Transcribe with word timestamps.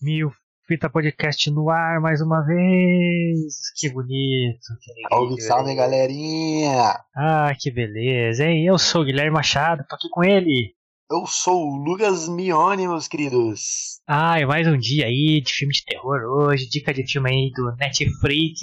Mil 0.00 0.30
Fita 0.66 0.90
Podcast 0.90 1.50
no 1.50 1.70
ar 1.70 2.00
mais 2.00 2.20
uma 2.20 2.44
vez. 2.44 3.54
Que 3.76 3.88
bonito. 3.88 4.58
Que 4.80 5.08
salve, 5.08 5.40
salve, 5.40 5.74
galerinha. 5.74 7.00
Ah, 7.14 7.52
que 7.58 7.70
beleza, 7.70 8.44
hein? 8.44 8.66
Eu 8.66 8.76
sou 8.76 9.02
o 9.02 9.04
Guilherme 9.04 9.30
Machado, 9.30 9.86
tô 9.88 9.94
aqui 9.94 10.08
com 10.10 10.24
ele. 10.24 10.74
Eu 11.08 11.24
sou 11.24 11.68
o 11.68 11.76
Lucas 11.76 12.28
Mione, 12.28 12.88
meus 12.88 13.06
queridos. 13.06 14.00
Ah, 14.08 14.40
e 14.40 14.44
mais 14.44 14.66
um 14.66 14.76
dia 14.76 15.06
aí 15.06 15.40
de 15.40 15.52
filme 15.52 15.72
de 15.72 15.84
terror 15.84 16.20
hoje. 16.24 16.68
Dica 16.68 16.92
de 16.92 17.08
filme 17.08 17.30
aí 17.30 17.50
do 17.54 17.74
Netflix. 17.76 18.60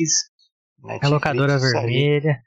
Netflix 0.84 1.04
a 1.04 1.08
locadora 1.08 1.58
vermelha. 1.58 2.38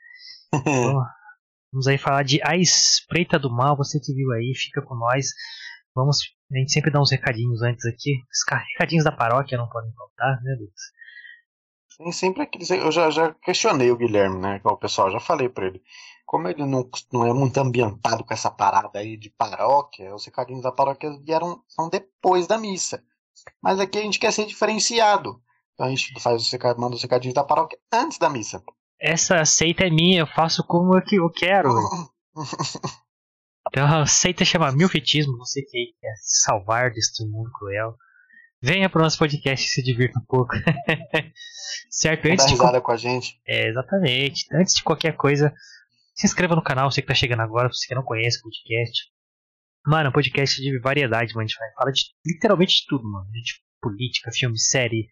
Bom, 0.52 1.00
vamos 1.72 1.86
aí 1.88 1.96
falar 1.96 2.24
de 2.24 2.40
A 2.42 2.56
Espreita 2.56 3.38
do 3.38 3.50
Mal. 3.50 3.74
Você 3.78 3.98
que 3.98 4.12
viu 4.12 4.30
aí, 4.32 4.52
fica 4.54 4.82
com 4.82 4.94
nós. 4.94 5.28
Vamos, 5.96 6.18
a 6.52 6.58
gente 6.58 6.72
sempre 6.72 6.90
dá 6.90 7.00
uns 7.00 7.10
recadinhos 7.10 7.62
antes 7.62 7.86
aqui. 7.86 8.20
Os 8.30 8.44
recadinhos 8.74 9.04
da 9.04 9.10
paróquia 9.10 9.56
não 9.56 9.66
podem 9.66 9.90
faltar, 9.94 10.42
né, 10.42 10.54
Lucas? 10.60 10.82
Sim, 11.88 12.12
sempre 12.12 12.42
aqueles. 12.42 12.68
Eu 12.68 12.92
já, 12.92 13.08
já 13.10 13.32
questionei 13.42 13.90
o 13.90 13.96
Guilherme, 13.96 14.38
né? 14.38 14.60
O 14.62 14.76
pessoal, 14.76 15.10
já 15.10 15.18
falei 15.18 15.48
pra 15.48 15.68
ele. 15.68 15.82
Como 16.26 16.46
ele 16.48 16.66
não, 16.66 16.86
não 17.10 17.26
é 17.26 17.32
muito 17.32 17.56
ambientado 17.56 18.22
com 18.24 18.34
essa 18.34 18.50
parada 18.50 18.98
aí 18.98 19.16
de 19.16 19.30
paróquia, 19.30 20.14
os 20.14 20.26
recadinhos 20.26 20.62
da 20.62 20.70
paróquia 20.70 21.18
vieram, 21.24 21.62
são 21.66 21.88
depois 21.88 22.46
da 22.46 22.58
missa. 22.58 23.02
Mas 23.62 23.80
aqui 23.80 23.98
a 23.98 24.02
gente 24.02 24.18
quer 24.18 24.32
ser 24.34 24.44
diferenciado. 24.44 25.40
Então 25.72 25.86
a 25.86 25.88
gente 25.88 26.12
faz 26.20 26.42
os 26.42 26.52
manda 26.76 26.94
os 26.94 27.02
recadinhos 27.02 27.34
da 27.34 27.44
paróquia 27.44 27.78
antes 27.90 28.18
da 28.18 28.28
missa. 28.28 28.62
Essa 29.00 29.42
seita 29.46 29.86
é 29.86 29.90
minha, 29.90 30.20
eu 30.20 30.26
faço 30.26 30.62
como 30.62 30.94
eu 30.94 31.30
quero. 31.30 31.70
Então 33.68 33.86
a 33.86 34.06
seita 34.06 34.44
chama 34.44 34.72
milfitismo, 34.72 35.36
você 35.38 35.62
que 35.62 35.92
quer 36.00 36.14
salvar 36.20 36.90
deste 36.90 37.24
mundo 37.24 37.50
cruel. 37.52 37.96
Venha 38.62 38.88
para 38.88 39.00
o 39.00 39.02
nosso 39.02 39.18
podcast 39.18 39.66
e 39.66 39.70
se 39.70 39.82
divirta 39.82 40.18
um 40.18 40.24
pouco. 40.24 40.54
certo? 41.90 42.26
Antes 42.26 42.58
Dá 42.58 42.72
de... 42.72 42.80
com 42.80 42.92
a 42.92 42.96
gente. 42.96 43.40
É, 43.46 43.68
exatamente. 43.68 44.46
Antes 44.52 44.74
de 44.74 44.82
qualquer 44.82 45.14
coisa, 45.16 45.52
se 46.14 46.26
inscreva 46.26 46.56
no 46.56 46.62
canal, 46.62 46.90
você 46.90 47.02
que 47.02 47.04
está 47.04 47.14
chegando 47.14 47.42
agora, 47.42 47.68
você 47.68 47.86
que 47.86 47.94
não 47.94 48.02
conhece 48.02 48.38
o 48.38 48.42
podcast. 48.42 49.10
Mano, 49.86 50.06
é 50.06 50.08
um 50.08 50.12
podcast 50.12 50.60
de 50.60 50.80
variedade, 50.80 51.34
mano. 51.34 51.44
A 51.44 51.46
gente 51.46 51.74
fala 51.76 51.92
de 51.92 52.02
literalmente 52.24 52.76
de 52.80 52.86
tudo, 52.88 53.04
mano. 53.04 53.30
De 53.30 53.60
política, 53.80 54.32
filme, 54.32 54.58
série, 54.58 55.06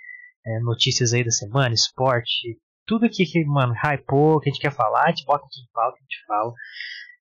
é, 0.44 0.60
notícias 0.60 1.12
aí 1.12 1.22
da 1.22 1.30
semana, 1.30 1.74
esporte. 1.74 2.58
Tudo 2.86 3.06
aqui 3.06 3.24
que, 3.24 3.44
mano, 3.44 3.74
hypou, 3.74 4.40
que 4.40 4.48
a 4.48 4.52
gente 4.52 4.60
quer 4.60 4.72
falar, 4.72 5.04
a 5.04 5.08
gente 5.10 5.24
bota 5.24 5.44
aqui 5.44 5.60
em 5.60 5.72
pauta, 5.72 5.96
a 5.96 6.02
gente 6.02 6.24
fala. 6.26 6.52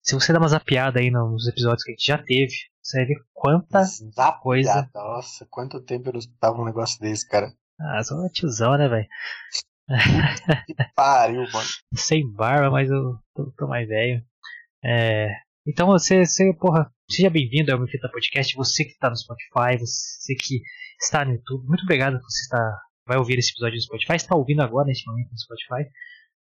Se 0.04 0.16
você 0.16 0.34
dá 0.34 0.40
uma 0.40 0.50
zapiada 0.50 1.00
aí 1.00 1.10
nos 1.10 1.48
episódios 1.48 1.84
que 1.84 1.92
a 1.92 1.94
gente 1.94 2.06
já 2.06 2.18
teve, 2.18 2.54
você 2.82 2.98
vai 2.98 3.06
ver 3.06 3.24
quanta 3.34 3.84
Zapiada. 3.84 4.40
coisa. 4.40 4.90
Nossa, 4.94 5.48
quanto 5.50 5.82
tempo 5.82 6.10
eu 6.10 6.14
não 6.14 6.20
escutava 6.20 6.62
um 6.62 6.66
negócio 6.66 7.00
desse, 7.00 7.26
cara. 7.28 7.54
Ah, 7.80 8.04
sou 8.04 8.18
uma 8.18 8.30
tiozão, 8.30 8.78
né, 8.78 8.90
velho? 8.90 9.08
Que 10.68 10.76
pariu, 10.96 11.42
mano. 11.52 11.68
Sem 11.96 12.30
barba, 12.34 12.70
mas 12.70 12.90
eu 12.90 13.18
tô, 13.34 13.52
tô 13.58 13.68
mais 13.68 13.88
velho. 13.88 14.22
É, 14.84 15.30
então 15.66 15.88
você, 15.88 16.26
você, 16.26 16.54
porra, 16.54 16.92
seja 17.10 17.30
bem-vindo 17.30 17.72
ao 17.72 17.80
meu 17.80 17.88
Fita 17.88 18.10
Podcast. 18.10 18.56
Você 18.56 18.84
que 18.84 18.92
está 18.92 19.10
no 19.10 19.16
Spotify, 19.16 19.78
você 19.80 20.36
que 20.36 20.62
está 21.02 21.24
no 21.24 21.32
YouTube, 21.32 21.66
muito 21.66 21.84
obrigado 21.84 22.20
por 22.20 22.30
você 22.30 22.42
estar, 22.42 22.78
vai 23.08 23.18
ouvir 23.18 23.40
esse 23.40 23.52
episódio 23.52 23.76
no 23.76 23.82
Spotify, 23.82 24.16
está 24.16 24.36
ouvindo 24.36 24.62
agora 24.62 24.88
neste 24.88 25.10
momento 25.10 25.32
no 25.32 25.40
Spotify. 25.40 25.90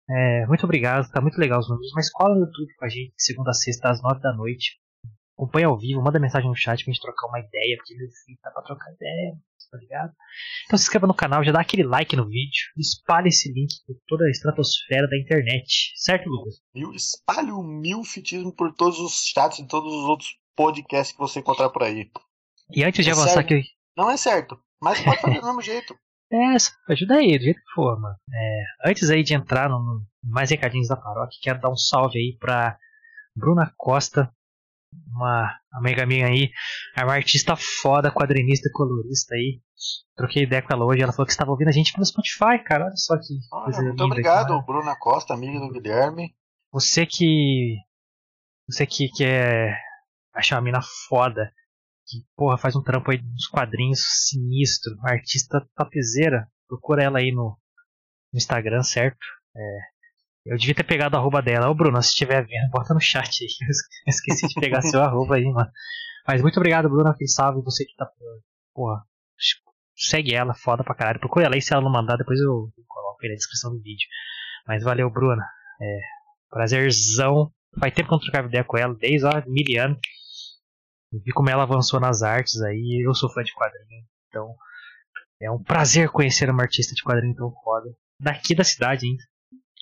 É, 0.10 0.46
muito 0.48 0.64
obrigado, 0.66 1.10
tá 1.10 1.22
muito 1.22 1.38
legal 1.38 1.60
os 1.60 1.70
números. 1.70 1.92
Mas 1.96 2.12
cola 2.12 2.36
no 2.36 2.46
YouTube 2.46 2.74
com 2.78 2.86
a 2.86 2.90
gente, 2.90 3.14
segunda 3.18 3.52
a 3.52 3.54
sexta, 3.54 3.90
às 3.90 4.02
nove 4.02 4.20
da 4.22 4.34
noite. 4.34 4.80
Acompanha 5.36 5.68
ao 5.68 5.80
vivo, 5.80 6.02
manda 6.02 6.20
mensagem 6.20 6.48
no 6.48 6.56
chat 6.56 6.84
pra 6.84 6.94
gente 6.94 7.02
trocar 7.02 7.28
uma 7.28 7.40
ideia, 7.40 7.76
porque 7.78 7.96
meu 7.96 8.08
filho 8.08 8.38
tá 8.42 8.52
pra 8.52 8.62
trocar 8.62 8.94
ideia, 8.94 9.34
tá 9.72 9.78
ligado? 9.80 10.14
Então 10.66 10.78
se 10.78 10.84
inscreva 10.84 11.08
no 11.08 11.14
canal, 11.14 11.44
já 11.44 11.52
dá 11.52 11.60
aquele 11.60 11.84
like 11.84 12.16
no 12.16 12.28
vídeo, 12.28 12.62
espalhe 12.78 13.30
esse 13.30 13.52
link 13.52 13.74
por 13.88 13.96
toda 14.08 14.26
a 14.26 14.30
estratosfera 14.30 15.08
da 15.08 15.18
internet, 15.18 15.94
certo, 15.96 16.30
Lucas? 16.30 16.62
Espalhe 16.96 17.52
o 17.52 17.64
milfitismo 17.64 18.56
por 18.56 18.74
todos 18.76 19.00
os 19.00 19.26
chats 19.34 19.60
e 19.60 19.68
todos 19.68 19.92
os 19.92 20.04
outros 20.04 20.38
podcasts 20.56 21.14
que 21.14 21.20
você 21.20 21.40
encontrar 21.40 21.70
por 21.70 21.82
aí. 21.82 22.12
E 22.72 22.84
antes 22.84 23.04
de 23.04 23.10
é 23.10 23.14
avançar 23.14 23.40
aqui. 23.40 23.64
Não 23.98 24.12
é 24.12 24.18
certo, 24.18 24.60
mas 24.80 25.02
pode 25.02 25.20
fazer 25.20 25.40
do 25.40 25.48
mesmo 25.48 25.62
jeito. 25.62 25.98
É, 26.34 26.92
ajuda 26.92 27.16
aí, 27.16 27.38
do 27.38 27.44
jeito 27.44 27.60
que 27.60 27.74
for, 27.76 28.00
mano. 28.00 28.16
É, 28.34 28.90
antes 28.90 29.10
aí 29.12 29.24
de 29.24 29.36
entrar 29.36 29.70
no, 29.70 30.02
mais 30.24 30.50
recadinhos 30.50 30.88
da 30.88 30.96
paróquia, 30.96 31.40
quero 31.42 31.62
dar 31.62 31.70
um 31.70 31.78
salve 31.78 32.18
aí 32.18 32.36
pra 32.40 32.76
Bruna 33.36 33.72
Costa, 33.78 34.34
uma 35.16 35.56
amiga 35.72 36.08
minha 36.08 36.26
aí, 36.26 36.50
é 36.98 37.04
uma 37.04 37.14
artista 37.14 37.56
foda, 37.56 38.12
quadrinista, 38.12 38.68
colorista 38.74 39.36
aí. 39.36 39.62
Troquei 40.16 40.44
ideia 40.44 40.62
com 40.62 40.74
ela 40.74 40.86
hoje, 40.86 41.04
ela 41.04 41.12
falou 41.12 41.26
que 41.28 41.32
estava 41.32 41.52
ouvindo 41.52 41.68
a 41.68 41.72
gente 41.72 41.94
pelo 41.94 42.06
Spotify, 42.06 42.64
cara. 42.66 42.86
Olha 42.86 42.96
só 42.96 43.16
que 43.18 43.34
coisa 43.50 43.82
Muito 43.82 43.92
linda 43.92 44.06
obrigado, 44.06 44.54
aqui, 44.54 44.66
Bruna 44.66 44.96
Costa, 44.98 45.34
amiga 45.34 45.60
do 45.60 45.72
Guilherme. 45.72 46.34
Você 46.72 47.06
que. 47.06 47.78
Você 48.68 48.88
que 48.88 49.10
quer 49.10 49.78
achar 50.34 50.56
uma 50.56 50.62
mina 50.62 50.80
foda 51.08 51.52
que, 52.14 52.26
porra, 52.36 52.58
faz 52.58 52.76
um 52.76 52.84
trampo 52.84 53.10
aí 53.12 53.22
nos 53.22 53.48
quadrinhos 53.48 54.00
sinistro, 54.28 54.96
artista 55.04 55.66
tapezeira. 55.76 56.48
Procura 56.68 57.04
ela 57.04 57.20
aí 57.20 57.32
no, 57.32 57.58
no 58.32 58.38
Instagram, 58.38 58.84
certo? 58.84 59.26
É, 59.56 59.80
eu 60.46 60.58
devia 60.58 60.76
ter 60.76 60.84
pegado 60.84 61.16
a 61.16 61.20
arroba 61.20 61.42
dela. 61.42 61.70
Ô 61.70 61.74
Bruno, 61.74 62.02
se 62.02 62.10
estiver 62.10 62.46
vendo, 62.46 62.70
bota 62.72 62.94
no 62.94 63.00
chat 63.00 63.44
aí. 63.44 63.50
Eu 64.06 64.10
esqueci 64.10 64.48
de 64.48 64.60
pegar 64.60 64.82
seu 64.82 65.02
arroba 65.02 65.36
aí, 65.36 65.46
mano. 65.46 65.72
Mas 66.28 66.42
muito 66.42 66.58
obrigado, 66.58 66.90
Bruno. 66.90 67.10
Aquele 67.10 67.30
salve. 67.30 67.62
Você 67.64 67.86
que 67.86 67.96
tá. 67.96 68.10
Porra, 68.74 69.04
segue 69.96 70.34
ela, 70.34 70.54
foda 70.54 70.84
pra 70.84 70.96
caralho. 70.96 71.20
Procura 71.20 71.46
ela 71.46 71.56
aí 71.56 71.62
se 71.62 71.74
ela 71.74 71.82
não 71.82 71.92
mandar, 71.92 72.18
depois 72.18 72.40
eu, 72.40 72.70
coloco 72.88 73.20
aí 73.24 73.30
na 73.30 73.36
descrição 73.36 73.72
do 73.72 73.82
vídeo. 73.82 74.08
Mas 74.68 74.84
valeu, 74.84 75.10
Bruna. 75.10 75.44
É, 75.82 76.00
prazerzão. 76.50 77.52
Faz 77.80 77.94
tempo 77.94 78.10
que 78.10 78.14
eu 78.14 78.18
não 78.18 78.24
trocava 78.24 78.48
ideia 78.48 78.64
com 78.64 78.78
ela, 78.78 78.96
desde 78.96 79.26
ó, 79.26 79.42
mil 79.48 79.82
anos 79.82 80.00
vi 81.20 81.32
como 81.32 81.50
ela 81.50 81.64
avançou 81.64 82.00
nas 82.00 82.24
artes 82.24 82.62
aí. 82.62 83.04
Eu 83.06 83.14
sou 83.14 83.30
fã 83.32 83.44
de 83.44 83.54
quadrinho, 83.54 84.04
então 84.28 84.56
é 85.42 85.52
um 85.52 85.62
prazer 85.62 86.10
conhecer 86.10 86.50
uma 86.50 86.64
artista 86.64 86.96
de 86.96 87.04
quadrinho 87.04 87.36
tão 87.36 87.52
foda. 87.64 87.90
Daqui 88.20 88.56
da 88.56 88.64
cidade 88.64 89.06
ainda. 89.06 89.24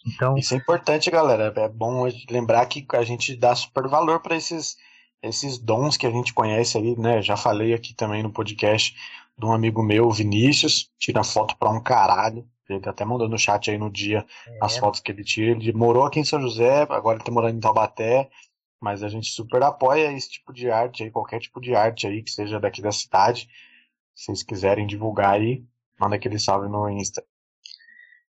Então, 0.07 0.35
Isso 0.35 0.53
é 0.53 0.57
importante, 0.57 1.11
galera. 1.11 1.53
É 1.55 1.69
bom 1.69 2.07
lembrar 2.29 2.65
que 2.65 2.85
a 2.93 3.03
gente 3.03 3.35
dá 3.35 3.53
super 3.55 3.87
valor 3.87 4.19
para 4.19 4.35
esses, 4.35 4.75
esses 5.21 5.59
dons 5.59 5.95
que 5.95 6.07
a 6.07 6.09
gente 6.09 6.33
conhece 6.33 6.77
aí, 6.77 6.97
né? 6.97 7.21
Já 7.21 7.37
falei 7.37 7.73
aqui 7.73 7.93
também 7.93 8.23
no 8.23 8.31
podcast 8.31 8.95
de 9.37 9.45
um 9.45 9.53
amigo 9.53 9.83
meu, 9.83 10.09
Vinícius, 10.09 10.89
tira 10.99 11.23
foto 11.23 11.55
pra 11.57 11.69
um 11.69 11.81
caralho. 11.81 12.47
Ele 12.67 12.87
até 12.87 13.03
mandou 13.03 13.27
no 13.27 13.37
chat 13.37 13.69
aí 13.69 13.77
no 13.77 13.91
dia 13.91 14.25
é. 14.47 14.57
as 14.61 14.77
fotos 14.77 14.99
que 14.99 15.11
ele 15.11 15.23
tira. 15.23 15.51
Ele 15.51 15.73
morou 15.73 16.05
aqui 16.05 16.19
em 16.19 16.23
São 16.23 16.41
José, 16.41 16.83
agora 16.89 17.17
ele 17.17 17.25
tá 17.25 17.31
morando 17.31 17.57
em 17.57 17.59
Taubaté. 17.59 18.29
Mas 18.81 19.03
a 19.03 19.09
gente 19.09 19.29
super 19.29 19.61
apoia 19.61 20.11
esse 20.11 20.31
tipo 20.31 20.51
de 20.51 20.71
arte 20.71 21.03
aí, 21.03 21.11
qualquer 21.11 21.39
tipo 21.39 21.61
de 21.61 21.75
arte 21.75 22.07
aí 22.07 22.23
que 22.23 22.31
seja 22.31 22.59
daqui 22.59 22.81
da 22.81 22.91
cidade. 22.91 23.47
Se 24.15 24.25
vocês 24.25 24.41
quiserem 24.43 24.87
divulgar 24.87 25.33
aí, 25.33 25.63
manda 25.99 26.15
aquele 26.15 26.39
salve 26.39 26.67
no 26.67 26.89
Insta. 26.89 27.23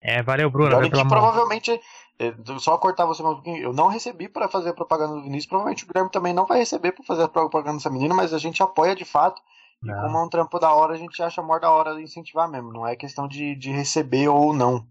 É, 0.01 0.23
valeu, 0.23 0.49
Bruno. 0.49 0.75
Olha 0.75 0.89
que 0.89 1.05
provavelmente, 1.05 1.79
é, 2.17 2.33
só 2.59 2.77
cortar 2.77 3.05
você 3.05 3.21
mais 3.21 3.33
um 3.33 3.41
pouquinho, 3.41 3.61
eu 3.61 3.73
não 3.73 3.87
recebi 3.87 4.29
para 4.29 4.47
fazer 4.47 4.69
a 4.69 4.73
propaganda 4.73 5.15
do 5.15 5.23
Vinícius, 5.23 5.47
provavelmente 5.47 5.83
o 5.83 5.87
Guilherme 5.87 6.11
também 6.11 6.33
não 6.33 6.45
vai 6.45 6.59
receber 6.59 6.93
para 6.93 7.03
fazer 7.03 7.23
a 7.23 7.27
propaganda 7.27 7.77
dessa 7.77 7.89
menina, 7.89 8.15
mas 8.15 8.33
a 8.33 8.37
gente 8.37 8.63
apoia 8.63 8.95
de 8.95 9.03
fato. 9.03 9.41
E 9.83 9.87
como 9.87 10.17
é 10.17 10.23
um 10.23 10.29
trampo 10.29 10.57
da 10.59 10.73
hora, 10.73 10.93
a 10.93 10.97
gente 10.97 11.21
acha 11.21 11.41
maior 11.41 11.59
da 11.59 11.69
hora 11.69 11.95
de 11.95 12.01
incentivar 12.01 12.49
mesmo. 12.49 12.71
Não 12.71 12.87
é 12.87 12.95
questão 12.95 13.27
de, 13.27 13.55
de 13.55 13.71
receber 13.71 14.27
ou 14.27 14.51
não. 14.51 14.87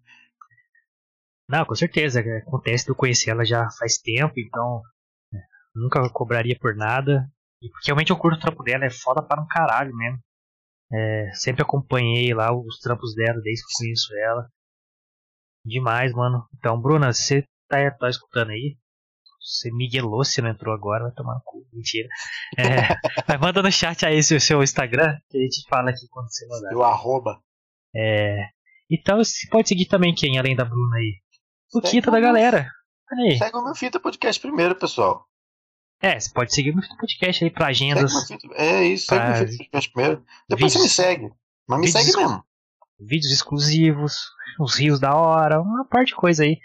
Não, 1.49 1.65
com 1.65 1.75
certeza. 1.75 2.21
Acontece 2.21 2.85
de 2.85 2.91
eu 2.91 2.95
conhecer 2.95 3.31
ela 3.31 3.45
já 3.45 3.69
faz 3.71 3.99
tempo, 3.99 4.35
então 4.37 4.83
Nunca 5.77 6.09
cobraria 6.11 6.57
por 6.59 6.75
nada. 6.75 7.31
E 7.63 7.69
porque 7.71 7.87
realmente 7.87 8.11
eu 8.11 8.17
curto 8.17 8.39
o 8.39 8.41
trampo 8.41 8.63
dela, 8.63 8.85
é 8.85 8.91
foda 8.91 9.23
para 9.23 9.41
um 9.41 9.47
caralho 9.47 9.95
mesmo. 9.95 10.19
É, 10.93 11.31
sempre 11.35 11.63
acompanhei 11.63 12.33
lá 12.33 12.57
os 12.57 12.79
trampos 12.79 13.15
dela 13.15 13.41
desde 13.43 13.65
que 13.67 13.75
conheço 13.79 14.17
ela. 14.19 14.49
Demais, 15.65 16.13
mano. 16.13 16.47
Então, 16.57 16.81
Bruna, 16.81 17.13
você 17.13 17.45
tá, 17.69 17.91
tá 17.91 18.09
escutando 18.09 18.51
aí? 18.51 18.77
Você 19.41 19.71
miguelou 19.73 20.25
se 20.25 20.41
não 20.41 20.51
entrou 20.51 20.75
agora, 20.75 21.05
vai 21.05 21.13
tomar 21.13 21.35
no 21.35 21.43
cu. 21.45 21.67
Mentira. 21.73 22.09
É, 22.59 22.63
mas 23.29 23.41
manda 23.41 23.63
no 23.63 23.71
chat 23.71 24.05
aí 24.07 24.23
seu, 24.23 24.41
seu 24.41 24.63
Instagram, 24.63 25.17
que 25.29 25.39
a 25.39 25.41
gente 25.41 25.69
fala 25.69 25.91
aqui 25.91 26.07
quando 26.11 26.29
você 26.29 26.47
mandar. 26.47 26.77
O 26.77 26.83
arroba. 26.83 27.41
É. 27.95 28.49
Então 28.91 29.19
você 29.19 29.49
pode 29.49 29.69
seguir 29.69 29.87
também 29.87 30.15
quem, 30.15 30.39
além 30.39 30.57
da 30.57 30.65
Bruna 30.65 30.97
aí? 30.97 31.21
O 31.75 31.81
Quinta 31.81 32.11
da 32.11 32.21
galera. 32.21 32.69
Aí. 33.13 33.37
Segue 33.39 33.57
o 33.57 33.65
meu 33.65 33.75
Fita 33.75 34.01
Podcast 34.01 34.41
primeiro, 34.41 34.75
pessoal. 34.77 35.27
É, 36.01 36.19
você 36.21 36.31
pode 36.33 36.55
seguir 36.55 36.71
o 36.71 36.77
meu 36.77 36.85
Podcast 36.99 37.45
aí 37.45 37.51
pra 37.51 37.69
agendas. 37.69 38.13
É 38.55 38.85
isso, 38.85 39.07
segue 39.07 39.25
o 39.25 39.29
meu 39.29 39.47
Podcast 39.57 39.93
primeiro. 39.93 40.25
Depois 40.49 40.73
vídeos, 40.73 40.73
você 40.73 41.03
me 41.03 41.09
segue. 41.09 41.31
Mas 41.67 41.81
me 41.81 41.89
segue 41.89 42.17
mesmo. 42.17 42.45
Vídeos 43.01 43.33
exclusivos, 43.33 44.19
os 44.61 44.79
rios 44.79 45.01
da 45.01 45.15
hora, 45.15 45.61
uma 45.61 45.85
parte 45.85 46.09
de 46.09 46.17
coisa 46.17 46.45
aí. 46.45 46.59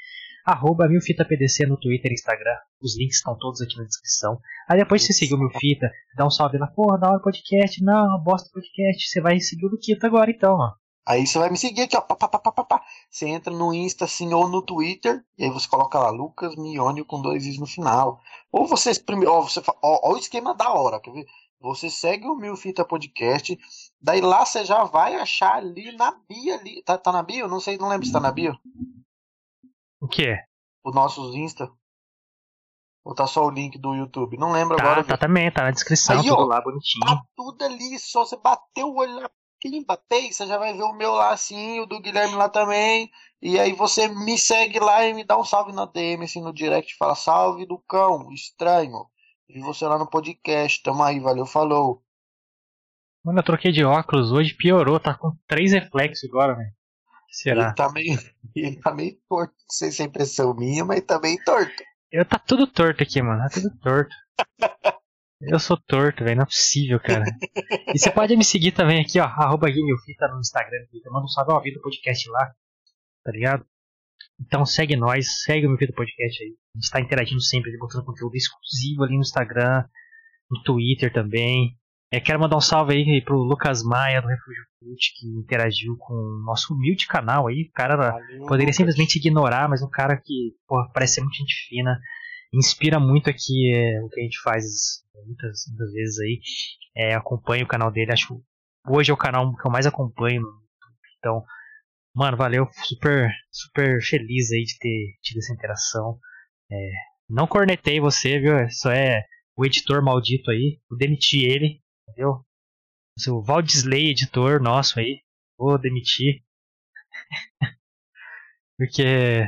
arroba 0.46 0.88
milfitapdc 0.88 1.66
no 1.66 1.78
Twitter 1.78 2.12
e 2.12 2.14
Instagram. 2.14 2.56
Os 2.82 2.98
links 2.98 3.18
estão 3.18 3.38
todos 3.38 3.62
aqui 3.62 3.78
na 3.78 3.84
descrição. 3.84 4.40
Aí 4.68 4.78
depois 4.78 5.06
você 5.06 5.14
seguir 5.14 5.34
o 5.34 5.38
Milfita, 5.38 5.90
dá 6.16 6.26
um 6.26 6.30
salve 6.30 6.58
lá, 6.58 6.68
porra, 6.68 6.98
da 6.98 7.10
hora 7.10 7.20
podcast, 7.20 7.84
não, 7.84 8.22
bosta 8.24 8.50
podcast, 8.52 9.08
você 9.08 9.22
vai 9.22 9.40
seguir 9.40 9.66
o 9.66 9.70
Luquita 9.70 10.08
agora 10.08 10.32
então, 10.32 10.54
ó. 10.54 10.81
Aí 11.06 11.26
você 11.26 11.40
vai 11.40 11.50
me 11.50 11.58
seguir 11.58 11.84
aqui, 11.84 11.98
ó. 11.98 12.02
Pá, 12.02 12.16
pá, 12.16 12.28
pá, 12.28 12.52
pá, 12.52 12.64
pá. 12.64 12.84
Você 13.10 13.28
entra 13.28 13.52
no 13.52 13.74
Insta, 13.74 14.06
assim, 14.06 14.34
ou 14.34 14.48
no 14.48 14.62
Twitter, 14.62 15.26
e 15.38 15.46
aí 15.46 15.50
você 15.50 15.68
coloca 15.68 16.00
lá 16.00 16.10
Lucas 16.10 16.56
Mione 16.56 17.04
com 17.04 17.22
dois 17.22 17.46
is 17.46 17.60
no 17.60 17.66
final. 17.66 18.22
Ou 18.52 18.68
você 18.68 18.92
primeiro, 19.00 19.34
ó, 19.34 19.42
você 19.42 19.60
ó, 19.60 19.74
ó, 19.82 20.14
o 20.14 20.18
esquema 20.18 20.54
da 20.54 20.72
hora, 20.72 21.00
quer 21.00 21.12
ver? 21.12 21.26
Você 21.60 21.90
segue 21.90 22.28
o 22.28 22.36
Mil 22.36 22.56
Fita 22.56 22.84
Podcast, 22.84 23.58
daí 24.02 24.20
lá 24.20 24.46
você 24.46 24.66
já 24.66 24.84
vai 24.84 25.16
achar 25.16 25.56
ali 25.56 25.96
na 25.96 26.12
bio 26.12 26.56
ali. 26.56 26.84
Tá, 26.84 26.98
tá 26.98 27.12
na 27.12 27.22
bio? 27.22 27.48
Não 27.48 27.60
sei, 27.60 27.78
não 27.78 27.88
lembro 27.88 28.06
se 28.06 28.12
tá 28.12 28.20
na 28.20 28.32
bio. 28.32 28.58
O 30.00 30.08
que? 30.08 30.36
O 30.84 30.92
nossos 30.92 31.36
Insta. 31.36 31.72
Ou 33.04 33.16
tá 33.16 33.26
só 33.26 33.46
o 33.46 33.50
link 33.50 33.80
do 33.80 33.96
YouTube? 33.96 34.38
Não 34.38 34.52
lembro 34.52 34.78
tá, 34.78 34.84
agora. 34.84 35.04
Tá 35.04 35.18
também, 35.18 35.52
tá 35.52 35.64
na 35.64 35.72
descrição, 35.72 36.18
Aí, 36.20 36.28
tudo 36.28 36.42
ó, 36.42 36.46
lá 36.46 36.62
bonitinho. 36.62 37.06
Tá 37.06 37.24
tudo 37.36 37.64
ali, 37.64 37.98
só 37.98 38.26
você 38.26 38.38
bater 38.38 38.84
o 38.84 38.96
olho 38.96 39.16
lá, 39.16 39.30
pimba, 39.62 39.96
pei, 40.10 40.34
você 40.34 40.48
já 40.48 40.58
vai 40.58 40.74
ver 40.74 40.84
o 40.84 40.94
meu 40.94 41.12
lá 41.12 41.32
assim, 41.32 41.80
o 41.80 41.86
do 41.86 42.02
Guilherme 42.02 42.36
lá 42.36 42.50
também. 42.50 43.12
E 43.42 43.60
aí 43.60 43.74
você 43.74 44.08
me 44.08 44.38
segue 44.38 44.80
lá 44.80 45.06
e 45.06 45.14
me 45.14 45.24
dá 45.24 45.38
um 45.38 45.46
salve 45.46 45.72
na 45.72 45.86
DM, 45.86 46.26
assim, 46.26 46.42
no 46.42 46.52
direct, 46.52 46.96
fala 46.98 47.16
salve 47.16 47.66
do 47.66 47.78
cão, 47.78 48.32
estranho. 48.34 49.06
Vi 49.48 49.62
você 49.62 49.86
lá 49.86 49.98
no 49.98 50.10
podcast, 50.10 50.82
tamo 50.82 51.04
aí, 51.04 51.20
valeu, 51.20 51.46
falou. 51.46 52.04
Mano, 53.24 53.40
eu 53.40 53.44
troquei 53.44 53.72
de 53.72 53.84
óculos 53.84 54.32
hoje, 54.32 54.56
piorou, 54.56 55.00
tá 55.00 55.14
com 55.14 55.32
três 55.48 55.72
reflexos 55.74 56.28
agora, 56.28 56.56
velho. 56.56 56.72
Será? 57.30 57.68
Ele 57.68 57.76
tá 57.76 57.92
meio, 57.92 58.20
ele 58.56 58.76
tá 58.82 58.94
meio 58.94 59.18
torto, 59.30 59.54
não 59.54 59.70
sei 59.70 59.92
se 59.92 60.02
é 60.02 60.06
impressão 60.06 60.54
minha, 60.56 60.84
mas 60.84 61.02
tá 61.02 61.20
meio 61.20 61.38
torto. 61.46 61.84
Eu 62.12 62.26
tá 62.26 62.38
tudo 62.38 62.68
torto 62.68 63.04
aqui, 63.04 63.22
mano. 63.22 63.42
Tá 63.44 63.50
tudo 63.50 63.70
torto. 63.80 64.16
Eu 65.42 65.60
sou 65.60 65.78
torto, 65.78 66.24
velho. 66.24 66.38
Não 66.38 66.44
é 66.44 66.46
possível, 66.46 67.00
cara. 67.00 67.24
E 67.94 67.98
você 67.98 68.12
pode 68.12 68.36
me 68.36 68.44
seguir 68.44 68.72
também 68.72 69.02
aqui, 69.02 69.20
ó. 69.20 69.24
Arroba 69.24 69.68
GameFita 69.68 70.28
no 70.28 70.40
Instagram. 70.40 70.86
Manda 71.12 71.26
um 71.26 71.28
salve 71.28 71.52
ao 71.52 71.62
Vida 71.62 71.80
Podcast 71.82 72.30
lá. 72.30 72.52
Tá 73.24 73.32
ligado? 73.32 73.66
Então 74.40 74.66
segue 74.66 74.96
nós, 74.96 75.44
segue 75.44 75.66
o 75.66 75.70
meu 75.70 75.78
Vida 75.78 75.94
Podcast 75.94 76.44
aí. 76.44 76.56
A 76.76 76.80
gente 76.80 76.90
tá 76.90 77.00
interagindo 77.00 77.42
sempre, 77.42 77.78
botando 77.78 78.06
conteúdo 78.06 78.36
exclusivo 78.36 79.04
ali 79.04 79.16
no 79.16 79.22
Instagram, 79.22 79.84
no 80.50 80.64
Twitter 80.64 81.12
também. 81.14 81.78
É, 82.12 82.20
quero 82.20 82.40
mandar 82.40 82.58
um 82.58 82.62
salve 82.62 82.94
aí 82.94 83.22
pro 83.24 83.38
Lucas 83.38 83.84
Maia 83.84 84.22
do 84.22 84.28
Refúgio 84.28 84.64
Cult, 84.80 85.14
que 85.18 85.28
interagiu 85.28 85.96
com 85.98 86.14
o 86.14 86.44
nosso 86.46 86.74
humilde 86.74 87.08
canal 87.08 87.48
aí. 87.48 87.70
O 87.70 87.72
cara 87.72 87.96
Valeu, 87.96 88.40
poderia 88.40 88.66
Lucas. 88.66 88.76
simplesmente 88.76 89.16
ignorar, 89.18 89.70
mas 89.70 89.82
um 89.82 89.90
cara 89.90 90.18
que 90.18 90.54
porra, 90.68 90.90
parece 90.94 91.16
ser 91.16 91.22
muito 91.22 91.36
gente 91.36 91.56
fina, 91.70 92.00
inspira 92.54 93.00
muito 93.00 93.30
aqui 93.30 93.74
é, 93.74 94.02
o 94.02 94.10
que 94.10 94.20
a 94.20 94.24
gente 94.24 94.40
faz 94.42 94.66
muitas, 95.26 95.66
muitas 95.70 95.92
vezes 95.94 96.20
aí. 96.20 96.42
É, 96.96 97.16
acompanho 97.16 97.66
o 97.66 97.68
canal 97.68 97.92
dele, 97.92 98.12
acho 98.12 98.44
hoje 98.88 99.12
é 99.12 99.14
o 99.14 99.18
canal 99.18 99.56
que 99.56 99.66
eu 99.66 99.72
mais 99.72 99.86
acompanho. 99.86 100.44
Então, 101.18 101.44
mano, 102.14 102.36
valeu, 102.36 102.68
super, 102.84 103.32
super 103.52 104.02
feliz 104.02 104.52
aí 104.52 104.64
de 104.64 104.78
ter 104.78 105.18
tido 105.22 105.38
essa 105.38 105.54
interação. 105.54 106.20
É, 106.72 106.92
não 107.30 107.48
cornetei 107.48 108.00
você, 108.00 108.40
viu? 108.40 108.70
Só 108.70 108.92
é 108.92 109.24
o 109.56 109.66
editor 109.66 110.04
maldito 110.04 110.50
aí, 110.52 110.80
eu 110.90 110.98
demiti 110.98 111.46
ele, 111.46 111.82
entendeu? 112.08 112.44
O 113.18 113.22
seu 113.22 113.42
Valdisley, 113.42 114.10
editor 114.10 114.62
nosso 114.62 115.00
aí, 115.00 115.22
vou 115.58 115.78
demitir. 115.78 116.44
Porque 118.78 119.46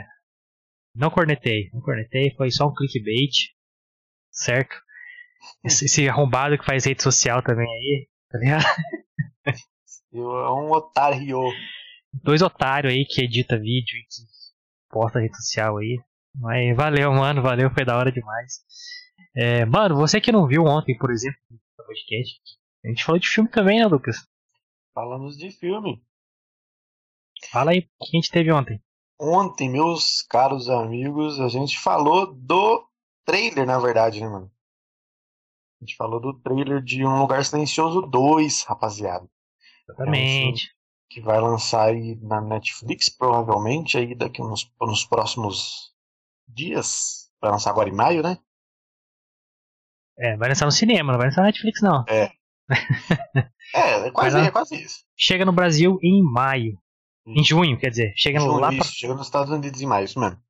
não 0.96 1.10
cornetei, 1.10 1.70
não 1.74 1.82
cornetei, 1.82 2.34
foi 2.36 2.52
só 2.52 2.68
um 2.68 2.74
clickbait, 2.74 3.52
certo? 4.32 4.76
Esse, 5.64 5.86
esse 5.86 6.08
arrombado 6.08 6.58
que 6.58 6.66
faz 6.66 6.86
rede 6.86 7.02
social 7.02 7.42
também 7.42 7.68
aí, 7.68 8.08
tá 8.30 8.38
ligado? 8.38 8.64
É 10.16 10.20
um 10.20 10.70
otário. 10.70 11.40
Dois 12.14 12.44
otários 12.44 12.94
aí 12.94 13.04
que 13.04 13.24
edita 13.24 13.58
vídeo 13.58 13.98
e 13.98 14.04
que 14.04 14.22
posta 14.92 15.20
rede 15.20 15.36
social 15.36 15.78
aí. 15.78 16.00
Mas 16.36 16.78
valeu, 16.78 17.12
mano, 17.12 17.42
valeu, 17.42 17.74
foi 17.74 17.84
da 17.84 17.98
hora 17.98 18.12
demais. 18.12 18.64
É, 19.36 19.66
mano, 19.66 19.96
você 19.96 20.22
que 20.22 20.32
não 20.32 20.48
viu 20.48 20.66
ontem, 20.66 20.96
por 20.98 21.12
exemplo, 21.12 21.40
no 21.50 21.86
podcast, 21.86 22.40
a 22.86 22.90
gente 22.90 23.04
falou 23.04 23.20
de 23.20 23.28
filme 23.28 23.50
também, 23.50 23.80
né, 23.80 23.88
Lucas? 23.88 24.18
Falamos 24.94 25.36
de 25.36 25.50
filme. 25.50 26.04
Fala 27.52 27.72
aí 27.72 27.80
o 27.80 28.06
que 28.06 28.16
a 28.16 28.20
gente 28.20 28.30
teve 28.30 28.52
ontem. 28.52 28.83
Ontem, 29.20 29.70
meus 29.70 30.22
caros 30.24 30.70
amigos, 30.70 31.40
a 31.40 31.48
gente 31.48 31.80
falou 31.80 32.34
do 32.34 32.88
trailer, 33.26 33.66
na 33.66 33.80
verdade, 33.80 34.20
né, 34.20 34.28
mano? 34.28 34.52
A 35.82 35.86
gente 35.86 35.96
falou 35.96 36.20
do 36.20 36.34
trailer 36.40 36.82
de 36.82 37.06
Um 37.06 37.20
Lugar 37.20 37.44
Silencioso 37.44 38.02
2, 38.02 38.64
rapaziada. 38.64 39.30
Exatamente. 39.88 40.70
Que 41.10 41.22
vai 41.22 41.40
lançar 41.40 41.90
aí 41.90 42.16
na 42.22 42.42
Netflix, 42.42 43.10
provavelmente, 43.10 43.98
aí 43.98 44.16
daqui 44.16 44.42
nos, 44.42 44.72
nos 44.82 45.06
próximos 45.06 45.94
dias. 46.48 47.30
Vai 47.42 47.52
lançar 47.52 47.70
agora 47.72 47.90
em 47.90 47.94
maio, 47.94 48.24
né? 48.24 48.38
É, 50.18 50.38
vai 50.38 50.50
lançar 50.50 50.66
no 50.66 50.72
cinema, 50.72 51.12
não 51.12 51.20
vai 51.20 51.28
lançar 51.28 51.42
na 51.42 51.48
Netflix, 51.48 51.82
não. 51.82 52.06
É, 52.08 52.32
é 54.08 54.12
quase, 54.12 54.32
Vai 54.32 54.42
lá. 54.42 54.48
é 54.48 54.52
quase 54.52 54.76
isso. 54.82 55.04
Chega 55.18 55.46
no 55.46 55.52
Brasil 55.52 56.00
em 56.02 56.24
maio. 56.24 56.82
Em 57.26 57.44
junho, 57.44 57.78
quer 57.80 57.90
dizer. 57.90 58.14
Chega 58.16 58.40
Junho, 58.40 58.60
lá 58.60 58.70
pra. 58.70 58.78
isso, 58.78 58.94
chega 58.94 59.14
nos 59.14 59.28
Estados 59.28 59.52
Unidos 59.52 59.82
em 59.82 59.86
maio, 59.86 60.06
isso 60.06 60.20
mesmo. 60.20 60.42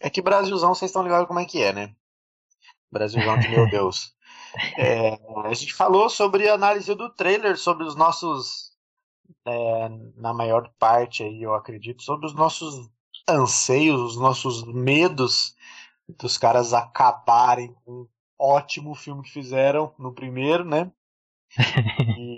É 0.00 0.10
que 0.10 0.22
Brasilzão, 0.22 0.74
vocês 0.74 0.90
estão 0.90 1.02
ligados 1.02 1.26
como 1.26 1.38
é 1.40 1.44
que 1.44 1.62
é, 1.62 1.72
né? 1.72 1.94
Brasilzão 2.90 3.38
que, 3.40 3.48
meu 3.48 3.66
Deus. 3.70 4.14
É, 4.76 5.18
a 5.46 5.54
gente 5.54 5.74
falou 5.74 6.10
sobre 6.10 6.48
a 6.48 6.54
análise 6.54 6.94
do 6.94 7.10
trailer, 7.10 7.56
sobre 7.58 7.84
os 7.84 7.96
nossos, 7.96 8.72
é, 9.46 9.88
na 10.16 10.32
maior 10.34 10.72
parte 10.78 11.22
aí, 11.22 11.42
eu 11.42 11.54
acredito, 11.54 12.02
sobre 12.02 12.26
os 12.26 12.34
nossos 12.34 12.90
anseios, 13.28 14.00
os 14.00 14.16
nossos 14.18 14.64
medos 14.64 15.56
dos 16.08 16.38
caras 16.38 16.72
acabarem 16.74 17.74
com 17.84 17.92
um 18.02 18.08
ótimo 18.38 18.94
filme 18.94 19.22
que 19.22 19.30
fizeram 19.30 19.94
no 19.98 20.12
primeiro, 20.14 20.64
né? 20.64 20.92
E- 22.16 22.16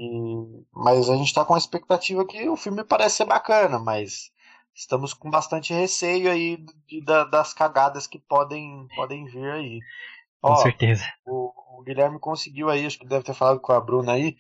mas 0.85 1.09
a 1.11 1.17
gente 1.17 1.33
tá 1.35 1.45
com 1.45 1.55
a 1.55 1.59
expectativa 1.59 2.27
que 2.27 2.49
o 2.49 2.57
filme 2.57 2.85
parece 2.85 3.17
ser 3.17 3.25
bacana, 3.25 3.79
mas 3.79 4.31
estamos 4.75 5.15
com 5.15 5.31
bastante 5.31 5.73
receio 5.73 6.31
aí 6.31 6.59
de- 6.87 7.03
da- 7.05 7.25
das 7.25 7.55
cagadas 7.55 8.07
que 8.07 8.19
podem, 8.19 8.87
podem 8.95 9.25
vir 9.25 9.51
aí. 9.51 9.81
Com 10.41 10.53
Ó, 10.53 10.57
certeza. 10.57 11.05
o, 11.27 11.53
o 11.79 11.83
Guilherme 11.83 12.19
conseguiu 12.21 12.69
aí, 12.69 12.85
acho 12.87 12.99
que 12.99 13.07
deve 13.07 13.25
ter 13.25 13.35
falado 13.35 13.61
com 13.61 13.73
a 13.73 13.81
Bruna 13.81 14.13
aí. 14.13 14.37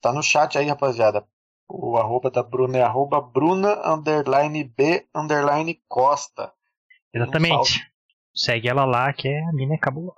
Tá 0.00 0.12
no 0.12 0.22
chat 0.22 0.58
aí, 0.58 0.66
rapaziada. 0.68 1.26
O 1.68 1.96
arroba 1.96 2.30
da 2.30 2.42
Bruna 2.42 2.78
é 2.78 2.82
arroba 2.82 3.20
Bruna 3.20 3.80
underline 3.92 4.62
B 4.64 5.06
underline 5.14 5.80
Costa. 5.88 6.52
Um. 7.14 7.22
Exatamente. 7.22 7.90
Segue 8.34 8.68
ela 8.68 8.84
lá, 8.84 9.10
que 9.12 9.26
é 9.28 9.42
a 9.48 9.52
mina 9.52 9.74
é 9.74 9.78
cabulosa. 9.78 10.14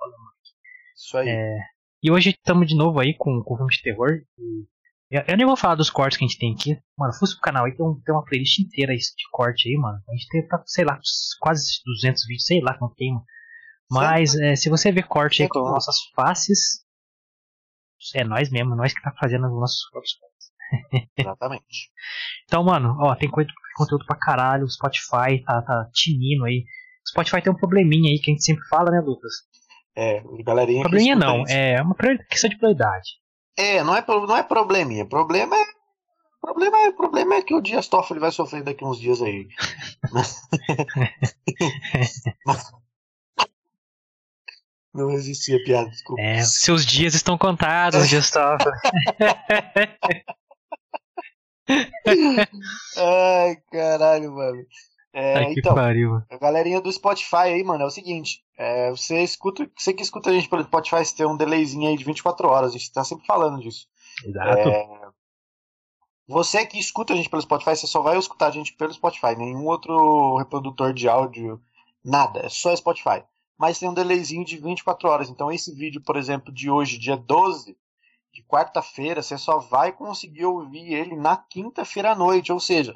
Isso 0.95 1.17
aí. 1.17 1.29
É, 1.29 1.57
E 2.03 2.11
hoje 2.11 2.31
estamos 2.31 2.67
de 2.67 2.75
novo 2.75 2.99
aí 2.99 3.15
com, 3.17 3.41
com 3.41 3.55
filme 3.55 3.71
de 3.71 3.81
terror. 3.81 4.09
E 4.37 4.65
eu, 5.11 5.23
eu 5.27 5.37
nem 5.37 5.45
vou 5.45 5.55
falar 5.57 5.75
dos 5.75 5.89
cortes 5.89 6.17
que 6.17 6.25
a 6.25 6.27
gente 6.27 6.39
tem 6.39 6.53
aqui. 6.53 6.77
Mano, 6.97 7.13
fosse 7.13 7.33
pro 7.33 7.41
canal 7.41 7.65
aí, 7.65 7.75
tem, 7.75 7.85
um- 7.85 7.99
tem 8.05 8.13
uma 8.13 8.23
playlist 8.23 8.59
inteira 8.59 8.93
de 8.95 9.29
corte 9.31 9.69
aí, 9.69 9.75
mano. 9.75 9.99
A 10.07 10.11
gente 10.13 10.27
tem, 10.29 10.47
tá, 10.47 10.61
sei 10.65 10.85
lá, 10.85 10.99
quase 11.39 11.63
200 11.85 12.23
vídeos, 12.25 12.45
sei 12.45 12.61
lá 12.61 12.77
quanto 12.77 12.95
tem, 12.95 13.11
mano. 13.13 13.25
Mas 13.91 14.35
é, 14.35 14.55
se 14.55 14.69
você 14.69 14.91
ver 14.91 15.07
corte 15.07 15.41
aí 15.41 15.49
com 15.49 15.59
as 15.65 15.71
nossas 15.71 15.95
faces, 16.15 16.83
é 18.15 18.23
nós 18.23 18.49
mesmo, 18.51 18.75
nós 18.75 18.93
que 18.93 19.01
tá 19.01 19.11
fazendo 19.19 19.47
os 19.47 19.59
nossos 19.59 19.89
próprios 19.91 20.13
cortes. 20.13 21.09
Exatamente. 21.17 21.91
Então, 22.45 22.63
mano, 22.63 22.95
ó, 22.99 23.15
tem 23.15 23.29
conteúdo 23.29 24.05
pra 24.05 24.15
caralho. 24.15 24.63
O 24.65 24.69
Spotify 24.69 25.43
tá, 25.43 25.61
tá 25.63 25.89
tinindo 25.93 26.45
aí. 26.45 26.63
O 27.05 27.09
Spotify 27.09 27.41
tem 27.41 27.51
um 27.51 27.55
probleminha 27.55 28.11
aí 28.11 28.19
que 28.19 28.29
a 28.29 28.33
gente 28.33 28.43
sempre 28.43 28.63
fala, 28.67 28.91
né, 28.91 28.99
Lucas? 29.01 29.33
É, 29.95 30.21
galerinha. 30.43 30.81
Probleminha 30.81 31.15
não, 31.15 31.43
é 31.47 31.81
uma 31.81 31.95
questão 32.29 32.49
de 32.49 32.57
prioridade. 32.57 33.09
É, 33.57 33.83
não 33.83 33.95
é, 33.95 34.05
não 34.07 34.37
é 34.37 34.43
probleminha. 34.43 35.05
Problema 35.05 35.55
é. 35.55 35.65
Problema 36.41 36.77
é, 36.79 36.91
problema 36.91 37.35
é 37.35 37.41
que 37.41 37.53
o 37.53 37.61
Dias 37.61 37.89
Toffoli 37.89 38.19
vai 38.19 38.31
sofrer 38.31 38.63
daqui 38.63 38.85
uns 38.85 38.99
dias 38.99 39.21
aí. 39.21 39.47
Não 44.93 45.09
existia 45.11 45.61
piada, 45.63 45.89
desculpa. 45.89 46.21
É, 46.21 46.43
seus 46.43 46.85
dias 46.85 47.13
estão 47.13 47.37
contados, 47.37 48.11
Gustavo. 48.11 48.57
Ai, 52.97 53.55
caralho, 53.71 54.33
mano. 54.33 54.65
É, 55.11 55.37
Ai, 55.37 55.53
então, 55.53 55.73
pariu. 55.73 56.21
a 56.29 56.37
galerinha 56.37 56.79
do 56.79 56.91
Spotify 56.91 57.35
aí, 57.35 57.63
mano, 57.63 57.83
é 57.83 57.87
o 57.87 57.89
seguinte. 57.91 58.43
é, 58.57 58.91
você 58.91 59.23
escuta, 59.23 59.69
você 59.75 59.93
que 59.93 60.03
escuta 60.03 60.29
a 60.29 60.33
gente 60.33 60.47
pelo 60.49 60.63
Spotify, 60.63 61.03
você 61.03 61.15
tem 61.15 61.25
um 61.25 61.35
delayzinho 61.37 61.89
aí 61.89 61.97
de 61.97 62.03
24 62.03 62.47
horas. 62.47 62.69
A 62.69 62.77
gente 62.77 62.91
tá 62.91 63.03
sempre 63.03 63.25
falando 63.25 63.59
disso. 63.61 63.87
Exato. 64.23 64.69
É, 64.69 65.09
Você 66.27 66.65
que 66.65 66.77
escuta 66.77 67.13
a 67.13 67.15
gente 67.15 67.29
pelo 67.29 67.41
Spotify, 67.41 67.75
você 67.75 67.87
só 67.87 68.01
vai 68.01 68.17
escutar 68.17 68.47
a 68.47 68.51
gente 68.51 68.73
pelo 68.73 68.93
Spotify. 68.93 69.35
Nenhum 69.35 69.65
outro 69.65 70.37
reprodutor 70.37 70.93
de 70.93 71.09
áudio 71.09 71.61
Nada, 72.03 72.39
é 72.45 72.49
só 72.49 72.73
Spotify. 72.75 73.23
Mas 73.57 73.77
tem 73.79 73.89
um 73.89 73.93
delayzinho 73.93 74.45
de 74.45 74.57
24 74.57 75.09
horas. 75.09 75.29
Então 75.29 75.51
esse 75.51 75.73
vídeo, 75.73 76.01
por 76.01 76.15
exemplo, 76.15 76.53
de 76.53 76.69
hoje, 76.69 76.97
dia 76.97 77.17
12, 77.17 77.75
de 78.33 78.43
quarta-feira, 78.43 79.21
você 79.21 79.37
só 79.37 79.57
vai 79.59 79.91
conseguir 79.91 80.45
ouvir 80.45 80.93
ele 80.93 81.15
na 81.15 81.35
quinta-feira 81.35 82.11
à 82.11 82.15
noite. 82.15 82.53
Ou 82.53 82.59
seja, 82.59 82.95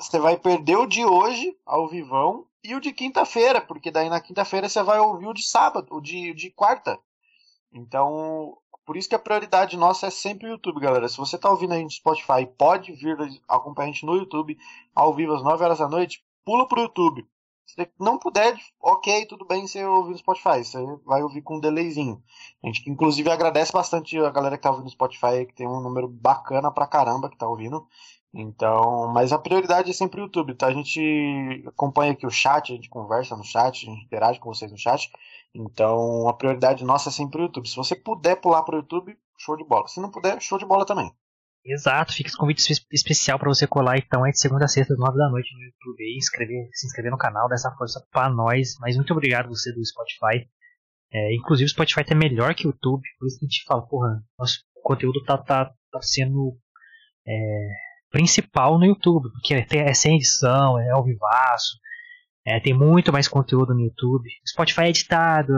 você 0.00 0.18
vai 0.18 0.36
perder 0.36 0.76
o 0.76 0.86
de 0.86 1.04
hoje, 1.04 1.56
ao 1.66 1.88
vivão, 1.88 2.46
e 2.64 2.74
o 2.74 2.80
de 2.80 2.92
quinta-feira, 2.92 3.60
porque 3.60 3.90
daí 3.90 4.08
na 4.08 4.20
quinta-feira 4.20 4.68
você 4.68 4.82
vai 4.82 4.98
ouvir 4.98 5.26
o 5.26 5.34
de 5.34 5.42
sábado, 5.42 5.86
o 5.90 6.00
de, 6.00 6.34
de 6.34 6.50
quarta. 6.50 6.98
Então, 7.72 8.56
por 8.84 8.96
isso 8.96 9.08
que 9.08 9.14
a 9.14 9.18
prioridade 9.18 9.76
nossa 9.76 10.06
é 10.06 10.10
sempre 10.10 10.48
o 10.48 10.52
YouTube, 10.52 10.80
galera. 10.80 11.08
Se 11.08 11.16
você 11.16 11.36
está 11.36 11.50
ouvindo 11.50 11.74
a 11.74 11.76
gente 11.76 11.84
no 11.84 11.90
Spotify, 11.90 12.46
pode 12.58 12.92
vir 12.92 13.16
acompanhar 13.48 13.88
a 13.88 13.92
gente 13.92 14.06
no 14.06 14.16
YouTube, 14.16 14.58
ao 14.94 15.14
vivo 15.14 15.34
às 15.34 15.42
9 15.42 15.64
horas 15.64 15.78
da 15.78 15.88
noite, 15.88 16.24
pula 16.44 16.66
pro 16.66 16.80
YouTube. 16.80 17.26
Se 17.66 17.88
não 18.00 18.18
puder, 18.18 18.58
ok, 18.80 19.26
tudo 19.26 19.44
bem 19.44 19.64
você 19.64 19.84
ouvir 19.84 20.10
no 20.10 20.18
Spotify. 20.18 20.64
Você 20.64 20.84
vai 21.04 21.22
ouvir 21.22 21.40
com 21.40 21.56
um 21.56 21.60
delayzinho. 21.60 22.20
A 22.62 22.66
gente, 22.66 22.90
inclusive, 22.90 23.30
agradece 23.30 23.72
bastante 23.72 24.18
a 24.18 24.30
galera 24.30 24.56
que 24.56 24.62
tá 24.64 24.70
ouvindo 24.70 24.86
no 24.86 24.90
Spotify, 24.90 25.46
que 25.46 25.54
tem 25.54 25.68
um 25.68 25.80
número 25.80 26.08
bacana 26.08 26.72
pra 26.72 26.88
caramba 26.88 27.30
que 27.30 27.38
tá 27.38 27.48
ouvindo. 27.48 27.86
Então, 28.32 29.12
mas 29.12 29.32
a 29.32 29.38
prioridade 29.38 29.90
é 29.90 29.92
sempre 29.92 30.20
o 30.20 30.24
YouTube, 30.24 30.54
tá? 30.54 30.68
A 30.68 30.72
gente 30.72 31.64
acompanha 31.66 32.12
aqui 32.12 32.24
o 32.24 32.30
chat, 32.30 32.72
a 32.72 32.76
gente 32.76 32.88
conversa 32.88 33.36
no 33.36 33.42
chat, 33.42 33.84
a 33.84 33.90
gente 33.90 34.04
interage 34.04 34.38
com 34.38 34.52
vocês 34.52 34.70
no 34.70 34.78
chat. 34.78 35.10
Então, 35.52 36.28
a 36.28 36.32
prioridade 36.32 36.84
nossa 36.84 37.08
é 37.08 37.12
sempre 37.12 37.40
o 37.40 37.44
YouTube. 37.44 37.68
Se 37.68 37.76
você 37.76 37.96
puder 37.96 38.36
pular 38.36 38.62
para 38.62 38.76
o 38.76 38.78
YouTube, 38.78 39.16
show 39.36 39.56
de 39.56 39.64
bola. 39.64 39.88
Se 39.88 40.00
não 40.00 40.10
puder, 40.10 40.40
show 40.40 40.58
de 40.58 40.66
bola 40.66 40.86
também. 40.86 41.12
Exato, 41.64 42.14
fica 42.14 42.28
esse 42.28 42.38
convite 42.38 42.72
especial 42.90 43.38
para 43.38 43.48
você 43.48 43.66
colar 43.66 43.98
então 43.98 44.24
é 44.24 44.30
de 44.30 44.40
segunda 44.40 44.64
a 44.64 44.68
sexta, 44.68 44.94
às 44.94 44.98
nove 44.98 45.18
da 45.18 45.28
noite 45.28 45.54
no 45.54 45.62
YouTube 45.62 46.02
e 46.02 46.16
inscrever, 46.16 46.70
se 46.72 46.86
inscrever 46.86 47.10
no 47.10 47.18
canal, 47.18 47.48
dessa 47.48 47.70
força 47.72 48.02
para 48.10 48.30
nós. 48.30 48.76
Mas 48.80 48.96
muito 48.96 49.12
obrigado 49.12 49.48
você 49.48 49.70
do 49.72 49.84
Spotify. 49.84 50.48
É, 51.12 51.34
inclusive 51.34 51.66
o 51.66 51.70
Spotify 51.70 52.04
tá 52.04 52.14
melhor 52.14 52.54
que 52.54 52.66
o 52.66 52.70
YouTube, 52.70 53.02
por 53.18 53.26
isso 53.26 53.38
que 53.38 53.44
a 53.44 53.48
gente 53.48 53.64
fala, 53.64 53.86
porra, 53.86 54.24
nosso 54.38 54.60
conteúdo 54.82 55.22
tá, 55.24 55.36
tá, 55.36 55.66
tá 55.66 56.00
sendo 56.00 56.56
é, 57.26 57.68
principal 58.10 58.78
no 58.78 58.84
YouTube, 58.84 59.30
porque 59.30 59.54
é 59.54 59.94
sem 59.94 60.16
edição, 60.16 60.78
é 60.78 60.90
ao 60.90 61.04
vivaço, 61.04 61.78
é, 62.44 62.58
tem 62.58 62.74
muito 62.74 63.12
mais 63.12 63.28
conteúdo 63.28 63.74
no 63.74 63.80
YouTube. 63.80 64.28
Spotify 64.46 64.82
é 64.82 64.88
editado. 64.88 65.52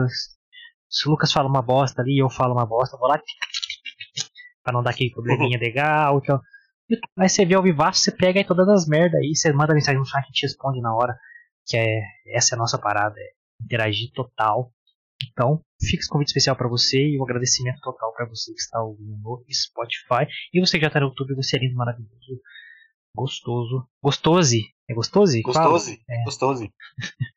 Se 0.89 1.07
o 1.07 1.11
Lucas 1.11 1.31
fala 1.31 1.49
uma 1.49 1.61
bosta 1.61 2.01
ali, 2.01 2.19
eu 2.19 2.29
falo 2.29 2.53
uma 2.53 2.65
bosta, 2.65 2.97
vou 2.97 3.07
lá 3.07 3.19
para 4.63 4.73
não 4.73 4.83
dar 4.83 4.91
aquele 4.91 5.11
probleminha 5.11 5.57
legal. 5.57 6.19
Então, 6.21 6.39
aí 7.17 7.29
você 7.29 7.45
vê 7.45 7.55
ao 7.55 7.63
vivaço, 7.63 8.01
você 8.01 8.11
pega 8.11 8.39
aí 8.39 8.45
todas 8.45 8.67
as 8.67 8.87
merdas 8.87 9.19
aí, 9.19 9.35
você 9.35 9.51
manda 9.51 9.73
mensagem 9.73 9.99
no 9.99 10.05
chat, 10.05 10.23
a 10.23 10.27
gente 10.27 10.43
responde 10.43 10.81
na 10.81 10.93
hora. 10.93 11.17
Que 11.65 11.77
é 11.77 12.01
essa 12.35 12.53
é 12.53 12.57
a 12.57 12.59
nossa 12.59 12.77
parada, 12.77 13.15
é 13.17 13.63
interagir 13.63 14.11
total. 14.13 14.71
Então, 15.31 15.61
fica 15.81 16.01
esse 16.01 16.09
convite 16.09 16.29
especial 16.29 16.55
para 16.55 16.67
você 16.67 16.97
e 16.97 17.19
um 17.19 17.23
agradecimento 17.23 17.79
total 17.81 18.13
para 18.13 18.27
você 18.27 18.53
que 18.53 18.59
está 18.59 18.81
ouvindo 18.81 19.17
no 19.17 19.43
Spotify. 19.51 20.27
E 20.53 20.59
você 20.59 20.77
que 20.77 20.81
já 20.81 20.87
está 20.87 20.99
no 20.99 21.07
YouTube, 21.07 21.35
você 21.35 21.57
é 21.57 21.59
lindo, 21.59 21.75
maravilhoso, 21.75 22.41
gostoso. 23.15 23.87
Gostose. 24.01 24.63
É 24.89 24.93
gostoso? 24.93 25.41
Gostoso. 25.41 25.91
É. 26.09 26.23
Gostoso. 26.23 26.67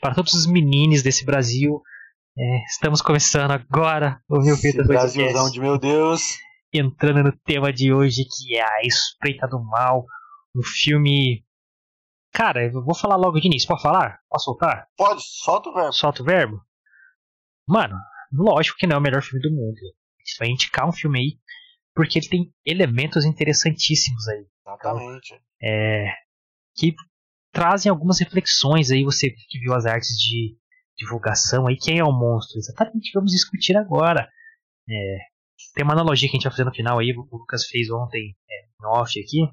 para 0.00 0.14
todos 0.14 0.34
os 0.34 0.46
meninos 0.46 1.02
desse 1.02 1.24
Brasil, 1.24 1.82
é, 2.38 2.64
estamos 2.64 3.02
começando 3.02 3.50
agora 3.50 4.20
o 4.28 4.40
meu 4.40 4.54
Esse 4.54 4.82
Brasilzão 4.84 5.50
de 5.50 5.60
meu 5.60 5.78
Deus. 5.78 6.38
Entrando 6.72 7.24
no 7.24 7.32
tema 7.44 7.72
de 7.72 7.92
hoje, 7.92 8.24
que 8.24 8.56
é 8.56 8.62
a 8.62 8.82
Espreita 8.82 9.48
do 9.48 9.62
Mal. 9.62 10.06
Um 10.54 10.62
filme 10.62 11.44
Cara, 12.32 12.64
eu 12.64 12.84
vou 12.84 12.94
falar 12.94 13.16
logo 13.16 13.40
de 13.40 13.48
início. 13.48 13.68
Pode 13.68 13.82
falar? 13.82 14.20
Posso 14.28 14.44
soltar? 14.44 14.86
Pode, 14.96 15.20
solta 15.22 15.68
o 15.68 15.74
verbo. 15.74 15.92
Solta 15.92 16.22
o 16.22 16.24
verbo? 16.24 16.60
Mano, 17.70 17.96
lógico 18.32 18.76
que 18.76 18.86
não 18.86 18.96
é 18.96 18.98
o 18.98 19.02
melhor 19.02 19.22
filme 19.22 19.40
do 19.40 19.54
mundo. 19.54 19.78
A 19.78 20.22
gente 20.22 20.38
vai 20.40 20.48
indicar 20.48 20.88
um 20.88 20.92
filme 20.92 21.20
aí 21.20 21.38
porque 21.94 22.18
ele 22.18 22.28
tem 22.28 22.52
elementos 22.66 23.24
interessantíssimos 23.24 24.26
aí. 24.26 24.44
Exatamente. 24.66 25.34
Então, 25.34 25.38
é, 25.62 26.12
que 26.76 26.94
trazem 27.52 27.88
algumas 27.88 28.18
reflexões 28.18 28.90
aí, 28.90 29.04
você 29.04 29.30
que 29.30 29.60
viu 29.60 29.72
as 29.72 29.86
artes 29.86 30.16
de 30.18 30.56
divulgação 30.96 31.68
aí, 31.68 31.76
quem 31.76 31.98
é 31.98 32.04
o 32.04 32.12
monstro? 32.12 32.58
Exatamente, 32.58 33.12
vamos 33.14 33.30
discutir 33.30 33.76
agora. 33.76 34.28
É, 34.88 35.18
tem 35.74 35.84
uma 35.84 35.92
analogia 35.92 36.28
que 36.28 36.36
a 36.36 36.38
gente 36.38 36.44
vai 36.44 36.52
fazer 36.52 36.64
no 36.64 36.74
final 36.74 36.98
aí, 36.98 37.12
o 37.12 37.28
Lucas 37.30 37.66
fez 37.66 37.88
ontem 37.88 38.36
é, 38.50 38.64
em 38.64 38.86
off 38.86 39.12
aqui, 39.20 39.46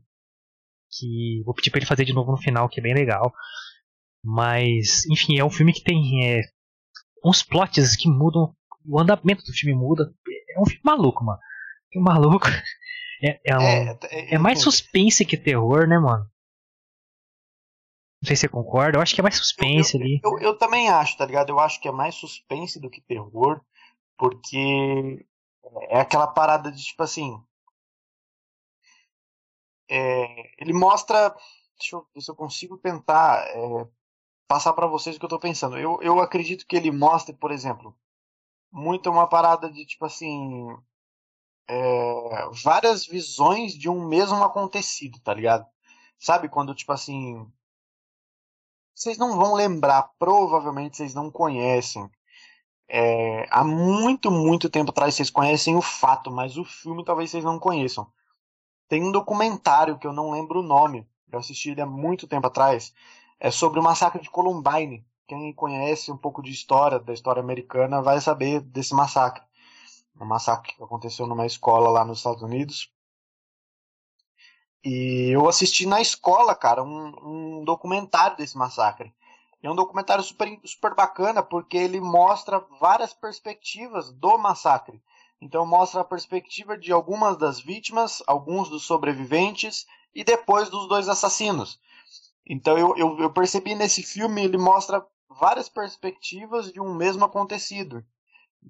que 0.89 1.43
vou 1.45 1.53
pedir 1.53 1.69
para 1.69 1.79
ele 1.79 1.85
fazer 1.85 2.05
de 2.05 2.13
novo 2.13 2.31
no 2.31 2.37
final, 2.37 2.67
que 2.67 2.79
é 2.79 2.83
bem 2.83 2.95
legal. 2.95 3.31
Mas, 4.23 5.05
enfim, 5.05 5.37
é 5.37 5.45
um 5.45 5.49
filme 5.49 5.71
que 5.71 5.83
tem 5.83 6.25
é, 6.25 6.41
uns 7.23 7.43
plots 7.43 7.95
que 7.95 8.09
mudam, 8.09 8.55
o 8.85 8.99
andamento 8.99 9.43
do 9.43 9.53
filme 9.53 9.75
muda. 9.75 10.13
É 10.55 10.59
um 10.59 10.65
filme 10.65 10.81
maluco, 10.83 11.23
mano. 11.23 11.39
Um 11.95 12.01
maluco. 12.01 12.47
É, 13.19 13.39
é, 13.45 13.57
um, 13.57 13.61
é, 13.61 13.99
é, 14.11 14.35
é 14.35 14.37
mais 14.37 14.61
suspense 14.61 15.25
que 15.25 15.35
terror, 15.35 15.87
né, 15.87 15.97
mano? 15.97 16.29
Não 18.21 18.27
sei 18.27 18.35
se 18.35 18.41
você 18.41 18.47
concorda, 18.47 18.97
eu 18.97 19.01
acho 19.01 19.15
que 19.15 19.21
é 19.21 19.23
mais 19.23 19.37
suspense 19.37 19.95
eu, 19.95 19.99
eu, 19.99 20.05
ali. 20.05 20.21
Eu, 20.23 20.39
eu, 20.39 20.57
também 20.57 20.87
acho, 20.89 21.17
tá 21.17 21.25
ligado? 21.25 21.49
Eu 21.49 21.59
acho 21.59 21.79
que 21.81 21.87
é 21.87 21.91
mais 21.91 22.13
suspense 22.13 22.79
do 22.79 22.91
que 22.91 23.01
terror, 23.01 23.59
porque 24.17 25.25
é 25.89 25.99
aquela 25.99 26.27
parada 26.27 26.71
de 26.71 26.83
tipo 26.83 27.01
assim. 27.01 27.41
É, 29.89 30.61
ele 30.61 30.73
mostra. 30.73 31.35
Deixa 31.79 31.95
eu 31.95 32.07
ver 32.13 32.21
se 32.21 32.31
eu 32.31 32.35
consigo 32.35 32.77
tentar 32.77 33.47
é, 33.47 33.87
passar 34.47 34.73
para 34.73 34.87
vocês 34.87 35.15
o 35.15 35.19
que 35.19 35.25
eu 35.25 35.29
tô 35.29 35.39
pensando. 35.39 35.77
Eu, 35.77 35.99
eu 36.01 36.19
acredito 36.19 36.65
que 36.65 36.75
ele 36.75 36.91
mostre, 36.91 37.33
por 37.35 37.51
exemplo, 37.51 37.95
muito 38.71 39.09
uma 39.09 39.27
parada 39.27 39.69
de 39.71 39.85
tipo 39.85 40.05
assim. 40.05 40.67
É, 41.69 42.49
várias 42.63 43.05
visões 43.05 43.73
de 43.73 43.89
um 43.89 44.07
mesmo 44.07 44.41
acontecido, 44.43 45.19
tá 45.19 45.33
ligado? 45.33 45.65
Sabe 46.17 46.47
quando, 46.47 46.73
tipo 46.73 46.93
assim, 46.93 47.45
vocês 48.95 49.17
não 49.17 49.37
vão 49.37 49.53
lembrar, 49.53 50.11
provavelmente 50.17 50.97
vocês 50.97 51.13
não 51.13 51.29
conhecem. 51.29 52.09
É, 52.89 53.45
há 53.51 53.63
muito, 53.63 54.31
muito 54.31 54.69
tempo 54.69 54.91
atrás 54.91 55.13
vocês 55.13 55.29
conhecem 55.29 55.75
o 55.75 55.81
fato, 55.81 56.31
mas 56.31 56.57
o 56.57 56.65
filme 56.65 57.05
talvez 57.05 57.29
vocês 57.29 57.43
não 57.43 57.59
conheçam. 57.59 58.11
Tem 58.87 59.03
um 59.03 59.11
documentário 59.11 59.99
que 59.99 60.07
eu 60.07 60.13
não 60.13 60.31
lembro 60.31 60.61
o 60.61 60.63
nome, 60.63 61.05
eu 61.31 61.37
assisti 61.37 61.71
ele 61.71 61.81
há 61.81 61.85
muito 61.85 62.27
tempo 62.27 62.47
atrás, 62.47 62.93
é 63.39 63.51
sobre 63.51 63.79
o 63.79 63.83
massacre 63.83 64.21
de 64.21 64.29
Columbine. 64.29 65.05
Quem 65.27 65.53
conhece 65.53 66.11
um 66.11 66.17
pouco 66.17 66.41
de 66.41 66.51
história, 66.51 66.99
da 66.99 67.13
história 67.13 67.41
americana, 67.41 68.01
vai 68.01 68.19
saber 68.21 68.61
desse 68.61 68.93
massacre. 68.93 69.43
Um 70.19 70.25
massacre 70.25 70.73
que 70.73 70.83
aconteceu 70.83 71.27
numa 71.27 71.45
escola 71.45 71.89
lá 71.89 72.03
nos 72.03 72.19
Estados 72.19 72.41
Unidos. 72.41 72.91
E 74.83 75.29
eu 75.31 75.47
assisti 75.47 75.85
na 75.85 75.99
escola, 76.01 76.55
cara, 76.55 76.83
um, 76.83 77.59
um 77.59 77.63
documentário 77.65 78.37
desse 78.37 78.57
massacre. 78.57 79.13
É 79.61 79.69
um 79.69 79.75
documentário 79.75 80.23
super, 80.23 80.59
super 80.63 80.95
bacana 80.95 81.43
porque 81.43 81.77
ele 81.77 81.99
mostra 81.99 82.65
várias 82.79 83.13
perspectivas 83.13 84.11
do 84.13 84.37
massacre. 84.37 85.01
Então 85.41 85.65
mostra 85.65 86.01
a 86.01 86.05
perspectiva 86.05 86.77
de 86.77 86.91
algumas 86.91 87.37
das 87.37 87.59
vítimas, 87.59 88.23
alguns 88.25 88.69
dos 88.69 88.83
sobreviventes 88.83 89.85
e 90.15 90.23
depois 90.23 90.69
dos 90.69 90.87
dois 90.87 91.09
assassinos. 91.09 91.79
Então 92.49 92.77
eu, 92.77 92.95
eu, 92.97 93.19
eu 93.19 93.29
percebi 93.31 93.75
nesse 93.75 94.01
filme 94.01 94.43
ele 94.43 94.57
mostra 94.57 95.03
várias 95.29 95.67
perspectivas 95.67 96.71
de 96.71 96.79
um 96.79 96.93
mesmo 96.93 97.25
acontecido. 97.25 98.03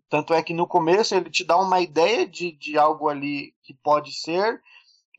Tanto 0.10 0.34
é 0.34 0.44
que 0.44 0.54
no 0.54 0.68
começo 0.68 1.16
ele 1.16 1.30
te 1.30 1.44
dá 1.44 1.58
uma 1.58 1.80
ideia 1.80 2.28
de, 2.28 2.52
de 2.52 2.78
algo 2.78 3.08
ali 3.08 3.54
que 3.64 3.74
pode 3.74 4.12
ser, 4.14 4.62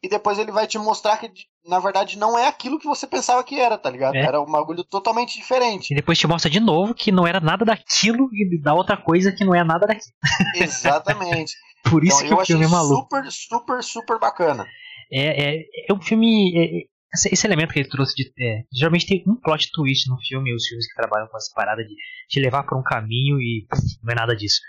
e 0.03 0.09
depois 0.09 0.39
ele 0.39 0.53
vai 0.53 0.67
te 0.67 0.79
mostrar 0.79 1.17
que 1.17 1.31
na 1.65 1.81
verdade 1.81 2.19
não 2.19 2.39
é 2.39 2.47
aquilo 2.47 2.79
que 2.79 2.87
você 2.87 3.07
pensava 3.07 3.43
que 3.43 3.61
era, 3.61 3.77
tá 3.77 3.91
ligado? 3.91 4.15
É. 4.15 4.25
Era 4.25 4.41
um 4.41 4.51
bagulho 4.51 4.85
totalmente 4.85 5.37
diferente. 5.37 5.93
E 5.93 5.97
depois 5.97 6.19
te 6.19 6.27
mostra 6.27 6.51
de 6.51 6.61
novo 6.61 6.95
que 6.95 7.11
não 7.11 7.27
era 7.27 7.41
nada 7.41 7.65
daquilo 7.65 8.29
e 8.33 8.61
dá 8.61 8.75
outra 8.75 8.97
coisa 8.97 9.33
que 9.33 9.45
não 9.45 9.55
é 9.55 9.65
nada 9.65 9.87
daquilo. 9.87 10.15
Exatamente. 10.55 11.55
Por 11.91 12.05
isso 12.05 12.25
então, 12.25 12.37
que 12.37 12.43
o 12.43 12.47
filme 12.47 12.65
é 12.65 12.69
maluco. 12.69 13.03
Super, 13.03 13.33
super, 13.33 13.83
super 13.83 14.19
bacana. 14.19 14.67
É, 15.11 15.57
é, 15.57 15.65
é 15.89 15.93
um 15.93 16.01
filme. 16.01 16.89
Esse, 17.15 17.47
elemento 17.47 17.73
que 17.73 17.81
ele 17.81 17.89
trouxe 17.89 18.15
de. 18.15 18.33
É, 18.39 18.65
geralmente 18.73 19.07
tem 19.07 19.25
um 19.27 19.37
plot 19.37 19.71
twist 19.73 20.09
no 20.09 20.19
filme, 20.21 20.55
os 20.55 20.67
filmes 20.67 20.87
que 20.87 20.95
trabalham 20.95 21.27
com 21.29 21.37
essa 21.37 21.51
parada 21.55 21.83
de 21.83 21.95
te 22.29 22.41
levar 22.41 22.65
por 22.65 22.79
um 22.79 22.83
caminho 22.83 23.41
e 23.41 23.67
não 24.03 24.13
é 24.13 24.15
nada 24.15 24.37
disso. 24.37 24.61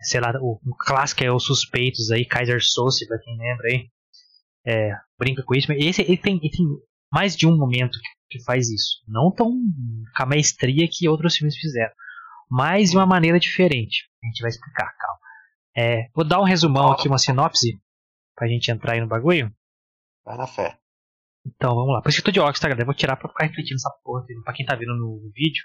Sei 0.00 0.20
lá, 0.20 0.32
o, 0.40 0.60
o 0.64 0.76
clássico 0.76 1.24
é 1.24 1.32
os 1.32 1.44
suspeitos 1.44 2.10
aí, 2.10 2.24
Kaiser 2.24 2.62
Soze, 2.62 3.06
pra 3.08 3.18
quem 3.18 3.36
lembra 3.36 3.66
aí 3.70 3.88
é, 4.66 4.92
brinca 5.18 5.42
com 5.42 5.54
isso, 5.54 5.68
mas 5.68 5.84
esse 5.84 6.02
ele 6.02 6.16
tem, 6.16 6.36
ele 6.36 6.50
tem 6.50 6.66
mais 7.12 7.36
de 7.36 7.46
um 7.46 7.56
momento 7.56 7.98
que, 8.00 8.38
que, 8.38 8.44
faz 8.44 8.70
isso. 8.70 9.02
Não 9.06 9.30
tão 9.30 9.50
com 9.50 10.22
a 10.22 10.26
maestria 10.26 10.88
que 10.90 11.08
outros 11.08 11.36
filmes 11.36 11.56
fizeram, 11.56 11.92
mas 12.50 12.90
de 12.90 12.96
uma 12.96 13.06
maneira 13.06 13.38
diferente. 13.38 14.08
A 14.22 14.26
gente 14.26 14.40
vai 14.40 14.48
explicar, 14.48 14.90
calma. 14.96 15.18
É, 15.76 16.08
vou 16.14 16.24
dar 16.24 16.40
um 16.40 16.44
resumão 16.44 16.90
aqui, 16.92 17.08
uma 17.08 17.18
sinopse, 17.18 17.78
pra 18.34 18.48
gente 18.48 18.70
entrar 18.70 18.94
aí 18.94 19.00
no 19.00 19.08
bagulho. 19.08 19.52
Vai 20.24 20.36
na 20.38 20.46
fé. 20.46 20.78
Então 21.46 21.74
vamos 21.74 21.92
lá. 21.92 22.00
Por 22.02 22.08
isso 22.08 22.18
que 22.18 22.22
eu 22.22 22.26
tô 22.26 22.32
de 22.32 22.40
óculos, 22.40 22.60
tá, 22.60 22.68
galera? 22.68 22.82
Eu 22.82 22.86
vou 22.86 22.94
tirar 22.94 23.16
pra 23.16 23.28
ficar 23.28 23.46
refletindo 23.46 23.76
essa 23.76 23.90
porra. 24.02 24.24
Pra 24.44 24.54
quem 24.54 24.64
tá 24.64 24.74
vendo 24.74 24.94
no 24.96 25.30
vídeo. 25.34 25.62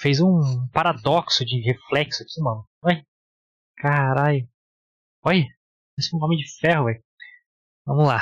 Fez 0.00 0.20
um 0.20 0.40
paradoxo 0.72 1.44
de 1.44 1.60
reflexo 1.60 2.22
aqui, 2.22 2.40
mano. 2.40 2.66
Olha. 2.82 3.06
Caralho. 3.76 4.48
Olha. 5.24 5.44
Parece 5.96 6.16
um 6.16 6.24
homem 6.24 6.38
de 6.38 6.48
ferro, 6.58 6.86
velho. 6.86 7.02
Vamos 7.84 8.06
lá. 8.06 8.18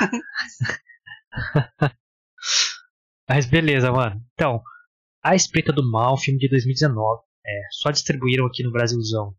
Mas 3.29 3.45
beleza, 3.45 3.91
mano. 3.91 4.21
Então, 4.33 4.61
A 5.23 5.35
Espreita 5.35 5.71
do 5.71 5.89
Mal, 5.89 6.17
filme 6.17 6.39
de 6.39 6.49
2019. 6.49 7.21
É, 7.45 7.61
só 7.71 7.91
distribuíram 7.91 8.45
aqui 8.45 8.63
no 8.63 8.71
Brasilzão 8.71 9.33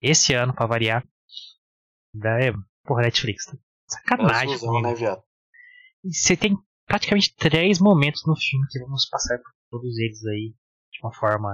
esse 0.00 0.34
ano, 0.34 0.54
pra 0.54 0.66
variar. 0.66 1.02
Da, 2.12 2.38
é, 2.38 2.52
porra, 2.84 3.02
Netflix. 3.02 3.46
Tá 3.46 3.56
sacanagem. 3.88 4.48
Brasilzão, 4.48 4.82
né, 4.82 4.94
viado? 4.94 5.22
Você 6.04 6.36
tem 6.36 6.56
praticamente 6.86 7.34
três 7.36 7.78
momentos 7.78 8.26
no 8.26 8.36
filme 8.36 8.66
que 8.70 8.78
vamos 8.80 9.08
passar 9.08 9.38
por 9.38 9.52
todos 9.70 9.98
eles 9.98 10.24
aí 10.26 10.54
de 10.92 11.00
uma 11.02 11.12
forma. 11.12 11.50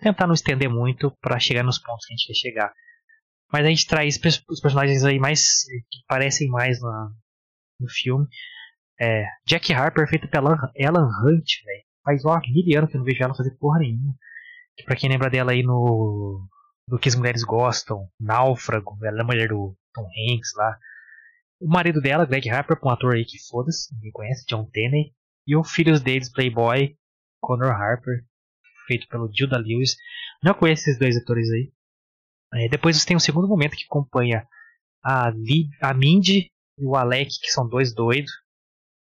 Tentar 0.00 0.26
não 0.26 0.34
estender 0.34 0.68
muito 0.68 1.10
para 1.20 1.38
chegar 1.38 1.62
nos 1.62 1.78
pontos 1.78 2.04
que 2.04 2.12
a 2.12 2.16
gente 2.16 2.26
quer 2.26 2.34
chegar. 2.34 2.72
Mas 3.52 3.64
a 3.64 3.68
gente 3.68 3.86
traz 3.86 4.20
os 4.48 4.60
personagens 4.60 5.04
aí 5.04 5.18
mais. 5.18 5.62
que 5.90 5.98
parecem 6.08 6.48
mais 6.48 6.80
na, 6.80 7.10
no 7.78 7.88
filme. 7.88 8.26
É, 9.00 9.24
Jack 9.46 9.72
Harper, 9.72 10.08
feito 10.08 10.28
pela 10.28 10.72
Ellen 10.74 11.04
Hunt. 11.04 11.48
Faz 12.04 12.24
ó, 12.24 12.40
mil 12.40 12.78
anos 12.78 12.90
que 12.90 12.96
eu 12.96 12.98
não 12.98 13.04
vejo 13.04 13.22
ela 13.22 13.34
fazer 13.34 13.56
porra 13.58 13.78
nenhuma. 13.78 14.14
Que 14.76 14.84
pra 14.84 14.96
quem 14.96 15.08
lembra 15.08 15.30
dela 15.30 15.52
aí 15.52 15.62
no. 15.62 16.48
do 16.88 16.98
que 16.98 17.08
as 17.08 17.14
mulheres 17.14 17.44
gostam, 17.44 18.08
Náufrago, 18.18 18.98
ela 19.04 19.18
é 19.18 19.20
a 19.22 19.24
mulher 19.24 19.48
do 19.48 19.76
Tom 19.94 20.06
Hanks 20.06 20.52
lá. 20.56 20.76
O 21.64 21.66
marido 21.66 21.98
dela, 21.98 22.26
Greg 22.26 22.50
Harper, 22.50 22.76
um 22.84 22.90
ator 22.90 23.14
aí 23.14 23.24
que 23.24 23.38
foda-se, 23.48 23.90
ninguém 23.94 24.12
conhece, 24.12 24.44
John 24.46 24.68
Tenney. 24.70 25.14
E 25.46 25.56
o 25.56 25.64
filho 25.64 25.98
deles, 25.98 26.30
Playboy, 26.30 26.94
Connor 27.40 27.70
Harper, 27.70 28.22
feito 28.86 29.08
pelo 29.08 29.30
Judah 29.34 29.56
Lewis. 29.56 29.96
Não 30.42 30.52
conheço 30.52 30.82
esses 30.82 30.98
dois 30.98 31.16
atores 31.16 31.48
aí. 31.50 31.72
É, 32.52 32.68
depois 32.68 32.98
você 32.98 33.06
tem 33.06 33.16
um 33.16 33.20
segundo 33.20 33.48
momento 33.48 33.76
que 33.76 33.84
acompanha 33.84 34.46
a, 35.02 35.30
Lee, 35.30 35.70
a 35.80 35.94
Mindy 35.94 36.52
e 36.76 36.84
o 36.84 36.96
Alec, 36.96 37.30
que 37.40 37.50
são 37.50 37.66
dois 37.66 37.94
doidos. 37.94 38.30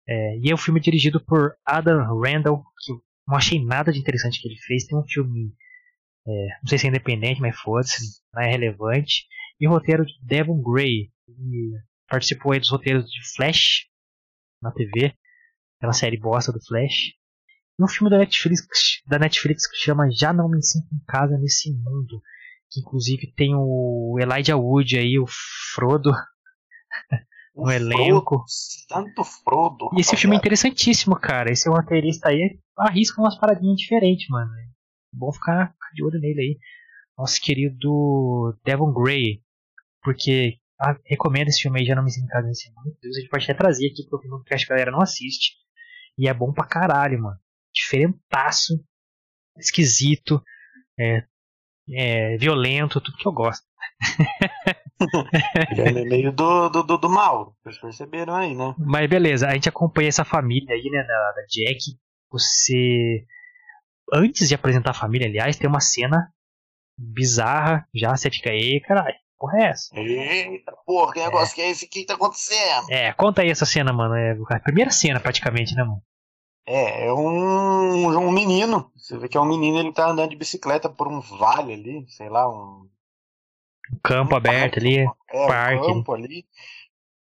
É, 0.07 0.37
e 0.37 0.51
é 0.51 0.55
um 0.55 0.59
filme 0.59 0.81
dirigido 0.81 1.25
por 1.25 1.57
Adam 1.65 2.21
Randall, 2.21 2.63
que 2.79 2.93
não 3.27 3.39
achei 3.39 3.65
nada 3.65 3.91
de 3.91 3.99
interessante 3.99 4.39
que 4.39 4.49
ele 4.49 4.61
fez. 4.67 4.85
Tem 4.85 4.99
um 4.99 5.07
filme, 5.09 5.51
é, 6.29 6.31
não 6.63 6.69
sei 6.69 6.77
se 6.77 6.87
é 6.87 6.91
independente, 6.91 7.41
mas 7.41 7.59
foda-se, 7.59 8.21
não 8.35 8.43
é 8.43 8.51
relevante. 8.51 9.27
E 9.59 9.67
o 9.67 9.71
roteiro 9.71 10.05
de 10.05 10.13
Devon 10.23 10.61
Gray, 10.61 11.11
que 11.25 11.33
participou 12.15 12.53
aí 12.53 12.61
dos 12.61 12.71
roteiros 12.71 13.11
de 13.11 13.35
Flash 13.35 13.87
na 14.63 14.71
TV, 14.71 15.13
aquela 15.79 15.93
série 15.93 16.17
bosta 16.17 16.53
do 16.53 16.65
Flash. 16.65 17.13
E 17.79 17.83
um 17.83 17.89
filme 17.89 18.09
da 18.09 18.19
Netflix, 18.19 19.03
da 19.05 19.19
Netflix 19.19 19.69
que 19.69 19.77
chama 19.77 20.09
Já 20.13 20.33
Não 20.33 20.49
Me 20.49 20.63
Sinto 20.63 20.87
em 20.95 21.05
Casa 21.09 21.37
Nesse 21.37 21.73
Mundo. 21.73 22.23
Que 22.71 22.81
inclusive 22.81 23.33
tem 23.37 23.53
o 23.55 24.17
Elijah 24.21 24.57
Wood 24.57 24.97
aí, 24.97 25.19
o 25.19 25.27
Frodo, 25.75 26.13
no 27.55 27.71
elenco. 27.71 28.45
Tanto 28.89 29.25
Frodo. 29.25 29.91
E 29.97 30.01
esse 30.01 30.17
filme 30.17 30.37
é 30.37 30.39
interessantíssimo, 30.39 31.17
cara. 31.17 31.51
Esse 31.51 31.69
roteirista 31.69 32.29
aí 32.29 32.61
arrisca 32.79 33.21
umas 33.21 33.37
paradinhas 33.39 33.77
diferentes, 33.77 34.29
mano. 34.29 34.51
É 34.53 34.67
bom 35.13 35.33
ficar 35.33 35.75
de 35.95 36.05
olho 36.05 36.21
nele 36.21 36.41
aí. 36.41 36.59
Nosso 37.19 37.41
querido 37.41 38.57
Devon 38.65 38.93
Gray. 38.93 39.43
Porque 40.03 40.59
ah, 40.81 40.97
recomendo 41.05 41.49
esse 41.49 41.63
filme 41.63 41.81
aí, 41.81 41.87
já 41.87 41.95
não 41.95 42.05
me 42.05 42.11
sinto 42.11 42.25
em 42.25 42.29
casa 42.29 42.47
nesse 42.47 42.71
mundo. 42.71 42.97
A 43.03 43.21
gente 43.21 43.29
pode 43.29 43.45
até 43.45 43.55
trazer 43.55 43.87
aqui 43.87 44.07
pro 44.09 44.19
filme 44.21 44.43
que 44.45 44.55
acho 44.55 44.67
que 44.67 44.73
a 44.73 44.77
galera 44.77 44.91
não 44.91 45.01
assiste. 45.01 45.55
E 46.19 46.29
é 46.29 46.35
bom 46.35 46.53
pra 46.53 46.67
caralho, 46.67 47.21
mano. 47.21 47.39
Diferentaço. 47.75 48.75
Esquisito. 49.59 50.43
É, 50.99 51.25
é, 51.91 52.37
violento, 52.37 53.01
tudo 53.01 53.17
que 53.17 53.27
eu 53.27 53.33
gosto. 53.33 53.65
Ele 55.77 56.01
é 56.01 56.05
meio 56.05 56.33
do, 56.33 56.69
do, 56.69 56.83
do, 56.83 56.99
do 56.99 57.11
mal, 57.11 57.55
vocês 57.63 57.79
perceberam 57.79 58.35
aí, 58.35 58.55
né? 58.55 58.75
Mas 58.79 59.09
beleza, 59.09 59.49
a 59.49 59.55
gente 59.55 59.69
acompanha 59.69 60.09
essa 60.09 60.25
família 60.25 60.75
aí, 60.75 60.85
né, 60.91 61.03
da, 61.03 61.33
da 61.33 61.43
Jack. 61.49 61.99
Você. 62.31 63.27
Antes 64.13 64.49
de 64.49 64.55
apresentar 64.55 64.91
a 64.91 64.95
família, 64.95 65.27
aliás, 65.27 65.57
tem 65.57 65.69
uma 65.69 65.81
cena 65.81 66.33
bizarra. 66.99 67.87
Já 67.95 68.17
você 68.17 68.31
fica 68.31 68.51
aí, 68.51 68.81
caralho. 68.81 69.17
Porra, 69.39 69.59
é 69.59 69.71
essa? 69.71 69.99
Eita, 69.99 70.73
porra, 70.87 71.13
que 71.13 71.21
negócio 71.21 71.53
é. 71.53 71.55
que 71.55 71.63
é 71.63 71.71
esse? 71.71 71.87
O 71.87 71.89
que 71.89 72.07
tá 72.07 72.15
acontecendo? 72.15 72.91
É, 72.91 73.13
conta 73.13 73.43
aí 73.43 73.51
essa 73.51 73.67
cena, 73.67 73.93
mano. 73.93 74.15
É 74.15 74.33
a 74.51 74.61
primeira 74.61 74.91
cena, 74.91 75.21
praticamente, 75.21 75.75
né, 75.75 75.83
mano? 75.83 76.03
É, 76.67 77.07
é 77.07 77.13
um, 77.13 78.09
um 78.09 78.31
menino. 78.31 78.91
Você 78.97 79.19
vê 79.19 79.29
que 79.29 79.37
é 79.37 79.41
um 79.41 79.49
menino, 79.49 79.79
ele 79.79 79.93
tá 79.93 80.09
andando 80.09 80.31
de 80.31 80.37
bicicleta 80.37 80.89
por 80.89 81.09
um 81.09 81.21
vale 81.21 81.75
ali, 81.75 82.07
sei 82.09 82.29
lá, 82.29 82.49
um. 82.49 82.89
Um 83.93 83.99
campo 84.03 84.35
um 84.35 84.37
aberto 84.39 84.75
parque, 84.75 84.79
ali. 84.79 85.07
É, 85.31 85.47
parque. 85.47 85.85
um 85.85 85.95
campo 85.95 86.15
ali. 86.15 86.47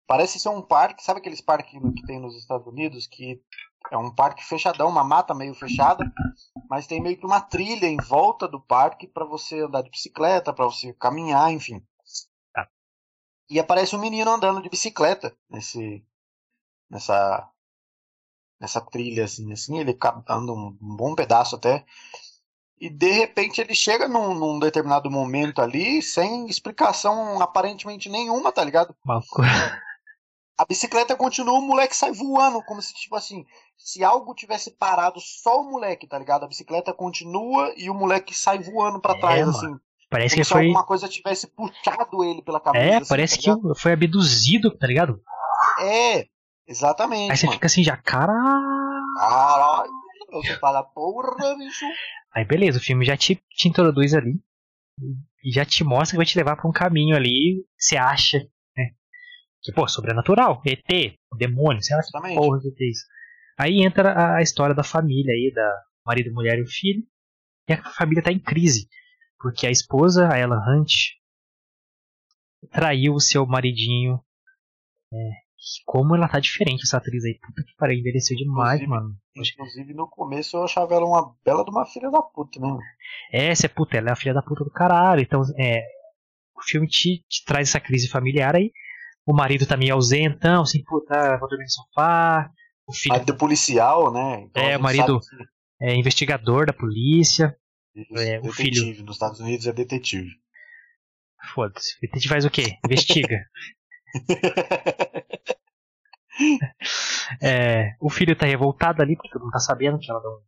Parece 0.05 0.39
ser 0.39 0.49
um 0.49 0.61
parque, 0.61 1.03
sabe 1.03 1.19
aqueles 1.19 1.39
parques 1.39 1.71
que 1.71 2.05
tem 2.05 2.19
nos 2.19 2.35
Estados 2.35 2.67
Unidos 2.67 3.07
que 3.07 3.39
é 3.91 3.97
um 3.97 4.13
parque 4.13 4.43
fechadão, 4.43 4.89
uma 4.89 5.03
mata 5.03 5.33
meio 5.33 5.53
fechada, 5.53 6.11
mas 6.69 6.85
tem 6.85 7.01
meio 7.01 7.17
que 7.17 7.25
uma 7.25 7.41
trilha 7.41 7.87
em 7.87 7.97
volta 7.97 8.47
do 8.47 8.59
parque 8.59 9.07
para 9.07 9.25
você 9.25 9.61
andar 9.61 9.81
de 9.83 9.89
bicicleta, 9.89 10.53
para 10.53 10.65
você 10.65 10.93
caminhar, 10.93 11.51
enfim. 11.51 11.81
E 13.49 13.59
aparece 13.59 13.95
um 13.95 13.99
menino 13.99 14.29
andando 14.29 14.61
de 14.61 14.69
bicicleta 14.69 15.35
nesse 15.49 16.05
nessa 16.89 17.49
nessa 18.59 18.81
trilha 18.81 19.23
assim, 19.23 19.51
assim, 19.53 19.79
ele 19.79 19.97
anda 20.27 20.51
um, 20.51 20.77
um 20.81 20.95
bom 20.95 21.15
pedaço 21.15 21.55
até. 21.55 21.85
E 22.79 22.89
de 22.89 23.11
repente 23.11 23.59
ele 23.59 23.73
chega 23.73 24.07
num, 24.07 24.33
num, 24.33 24.59
determinado 24.59 25.09
momento 25.09 25.61
ali, 25.61 26.01
sem 26.01 26.47
explicação 26.47 27.41
aparentemente 27.41 28.09
nenhuma, 28.09 28.51
tá 28.51 28.63
ligado? 28.63 28.95
A 30.57 30.65
bicicleta 30.65 31.15
continua, 31.15 31.57
o 31.57 31.61
moleque 31.61 31.95
sai 31.95 32.11
voando, 32.11 32.61
como 32.63 32.81
se, 32.81 32.93
tipo 32.93 33.15
assim, 33.15 33.45
se 33.77 34.03
algo 34.03 34.35
tivesse 34.35 34.71
parado 34.71 35.19
só 35.21 35.61
o 35.61 35.71
moleque, 35.71 36.05
tá 36.05 36.19
ligado? 36.19 36.43
A 36.43 36.47
bicicleta 36.47 36.93
continua 36.93 37.73
e 37.77 37.89
o 37.89 37.93
moleque 37.93 38.35
sai 38.35 38.59
voando 38.59 38.99
para 38.99 39.17
trás, 39.19 39.39
é, 39.39 39.43
assim. 39.43 39.79
Parece 40.09 40.35
como 40.35 40.45
que 40.45 40.51
foi. 40.51 40.61
alguma 40.63 40.85
coisa 40.85 41.07
tivesse 41.07 41.47
puxado 41.47 42.23
ele 42.23 42.41
pela 42.41 42.59
cabeça. 42.59 42.83
É, 42.83 42.95
assim, 42.97 43.09
parece 43.09 43.41
tá 43.41 43.55
que 43.55 43.79
foi 43.79 43.93
abduzido, 43.93 44.75
tá 44.75 44.87
ligado? 44.87 45.21
É, 45.79 46.25
exatamente. 46.67 47.31
Aí 47.31 47.37
você 47.37 47.45
mano. 47.45 47.55
fica 47.55 47.67
assim 47.67 47.83
já, 47.83 47.95
caralho. 47.95 48.39
Caralho, 49.17 49.91
você 50.31 50.57
fala, 50.57 50.83
porra, 50.83 51.55
bicho. 51.57 51.85
Aí 52.33 52.43
beleza, 52.43 52.79
o 52.79 52.81
filme 52.81 53.05
já 53.05 53.15
te, 53.15 53.35
te 53.51 53.67
introduz 53.67 54.13
ali. 54.13 54.39
E 55.43 55.51
já 55.51 55.63
te 55.63 55.83
mostra 55.83 56.11
que 56.11 56.17
vai 56.17 56.25
te 56.25 56.37
levar 56.37 56.55
pra 56.55 56.67
um 56.67 56.73
caminho 56.73 57.15
ali. 57.15 57.63
Você 57.77 57.95
acha, 57.95 58.39
né? 58.75 58.89
Que, 59.61 59.71
pô, 59.71 59.87
sobrenatural, 59.87 60.61
ET, 60.65 61.15
demônio, 61.37 61.81
você 61.81 61.93
acha 61.93 62.07
Exatamente. 62.09 62.35
porra 62.35 62.59
que 62.59 62.83
é 62.83 62.89
isso. 62.89 63.05
Aí 63.57 63.83
entra 63.83 64.11
a, 64.11 64.37
a 64.37 64.41
história 64.41 64.73
da 64.73 64.83
família 64.83 65.33
aí, 65.33 65.51
da 65.53 65.75
marido, 66.05 66.33
mulher 66.33 66.57
e 66.57 66.63
o 66.63 66.67
filho. 66.67 67.03
E 67.67 67.73
a 67.73 67.83
família 67.91 68.23
tá 68.23 68.31
em 68.31 68.39
crise. 68.39 68.87
Porque 69.39 69.65
a 69.67 69.71
esposa, 69.71 70.27
a 70.31 70.37
Ella 70.37 70.57
Hunt, 70.67 70.91
traiu 72.71 73.13
o 73.13 73.19
seu 73.21 73.45
maridinho. 73.45 74.19
É, 75.13 75.17
como 75.85 76.15
ela 76.15 76.27
tá 76.27 76.39
diferente, 76.39 76.83
essa 76.83 76.97
atriz 76.97 77.23
aí. 77.25 77.39
Puta 77.39 77.63
que 77.63 77.75
pariu, 77.77 77.99
envelheceu 77.99 78.37
demais, 78.37 78.81
Inclusive- 78.81 78.87
mano. 78.89 79.15
Inclusive, 79.35 79.93
no 79.93 80.07
começo 80.07 80.57
eu 80.57 80.63
achava 80.63 80.93
ela 80.93 81.05
uma 81.05 81.33
bela 81.45 81.63
de 81.63 81.71
uma 81.71 81.85
filha 81.85 82.09
da 82.11 82.21
puta, 82.21 82.59
né? 82.59 82.67
Essa 83.31 83.65
é 83.65 83.69
puta, 83.69 83.97
ela 83.97 84.09
é 84.09 84.11
a 84.11 84.15
filha 84.15 84.33
da 84.33 84.41
puta 84.41 84.63
do 84.63 84.71
caralho. 84.71 85.21
Então, 85.21 85.41
é, 85.57 85.81
o 86.55 86.61
filme 86.61 86.87
te, 86.87 87.23
te 87.27 87.43
traz 87.45 87.69
essa 87.69 87.79
crise 87.79 88.09
familiar 88.09 88.55
aí. 88.55 88.71
O 89.25 89.33
marido 89.33 89.65
tá 89.65 89.77
meio 89.77 89.93
ausentão, 89.93 90.63
assim, 90.63 90.83
puta, 90.83 91.37
vou 91.37 91.47
dormir 91.47 91.63
no 91.65 91.69
sofá. 91.69 92.51
O 92.87 92.93
filho 92.93 93.13
Marido 93.13 93.37
policial, 93.37 94.11
né? 94.11 94.41
Então, 94.41 94.63
É, 94.63 94.75
o 94.75 94.81
marido- 94.81 95.21
sabe 95.23 95.43
é 95.81 95.95
investigador 95.95 96.65
da 96.65 96.73
polícia. 96.73 97.55
Que 97.93 98.07
é, 98.17 98.39
o 98.39 98.43
detetive, 98.43 99.03
nos 99.03 99.15
Estados 99.15 99.39
Unidos 99.39 99.67
é 99.67 99.73
detetive. 99.73 100.29
Foda-se. 101.53 101.97
Gente 102.01 102.27
faz 102.27 102.45
o 102.45 102.49
quê? 102.49 102.77
Investiga. 102.85 103.45
É, 107.41 107.95
o 107.99 108.09
filho 108.09 108.35
tá 108.35 108.45
revoltado 108.45 109.01
ali, 109.01 109.15
porque 109.15 109.29
todo 109.29 109.43
mundo 109.43 109.51
tá 109.51 109.59
sabendo 109.59 109.99
que 109.99 110.09
ela 110.09 110.19
deu, 110.19 110.41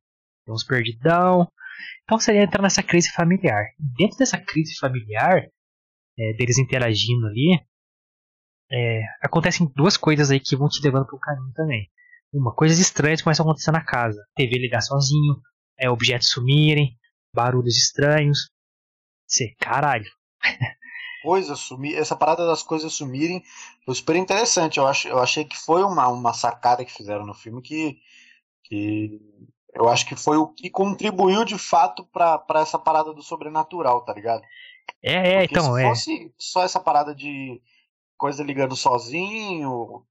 deu 0.45 0.55
uns 0.55 0.63
perdidão. 0.63 1.51
Então 2.03 2.19
você 2.19 2.35
entra 2.37 2.61
nessa 2.61 2.81
crise 2.81 3.11
familiar. 3.11 3.65
Dentro 3.77 4.17
dessa 4.17 4.37
crise 4.37 4.77
familiar, 4.79 5.45
é, 6.17 6.33
deles 6.33 6.57
interagindo 6.57 7.27
ali, 7.27 7.59
é, 8.71 9.01
acontecem 9.21 9.71
duas 9.75 9.97
coisas 9.97 10.31
aí 10.31 10.39
que 10.39 10.55
vão 10.55 10.69
te 10.69 10.81
levando 10.83 11.05
pro 11.05 11.19
caminho 11.19 11.53
também. 11.53 11.89
Uma, 12.33 12.53
coisas 12.55 12.79
estranhas 12.79 13.21
começam 13.21 13.45
a 13.45 13.49
acontecer 13.49 13.71
na 13.71 13.83
casa. 13.83 14.19
TV 14.35 14.57
ligar 14.57 14.81
sozinho, 14.81 15.35
é, 15.77 15.89
objetos 15.89 16.29
sumirem, 16.29 16.97
barulhos 17.33 17.77
estranhos. 17.77 18.49
Você, 19.27 19.55
caralho. 19.59 20.09
coisas 21.21 21.59
sumir, 21.59 21.95
essa 21.97 22.15
parada 22.15 22.45
das 22.45 22.63
coisas 22.63 22.93
sumirem 22.93 23.43
foi 23.85 23.95
super 23.95 24.15
interessante. 24.15 24.77
Eu, 24.77 24.87
ach, 24.87 25.05
eu 25.05 25.19
achei 25.19 25.45
que 25.45 25.57
foi 25.57 25.83
uma, 25.83 26.07
uma 26.07 26.33
sacada 26.33 26.83
que 26.83 26.91
fizeram 26.91 27.25
no 27.25 27.33
filme 27.33 27.61
que, 27.61 27.97
que 28.63 29.19
eu 29.73 29.87
acho 29.87 30.05
que 30.05 30.15
foi 30.15 30.37
o 30.37 30.47
que 30.47 30.69
contribuiu 30.69 31.45
de 31.45 31.57
fato 31.57 32.05
para 32.05 32.61
essa 32.61 32.77
parada 32.77 33.13
do 33.13 33.21
sobrenatural, 33.21 34.03
tá 34.03 34.13
ligado? 34.13 34.43
É, 35.01 35.13
é, 35.13 35.39
Porque 35.41 35.59
então, 35.59 35.75
se 35.75 35.81
é. 35.81 35.89
fosse 35.89 36.33
só 36.37 36.63
essa 36.63 36.79
parada 36.79 37.15
de 37.15 37.61
coisa 38.17 38.43
ligando 38.43 38.75
sozinho, 38.75 40.05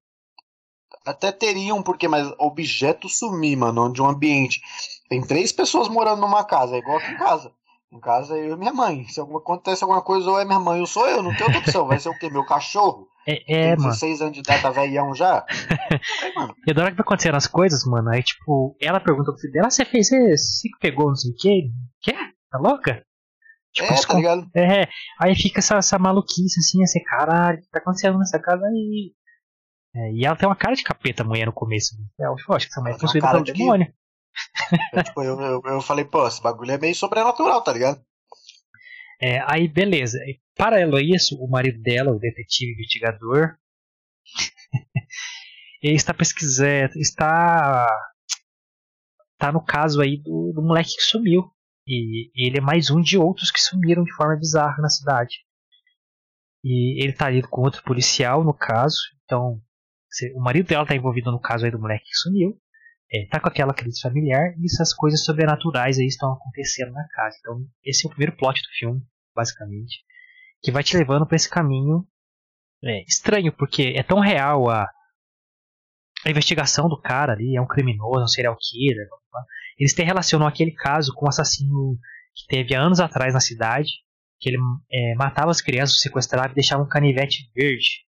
até 1.07 1.33
teriam, 1.33 1.83
porque, 1.83 2.07
mas 2.09 2.33
objeto 2.39 3.09
sumir, 3.09 3.57
mano, 3.57 3.87
onde 3.87 4.03
um 4.03 4.07
ambiente. 4.07 4.61
Tem 5.09 5.21
três 5.21 5.53
pessoas 5.53 5.89
morando 5.89 6.21
numa 6.21 6.45
casa, 6.45 6.77
é 6.77 6.79
igual 6.79 6.99
aqui 6.99 7.13
em 7.13 7.17
casa. 7.17 7.53
Em 7.93 7.99
casa 7.99 8.37
eu 8.39 8.55
e 8.55 8.57
minha 8.57 8.73
mãe. 8.73 9.05
Se 9.09 9.19
alguma, 9.19 9.41
acontece 9.41 9.83
alguma 9.83 10.01
coisa, 10.01 10.31
ou 10.31 10.39
é 10.39 10.45
minha 10.45 10.61
mãe 10.61 10.81
ou 10.81 10.87
sou 10.87 11.09
eu, 11.09 11.23
não 11.23 11.35
tem 11.35 11.45
outra 11.45 11.59
opção. 11.61 11.87
Vai 11.89 11.99
ser 11.99 12.09
o 12.09 12.19
quê? 12.19 12.31
Meu 12.31 12.45
cachorro? 12.45 13.09
É, 13.27 13.35
Tem 13.45 13.57
é 13.57 13.77
mano. 13.77 13.89
16 13.91 14.21
anos 14.23 14.35
de 14.35 14.41
idade, 14.41 14.63
tá 14.63 14.71
velhão 14.71 15.15
já? 15.15 15.45
É, 16.23 16.33
mano. 16.35 16.55
E 16.67 16.71
adoro 16.71 16.91
que 16.91 16.97
vai 16.97 17.03
acontecendo 17.03 17.35
as 17.37 17.47
coisas, 17.49 17.85
mano. 17.85 18.11
Aí, 18.11 18.23
tipo, 18.23 18.77
ela 18.81 19.01
pergunta 19.01 19.33
pro 19.33 19.41
filho 19.41 19.53
dela: 19.53 19.67
"Ah, 19.67 19.71
você 19.71 19.85
fez, 19.85 20.09
você, 20.09 20.69
pegou 20.81 21.09
não 21.09 21.17
sei 21.17 21.33
o 21.33 21.35
quê? 21.37 21.71
Quê? 22.01 22.13
Tá 22.51 22.59
louca? 22.59 23.05
Tipo, 23.73 23.93
É, 23.93 24.01
tá 24.01 24.15
ligado? 24.15 24.51
É, 24.55 24.89
aí 25.21 25.35
fica 25.35 25.59
essa, 25.59 25.77
essa 25.77 25.99
maluquice 25.99 26.61
assim, 26.61 26.83
assim, 26.83 27.03
caralho, 27.05 27.59
o 27.59 27.61
que 27.61 27.69
tá 27.71 27.79
acontecendo 27.79 28.19
nessa 28.19 28.39
casa 28.39 28.65
aí? 28.67 29.13
É, 29.95 30.13
e 30.13 30.25
ela 30.25 30.37
tem 30.37 30.49
uma 30.49 30.55
cara 30.57 30.75
de 30.77 30.85
capeta 30.85 31.25
mulher 31.25 31.47
no 31.47 31.53
começo. 31.53 31.97
né? 32.01 32.07
Eu 32.27 32.35
acho, 32.35 32.45
eu 32.51 32.55
acho 32.57 32.67
que 32.67 32.73
essa 32.73 32.81
mulher 32.81 32.93
tem 32.97 33.01
uma 33.01 33.07
possuída 33.09 33.31
pelo 33.31 33.45
de 33.45 33.53
que- 33.53 33.59
demônio. 33.59 33.93
É, 34.95 35.03
tipo, 35.03 35.23
eu, 35.25 35.41
eu, 35.41 35.61
eu 35.65 35.81
falei, 35.83 36.05
pô, 36.05 36.27
esse 36.29 36.41
bagulho 36.41 36.71
é 36.71 36.79
meio 36.79 36.95
sobrenatural, 36.95 37.63
tá 37.65 37.73
ligado? 37.73 38.01
É, 39.21 39.41
aí, 39.53 39.67
beleza. 39.67 40.19
E, 40.19 40.41
paralelo 40.57 40.97
a 40.97 41.03
isso, 41.03 41.37
o 41.43 41.51
marido 41.51 41.83
dela, 41.83 42.13
o 42.13 42.19
detetive 42.21 42.73
investigador, 42.73 43.57
ele 45.83 45.95
está 45.97 46.15
pesquisando, 46.15 46.93
está 46.97 47.87
tá 49.37 49.51
no 49.53 49.61
caso 49.63 50.01
aí 50.01 50.17
do, 50.17 50.53
do 50.55 50.63
moleque 50.63 50.95
que 50.95 51.03
sumiu. 51.03 51.51
E 51.87 52.31
ele 52.37 52.59
é 52.59 52.61
mais 52.61 52.89
um 52.91 53.01
de 53.01 53.19
outros 53.19 53.51
que 53.51 53.61
sumiram 53.61 54.05
de 54.05 54.15
forma 54.15 54.37
bizarra 54.37 54.77
na 54.81 54.89
cidade. 54.89 55.39
E 56.63 57.03
ele 57.03 57.13
tá 57.13 57.27
ali 57.27 57.43
com 57.43 57.63
outro 57.63 57.83
policial, 57.83 58.45
no 58.45 58.55
caso. 58.55 58.97
Então, 59.25 59.61
o 60.35 60.41
marido 60.41 60.67
dela 60.67 60.87
tá 60.87 60.95
envolvido 60.95 61.31
no 61.31 61.41
caso 61.41 61.65
aí 61.65 61.71
do 61.71 61.79
moleque 61.79 62.05
que 62.05 62.17
sumiu. 62.17 62.59
É, 63.13 63.27
tá 63.27 63.41
com 63.41 63.49
aquela 63.49 63.75
crise 63.75 64.01
familiar 64.01 64.55
e 64.57 64.67
essas 64.67 64.95
coisas 64.95 65.25
sobrenaturais 65.25 65.99
aí 65.99 66.07
estão 66.07 66.33
acontecendo 66.33 66.93
na 66.93 67.07
casa. 67.09 67.37
Então, 67.41 67.67
esse 67.85 68.07
é 68.07 68.09
o 68.09 68.11
primeiro 68.11 68.37
plot 68.37 68.63
do 68.63 68.69
filme, 68.79 69.01
basicamente, 69.35 70.05
que 70.63 70.71
vai 70.71 70.85
te 70.85 70.97
levando 70.97 71.27
para 71.27 71.35
esse 71.35 71.51
caminho 71.51 72.07
é, 72.85 73.03
estranho, 73.03 73.53
porque 73.53 73.95
é 73.97 74.03
tão 74.05 74.21
real 74.21 74.71
a, 74.71 74.89
a 76.25 76.31
investigação 76.31 76.89
do 76.89 77.01
cara 77.01 77.33
ali, 77.33 77.57
é 77.57 77.61
um 77.61 77.67
criminoso, 77.67 78.23
um 78.23 78.29
serial 78.29 78.57
killer. 78.57 79.09
Eles 79.77 79.93
te 79.93 80.05
relacionam 80.05 80.47
aquele 80.47 80.73
caso 80.73 81.13
com 81.15 81.27
um 81.27 81.29
assassino 81.29 81.99
que 82.33 82.47
teve 82.47 82.77
há 82.77 82.81
anos 82.81 83.01
atrás 83.01 83.35
na 83.35 83.41
cidade, 83.41 83.91
que 84.39 84.51
ele 84.51 84.59
é, 84.93 85.15
matava 85.17 85.51
as 85.51 85.61
crianças, 85.61 86.01
sequestrava 86.01 86.53
e 86.53 86.55
deixava 86.55 86.83
um 86.83 86.89
canivete 86.89 87.51
verde 87.57 88.05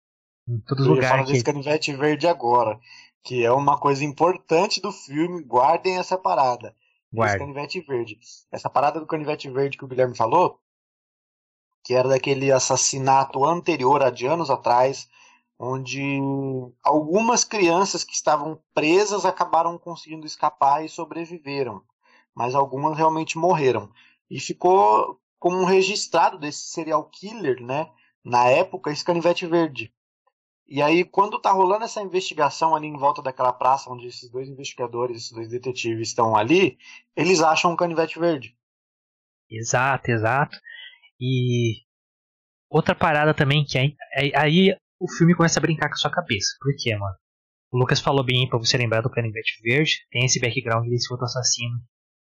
em 0.48 0.54
Eu 0.54 0.76
ia 0.78 0.84
falar 0.84 0.94
lugares. 0.94 1.26
desse 1.28 1.44
que- 1.44 1.50
canivete 1.52 1.92
verde 1.94 2.26
agora, 2.26 2.78
que 3.22 3.44
é 3.44 3.52
uma 3.52 3.78
coisa 3.78 4.04
importante 4.04 4.80
do 4.80 4.90
filme, 4.92 5.42
guardem 5.42 5.98
essa 5.98 6.18
parada. 6.18 6.68
Esse 6.68 7.16
Guarda. 7.16 7.38
canivete 7.38 7.80
verde. 7.80 8.18
Essa 8.50 8.70
parada 8.70 8.98
do 8.98 9.06
canivete 9.06 9.48
verde 9.50 9.76
que 9.76 9.84
o 9.84 9.88
Guilherme 9.88 10.16
falou, 10.16 10.58
que 11.84 11.94
era 11.94 12.08
daquele 12.08 12.50
assassinato 12.50 13.44
anterior, 13.44 14.02
há 14.02 14.10
de 14.10 14.26
anos 14.26 14.48
atrás, 14.50 15.08
onde 15.58 16.18
algumas 16.82 17.44
crianças 17.44 18.02
que 18.02 18.14
estavam 18.14 18.58
presas 18.74 19.24
acabaram 19.24 19.78
conseguindo 19.78 20.26
escapar 20.26 20.84
e 20.84 20.88
sobreviveram, 20.88 21.82
mas 22.34 22.54
algumas 22.54 22.96
realmente 22.96 23.36
morreram. 23.38 23.90
E 24.30 24.40
ficou 24.40 25.20
como 25.38 25.58
um 25.58 25.64
registrado 25.64 26.38
desse 26.38 26.68
serial 26.68 27.04
killer, 27.10 27.60
né? 27.62 27.90
Na 28.24 28.46
época, 28.48 28.90
esse 28.90 29.04
canivete 29.04 29.46
verde. 29.46 29.92
E 30.74 30.80
aí, 30.80 31.04
quando 31.04 31.38
tá 31.38 31.52
rolando 31.52 31.84
essa 31.84 32.00
investigação 32.00 32.74
ali 32.74 32.86
em 32.86 32.96
volta 32.96 33.20
daquela 33.20 33.52
praça, 33.52 33.90
onde 33.90 34.06
esses 34.06 34.30
dois 34.30 34.48
investigadores, 34.48 35.18
esses 35.18 35.30
dois 35.30 35.46
detetives 35.46 36.08
estão 36.08 36.34
ali, 36.34 36.78
eles 37.14 37.42
acham 37.42 37.72
um 37.72 37.76
canivete 37.76 38.18
verde. 38.18 38.56
Exato, 39.50 40.10
exato. 40.10 40.56
E 41.20 41.82
outra 42.70 42.94
parada 42.94 43.34
também 43.34 43.66
que 43.66 43.76
aí, 43.76 43.94
aí- 44.34 44.74
o 44.98 45.06
filme 45.12 45.34
começa 45.36 45.60
a 45.60 45.60
brincar 45.60 45.88
com 45.88 45.94
a 45.94 45.98
sua 45.98 46.10
cabeça. 46.10 46.56
Por 46.58 46.72
quê, 46.78 46.96
mano? 46.96 47.16
O 47.70 47.76
Lucas 47.76 48.00
falou 48.00 48.24
bem 48.24 48.48
pra 48.48 48.58
você 48.58 48.78
lembrar 48.78 49.02
do 49.02 49.10
Canivete 49.10 49.60
Verde. 49.62 50.06
Tem 50.10 50.24
esse 50.24 50.40
background 50.40 50.88
desse 50.88 51.12
outro 51.12 51.26
assassino 51.26 51.76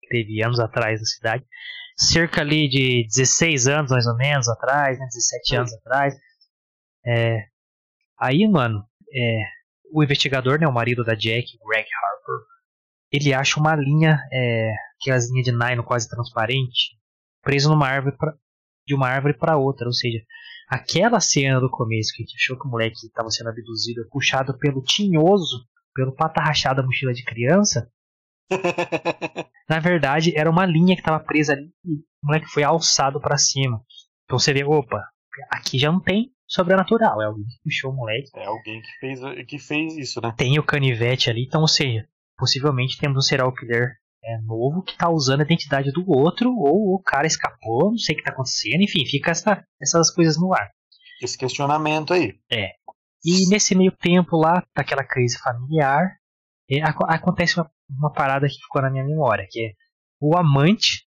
que 0.03 0.09
teve 0.09 0.41
anos 0.45 0.61
atrás 0.61 1.01
na 1.01 1.07
cidade. 1.07 1.45
Cerca 1.99 2.43
ali 2.43 2.69
de 2.69 3.09
16 3.09 3.67
anos, 3.67 3.91
mais 3.91 4.07
ou 4.07 4.17
menos, 4.17 4.49
atrás, 4.49 5.01
né? 5.01 5.07
17 5.07 5.49
Sim. 5.49 5.57
anos 5.57 5.75
atrás. 5.75 6.15
É, 7.05 7.49
aí, 8.19 8.47
mano, 8.49 8.85
é, 9.13 9.43
o 9.93 10.03
investigador, 10.03 10.59
né? 10.59 10.67
O 10.67 10.73
marido 10.73 11.05
da 11.05 11.15
Jack, 11.15 11.47
Greg 11.67 11.87
Harper, 11.87 12.37
ele 13.13 13.33
acha 13.33 13.61
uma 13.61 13.75
linha, 13.75 14.21
é, 14.33 14.73
aquelas 15.01 15.31
linhas 15.31 15.45
de 15.45 15.53
nylon 15.53 15.83
quase 15.83 16.09
transparente, 16.09 16.97
preso 17.43 17.71
numa 17.71 17.89
árvore 17.89 18.17
pra, 18.17 18.35
de 18.87 18.95
uma 18.95 19.09
árvore 19.09 19.35
para 19.35 19.57
outra, 19.57 19.87
ou 19.87 19.93
seja, 19.93 20.19
aquela 20.69 21.21
cena 21.21 21.61
do 21.61 21.71
começo 21.71 22.13
que 22.15 22.23
a 22.23 22.27
gente 22.27 22.37
achou 22.37 22.59
que 22.59 22.67
o 22.67 22.71
moleque 22.71 22.97
estava 23.07 23.31
sendo 23.31 23.51
abduzido, 23.51 24.09
puxado 24.11 24.59
pelo 24.59 24.83
tinhoso, 24.83 25.65
pelo 25.95 26.15
pata 26.15 26.41
rachado 26.41 26.83
da 26.83 26.87
mochila 26.87 27.13
de 27.13 27.25
criança, 27.25 27.91
na 29.69 29.81
verdade 29.81 30.33
era 30.37 30.49
uma 30.49 30.65
linha 30.65 30.95
que 30.95 31.01
estava 31.01 31.19
presa 31.19 31.53
ali 31.53 31.73
e 31.85 31.95
o 31.95 32.27
moleque 32.27 32.47
foi 32.47 32.63
alçado 32.63 33.21
para 33.21 33.37
cima. 33.37 33.81
Então 34.25 34.39
você 34.39 34.53
vê, 34.53 34.65
opa, 34.65 35.03
aqui 35.51 35.79
já 35.79 35.91
não 35.91 36.01
tem 36.01 36.33
sobrenatural, 36.47 37.21
é 37.23 37.27
alguém 37.27 37.45
que 37.45 37.59
puxou 37.65 37.91
o 37.93 37.95
moleque, 37.97 38.29
É 38.35 38.45
alguém 38.47 38.81
que 38.81 38.89
fez, 39.01 39.21
que 39.47 39.59
fez 39.59 39.97
isso, 39.97 40.21
né? 40.21 40.33
tem 40.37 40.59
o 40.59 40.63
canivete 40.63 41.29
ali, 41.31 41.45
então 41.45 41.61
ou 41.63 41.69
seja, 41.69 42.07
possivelmente 42.37 42.99
temos 42.99 43.17
um 43.19 43.21
serial 43.21 43.53
killer 43.55 43.95
é, 44.25 44.39
novo 44.43 44.83
que 44.83 44.97
tá 44.97 45.09
usando 45.09 45.41
a 45.41 45.45
identidade 45.45 45.91
do 45.93 46.05
outro, 46.11 46.51
ou 46.51 46.95
o 46.95 47.03
cara 47.03 47.27
escapou, 47.27 47.91
não 47.91 47.99
sei 47.99 48.15
o 48.15 48.19
que 48.19 48.25
tá 48.25 48.33
acontecendo, 48.33 48.83
enfim, 48.83 49.05
fica 49.07 49.31
essa, 49.31 49.65
essas 49.81 50.11
coisas 50.13 50.37
no 50.37 50.53
ar. 50.53 50.69
Esse 51.23 51.39
questionamento 51.39 52.13
aí. 52.13 52.35
E 53.25 53.49
nesse 53.49 53.75
meio 53.75 53.93
tempo 53.93 54.37
lá, 54.37 54.63
daquela 54.77 55.03
crise 55.05 55.39
familiar, 55.39 56.17
é, 56.71 56.83
aco- 56.83 57.07
acontece 57.09 57.59
uma, 57.59 57.71
uma 57.89 58.13
parada 58.13 58.47
que 58.49 58.55
ficou 58.61 58.83
na 58.83 58.91
minha 58.91 59.05
memória, 59.05 59.47
que 59.51 59.61
é 59.61 59.73
o 60.21 60.37
amante 60.37 61.06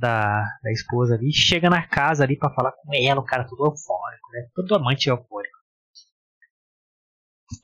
da, 0.00 0.42
da 0.62 0.72
esposa 0.72 1.14
ali 1.14 1.32
chega 1.32 1.70
na 1.70 1.86
casa 1.86 2.24
ali 2.24 2.36
pra 2.36 2.52
falar 2.52 2.72
com 2.72 2.92
ela, 2.94 3.20
o 3.20 3.24
cara 3.24 3.46
todo 3.46 3.66
eufórico, 3.66 4.28
né? 4.32 4.48
Todo 4.54 4.74
amante 4.74 5.08
eufórico. 5.08 5.58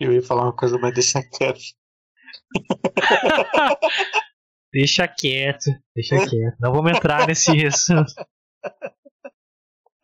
Eu 0.01 0.13
ia 0.13 0.23
falar 0.23 0.43
uma 0.45 0.57
coisa, 0.57 0.79
mas 0.79 0.95
deixa 0.95 1.23
quieto. 1.23 1.61
Deixa 4.73 5.09
quieto, 5.09 5.71
deixa 5.95 6.17
quieto. 6.29 6.57
Não 6.61 6.71
vamos 6.71 6.93
entrar 6.93 7.27
nesse 7.27 7.51
assunto. 7.65 8.13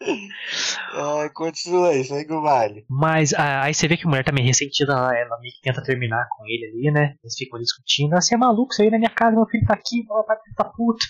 É, 0.01 1.29
continua 1.35 1.91
aí, 1.91 2.03
segue 2.03 2.33
o 2.33 2.41
baile. 2.41 2.87
Mas 2.89 3.35
ah, 3.35 3.65
aí 3.65 3.75
você 3.75 3.87
vê 3.87 3.99
que 3.99 4.07
a 4.07 4.09
mulher 4.09 4.25
tá 4.25 4.33
meio 4.33 4.47
ressentida, 4.47 4.93
ela, 4.93 5.15
ela 5.15 5.39
meio 5.41 5.53
que 5.53 5.61
tenta 5.61 5.83
terminar 5.83 6.27
com 6.31 6.47
ele 6.47 6.67
ali, 6.67 6.91
né? 6.91 7.17
Eles 7.23 7.37
ficam 7.37 7.61
discutindo. 7.61 8.15
Ah, 8.15 8.21
você 8.23 8.35
é 8.35 8.39
maluco, 8.39 8.73
você 8.73 8.83
veio 8.83 8.93
na 8.93 8.99
minha 8.99 9.11
casa, 9.11 9.37
meu 9.37 9.47
filho 9.47 9.67
tá 9.67 9.75
aqui, 9.75 10.05
meu 10.07 10.25
pai 10.25 10.39
tá 10.57 10.65
puto. 10.65 11.05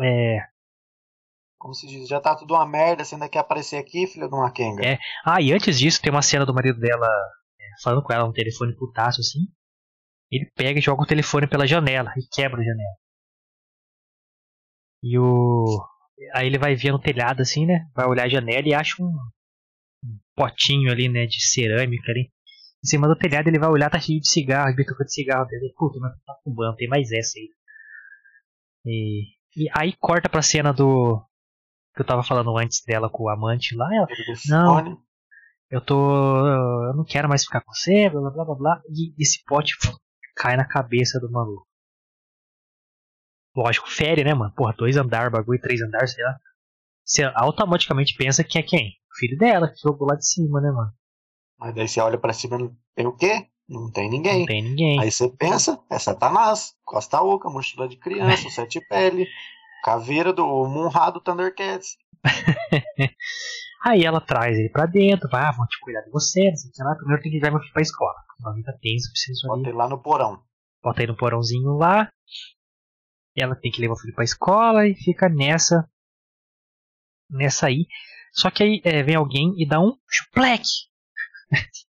É. 0.00 0.38
Como 1.58 1.74
se 1.74 1.86
diz, 1.88 2.08
já 2.08 2.20
tá 2.20 2.36
tudo 2.36 2.54
uma 2.54 2.66
merda, 2.66 3.04
você 3.04 3.16
ainda 3.16 3.28
quer 3.28 3.40
aparecer 3.40 3.76
aqui, 3.76 4.06
filho 4.06 4.28
de 4.28 4.34
uma 4.34 4.50
Kenga? 4.52 4.86
É. 4.86 4.98
Ah, 5.24 5.42
e 5.42 5.52
antes 5.52 5.78
disso, 5.78 6.00
tem 6.00 6.12
uma 6.12 6.22
cena 6.22 6.46
do 6.46 6.54
marido 6.54 6.78
dela 6.78 7.06
é, 7.60 7.64
falando 7.82 8.02
com 8.02 8.12
ela 8.12 8.26
no 8.26 8.32
telefone 8.32 8.76
putaço 8.76 9.20
assim. 9.20 9.40
Ele 10.30 10.50
pega 10.54 10.78
e 10.78 10.82
joga 10.82 11.02
o 11.02 11.06
telefone 11.06 11.48
pela 11.48 11.66
janela 11.66 12.12
e 12.16 12.22
quebra 12.32 12.60
a 12.60 12.64
janela. 12.64 12.96
E 15.02 15.18
o. 15.18 15.64
Aí 16.34 16.46
ele 16.46 16.58
vai 16.58 16.74
ver 16.74 16.92
no 16.92 17.00
telhado 17.00 17.40
assim, 17.40 17.66
né? 17.66 17.88
Vai 17.94 18.06
olhar 18.06 18.24
a 18.24 18.28
janela 18.28 18.68
e 18.68 18.74
acha 18.74 19.02
um, 19.02 19.08
um 20.04 20.18
potinho 20.36 20.90
ali, 20.92 21.08
né? 21.08 21.26
De 21.26 21.40
cerâmica 21.40 22.10
ali. 22.12 22.30
Em 22.84 22.86
cima 22.86 23.08
do 23.08 23.16
telhado 23.16 23.48
ele 23.48 23.58
vai 23.58 23.68
olhar, 23.68 23.90
tá 23.90 23.98
cheio 23.98 24.20
de 24.20 24.30
cigarro, 24.30 24.70
de 24.70 24.76
bituca 24.76 25.04
de 25.04 25.12
cigarro. 25.12 25.48
Puta, 25.76 25.98
mas 25.98 26.12
tá 26.24 26.34
fumando, 26.44 26.76
tem 26.76 26.88
mais 26.88 27.10
essa 27.10 27.38
aí. 27.38 27.50
E, 28.86 29.37
e 29.56 29.68
aí 29.76 29.94
corta 29.98 30.28
pra 30.28 30.42
cena 30.42 30.72
do. 30.72 31.22
Que 31.94 32.02
eu 32.02 32.06
tava 32.06 32.22
falando 32.22 32.56
antes 32.56 32.82
dela 32.84 33.10
com 33.10 33.24
o 33.24 33.28
amante 33.28 33.74
lá. 33.74 33.88
Ela, 33.94 34.06
Não. 34.48 35.02
Eu 35.70 35.80
tô. 35.80 36.46
Eu 36.46 36.94
não 36.94 37.04
quero 37.04 37.28
mais 37.28 37.44
ficar 37.44 37.60
com 37.60 37.72
você, 37.72 38.08
blá 38.08 38.30
blá 38.30 38.44
blá 38.44 38.54
blá. 38.54 38.82
E 38.88 39.14
esse 39.20 39.42
pote 39.44 39.74
cai 40.36 40.56
na 40.56 40.66
cabeça 40.66 41.18
do 41.20 41.30
maluco. 41.30 41.66
Lógico, 43.56 43.90
fere, 43.90 44.22
né, 44.22 44.34
mano? 44.34 44.52
Porra, 44.54 44.72
dois 44.76 44.96
andar, 44.96 45.30
bagulho, 45.30 45.60
três 45.60 45.80
andar, 45.82 46.06
sei 46.06 46.22
lá. 46.24 46.38
você 47.04 47.24
automaticamente 47.34 48.14
pensa 48.14 48.44
que 48.44 48.56
é 48.58 48.62
quem? 48.62 48.92
O 49.12 49.18
filho 49.18 49.36
dela, 49.36 49.68
que 49.68 49.80
jogou 49.82 50.06
lá 50.06 50.14
de 50.14 50.26
cima, 50.26 50.60
né, 50.60 50.70
mano? 50.70 50.92
Mas 51.58 51.74
daí 51.74 51.88
você 51.88 52.00
olha 52.00 52.16
pra 52.18 52.32
cima 52.32 52.56
não 52.56 52.76
tem 52.94 53.06
o 53.06 53.16
quê? 53.16 53.48
Não 53.68 53.90
tem 53.90 54.08
ninguém. 54.08 54.40
Não 54.40 54.46
tem 54.46 54.62
ninguém. 54.62 54.98
Aí 55.00 55.10
você 55.10 55.28
pensa, 55.28 55.78
é 55.90 55.98
Satanás, 55.98 56.74
Costa 56.84 57.20
Oca, 57.20 57.50
mochila 57.50 57.86
de 57.86 57.96
criança, 57.96 58.48
sete 58.48 58.80
pele, 58.88 59.26
caveira 59.84 60.32
do 60.32 60.46
Munra 60.66 61.10
do 61.10 61.20
Thundercats. 61.20 61.98
Aí 63.84 64.04
ela 64.04 64.20
traz 64.20 64.58
ele 64.58 64.70
pra 64.70 64.86
dentro, 64.86 65.28
vai, 65.30 65.44
ah, 65.44 65.52
vou 65.52 65.66
te 65.66 65.78
cuidar 65.80 66.00
de 66.00 66.10
você, 66.10 66.48
não 66.48 66.56
sei 66.56 66.70
o 66.70 66.72
que 66.72 66.82
lá. 66.82 66.94
Primeiro 66.96 67.22
tem 67.22 67.30
que 67.30 67.38
levar 67.38 67.50
meu 67.50 67.60
filho 67.60 67.72
pra 67.72 67.82
escola. 67.82 68.14
Uma 68.40 68.54
vida 68.54 68.76
tensa, 68.80 69.10
preciso 69.10 69.46
Bota 69.46 69.60
ali. 69.60 69.68
ele 69.68 69.76
lá 69.76 69.88
no 69.88 70.02
porão. 70.02 70.42
Bota 70.82 71.02
ele 71.02 71.12
no 71.12 71.18
porãozinho 71.18 71.76
lá. 71.76 72.10
Ela 73.36 73.54
tem 73.54 73.70
que 73.70 73.80
levar 73.80 73.94
o 73.94 73.98
filho 73.98 74.14
pra 74.14 74.24
escola 74.24 74.86
e 74.86 74.94
fica 74.94 75.28
nessa. 75.28 75.88
Nessa 77.30 77.66
aí. 77.66 77.86
Só 78.32 78.50
que 78.50 78.62
aí 78.62 78.80
é, 78.84 79.02
vem 79.02 79.14
alguém 79.14 79.52
e 79.56 79.66
dá 79.66 79.78
um 79.80 79.96
chupleque. 80.08 80.88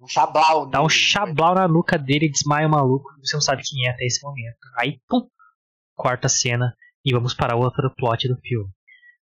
Um 0.00 0.08
chablau. 0.08 0.66
Dá 0.66 0.80
um 0.80 0.86
nele. 0.86 0.94
chablau 0.94 1.54
na 1.54 1.68
nuca 1.68 1.98
dele 1.98 2.26
e 2.26 2.30
desmaia 2.30 2.66
o 2.66 2.70
maluco. 2.70 3.10
Você 3.22 3.36
não 3.36 3.40
sabe 3.40 3.62
quem 3.62 3.86
é 3.86 3.90
até 3.90 4.04
esse 4.04 4.22
momento. 4.22 4.58
Aí, 4.78 5.00
pum, 5.08 5.28
corta 5.94 6.26
a 6.26 6.30
cena 6.30 6.74
e 7.04 7.12
vamos 7.12 7.34
para 7.34 7.56
outro 7.56 7.92
plot 7.96 8.28
do 8.28 8.40
filme. 8.40 8.70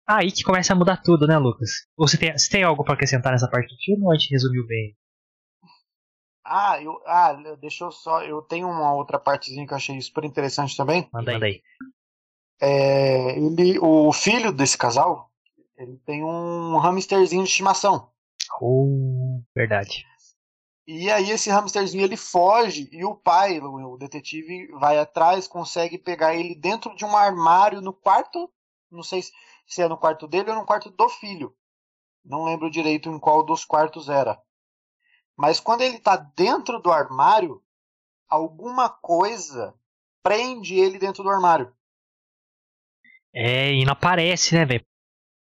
Aí 0.07 0.33
que 0.33 0.43
começa 0.43 0.73
a 0.73 0.77
mudar 0.77 0.97
tudo, 0.97 1.27
né, 1.27 1.39
Lucas? 1.39 1.71
Você 1.97 2.17
tem, 2.17 2.33
você 2.37 2.51
tem 2.51 2.63
algo 2.63 2.83
para 2.83 2.95
acrescentar 2.95 3.33
nessa 3.33 3.49
parte 3.49 3.73
do 3.73 3.81
filme 3.81 4.05
ou 4.05 4.13
a 4.13 4.17
gente 4.17 4.31
resumiu 4.31 4.67
bem? 4.67 4.97
Ah, 6.45 6.83
eu, 6.83 7.01
ah, 7.07 7.33
deixa 7.61 7.85
eu 7.85 7.93
só. 7.93 8.23
Eu 8.23 8.43
tenho 8.43 8.69
uma 8.69 8.93
outra 8.93 9.21
partezinha 9.21 9.67
que 9.67 9.73
eu 9.73 9.77
achei 9.77 10.01
super 10.01 10.25
interessante 10.25 10.77
também. 10.77 11.09
Manda 11.13 11.31
aí. 11.31 11.35
Manda 11.35 11.47
aí. 11.47 11.63
É, 12.61 13.39
ele, 13.39 13.79
o 13.79 14.13
filho 14.13 14.53
desse 14.53 14.77
casal, 14.77 15.31
ele 15.77 15.97
tem 16.05 16.25
um 16.25 16.77
hamsterzinho 16.79 17.45
de 17.45 17.49
estimação. 17.49 18.11
Oh, 18.61 19.41
verdade. 19.55 20.05
E 20.93 21.09
aí 21.09 21.31
esse 21.31 21.49
hamsterzinho 21.49 22.03
ele 22.03 22.17
foge 22.17 22.89
e 22.91 23.05
o 23.05 23.15
pai, 23.15 23.61
o, 23.61 23.97
detetive, 23.97 24.67
vai 24.73 24.99
atrás, 24.99 25.47
consegue 25.47 25.97
pegar 25.97 26.35
ele 26.35 26.53
dentro 26.53 26.97
de 26.97 27.05
um 27.05 27.17
armário 27.17 27.81
no 27.81 27.93
quarto, 27.93 28.53
não 28.91 29.05
sei 29.05 29.23
se, 29.23 29.81
é 29.81 29.87
no 29.87 29.97
quarto 29.97 30.27
dele 30.27 30.51
ou 30.51 30.57
no 30.57 30.67
quarto 30.67 30.91
do 30.91 31.09
filho. 31.09 31.55
Não 32.25 32.43
lembro 32.43 32.69
direito 32.69 33.09
em 33.09 33.21
qual 33.21 33.45
dos 33.45 33.65
quartos 33.65 34.09
era. 34.09 34.37
Mas 35.37 35.61
quando 35.61 35.83
ele 35.83 35.95
está 35.95 36.17
dentro 36.17 36.81
do 36.81 36.91
armário, 36.91 37.63
alguma 38.29 38.89
coisa 38.89 39.73
prende 40.25 40.75
ele 40.75 40.99
dentro 40.99 41.23
do 41.23 41.31
armário. 41.31 41.73
É, 43.33 43.73
e 43.73 43.85
não 43.85 43.93
aparece, 43.93 44.57
né, 44.57 44.65
velho? 44.65 44.85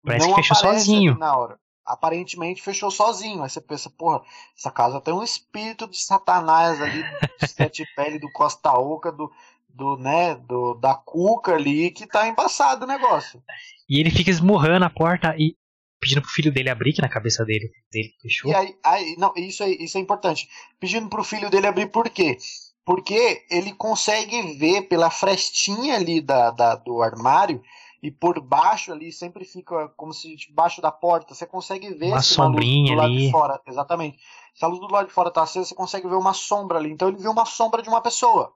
Parece 0.04 0.26
não 0.26 0.34
que 0.34 0.42
fechou 0.42 0.56
sozinho. 0.56 1.16
Na 1.16 1.34
hora. 1.34 1.58
Aparentemente 1.88 2.62
fechou 2.62 2.90
sozinho. 2.90 3.42
Aí 3.42 3.48
você 3.48 3.61
pensa, 3.61 3.88
porra, 3.90 4.22
essa 4.57 4.70
casa 4.70 5.01
tem 5.01 5.14
um 5.14 5.22
espírito 5.22 5.88
de 5.88 5.98
Satanás 5.98 6.81
ali, 6.81 7.03
do 7.03 7.46
sete 7.48 7.85
pele, 7.96 8.18
do 8.18 8.31
Costa 8.31 8.72
Oca, 8.72 9.11
do, 9.11 9.33
do, 9.68 9.96
né, 9.96 10.35
do, 10.35 10.74
da 10.74 10.94
Cuca 10.94 11.55
ali, 11.55 11.90
que 11.90 12.07
tá 12.07 12.29
embaçado 12.29 12.85
o 12.85 12.88
negócio. 12.88 13.42
E 13.88 13.98
ele 13.98 14.11
fica 14.11 14.31
esmurrando 14.31 14.85
a 14.85 14.90
porta 14.90 15.35
e 15.38 15.57
pedindo 16.01 16.22
pro 16.22 16.31
filho 16.31 16.53
dele 16.53 16.70
abrir, 16.70 16.92
que 16.92 17.03
na 17.03 17.09
cabeça 17.09 17.44
dele, 17.44 17.70
dele 17.90 18.12
fechou. 18.20 18.51
E 18.51 18.55
aí, 18.55 18.77
aí 18.85 19.16
não, 19.18 19.33
isso 19.37 19.62
é, 19.62 19.70
isso 19.70 19.98
é 19.98 20.01
importante. 20.01 20.48
Pedindo 20.79 21.09
pro 21.09 21.24
filho 21.24 21.51
dele 21.51 21.66
abrir 21.66 21.90
por 21.90 22.09
quê? 22.09 22.37
Porque 22.85 23.44
ele 23.51 23.72
consegue 23.72 24.57
ver 24.57 24.83
pela 24.83 25.11
frestinha 25.11 25.96
ali 25.96 26.20
da, 26.20 26.51
da, 26.51 26.74
do 26.74 27.03
armário 27.03 27.62
e 28.02 28.11
por 28.11 28.40
baixo 28.40 28.92
ali 28.92 29.12
sempre 29.12 29.44
fica 29.44 29.88
como 29.90 30.12
se 30.12 30.37
debaixo 30.37 30.80
da 30.80 30.92
porta, 30.92 31.34
você 31.34 31.46
consegue 31.46 31.92
ver 31.94 32.12
Uma 32.12 32.22
se 32.22 32.40
a 32.40 32.46
luz 32.46 32.66
sombrinha 32.66 32.92
do 32.92 32.94
lado 32.94 33.12
ali. 33.12 33.26
de 33.26 33.30
fora, 33.30 33.61
exatamente. 33.66 34.18
Se 34.54 34.64
a 34.64 34.68
luz 34.68 34.80
do 34.80 34.88
lado 34.92 35.08
de 35.08 35.12
fora 35.12 35.30
tá 35.30 35.42
acesa, 35.42 35.66
você 35.66 35.74
consegue 35.74 36.08
ver 36.08 36.16
uma 36.16 36.32
sombra 36.32 36.78
ali. 36.78 36.90
Então 36.90 37.08
ele 37.08 37.18
viu 37.18 37.30
uma 37.30 37.44
sombra 37.44 37.82
de 37.82 37.88
uma 37.88 38.00
pessoa. 38.00 38.52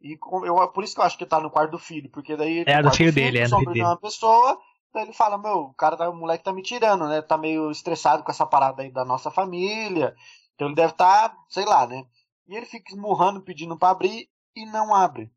E 0.00 0.18
eu, 0.46 0.68
por 0.68 0.82
isso 0.84 0.94
que 0.94 1.00
eu 1.00 1.04
acho 1.04 1.18
que 1.18 1.26
tá 1.26 1.40
no 1.40 1.50
quarto 1.50 1.72
do 1.72 1.78
filho, 1.78 2.10
porque 2.10 2.36
daí 2.36 2.64
É, 2.66 2.82
do 2.82 2.90
quarto 2.90 2.96
filho 2.96 3.12
dele, 3.12 3.38
é, 3.38 3.44
do 3.44 3.48
sombra 3.50 3.72
filho 3.72 3.74
de 3.74 3.82
uma 3.82 3.96
pessoa, 3.98 4.58
então 4.88 5.02
ele 5.02 5.12
fala, 5.12 5.36
meu, 5.38 5.58
o 5.58 5.74
cara 5.74 5.96
tá, 5.96 6.08
o 6.08 6.14
moleque 6.16 6.44
tá 6.44 6.52
me 6.52 6.62
tirando, 6.62 7.06
né? 7.08 7.20
Tá 7.22 7.36
meio 7.36 7.70
estressado 7.70 8.22
com 8.24 8.30
essa 8.30 8.46
parada 8.46 8.82
aí 8.82 8.90
da 8.90 9.04
nossa 9.04 9.30
família. 9.30 10.14
Então 10.54 10.68
ele 10.68 10.74
deve 10.76 10.92
estar, 10.92 11.34
sei 11.48 11.64
lá, 11.64 11.86
né? 11.86 12.04
E 12.48 12.56
ele 12.56 12.66
fica 12.66 12.92
esmurrando, 12.92 13.42
pedindo 13.42 13.78
pra 13.78 13.90
abrir 13.90 14.28
e 14.56 14.64
não 14.66 14.94
abre. 14.94 15.30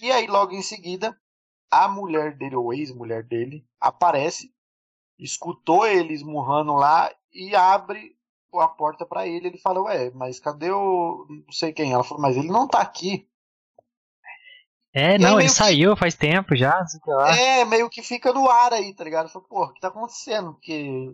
E 0.00 0.10
aí, 0.10 0.26
logo 0.26 0.54
em 0.54 0.62
seguida, 0.62 1.14
a 1.70 1.88
mulher 1.88 2.36
dele, 2.36 2.56
ou 2.56 2.72
ex-mulher 2.72 3.22
dele, 3.22 3.64
aparece, 3.80 4.52
escutou 5.18 5.86
ele 5.86 6.14
esmurrando 6.14 6.74
lá 6.74 7.12
e 7.32 7.54
abre 7.54 8.16
a 8.54 8.68
porta 8.68 9.04
pra 9.04 9.26
ele. 9.26 9.48
Ele 9.48 9.58
fala, 9.58 9.82
ué, 9.82 10.10
mas 10.14 10.40
cadê 10.40 10.70
o. 10.70 11.26
não 11.28 11.52
sei 11.52 11.72
quem? 11.72 11.92
Ela 11.92 12.04
falou, 12.04 12.22
mas 12.22 12.36
ele 12.36 12.48
não 12.48 12.66
tá 12.66 12.80
aqui. 12.80 13.28
É, 14.94 15.12
aí 15.12 15.18
não, 15.18 15.38
ele 15.38 15.48
que- 15.48 15.54
saiu 15.54 15.96
faz 15.96 16.14
tempo 16.14 16.56
já, 16.56 16.84
sei 16.86 17.00
lá. 17.14 17.36
É, 17.36 17.64
meio 17.64 17.90
que 17.90 18.02
fica 18.02 18.32
no 18.32 18.48
ar 18.48 18.72
aí, 18.72 18.94
tá 18.94 19.04
ligado? 19.04 19.28
Falei, 19.28 19.46
pô, 19.48 19.64
o 19.64 19.72
que 19.72 19.80
tá 19.80 19.88
acontecendo? 19.88 20.54
Porque. 20.54 21.12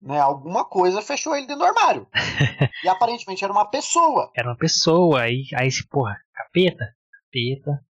Né, 0.00 0.18
alguma 0.18 0.64
coisa 0.64 1.00
fechou 1.00 1.36
ele 1.36 1.46
dentro 1.46 1.60
do 1.62 1.64
armário. 1.64 2.08
e 2.82 2.88
aparentemente 2.88 3.44
era 3.44 3.52
uma 3.52 3.66
pessoa. 3.66 4.32
Era 4.34 4.48
uma 4.48 4.56
pessoa, 4.56 5.20
aí, 5.20 5.44
aí 5.54 5.68
esse, 5.68 5.86
porra, 5.86 6.18
capeta, 6.34 6.92
capeta. 7.12 7.86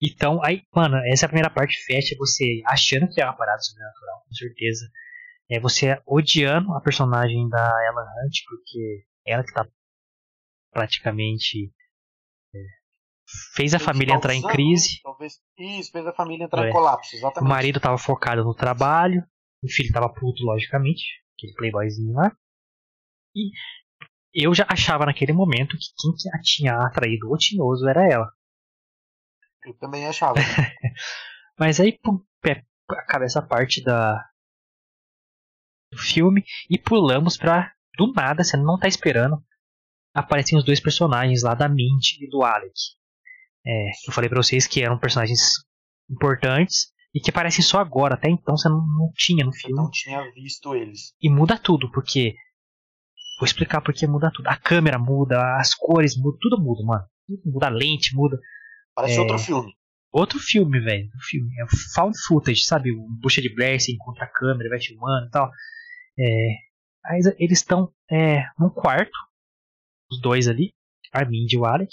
Então, 0.00 0.42
aí, 0.44 0.62
mano, 0.74 0.96
essa 1.12 1.24
é 1.24 1.26
a 1.26 1.28
primeira 1.28 1.50
parte 1.50 1.76
fecha 1.84 2.14
você 2.18 2.62
achando 2.66 3.08
que 3.08 3.20
é 3.20 3.24
uma 3.24 3.36
parada 3.36 3.60
sobrenatural, 3.60 4.22
com 4.26 4.32
certeza. 4.34 4.88
É 5.50 5.58
você 5.58 6.00
odiando 6.06 6.72
a 6.74 6.80
personagem 6.80 7.48
da 7.48 7.58
Ella 7.86 8.02
Hunt, 8.02 8.34
porque 8.48 9.04
ela 9.26 9.42
que 9.42 9.52
tá 9.52 9.66
praticamente. 10.72 11.72
é, 12.54 12.58
fez 13.56 13.74
a 13.74 13.78
família 13.78 14.14
entrar 14.14 14.34
em 14.34 14.42
crise. 14.42 15.00
Talvez. 15.02 15.34
Isso, 15.58 15.90
fez 15.90 16.06
a 16.06 16.12
família 16.12 16.44
entrar 16.44 16.66
É. 16.66 16.70
em 16.70 16.72
colapso, 16.72 17.14
O 17.14 17.18
exatamente. 17.18 17.48
marido 17.48 17.80
tava 17.80 17.98
focado 17.98 18.44
no 18.44 18.54
trabalho, 18.54 19.22
o 19.62 19.68
filho 19.70 19.92
tava 19.92 20.08
puto, 20.08 20.44
logicamente, 20.44 21.02
aquele 21.36 21.54
playboyzinho 21.54 22.12
lá. 22.14 22.30
E 23.34 23.50
eu 24.34 24.54
já 24.54 24.66
achava 24.68 25.06
naquele 25.06 25.32
momento 25.32 25.76
que 25.76 25.86
quem 25.98 26.12
que 26.14 26.28
a 26.36 26.40
tinha 26.40 26.74
atraído 26.86 27.30
o 27.30 27.36
tinhoso 27.36 27.88
era 27.88 28.06
ela. 28.10 28.30
Eu 29.68 29.74
também 29.74 30.06
achava. 30.06 30.34
Mas 31.58 31.78
aí 31.78 31.98
é, 32.46 32.62
acaba 32.90 33.24
essa 33.24 33.42
parte 33.42 33.82
da 33.82 34.24
do 35.92 35.98
filme 35.98 36.42
e 36.70 36.78
pulamos 36.78 37.36
pra 37.36 37.72
do 37.96 38.12
nada, 38.12 38.42
você 38.44 38.56
não 38.56 38.78
tá 38.78 38.88
esperando. 38.88 39.42
Aparecem 40.14 40.58
os 40.58 40.64
dois 40.64 40.80
personagens 40.80 41.42
lá 41.42 41.54
da 41.54 41.68
Mindy 41.68 42.24
e 42.24 42.28
do 42.28 42.42
Alec. 42.42 42.72
É, 43.66 43.88
eu 44.06 44.12
falei 44.12 44.30
pra 44.30 44.42
vocês 44.42 44.66
que 44.66 44.82
eram 44.82 44.98
personagens 44.98 45.40
importantes 46.10 46.90
e 47.14 47.20
que 47.20 47.30
aparecem 47.30 47.62
só 47.62 47.78
agora. 47.78 48.14
Até 48.14 48.30
então 48.30 48.56
você 48.56 48.68
não, 48.68 48.78
não 48.78 49.12
tinha 49.14 49.44
no 49.44 49.50
Eu 49.50 49.54
filme. 49.54 49.76
não 49.76 49.90
tinha 49.90 50.22
visto 50.32 50.74
eles. 50.74 51.12
E 51.20 51.28
muda 51.28 51.58
tudo, 51.58 51.90
porque. 51.90 52.34
Vou 53.38 53.46
explicar 53.46 53.80
porque 53.80 54.06
muda 54.06 54.30
tudo. 54.34 54.48
A 54.48 54.56
câmera 54.56 54.98
muda, 54.98 55.38
as 55.58 55.74
cores 55.74 56.16
mudam, 56.16 56.38
tudo 56.40 56.60
muda, 56.60 56.84
mano. 56.84 57.04
Tudo 57.26 57.52
muda, 57.52 57.66
a 57.66 57.70
lente 57.70 58.14
muda. 58.14 58.38
Parece 58.98 59.16
É. 59.16 59.20
outro 59.20 59.38
filme. 59.38 59.72
Outro 60.10 60.40
filme, 60.40 60.80
velho. 60.80 61.06
Um 61.06 61.20
filme. 61.20 61.50
É 61.60 61.64
found 61.94 62.16
footage, 62.26 62.64
sabe? 62.64 62.90
Um 62.92 63.06
bucha 63.22 63.40
de 63.40 63.54
Blair, 63.54 63.80
você 63.80 63.92
encontra 63.92 64.24
a 64.24 64.28
câmera, 64.28 64.68
vai 64.68 64.80
filmando 64.80 65.28
e 65.28 65.30
tal. 65.30 65.48
É, 66.18 66.48
aí 67.06 67.20
eles 67.38 67.58
estão 67.58 67.92
é, 68.10 68.42
num 68.58 68.68
quarto, 68.68 69.16
os 70.10 70.20
dois 70.20 70.48
ali, 70.48 70.72
a 71.12 71.24
Mindy 71.24 71.54
e 71.54 71.58
o 71.58 71.64
Alec. 71.64 71.92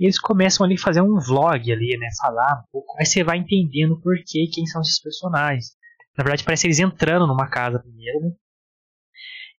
E 0.00 0.06
eles 0.06 0.18
começam 0.18 0.64
ali 0.64 0.76
a 0.76 0.80
fazer 0.80 1.02
um 1.02 1.18
vlog 1.20 1.70
ali, 1.70 1.98
né? 1.98 2.08
Falar 2.18 2.62
um 2.62 2.64
pouco. 2.72 2.96
Aí 2.98 3.04
você 3.04 3.22
vai 3.22 3.36
entendendo 3.36 4.00
por 4.00 4.16
que 4.26 4.46
quem 4.46 4.64
são 4.64 4.80
esses 4.80 4.98
personagens. 5.02 5.76
Na 6.16 6.24
verdade, 6.24 6.44
parece 6.44 6.66
eles 6.66 6.78
entrando 6.78 7.26
numa 7.26 7.46
casa 7.46 7.78
primeiro, 7.78 8.20
né? 8.20 8.30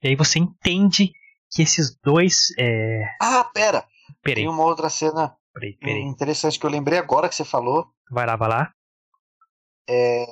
E 0.02 0.08
aí 0.08 0.16
você 0.16 0.40
entende 0.40 1.12
que 1.52 1.62
esses 1.62 1.96
dois. 2.04 2.48
É... 2.58 3.04
Ah, 3.22 3.44
pera. 3.54 3.86
Peraí, 4.24 4.44
Tem 4.44 4.50
uma 4.50 4.64
outra 4.64 4.90
cena 4.90 5.36
peraí, 5.54 5.74
peraí. 5.78 6.02
interessante 6.04 6.60
que 6.60 6.66
eu 6.66 6.70
lembrei 6.70 7.00
agora 7.00 7.30
que 7.30 7.36
você 7.36 7.46
falou. 7.46 7.92
Vai 8.12 8.26
lá, 8.26 8.36
vai 8.36 8.50
lá. 8.50 8.74
É, 9.88 10.26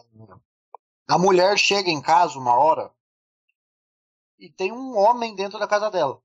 a 1.09 1.17
mulher 1.17 1.57
chega 1.57 1.89
em 1.89 2.01
casa 2.01 2.39
uma 2.39 2.55
hora 2.55 2.91
e 4.39 4.49
tem 4.49 4.71
um 4.71 4.97
homem 4.97 5.35
dentro 5.35 5.59
da 5.59 5.67
casa 5.67 5.89
dela. 5.91 6.21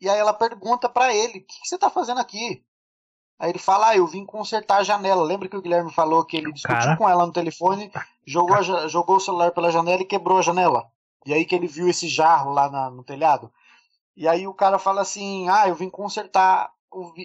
E 0.00 0.08
aí 0.08 0.18
ela 0.18 0.32
pergunta 0.32 0.88
pra 0.88 1.14
ele: 1.14 1.38
O 1.38 1.44
que, 1.44 1.60
que 1.60 1.68
você 1.68 1.78
tá 1.78 1.88
fazendo 1.90 2.20
aqui? 2.20 2.64
Aí 3.38 3.50
ele 3.50 3.58
fala: 3.58 3.88
Ah, 3.90 3.96
eu 3.96 4.06
vim 4.06 4.24
consertar 4.26 4.78
a 4.78 4.82
janela. 4.82 5.22
Lembra 5.22 5.48
que 5.48 5.56
o 5.56 5.62
Guilherme 5.62 5.92
falou 5.92 6.24
que 6.24 6.36
ele 6.36 6.52
discutiu 6.52 6.78
Cara. 6.78 6.96
com 6.96 7.08
ela 7.08 7.26
no 7.26 7.32
telefone, 7.32 7.92
jogou, 8.26 8.56
a 8.56 8.62
ja- 8.62 8.88
jogou 8.88 9.16
o 9.16 9.20
celular 9.20 9.52
pela 9.52 9.70
janela 9.70 10.02
e 10.02 10.06
quebrou 10.06 10.38
a 10.38 10.42
janela. 10.42 10.90
E 11.26 11.32
aí 11.32 11.44
que 11.44 11.54
ele 11.54 11.66
viu 11.68 11.88
esse 11.88 12.08
jarro 12.08 12.50
lá 12.52 12.68
na- 12.70 12.90
no 12.90 13.02
telhado. 13.04 13.52
E 14.16 14.26
aí 14.28 14.46
o 14.46 14.54
cara 14.54 14.78
fala 14.78 15.02
assim: 15.02 15.48
Ah, 15.48 15.68
eu 15.68 15.74
vim 15.74 15.88
consertar 15.90 16.72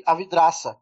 a 0.06 0.16
vidraça. 0.16 0.78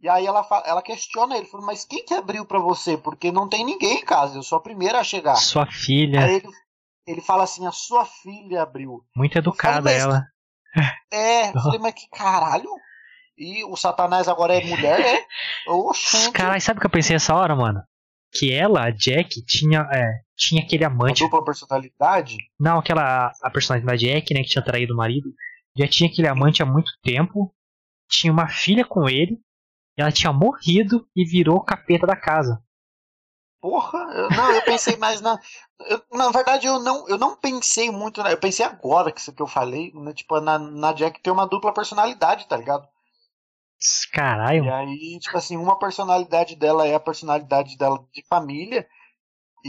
E 0.00 0.08
aí 0.08 0.26
ela, 0.26 0.46
ela 0.66 0.82
questiona 0.82 1.36
ele, 1.36 1.48
mas 1.62 1.84
quem 1.84 2.04
que 2.04 2.12
abriu 2.12 2.44
para 2.44 2.58
você? 2.58 2.96
Porque 2.98 3.32
não 3.32 3.48
tem 3.48 3.64
ninguém 3.64 3.98
em 3.98 4.04
casa, 4.04 4.36
eu 4.36 4.42
sou 4.42 4.58
a 4.58 4.62
primeira 4.62 5.00
a 5.00 5.04
chegar. 5.04 5.36
Sua 5.36 5.66
filha. 5.66 6.22
Aí 6.22 6.34
ele, 6.34 6.48
ele 7.06 7.20
fala 7.20 7.44
assim, 7.44 7.66
a 7.66 7.72
sua 7.72 8.04
filha 8.04 8.62
abriu. 8.62 9.02
Muito 9.16 9.38
educada 9.38 9.88
falei, 9.88 9.98
ela. 9.98 10.24
É, 11.10 11.48
eu 11.48 11.60
falei, 11.62 11.78
mas 11.78 11.94
que 11.94 12.08
caralho? 12.10 12.70
E 13.38 13.64
o 13.64 13.76
Satanás 13.76 14.28
agora 14.28 14.54
é 14.54 14.64
mulher, 14.64 15.00
é? 15.00 15.24
Oxente. 15.68 16.32
Caralho, 16.32 16.60
sabe 16.60 16.78
o 16.78 16.80
que 16.80 16.86
eu 16.86 16.90
pensei 16.90 17.16
essa 17.16 17.34
hora, 17.34 17.54
mano? 17.54 17.82
Que 18.32 18.52
ela, 18.52 18.84
a 18.84 18.90
Jack, 18.90 19.44
tinha, 19.44 19.80
é, 19.92 20.20
tinha 20.36 20.62
aquele 20.62 20.84
amante. 20.84 21.22
Uma 21.22 21.30
dupla 21.30 21.44
personalidade? 21.44 22.36
Não, 22.58 22.78
aquela 22.78 23.32
a 23.42 23.50
personalidade 23.50 24.00
da 24.00 24.06
Jack, 24.06 24.34
né, 24.34 24.42
que 24.42 24.48
tinha 24.48 24.64
traído 24.64 24.94
o 24.94 24.96
marido. 24.96 25.30
Já 25.76 25.86
tinha 25.86 26.08
aquele 26.10 26.28
amante 26.28 26.62
há 26.62 26.66
muito 26.66 26.90
tempo. 27.02 27.54
Tinha 28.08 28.32
uma 28.32 28.48
filha 28.48 28.84
com 28.84 29.08
ele. 29.08 29.40
Ela 29.96 30.12
tinha 30.12 30.32
morrido 30.32 31.08
e 31.16 31.24
virou 31.24 31.62
capeta 31.62 32.06
da 32.06 32.16
casa. 32.16 32.62
Porra, 33.60 33.98
eu, 34.14 34.28
não, 34.30 34.52
eu 34.52 34.62
pensei 34.62 34.96
mais 34.96 35.20
na. 35.20 35.40
Eu, 35.88 36.02
na 36.12 36.30
verdade, 36.30 36.66
eu 36.66 36.78
não, 36.78 37.08
eu 37.08 37.18
não 37.18 37.34
pensei 37.34 37.90
muito. 37.90 38.20
Eu 38.20 38.38
pensei 38.38 38.64
agora 38.64 39.10
que 39.10 39.20
isso 39.20 39.32
que 39.32 39.42
eu 39.42 39.46
falei, 39.46 39.92
né, 39.94 40.12
tipo, 40.12 40.38
na, 40.40 40.58
na 40.58 40.92
Jack 40.92 41.20
tem 41.20 41.32
uma 41.32 41.46
dupla 41.46 41.72
personalidade, 41.72 42.46
tá 42.46 42.56
ligado? 42.56 42.86
Caralho. 44.12 44.64
E 44.64 44.70
aí, 44.70 45.18
tipo 45.20 45.36
assim, 45.36 45.56
uma 45.56 45.78
personalidade 45.78 46.56
dela 46.56 46.86
é 46.86 46.94
a 46.94 47.00
personalidade 47.00 47.76
dela 47.76 47.98
de 48.12 48.24
família, 48.26 48.86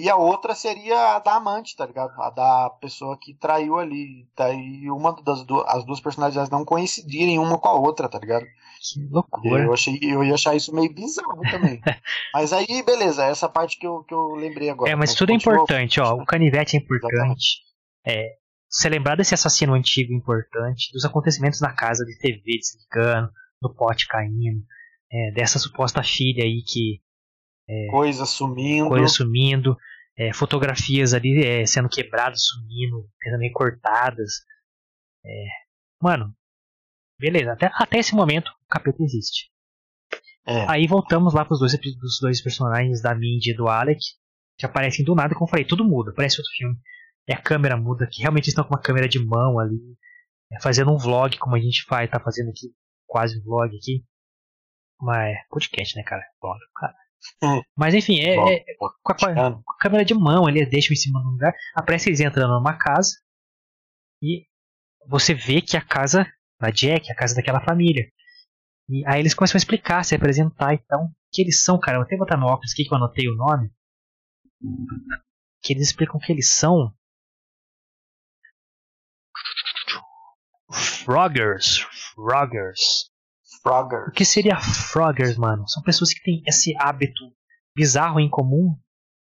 e 0.04 0.10
a 0.10 0.16
outra 0.16 0.54
seria 0.54 1.16
a 1.16 1.20
da 1.20 1.36
amante, 1.36 1.76
tá 1.76 1.86
ligado? 1.86 2.12
A 2.22 2.30
da 2.30 2.70
pessoa 2.82 3.18
que 3.20 3.34
traiu 3.34 3.78
ali. 3.78 4.28
Tá? 4.36 4.54
E 4.54 4.90
uma 4.92 5.16
das 5.24 5.44
duas, 5.44 5.66
as 5.68 5.86
duas 5.86 6.00
personalidades 6.00 6.50
não 6.50 6.64
coincidirem 6.64 7.40
uma 7.40 7.58
com 7.58 7.68
a 7.68 7.74
outra, 7.74 8.08
tá 8.08 8.20
ligado? 8.20 8.46
Que 8.80 9.08
loucura. 9.10 9.64
Eu, 9.64 9.74
achei, 9.74 10.00
eu 10.02 10.24
ia 10.24 10.36
achar 10.36 10.56
isso 10.56 10.74
meio 10.74 10.94
bizarro 10.94 11.42
também. 11.50 11.82
mas 12.34 12.54
aí, 12.54 12.84
beleza, 12.84 13.26
essa 13.26 13.50
parte 13.50 13.78
que 13.80 13.88
eu, 13.88 14.04
que 14.04 14.14
eu 14.14 14.36
lembrei 14.36 14.70
agora. 14.70 14.92
É, 14.92 14.96
mas, 14.96 15.10
mas 15.10 15.18
tudo 15.18 15.32
é 15.32 15.36
importante, 15.36 16.00
ó. 16.00 16.14
O 16.14 16.26
canivete 16.26 16.78
é 16.78 16.80
importante. 16.80 17.62
É, 18.06 18.36
você 18.70 18.90
lembrar 18.90 19.16
desse 19.16 19.34
assassino 19.34 19.74
antigo 19.74 20.14
importante, 20.14 20.92
dos 20.94 21.06
acontecimentos 21.06 21.62
na 21.62 21.74
casa 21.74 22.06
de 22.06 22.18
TV 22.18 22.42
desligando, 22.46 23.32
do 23.62 23.74
pote 23.74 24.08
caindo, 24.08 24.64
é, 25.12 25.32
dessa 25.32 25.60
suposta 25.60 26.04
filha 26.04 26.44
aí 26.44 26.62
que. 26.66 27.02
É, 27.70 27.88
coisa 27.90 28.26
sumindo. 28.26 28.90
Coisa 28.90 29.08
sumindo. 29.08 29.78
É, 30.18 30.34
fotografias 30.34 31.14
ali 31.14 31.44
é, 31.46 31.66
sendo 31.66 31.90
quebradas, 31.90 32.44
sumindo, 32.44 33.08
também 33.32 33.52
cortadas. 33.52 34.42
É, 35.24 35.46
mano, 36.02 36.34
beleza, 37.20 37.54
até, 37.54 37.70
até 37.74 38.00
esse 38.00 38.16
momento 38.16 38.48
o 38.48 38.68
capeta 38.68 39.04
existe. 39.04 39.52
É. 40.46 40.66
Aí 40.72 40.88
voltamos 40.88 41.34
lá 41.34 41.44
pros 41.44 41.60
dois, 41.60 41.74
dos 41.74 42.20
dois 42.22 42.42
personagens 42.42 43.02
da 43.02 43.14
Mindy 43.14 43.52
e 43.52 43.56
do 43.56 43.68
Alec, 43.68 44.00
que 44.58 44.66
aparecem 44.66 45.04
do 45.04 45.14
nada, 45.14 45.34
como 45.36 45.46
eu 45.46 45.50
falei, 45.50 45.66
tudo 45.66 45.84
muda, 45.84 46.14
parece 46.16 46.40
outro 46.40 46.54
filme. 46.56 46.76
É 47.28 47.34
a 47.34 47.42
câmera 47.42 47.76
muda, 47.76 48.08
que 48.10 48.22
realmente 48.22 48.48
estão 48.48 48.64
com 48.64 48.74
uma 48.74 48.82
câmera 48.82 49.10
de 49.10 49.20
mão 49.20 49.60
ali, 49.60 49.78
é, 50.52 50.62
fazendo 50.62 50.92
um 50.92 50.98
vlog, 50.98 51.38
como 51.38 51.56
a 51.56 51.60
gente 51.60 51.84
faz, 51.84 52.10
tá 52.10 52.20
fazendo 52.20 52.50
aqui 52.50 52.74
quase 53.06 53.38
um 53.38 53.44
vlog 53.44 53.76
aqui. 53.76 54.06
Mas 55.00 55.38
podcast, 55.50 55.96
né, 55.96 56.04
cara? 56.04 56.24
Vlog, 56.42 56.60
cara. 56.76 56.96
Hum. 57.44 57.62
Mas 57.76 57.94
enfim, 57.94 58.20
é, 58.20 58.36
é 58.36 58.76
com, 58.78 58.86
a, 58.86 59.16
com, 59.16 59.26
a, 59.26 59.78
câmera 59.80 60.04
de 60.04 60.14
mão, 60.14 60.50
eles 60.50 60.70
deixam 60.70 60.94
em 60.94 60.98
cima 60.98 61.22
do 61.22 61.30
lugar. 61.30 61.54
Aparece 61.76 62.10
eles 62.10 62.20
entrando 62.20 62.54
numa 62.54 62.78
casa. 62.78 63.12
E 64.22 64.46
você 65.08 65.34
vê 65.34 65.62
que 65.62 65.78
a 65.78 65.82
casa 65.82 66.26
da 66.60 66.70
Jack, 66.70 67.12
a 67.12 67.16
casa 67.16 67.36
daquela 67.36 67.64
família. 67.64 68.10
E 68.90 69.06
aí 69.06 69.20
eles 69.20 69.34
começam 69.34 69.58
a 69.58 69.60
explicar, 69.60 70.04
se 70.04 70.16
apresentar 70.16 70.74
então. 70.74 71.12
Que 71.32 71.42
eles 71.42 71.64
são, 71.64 71.80
cara. 71.80 71.98
Eu 71.98 72.02
até 72.02 72.18
botar 72.18 72.38
no 72.38 72.48
óculos 72.48 72.72
aqui 72.72 72.86
que 72.86 72.94
eu 72.94 72.98
anotei 72.98 73.28
o 73.28 73.36
nome. 73.36 73.70
Que 75.62 75.74
eles 75.74 75.88
explicam 75.88 76.20
que 76.20 76.32
eles 76.32 76.50
são. 76.50 76.94
Froggers. 80.72 81.80
Froggers. 82.16 83.12
Froggers. 83.62 84.08
O 84.08 84.12
que 84.12 84.26
seria 84.26 84.60
Froggers, 84.60 85.38
mano? 85.38 85.68
São 85.68 85.84
pessoas 85.84 86.14
que 86.14 86.22
têm 86.22 86.42
esse 86.46 86.76
hábito 86.78 87.24
bizarro 87.76 88.20
em 88.20 88.30
comum 88.30 88.76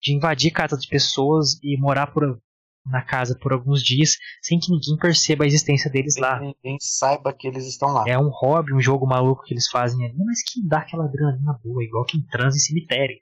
de 0.01 0.13
invadir 0.13 0.51
casa 0.51 0.77
de 0.77 0.88
pessoas 0.88 1.57
e 1.63 1.79
morar 1.79 2.07
por, 2.07 2.39
na 2.86 3.01
casa 3.01 3.38
por 3.39 3.53
alguns 3.53 3.81
dias 3.81 4.17
sem 4.41 4.59
que 4.59 4.69
ninguém 4.69 4.97
perceba 4.97 5.45
a 5.45 5.47
existência 5.47 5.89
deles 5.89 6.17
lá. 6.17 6.39
Ninguém 6.39 6.77
saiba 6.79 7.33
que 7.33 7.47
eles 7.47 7.65
estão 7.65 7.89
lá. 7.89 8.03
É 8.07 8.19
um 8.19 8.29
hobby, 8.29 8.73
um 8.73 8.81
jogo 8.81 9.07
maluco 9.07 9.43
que 9.43 9.53
eles 9.53 9.69
fazem 9.69 10.05
ali, 10.05 10.17
mas 10.25 10.43
que 10.43 10.65
dá 10.67 10.79
aquela 10.79 11.07
grana 11.07 11.59
boa, 11.63 11.83
igual 11.83 12.05
quem 12.05 12.21
transa 12.27 12.57
em 12.57 12.59
cemitério. 12.59 13.15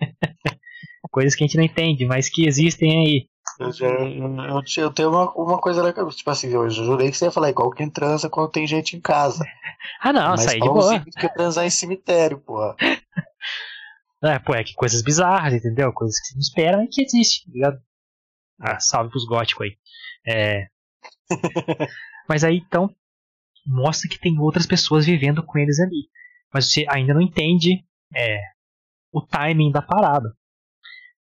Coisas 1.10 1.34
que 1.34 1.44
a 1.44 1.46
gente 1.46 1.56
não 1.56 1.64
entende, 1.64 2.04
mas 2.06 2.28
que 2.28 2.46
existem 2.46 2.90
aí. 2.90 3.26
Eu, 3.60 3.72
já, 3.72 3.86
eu, 3.86 4.62
eu, 4.78 4.90
tenho 4.90 5.10
uma, 5.10 5.30
uma 5.34 5.58
coisa 5.58 5.82
legal, 5.82 6.08
tipo 6.10 6.30
assim, 6.30 6.48
eu 6.48 6.70
jurei 6.70 7.10
que 7.10 7.16
você 7.16 7.26
ia 7.26 7.30
falar 7.30 7.50
igual 7.50 7.70
quem 7.70 7.90
transa 7.90 8.30
quando 8.30 8.50
tem 8.50 8.66
gente 8.66 8.96
em 8.96 9.00
casa. 9.00 9.44
ah, 10.00 10.12
não, 10.14 10.30
Mas 10.30 10.44
saí 10.44 10.58
de 10.58 10.66
boa. 10.66 11.04
que 11.04 11.28
transar 11.34 11.66
em 11.66 11.70
cemitério, 11.70 12.38
porra. 12.38 12.74
É, 14.22 14.38
pô, 14.38 14.54
é 14.54 14.62
que 14.62 14.74
coisas 14.74 15.00
bizarras, 15.00 15.54
entendeu? 15.54 15.90
Coisas 15.94 16.20
que 16.20 16.26
você 16.26 16.34
não 16.34 16.40
espera 16.40 16.84
e 16.84 16.88
que 16.88 17.00
existe, 17.00 17.46
tá 17.46 17.52
ligado? 17.54 17.82
Ah, 18.60 18.78
salve 18.78 19.08
pros 19.08 19.24
góticos 19.24 19.66
aí. 19.66 19.78
É. 20.26 20.66
Mas 22.28 22.44
aí 22.44 22.58
então 22.58 22.94
mostra 23.66 24.10
que 24.10 24.20
tem 24.20 24.38
outras 24.38 24.66
pessoas 24.66 25.06
vivendo 25.06 25.42
com 25.42 25.58
eles 25.58 25.80
ali. 25.80 26.10
Mas 26.52 26.70
você 26.70 26.84
ainda 26.90 27.14
não 27.14 27.22
entende 27.22 27.82
é, 28.14 28.42
o 29.10 29.22
timing 29.22 29.72
da 29.72 29.80
parada. 29.80 30.36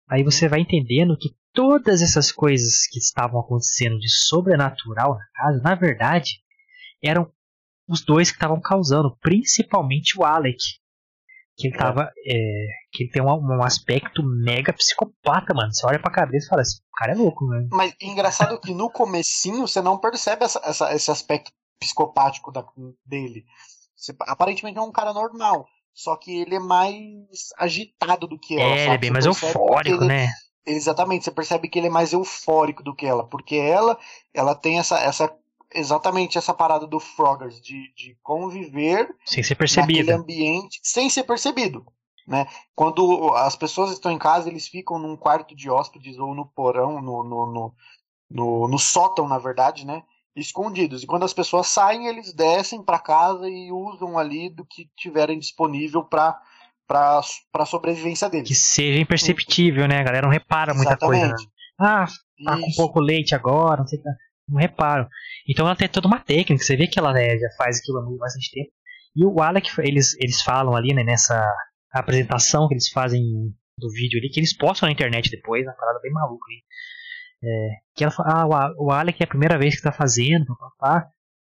Aí 0.09 0.21
você 0.21 0.49
vai 0.49 0.59
entendendo 0.59 1.17
que 1.17 1.29
todas 1.53 2.01
essas 2.01 2.31
coisas 2.31 2.87
que 2.87 2.99
estavam 2.99 3.39
acontecendo 3.39 3.97
de 3.99 4.09
sobrenatural 4.09 5.15
na 5.15 5.25
casa, 5.33 5.61
na 5.61 5.75
verdade, 5.75 6.41
eram 7.03 7.31
os 7.87 8.03
dois 8.03 8.29
que 8.29 8.37
estavam 8.37 8.61
causando, 8.61 9.17
principalmente 9.21 10.17
o 10.17 10.23
Alec, 10.23 10.57
que 11.57 11.67
ele 11.67 11.77
tava, 11.77 12.09
é, 12.25 12.67
que 12.91 13.03
ele 13.03 13.11
tem 13.11 13.21
um, 13.21 13.27
um, 13.27 13.63
aspecto 13.63 14.23
mega 14.23 14.73
psicopata, 14.73 15.53
mano. 15.53 15.73
Você 15.73 15.85
olha 15.85 15.99
pra 15.99 16.11
cabeça 16.11 16.45
e 16.45 16.49
fala 16.49 16.61
assim, 16.61 16.77
o 16.77 16.95
cara 16.95 17.11
é 17.11 17.15
louco, 17.15 17.45
né? 17.47 17.67
Mas 17.71 17.93
engraçado 18.01 18.59
que 18.59 18.73
no 18.73 18.89
comecinho 18.89 19.67
você 19.67 19.81
não 19.81 19.97
percebe 19.97 20.45
essa, 20.45 20.61
essa, 20.63 20.93
esse 20.93 21.11
aspecto 21.11 21.51
psicopático 21.79 22.51
da, 22.51 22.65
dele. 23.05 23.43
Você, 23.95 24.15
aparentemente 24.21 24.77
é 24.77 24.81
um 24.81 24.91
cara 24.91 25.13
normal. 25.13 25.67
Só 25.93 26.15
que 26.15 26.41
ele 26.41 26.55
é 26.55 26.59
mais 26.59 27.49
agitado 27.57 28.25
do 28.25 28.39
que 28.39 28.57
ela. 28.57 28.73
É, 28.73 28.85
ele 28.85 28.93
é 28.93 28.97
bem 28.97 29.11
mais 29.11 29.25
eufórico, 29.25 30.03
ele, 30.03 30.07
né? 30.07 30.29
Exatamente, 30.65 31.25
você 31.25 31.31
percebe 31.31 31.67
que 31.67 31.79
ele 31.79 31.87
é 31.87 31.91
mais 31.91 32.13
eufórico 32.13 32.83
do 32.83 32.95
que 32.95 33.05
ela, 33.05 33.25
porque 33.25 33.55
ela, 33.55 33.97
ela 34.33 34.53
tem 34.53 34.77
essa, 34.77 34.99
essa 34.99 35.33
exatamente 35.73 36.37
essa 36.37 36.53
parada 36.53 36.85
do 36.85 36.99
Froggers 36.99 37.59
de, 37.61 37.93
de 37.95 38.17
conviver 38.21 39.09
sem 39.25 39.41
ser 39.41 39.55
percebido 39.55 39.99
naquele 39.99 40.11
ambiente 40.11 40.79
sem 40.83 41.09
ser 41.09 41.23
percebido, 41.23 41.85
né? 42.27 42.47
Quando 42.75 43.33
as 43.35 43.55
pessoas 43.55 43.91
estão 43.91 44.11
em 44.11 44.17
casa, 44.17 44.49
eles 44.49 44.67
ficam 44.67 44.99
num 44.99 45.15
quarto 45.15 45.55
de 45.55 45.69
hóspedes 45.69 46.17
ou 46.19 46.35
no 46.35 46.45
porão, 46.45 47.01
no, 47.01 47.23
no, 47.23 47.45
no, 47.45 47.75
no, 48.29 48.67
no 48.67 48.79
sótão, 48.79 49.27
na 49.27 49.37
verdade, 49.37 49.85
né? 49.85 50.03
Escondidos. 50.35 51.03
E 51.03 51.07
quando 51.07 51.23
as 51.23 51.33
pessoas 51.33 51.67
saem, 51.67 52.07
eles 52.07 52.33
descem 52.33 52.81
para 52.81 52.99
casa 52.99 53.49
e 53.49 53.71
usam 53.71 54.17
ali 54.17 54.49
do 54.49 54.65
que 54.65 54.89
tiverem 54.95 55.37
disponível 55.37 56.03
para 56.03 56.39
para 56.91 57.21
a 57.63 57.65
sobrevivência 57.65 58.29
deles. 58.29 58.47
Que 58.47 58.55
seja 58.55 58.99
imperceptível, 58.99 59.87
né? 59.87 59.99
A 59.99 60.03
galera 60.03 60.27
não 60.27 60.33
repara 60.33 60.73
muita 60.73 60.91
Exatamente. 60.91 61.29
coisa. 61.29 61.35
Né? 61.35 61.51
Ah, 61.79 62.05
tá 62.43 62.57
Isso. 62.57 62.61
com 62.61 62.71
pouco 62.75 62.99
leite 62.99 63.33
agora, 63.33 63.79
não 63.79 63.87
sei 63.87 63.99
o 63.99 64.03
que. 64.03 64.09
Não 64.49 64.59
reparo. 64.59 65.07
Então 65.49 65.65
ela 65.65 65.75
tem 65.75 65.87
toda 65.87 66.07
uma 66.07 66.19
técnica, 66.19 66.63
você 66.63 66.75
vê 66.75 66.87
que 66.87 66.99
ela 66.99 67.13
né, 67.13 67.37
já 67.37 67.47
faz 67.57 67.79
aquilo 67.79 67.99
há 67.99 68.17
bastante 68.17 68.51
tempo. 68.51 68.71
E 69.15 69.25
o 69.25 69.41
Alec, 69.41 69.69
eles, 69.79 70.15
eles 70.19 70.41
falam 70.41 70.75
ali, 70.75 70.93
né, 70.93 71.03
nessa 71.03 71.41
apresentação 71.93 72.67
que 72.67 72.73
eles 72.73 72.89
fazem 72.89 73.23
do 73.77 73.89
vídeo 73.89 74.19
ali, 74.19 74.29
que 74.29 74.39
eles 74.39 74.55
postam 74.55 74.87
na 74.87 74.93
internet 74.93 75.29
depois, 75.29 75.65
uma 75.65 75.73
parada 75.73 75.99
bem 76.01 76.11
maluca 76.11 76.45
aí. 76.49 76.61
É, 77.43 77.69
que 77.95 78.03
ela 78.03 78.11
fala, 78.11 78.29
ah, 78.29 78.73
o 78.77 78.91
Alec 78.91 79.21
é 79.21 79.25
a 79.25 79.29
primeira 79.29 79.57
vez 79.57 79.75
que 79.75 79.81
tá 79.81 79.91
fazendo, 79.91 80.55
papá. 80.57 81.07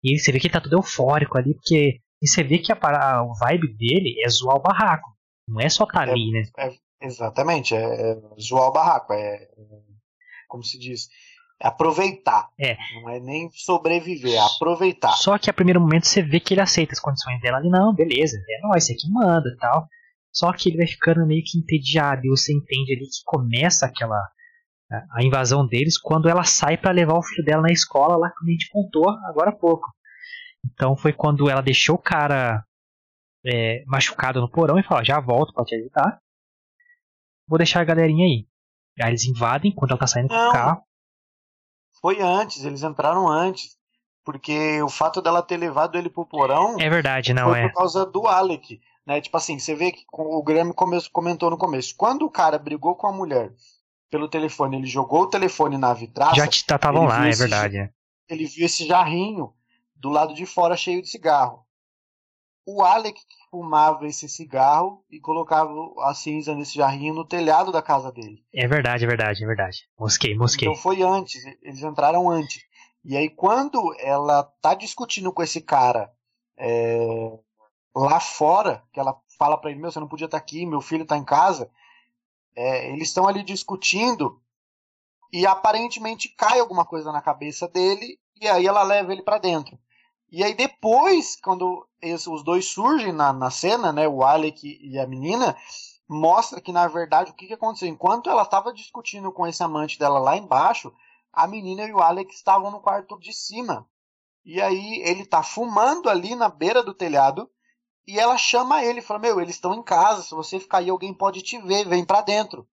E 0.04 0.18
você 0.18 0.32
vê 0.32 0.40
que 0.40 0.48
ele 0.48 0.54
tá 0.54 0.62
todo 0.62 0.76
eufórico 0.76 1.38
ali, 1.38 1.54
porque 1.54 2.00
e 2.22 2.28
você 2.28 2.44
vê 2.44 2.58
que 2.58 2.72
a, 2.72 2.78
a, 2.82 3.24
o 3.24 3.34
vibe 3.36 3.76
dele 3.76 4.16
é 4.24 4.30
zoar 4.30 4.58
o 4.58 4.62
barraco. 4.62 5.17
Não 5.48 5.62
é 5.62 5.70
só 5.70 5.86
estar 5.86 6.06
tá 6.06 6.12
ali, 6.12 6.32
né? 6.32 6.44
É, 6.58 6.72
exatamente, 7.02 7.76
é, 7.76 8.12
é, 8.12 8.18
zoar 8.40 8.70
o 8.70 8.74
barraco, 8.74 9.14
é, 9.14 9.36
é 9.36 9.48
como 10.48 10.64
se 10.64 10.78
diz, 10.78 11.10
é 11.62 11.68
aproveitar. 11.68 12.50
É. 12.60 12.78
Não 13.02 13.10
é 13.10 13.20
nem 13.20 13.50
sobreviver, 13.52 14.34
é 14.34 14.40
aproveitar. 14.40 15.12
Só 15.14 15.38
que 15.38 15.50
a 15.50 15.54
primeiro 15.54 15.82
momento 15.82 16.08
você 16.08 16.22
vê 16.22 16.40
que 16.40 16.54
ele 16.54 16.62
aceita 16.62 16.94
as 16.94 17.00
condições 17.00 17.40
dela 17.42 17.58
ali, 17.58 17.70
não, 17.70 17.94
beleza, 17.94 18.38
é 18.38 18.68
nóis, 18.68 18.86
você 18.86 18.96
que 18.96 19.10
manda 19.10 19.50
e 19.50 19.58
tal. 19.58 19.88
Só 20.32 20.52
que 20.54 20.70
ele 20.70 20.78
vai 20.78 20.88
ficando 20.88 21.26
meio 21.26 21.44
que 21.44 21.58
entediado 21.58 22.22
e 22.26 22.30
você 22.30 22.54
entende 22.54 22.94
ali 22.94 23.06
que 23.06 23.24
começa 23.26 23.86
aquela 23.86 24.22
a 25.12 25.22
invasão 25.22 25.68
deles 25.68 25.98
quando 25.98 26.30
ela 26.30 26.46
sai 26.46 26.78
para 26.78 26.92
levar 26.92 27.18
o 27.18 27.24
filho 27.24 27.44
dela 27.44 27.64
na 27.64 27.72
escola 27.72 28.16
lá 28.16 28.32
como 28.38 28.50
a 28.50 28.52
gente 28.52 28.70
contou 28.70 29.10
agora 29.10 29.50
há 29.50 29.56
pouco. 29.56 29.88
Então 30.66 30.96
foi 30.96 31.12
quando 31.12 31.50
ela 31.50 31.62
deixou 31.62 31.96
o 31.96 32.02
cara 32.02 32.64
é, 33.48 33.84
machucado 33.88 34.42
no 34.42 34.50
porão 34.50 34.78
e 34.78 34.84
fala: 34.84 35.04
já 35.04 35.20
volto 35.20 35.54
pra 35.54 35.64
te 35.64 35.76
ajudar. 35.76 36.20
Vou 37.48 37.58
deixar 37.58 37.82
a 37.82 37.86
galerinha 37.86 38.26
aí. 38.26 38.46
Aí 39.02 39.10
eles 39.12 39.26
invadem 39.26 39.72
quando 39.74 39.92
ela 39.92 40.00
tá 40.00 40.08
saindo 40.08 40.30
Não. 40.30 40.44
com 40.46 40.50
o 40.50 40.52
carro. 40.54 40.82
Foi 42.02 42.22
antes, 42.22 42.64
eles 42.64 42.84
entraram 42.84 43.28
antes. 43.28 43.78
Porque 44.26 44.82
o 44.82 44.90
fato 44.90 45.22
dela 45.22 45.42
ter 45.42 45.56
levado 45.56 45.98
ele 45.98 46.10
pro 46.10 46.26
porão 46.26 46.76
É 46.78 46.90
verdade, 46.90 47.34
não 47.34 47.46
foi 47.50 47.60
é. 47.62 47.70
por 47.70 47.76
causa 47.78 48.06
do 48.06 48.28
Alec. 48.28 48.82
Né? 49.06 49.22
Tipo 49.22 49.38
assim, 49.38 49.58
você 49.58 49.74
vê 49.74 49.94
que 49.94 50.04
o 50.12 50.44
Graham 50.44 50.74
come- 50.74 51.10
comentou 51.14 51.50
no 51.50 51.58
começo. 51.58 51.96
Quando 51.96 52.24
o 52.26 52.30
cara 52.30 52.58
brigou 52.60 52.94
com 52.98 53.08
a 53.08 53.12
mulher 53.14 53.54
pelo 54.12 54.28
telefone, 54.28 54.76
ele 54.78 54.86
jogou 54.88 55.22
o 55.22 55.30
telefone 55.30 55.78
na 55.78 55.94
vidraça, 55.94 56.36
Já 56.36 56.46
estavam 56.46 57.06
lá, 57.06 57.26
é 57.26 57.32
verdade. 57.32 57.78
é. 57.78 57.90
ele 58.28 58.46
viu 58.46 58.66
esse 58.66 58.86
jarrinho 58.86 59.54
do 59.96 60.10
lado 60.10 60.34
de 60.34 60.46
fora 60.46 60.76
cheio 60.76 61.02
de 61.02 61.08
cigarro. 61.08 61.66
O 62.70 62.84
Alec 62.84 63.18
fumava 63.50 64.06
esse 64.06 64.28
cigarro 64.28 65.02
e 65.10 65.22
colocava 65.22 65.72
a 66.02 66.14
cinza 66.14 66.54
nesse 66.54 66.76
jarrinho 66.76 67.14
no 67.14 67.24
telhado 67.24 67.72
da 67.72 67.82
casa 67.82 68.12
dele. 68.12 68.44
É 68.54 68.68
verdade, 68.68 69.06
é 69.06 69.08
verdade, 69.08 69.42
é 69.42 69.48
verdade. 69.48 69.88
Mosquei, 69.98 70.36
mosquei. 70.36 70.68
Então 70.68 70.82
foi 70.82 71.02
antes, 71.02 71.42
eles 71.62 71.82
entraram 71.82 72.30
antes. 72.30 72.62
E 73.06 73.16
aí 73.16 73.30
quando 73.30 73.96
ela 74.00 74.44
tá 74.62 74.74
discutindo 74.74 75.32
com 75.32 75.42
esse 75.42 75.62
cara 75.62 76.12
é, 76.58 77.40
lá 77.96 78.20
fora, 78.20 78.84
que 78.92 79.00
ela 79.00 79.18
fala 79.40 79.58
pra 79.58 79.72
ele, 79.72 79.80
meu, 79.80 79.90
você 79.90 80.02
não 80.02 80.10
podia 80.10 80.26
estar 80.26 80.38
aqui, 80.38 80.66
meu 80.66 80.82
filho 80.82 81.06
tá 81.06 81.16
em 81.16 81.24
casa, 81.24 81.72
é, 82.54 82.92
eles 82.92 83.08
estão 83.08 83.30
ali 83.30 83.44
discutindo 83.44 84.42
e 85.32 85.48
aparentemente 85.48 86.36
cai 86.38 86.60
alguma 86.60 86.84
coisa 86.84 87.14
na 87.14 87.22
cabeça 87.22 87.66
dele 87.66 88.20
e 88.42 88.46
aí 88.46 88.68
ela 88.68 88.84
leva 88.84 89.14
ele 89.14 89.22
pra 89.24 89.38
dentro. 89.38 89.80
E 90.32 90.44
aí 90.44 90.54
depois, 90.54 91.36
quando 91.42 91.88
esse- 92.02 92.30
os 92.30 92.44
dois 92.44 92.66
surgem 92.68 93.12
na, 93.12 93.32
na 93.34 93.50
cena, 93.50 93.92
né, 93.92 94.08
o 94.08 94.24
Alec 94.24 94.78
e 94.82 94.98
a 95.00 95.08
menina, 95.08 95.58
mostra 96.08 96.62
que 96.62 96.72
na 96.72 96.88
verdade 96.88 97.32
o 97.32 97.34
que, 97.34 97.48
que 97.48 97.54
aconteceu? 97.54 97.88
Enquanto 97.90 98.30
ela 98.30 98.44
estava 98.44 98.74
discutindo 98.74 99.32
com 99.32 99.46
esse 99.48 99.64
amante 99.64 100.00
dela 100.00 100.20
lá 100.20 100.38
embaixo, 100.38 100.94
a 101.34 101.48
menina 101.48 101.84
e 101.86 101.94
o 101.94 102.00
Alex 102.00 102.36
estavam 102.36 102.72
no 102.72 102.80
quarto 102.82 103.20
de 103.20 103.34
cima. 103.34 103.88
E 104.46 104.62
aí 104.62 105.02
ele 105.04 105.26
tá 105.26 105.44
fumando 105.44 106.10
ali 106.10 106.36
na 106.36 106.50
beira 106.50 106.84
do 106.84 106.94
telhado 106.94 107.50
e 108.08 108.20
ela 108.20 108.38
chama 108.38 108.84
ele, 108.84 109.02
fala: 109.02 109.20
"Meu, 109.22 109.42
eles 109.42 109.56
estão 109.56 109.74
em 109.76 109.84
casa, 109.84 110.24
se 110.24 110.36
você 110.36 110.60
ficar 110.60 110.80
aí 110.80 110.90
alguém 110.90 111.14
pode 111.14 111.42
te 111.44 111.60
ver, 111.62 111.88
vem 111.88 112.06
pra 112.06 112.22
dentro". 112.22 112.68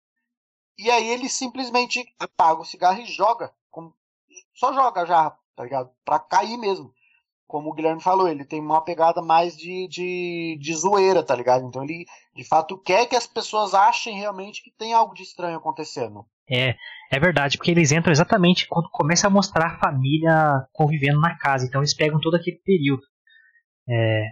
E 0.79 0.91
aí 0.91 1.09
ele 1.09 1.29
simplesmente 1.29 2.05
apaga 2.19 2.61
o 2.63 2.65
cigarro 2.67 3.01
e 3.01 3.07
joga, 3.07 3.55
só 4.55 4.73
joga 4.73 5.05
já, 5.07 5.31
tá 5.57 5.65
ligado? 5.65 5.91
Pra 6.05 6.19
cair 6.19 6.57
mesmo. 6.57 6.93
Como 7.51 7.69
o 7.69 7.75
Guilherme 7.75 8.01
falou, 8.01 8.29
ele 8.29 8.45
tem 8.45 8.61
uma 8.61 8.81
pegada 8.81 9.21
mais 9.21 9.57
de, 9.57 9.89
de, 9.89 10.57
de 10.61 10.73
zoeira, 10.73 11.21
tá 11.21 11.35
ligado? 11.35 11.67
Então 11.67 11.83
ele, 11.83 12.07
de 12.33 12.45
fato, 12.45 12.79
quer 12.79 13.07
que 13.07 13.17
as 13.17 13.27
pessoas 13.27 13.75
achem 13.75 14.17
realmente 14.17 14.63
que 14.63 14.71
tem 14.71 14.95
algo 14.95 15.13
de 15.13 15.25
estranho 15.25 15.59
acontecendo. 15.59 16.25
É, 16.49 16.77
é 17.11 17.19
verdade, 17.19 17.59
porque 17.59 17.73
eles 17.73 17.91
entram 17.91 18.13
exatamente 18.13 18.69
quando 18.69 18.89
começa 18.93 19.27
a 19.27 19.31
mostrar 19.31 19.67
a 19.67 19.79
família 19.81 20.65
convivendo 20.73 21.19
na 21.19 21.37
casa. 21.37 21.67
Então 21.67 21.81
eles 21.81 21.93
pegam 21.93 22.21
todo 22.21 22.37
aquele 22.37 22.59
período. 22.65 23.03
É, 23.89 24.27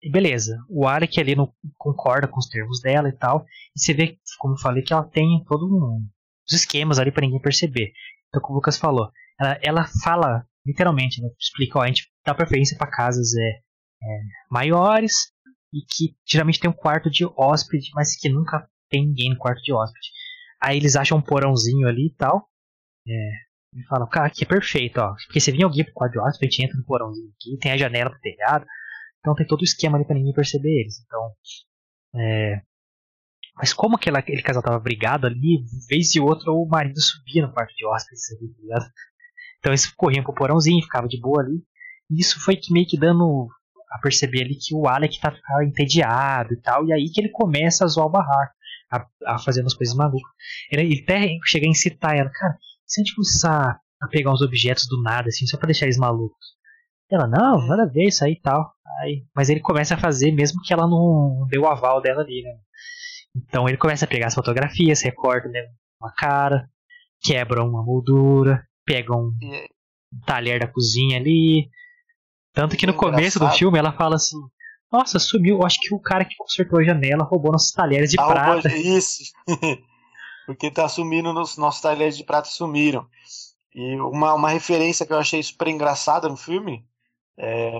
e 0.00 0.08
beleza, 0.08 0.56
o 0.70 0.86
Alec 0.86 1.18
ali 1.18 1.34
não 1.34 1.52
concorda 1.76 2.28
com 2.28 2.38
os 2.38 2.46
termos 2.46 2.80
dela 2.80 3.08
e 3.08 3.12
tal. 3.12 3.44
E 3.74 3.80
você 3.80 3.92
vê, 3.92 4.16
como 4.38 4.54
eu 4.54 4.58
falei, 4.60 4.84
que 4.84 4.92
ela 4.92 5.02
tem 5.02 5.42
todos 5.48 5.68
um, 5.68 6.00
os 6.46 6.54
esquemas 6.54 7.00
ali 7.00 7.10
para 7.10 7.22
ninguém 7.22 7.40
perceber. 7.40 7.90
Então, 8.28 8.40
como 8.40 8.54
o 8.54 8.58
Lucas 8.58 8.78
falou, 8.78 9.10
ela, 9.40 9.58
ela 9.64 9.84
fala 10.04 10.46
literalmente, 10.64 11.20
ela 11.20 11.32
explica: 11.40 11.80
ó, 11.80 11.82
a 11.82 11.88
gente 11.88 12.08
dá 12.26 12.34
preferência 12.34 12.76
para 12.76 12.90
casas 12.90 13.34
é, 13.34 13.48
é, 13.48 14.20
maiores 14.50 15.12
e 15.72 15.80
que 15.80 16.16
geralmente 16.26 16.60
tem 16.60 16.68
um 16.68 16.74
quarto 16.74 17.08
de 17.10 17.24
hóspede, 17.36 17.90
mas 17.94 18.18
que 18.18 18.28
nunca 18.28 18.68
tem 18.90 19.06
ninguém 19.06 19.30
no 19.30 19.38
quarto 19.38 19.62
de 19.62 19.72
hóspede. 19.72 20.08
Aí 20.60 20.76
eles 20.76 20.96
acham 20.96 21.18
um 21.18 21.22
porãozinho 21.22 21.86
ali 21.86 22.08
e 22.08 22.14
tal. 22.14 22.48
É, 23.06 23.30
e 23.74 23.86
falam, 23.88 24.08
cara, 24.08 24.26
aqui 24.26 24.44
é 24.44 24.46
perfeito, 24.46 24.98
ó. 24.98 25.14
Porque 25.26 25.40
se 25.40 25.52
vir 25.52 25.64
alguém 25.64 25.84
pro 25.84 25.94
quarto 25.94 26.12
de 26.12 26.18
hóspede, 26.18 26.46
a 26.46 26.50
gente 26.50 26.64
entra 26.64 26.78
no 26.78 26.84
porãozinho 26.84 27.30
aqui, 27.36 27.58
tem 27.58 27.72
a 27.72 27.76
janela 27.76 28.10
pro 28.10 28.20
telhado. 28.20 28.66
Então 29.20 29.34
tem 29.34 29.46
todo 29.46 29.60
o 29.60 29.64
esquema 29.64 29.96
ali 29.96 30.06
pra 30.06 30.14
ninguém 30.14 30.32
perceber 30.32 30.80
eles. 30.80 31.00
Então. 31.04 31.32
É, 32.16 32.62
mas 33.56 33.72
como 33.72 33.96
aquela, 33.96 34.18
aquele 34.18 34.42
casal 34.42 34.62
tava 34.62 34.78
brigado 34.78 35.26
ali, 35.26 35.64
vez 35.88 36.14
e 36.14 36.20
outra 36.20 36.52
o 36.52 36.66
marido 36.66 37.00
subia 37.00 37.46
no 37.46 37.52
quarto 37.52 37.74
de 37.74 37.86
hóspedes, 37.86 38.30
ali, 38.32 38.48
tá 38.52 38.60
ligado? 38.60 38.92
Então 39.58 39.72
eles 39.72 39.86
corriam 39.86 40.22
pro 40.22 40.34
porãozinho, 40.34 40.82
ficava 40.82 41.08
de 41.08 41.20
boa 41.20 41.42
ali. 41.42 41.62
Isso 42.10 42.40
foi 42.40 42.56
que 42.56 42.72
meio 42.72 42.86
que 42.86 42.98
dando 42.98 43.48
a 43.90 43.98
perceber 44.00 44.42
ali 44.42 44.56
que 44.56 44.74
o 44.74 44.86
Alec 44.86 45.20
tá 45.20 45.30
ficando 45.30 45.62
entediado 45.62 46.52
e 46.52 46.60
tal. 46.60 46.86
E 46.86 46.92
aí 46.92 47.10
que 47.12 47.20
ele 47.20 47.30
começa 47.30 47.84
a 47.84 47.88
zoar 47.88 48.06
o 48.06 48.10
barraco, 48.10 48.52
a, 48.90 49.06
a 49.34 49.38
fazer 49.38 49.62
umas 49.62 49.74
coisas 49.74 49.94
malucas. 49.94 50.30
Ele, 50.70 50.82
ele 50.82 51.02
até 51.02 51.28
chega 51.44 51.66
a 51.66 51.70
incitar 51.70 52.16
ela, 52.16 52.30
cara, 52.30 52.56
se 52.86 53.00
a 53.00 53.04
gente 53.04 53.14
começar 53.14 53.80
a 54.00 54.08
pegar 54.08 54.32
uns 54.32 54.42
objetos 54.42 54.86
do 54.88 55.02
nada, 55.02 55.28
assim, 55.28 55.46
só 55.46 55.56
pra 55.56 55.66
deixar 55.66 55.86
eles 55.86 55.98
malucos. 55.98 56.56
Ela, 57.10 57.26
não, 57.26 57.66
nada 57.66 57.84
a 57.84 57.88
ver 57.88 58.08
isso 58.08 58.24
aí 58.24 58.32
e 58.32 58.40
tal. 58.40 58.72
Aí, 59.00 59.24
mas 59.34 59.48
ele 59.48 59.60
começa 59.60 59.94
a 59.94 59.98
fazer 59.98 60.32
mesmo 60.32 60.60
que 60.62 60.72
ela 60.72 60.86
não 60.86 61.46
deu 61.48 61.62
o 61.62 61.66
aval 61.66 62.00
dela 62.00 62.22
ali, 62.22 62.42
né? 62.42 62.52
Então 63.36 63.68
ele 63.68 63.76
começa 63.76 64.04
a 64.04 64.08
pegar 64.08 64.28
as 64.28 64.34
fotografias, 64.34 65.02
recorta 65.02 65.48
né, 65.48 65.60
uma 66.00 66.12
cara, 66.12 66.68
quebra 67.22 67.62
uma 67.62 67.84
moldura, 67.84 68.66
pega 68.84 69.14
um 69.14 69.30
E, 69.42 69.68
talher 70.24 70.60
da 70.60 70.66
cozinha 70.66 71.18
ali. 71.18 71.68
Tanto 72.56 72.74
que 72.74 72.86
no 72.86 72.94
começo 72.94 73.38
do 73.38 73.44
Engraçado. 73.44 73.58
filme 73.58 73.78
ela 73.78 73.92
fala 73.92 74.16
assim: 74.16 74.38
Nossa, 74.90 75.18
sumiu. 75.18 75.62
Acho 75.62 75.78
que 75.78 75.94
o 75.94 76.00
cara 76.00 76.24
que 76.24 76.34
consertou 76.36 76.80
a 76.80 76.82
janela 76.82 77.22
roubou 77.22 77.52
nossos 77.52 77.70
talheres 77.70 78.10
de 78.10 78.18
Ah, 78.18 78.26
prata. 78.26 78.68
Isso. 78.74 79.24
Porque 80.46 80.70
tá 80.70 80.88
sumindo, 80.88 81.34
nos 81.34 81.58
nossos 81.58 81.82
talheres 81.82 82.16
de 82.16 82.24
prata 82.24 82.48
sumiram. 82.48 83.06
E 83.74 84.00
uma, 84.00 84.32
uma 84.32 84.48
referência 84.48 85.04
que 85.04 85.12
eu 85.12 85.18
achei 85.18 85.42
super 85.42 85.68
engraçada 85.68 86.30
no 86.30 86.36
filme 86.36 86.82
é, 87.38 87.76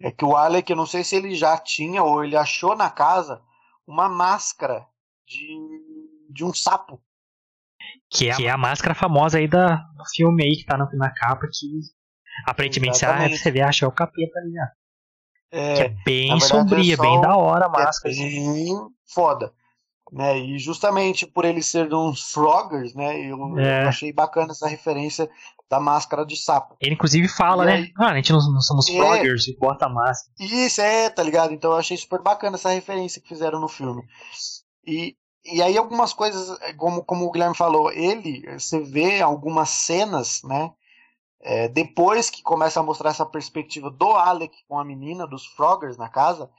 é 0.00 0.10
que 0.10 0.24
o 0.24 0.34
Alec, 0.34 0.70
eu 0.70 0.76
não 0.76 0.86
sei 0.86 1.04
se 1.04 1.14
ele 1.14 1.34
já 1.34 1.58
tinha 1.58 2.02
ou 2.02 2.24
ele 2.24 2.36
achou 2.36 2.74
na 2.74 2.88
casa 2.88 3.42
uma 3.86 4.08
máscara 4.08 4.86
de, 5.26 5.58
de 6.30 6.42
um 6.42 6.54
sapo. 6.54 7.02
Que 8.08 8.28
é, 8.30 8.32
a, 8.32 8.36
que 8.36 8.46
é 8.46 8.50
a 8.50 8.56
máscara 8.56 8.94
famosa 8.94 9.36
aí 9.36 9.46
da, 9.46 9.76
do 9.76 10.04
filme 10.14 10.42
aí 10.42 10.56
que 10.56 10.64
tá 10.64 10.78
na, 10.78 10.88
na 10.94 11.12
capa 11.12 11.46
que 11.52 11.66
aparentemente 12.44 12.98
você, 12.98 13.06
ah, 13.06 13.10
Exatamente. 13.10 13.38
você 13.38 13.50
vê, 13.50 13.62
acha 13.62 13.84
é 13.84 13.88
o 13.88 13.92
capeta 13.92 14.38
ali, 14.38 14.50
né? 14.52 14.68
É, 15.52 15.74
Que 15.74 15.82
é 15.82 15.88
bem 16.04 16.28
verdade, 16.30 16.44
sombria, 16.46 16.94
é 16.94 16.96
bem 16.96 17.20
da 17.20 17.36
hora 17.36 17.66
a 17.66 17.68
é 17.68 17.72
máscara. 17.84 18.12
assim. 18.14 18.52
bem 18.54 18.74
foda. 19.12 19.52
Né? 20.12 20.38
E 20.38 20.58
justamente 20.58 21.26
por 21.26 21.44
ele 21.44 21.62
ser 21.62 21.88
de 21.88 21.94
uns 21.94 22.32
Froggers, 22.32 22.94
né? 22.94 23.18
Eu, 23.20 23.58
É. 23.58 23.84
eu 23.84 23.88
achei 23.88 24.12
bacana 24.12 24.52
essa 24.52 24.68
referência 24.68 25.28
da 25.68 25.80
máscara 25.80 26.24
de 26.24 26.36
sapo. 26.36 26.76
Ele 26.80 26.94
inclusive 26.94 27.26
fala, 27.26 27.64
E 27.64 27.66
né? 27.66 27.72
aí- 27.74 27.92
Ah, 27.98 28.10
a 28.12 28.14
gente 28.16 28.30
não, 28.32 28.38
não 28.52 28.60
somos 28.60 28.88
É. 28.88 28.96
froggers 28.96 29.48
e 29.48 29.56
bota 29.58 29.86
a 29.86 29.88
máscara. 29.88 30.32
Isso, 30.38 30.80
é, 30.80 31.10
tá 31.10 31.22
ligado? 31.24 31.52
Então 31.52 31.72
eu 31.72 31.76
achei 31.76 31.96
super 31.96 32.22
bacana 32.22 32.54
essa 32.56 32.70
referência 32.70 33.20
que 33.20 33.26
fizeram 33.28 33.60
no 33.60 33.66
filme. 33.68 34.02
E, 34.86 35.16
e 35.44 35.60
aí 35.60 35.76
algumas 35.76 36.12
coisas, 36.12 36.56
é, 36.60 36.72
como, 36.72 37.02
como 37.04 37.24
o 37.24 37.30
Guilherme 37.32 37.56
falou, 37.56 37.90
ele, 37.90 38.44
você 38.56 38.78
vê 38.80 39.20
algumas 39.20 39.70
cenas, 39.70 40.40
né? 40.44 40.70
É, 41.40 41.68
depois 41.68 42.30
que 42.30 42.42
começa 42.42 42.80
a 42.80 42.82
mostrar 42.82 43.10
essa 43.10 43.26
perspectiva 43.26 43.90
do 43.90 44.12
Alec 44.12 44.64
com 44.68 44.78
a 44.78 44.84
menina, 44.84 45.26
dos 45.26 45.46
Froggers 45.46 45.96
na 45.96 46.08
casa, 46.08 46.50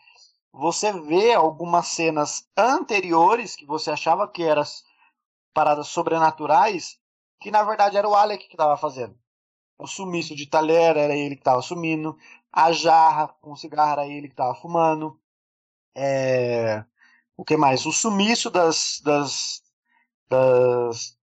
você 0.51 0.91
vê 0.93 1.33
algumas 1.33 1.87
cenas 1.87 2.47
anteriores 2.57 3.55
que 3.55 3.65
você 3.65 3.91
achava 3.91 4.27
que 4.27 4.43
eram 4.43 4.63
paradas 5.53 5.87
sobrenaturais, 5.87 6.99
que 7.39 7.51
na 7.51 7.63
verdade 7.63 7.97
era 7.97 8.07
o 8.07 8.15
Alec 8.15 8.47
que 8.47 8.53
estava 8.55 8.77
fazendo. 8.77 9.17
O 9.77 9.87
sumiço 9.87 10.35
de 10.35 10.47
talher 10.47 10.97
era 10.97 11.15
ele 11.15 11.35
que 11.35 11.41
estava 11.41 11.61
sumindo, 11.61 12.17
a 12.51 12.71
jarra 12.71 13.27
com 13.41 13.55
cigarro 13.55 13.91
era 13.93 14.07
ele 14.07 14.27
que 14.27 14.33
estava 14.33 14.55
fumando. 14.55 15.19
É, 15.95 16.85
O 17.37 17.45
que 17.45 17.57
mais? 17.57 17.85
O 17.85 17.91
sumiço 17.93 18.49
das, 18.51 19.01
das, 19.03 19.63
das, 20.29 21.16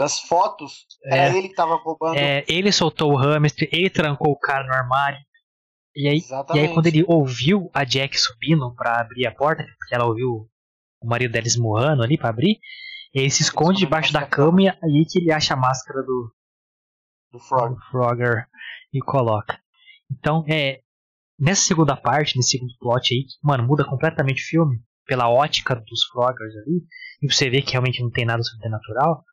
das 0.00 0.18
fotos 0.20 0.86
era 1.04 1.28
É. 1.28 1.36
ele 1.36 1.42
que 1.42 1.52
estava 1.52 1.76
roubando. 1.76 2.16
É, 2.16 2.42
ele 2.48 2.72
soltou 2.72 3.12
o 3.12 3.16
hamster, 3.16 3.68
ele 3.70 3.90
trancou 3.90 4.32
o 4.32 4.38
cara 4.38 4.66
no 4.66 4.72
armário. 4.72 5.18
E 5.94 6.08
aí, 6.08 6.22
e 6.54 6.58
aí 6.58 6.72
quando 6.72 6.86
ele 6.86 7.04
ouviu 7.06 7.70
a 7.74 7.84
Jack 7.84 8.18
subindo 8.18 8.74
pra 8.74 9.00
abrir 9.00 9.26
a 9.26 9.34
porta, 9.34 9.62
porque 9.78 9.94
ela 9.94 10.06
ouviu 10.06 10.48
o 11.02 11.06
marido 11.06 11.32
dela 11.32 11.46
esmurrando 11.46 12.02
ali 12.02 12.16
pra 12.16 12.30
abrir, 12.30 12.58
e 13.14 13.20
aí 13.20 13.30
se 13.30 13.42
esconde 13.42 13.72
esconde 13.72 13.80
debaixo 13.80 14.12
da 14.12 14.24
cama 14.24 14.62
e 14.62 14.68
aí 14.68 15.04
que 15.06 15.18
ele 15.18 15.32
acha 15.32 15.52
a 15.52 15.56
máscara 15.56 16.02
do, 16.02 16.32
do 17.32 17.38
Frog. 17.38 17.74
do 17.74 17.80
Frogger 17.90 18.46
e 18.92 19.00
coloca. 19.00 19.60
Então, 20.10 20.44
é. 20.48 20.80
Nessa 21.42 21.62
segunda 21.62 21.96
parte, 21.96 22.36
nesse 22.36 22.50
segundo 22.50 22.74
plot 22.78 23.14
aí, 23.14 23.22
que, 23.24 23.32
mano, 23.42 23.66
muda 23.66 23.82
completamente 23.84 24.42
o 24.42 24.46
filme, 24.46 24.78
pela 25.06 25.30
ótica 25.30 25.74
dos 25.74 26.04
Froggers 26.12 26.54
ali, 26.54 26.82
e 27.22 27.32
você 27.32 27.48
vê 27.48 27.62
que 27.62 27.72
realmente 27.72 28.02
não 28.02 28.10
tem 28.10 28.26
nada 28.26 28.42
sobrenatural, 28.42 29.24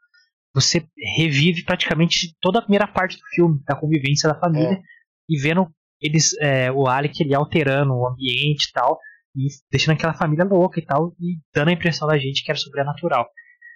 você 0.57 0.83
revive 1.15 1.63
praticamente 1.63 2.35
toda 2.41 2.57
a 2.57 2.61
primeira 2.63 2.87
parte 2.87 3.15
do 3.15 3.25
filme, 3.35 3.61
da 3.63 3.75
convivência 3.75 4.27
da 4.27 4.39
família, 4.39 4.81
e 5.29 5.39
vendo 5.39 5.71
eles, 6.01 6.35
é, 6.41 6.71
o 6.71 6.87
Alec 6.87 7.21
ele 7.21 7.35
alterando 7.35 7.93
o 7.93 8.07
ambiente 8.07 8.65
e 8.65 8.71
tal, 8.73 8.97
e 9.35 9.49
deixando 9.71 9.93
aquela 9.93 10.15
família 10.15 10.43
louca 10.43 10.79
e 10.79 10.83
tal, 10.83 11.13
e 11.19 11.37
dando 11.53 11.67
a 11.67 11.73
impressão 11.73 12.07
da 12.07 12.17
gente 12.17 12.43
que 12.43 12.49
era 12.49 12.57
sobrenatural. 12.57 13.29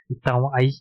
Então 0.09 0.51
aí 0.55 0.71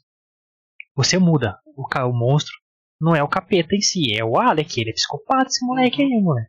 você 0.97 1.19
muda. 1.19 1.59
O, 1.67 1.85
o 1.85 2.13
monstro 2.15 2.55
não 2.99 3.15
é 3.15 3.23
o 3.23 3.29
capeta 3.29 3.75
em 3.75 3.83
si, 3.83 4.15
é 4.17 4.25
o 4.25 4.39
Alec, 4.39 4.81
ele 4.81 4.91
é 4.91 4.95
psicopata, 4.95 5.49
esse 5.49 5.65
moleque 5.67 6.01
aí, 6.01 6.09
moleque. 6.09 6.49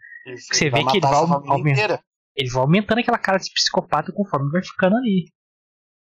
Você 0.49 0.69
vê 0.69 0.81
que 0.85 0.97
ele 0.97 1.01
vai, 1.01 1.13
aumentando, 1.13 1.99
ele 2.37 2.49
vai 2.49 2.61
aumentando 2.61 2.99
aquela 2.99 3.17
cara 3.17 3.37
de 3.37 3.51
psicopata 3.53 4.13
conforme 4.13 4.49
vai 4.49 4.63
ficando 4.63 4.95
ali. 4.95 5.25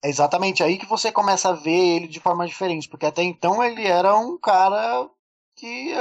É 0.07 0.09
exatamente 0.09 0.63
aí 0.63 0.79
que 0.79 0.87
você 0.87 1.11
começa 1.11 1.49
a 1.49 1.53
ver 1.53 1.97
ele 1.97 2.07
de 2.07 2.21
forma 2.21 2.47
diferente, 2.47 2.89
porque 2.89 3.07
até 3.07 3.25
então 3.25 3.63
ele 3.63 3.85
era 3.85 4.17
um 4.17 4.39
cara 4.39 5.09
que 5.57 5.93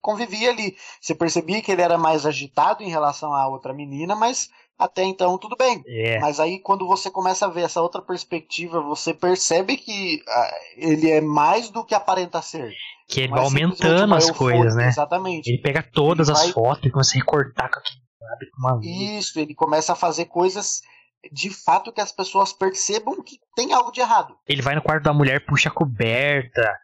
convivia 0.00 0.48
ali. 0.48 0.74
Você 0.98 1.14
percebia 1.14 1.60
que 1.60 1.70
ele 1.70 1.82
era 1.82 1.98
mais 1.98 2.24
agitado 2.24 2.82
em 2.82 2.88
relação 2.88 3.34
à 3.34 3.46
outra 3.46 3.74
menina, 3.74 4.16
mas 4.16 4.48
até 4.78 5.04
então 5.04 5.36
tudo 5.36 5.56
bem. 5.58 5.82
É. 5.86 6.18
Mas 6.20 6.40
aí 6.40 6.58
quando 6.58 6.86
você 6.86 7.10
começa 7.10 7.44
a 7.44 7.50
ver 7.50 7.62
essa 7.62 7.82
outra 7.82 8.00
perspectiva, 8.00 8.80
você 8.80 9.12
percebe 9.12 9.76
que 9.76 10.22
uh, 10.26 10.54
ele 10.78 11.10
é 11.10 11.20
mais 11.20 11.68
do 11.68 11.84
que 11.84 11.94
aparenta 11.94 12.40
ser. 12.40 12.72
Que 13.06 13.20
ele 13.20 13.28
vai 13.28 13.44
aumentando 13.44 14.14
as 14.14 14.30
coisas, 14.30 14.74
né? 14.74 14.88
Exatamente. 14.88 15.50
Ele 15.50 15.60
pega 15.60 15.82
todas 15.82 16.28
ele 16.28 16.38
as 16.38 16.44
vai... 16.44 16.52
fotos 16.52 16.86
e 16.86 16.90
começa 16.90 17.10
a 17.14 17.18
recortar 17.18 17.70
com 17.70 17.80
uma 18.58 18.80
Isso, 18.82 19.38
ele 19.38 19.54
começa 19.54 19.92
a 19.92 19.96
fazer 19.96 20.24
coisas 20.24 20.80
de 21.32 21.50
fato 21.50 21.92
que 21.92 22.00
as 22.00 22.12
pessoas 22.12 22.52
percebam 22.52 23.22
que 23.22 23.38
tem 23.56 23.72
algo 23.72 23.90
de 23.92 24.00
errado. 24.00 24.36
Ele 24.46 24.62
vai 24.62 24.74
no 24.74 24.82
quarto 24.82 25.04
da 25.04 25.12
mulher, 25.12 25.44
puxa 25.44 25.68
a 25.68 25.72
coberta. 25.72 26.78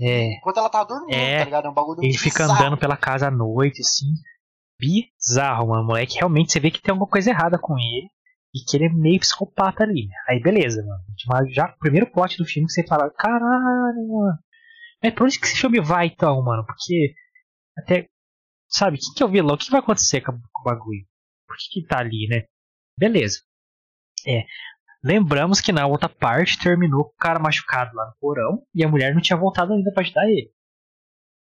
É, 0.00 0.36
Enquanto 0.38 0.58
ela 0.58 0.68
tá 0.68 0.82
dormindo, 0.82 1.14
é, 1.14 1.38
tá 1.38 1.44
ligado? 1.44 1.66
É 1.66 1.70
um 1.70 1.74
bagulho 1.74 2.02
Ele 2.02 2.18
fica 2.18 2.40
bizarro. 2.44 2.60
andando 2.60 2.78
pela 2.78 2.96
casa 2.96 3.28
à 3.28 3.30
noite, 3.30 3.80
assim. 3.80 4.12
Bizarro, 4.78 5.68
mano. 5.68 5.84
Moleque, 5.84 6.16
realmente 6.18 6.52
você 6.52 6.60
vê 6.60 6.70
que 6.70 6.80
tem 6.82 6.92
alguma 6.92 7.08
coisa 7.08 7.30
errada 7.30 7.58
com 7.58 7.78
ele. 7.78 8.08
E 8.54 8.64
que 8.64 8.76
ele 8.76 8.86
é 8.86 8.88
meio 8.88 9.18
psicopata 9.18 9.82
ali. 9.82 10.08
Aí 10.28 10.40
beleza, 10.40 10.80
mano. 10.84 11.02
Mas 11.26 11.52
já 11.54 11.66
o 11.66 11.78
primeiro 11.78 12.10
plot 12.10 12.36
do 12.36 12.44
filme 12.44 12.66
que 12.68 12.72
você 12.72 12.86
fala, 12.86 13.10
caralho, 13.10 14.08
mano. 14.08 14.38
Mas 15.02 15.12
pra 15.12 15.24
onde 15.24 15.38
que 15.40 15.46
esse 15.46 15.56
filme 15.56 15.80
vai 15.80 16.06
então, 16.06 16.42
mano? 16.42 16.64
Porque. 16.64 17.14
Até. 17.76 18.06
Sabe, 18.68 18.98
quem 18.98 19.12
que 19.14 19.22
é 19.22 19.26
o 19.26 19.28
vilão? 19.28 19.54
O 19.54 19.58
que 19.58 19.70
vai 19.70 19.80
acontecer 19.80 20.20
com 20.20 20.32
o 20.32 20.62
bagulho? 20.64 21.04
Por 21.46 21.56
que, 21.56 21.80
que 21.80 21.86
tá 21.86 21.98
ali, 21.98 22.26
né? 22.28 22.44
Beleza. 22.98 23.40
É. 24.26 24.44
Lembramos 25.02 25.60
que 25.60 25.70
na 25.70 25.86
outra 25.86 26.08
parte 26.08 26.58
terminou 26.58 27.04
com 27.04 27.10
o 27.10 27.16
cara 27.18 27.38
machucado 27.38 27.94
lá 27.94 28.06
no 28.06 28.14
porão 28.18 28.62
e 28.74 28.82
a 28.82 28.88
mulher 28.88 29.14
não 29.14 29.20
tinha 29.20 29.36
voltado 29.36 29.74
ainda 29.74 29.92
para 29.92 30.02
ajudar 30.02 30.26
ele. 30.26 30.50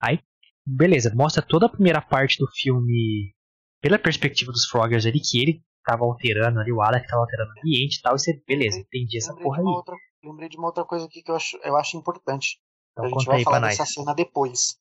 Aí, 0.01 0.19
beleza, 0.65 1.13
mostra 1.13 1.43
toda 1.43 1.67
a 1.67 1.69
primeira 1.69 2.01
parte 2.01 2.39
do 2.39 2.47
filme 2.51 3.35
pela 3.79 3.99
perspectiva 3.99 4.51
dos 4.51 4.65
Froggers 4.65 5.05
ali, 5.05 5.19
que 5.19 5.39
ele 5.39 5.63
tava 5.83 6.03
alterando 6.03 6.59
ali, 6.59 6.71
o 6.71 6.81
Alec 6.81 7.07
tava 7.07 7.21
alterando 7.21 7.51
o 7.51 7.59
ambiente 7.59 7.97
e 7.97 8.01
tal, 8.01 8.15
e 8.15 8.19
você, 8.19 8.41
beleza, 8.47 8.79
entendi 8.79 9.17
essa 9.17 9.35
porra 9.35 9.59
aí. 9.59 9.63
Outra, 9.63 9.95
lembrei 10.23 10.49
de 10.49 10.57
uma 10.57 10.67
outra 10.67 10.83
coisa 10.83 11.05
aqui 11.05 11.21
que 11.21 11.29
eu 11.29 11.35
acho, 11.35 11.57
eu 11.63 11.75
acho 11.75 11.97
importante. 11.97 12.59
Então, 12.91 13.05
a 13.05 13.09
gente 13.09 13.25
vai 13.25 13.43
falar 13.43 13.59
dessa 13.59 13.85
cena 13.85 14.13
depois. 14.13 14.77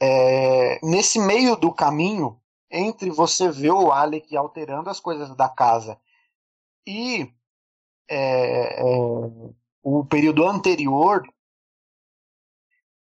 É, 0.00 0.80
nesse 0.84 1.18
meio 1.20 1.56
do 1.56 1.72
caminho, 1.72 2.40
entre 2.70 3.10
você 3.10 3.50
ver 3.50 3.70
o 3.70 3.92
Alec 3.92 4.36
alterando 4.36 4.90
as 4.90 4.98
coisas 4.98 5.34
da 5.36 5.48
casa 5.48 5.98
e 6.86 7.32
é, 8.08 8.80
é, 8.80 8.84
o 9.82 10.04
período 10.04 10.46
anterior, 10.46 11.22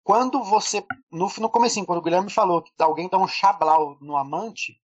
quando 0.05 0.43
você. 0.43 0.85
No, 1.11 1.31
no 1.39 1.51
começo, 1.51 1.85
quando 1.85 1.99
o 1.99 2.03
Guilherme 2.03 2.31
falou 2.31 2.63
que 2.63 2.73
alguém 2.79 3.09
dá 3.09 3.19
um 3.19 3.29
chablau 3.29 3.97
no 4.01 4.17
amante, 4.17 4.81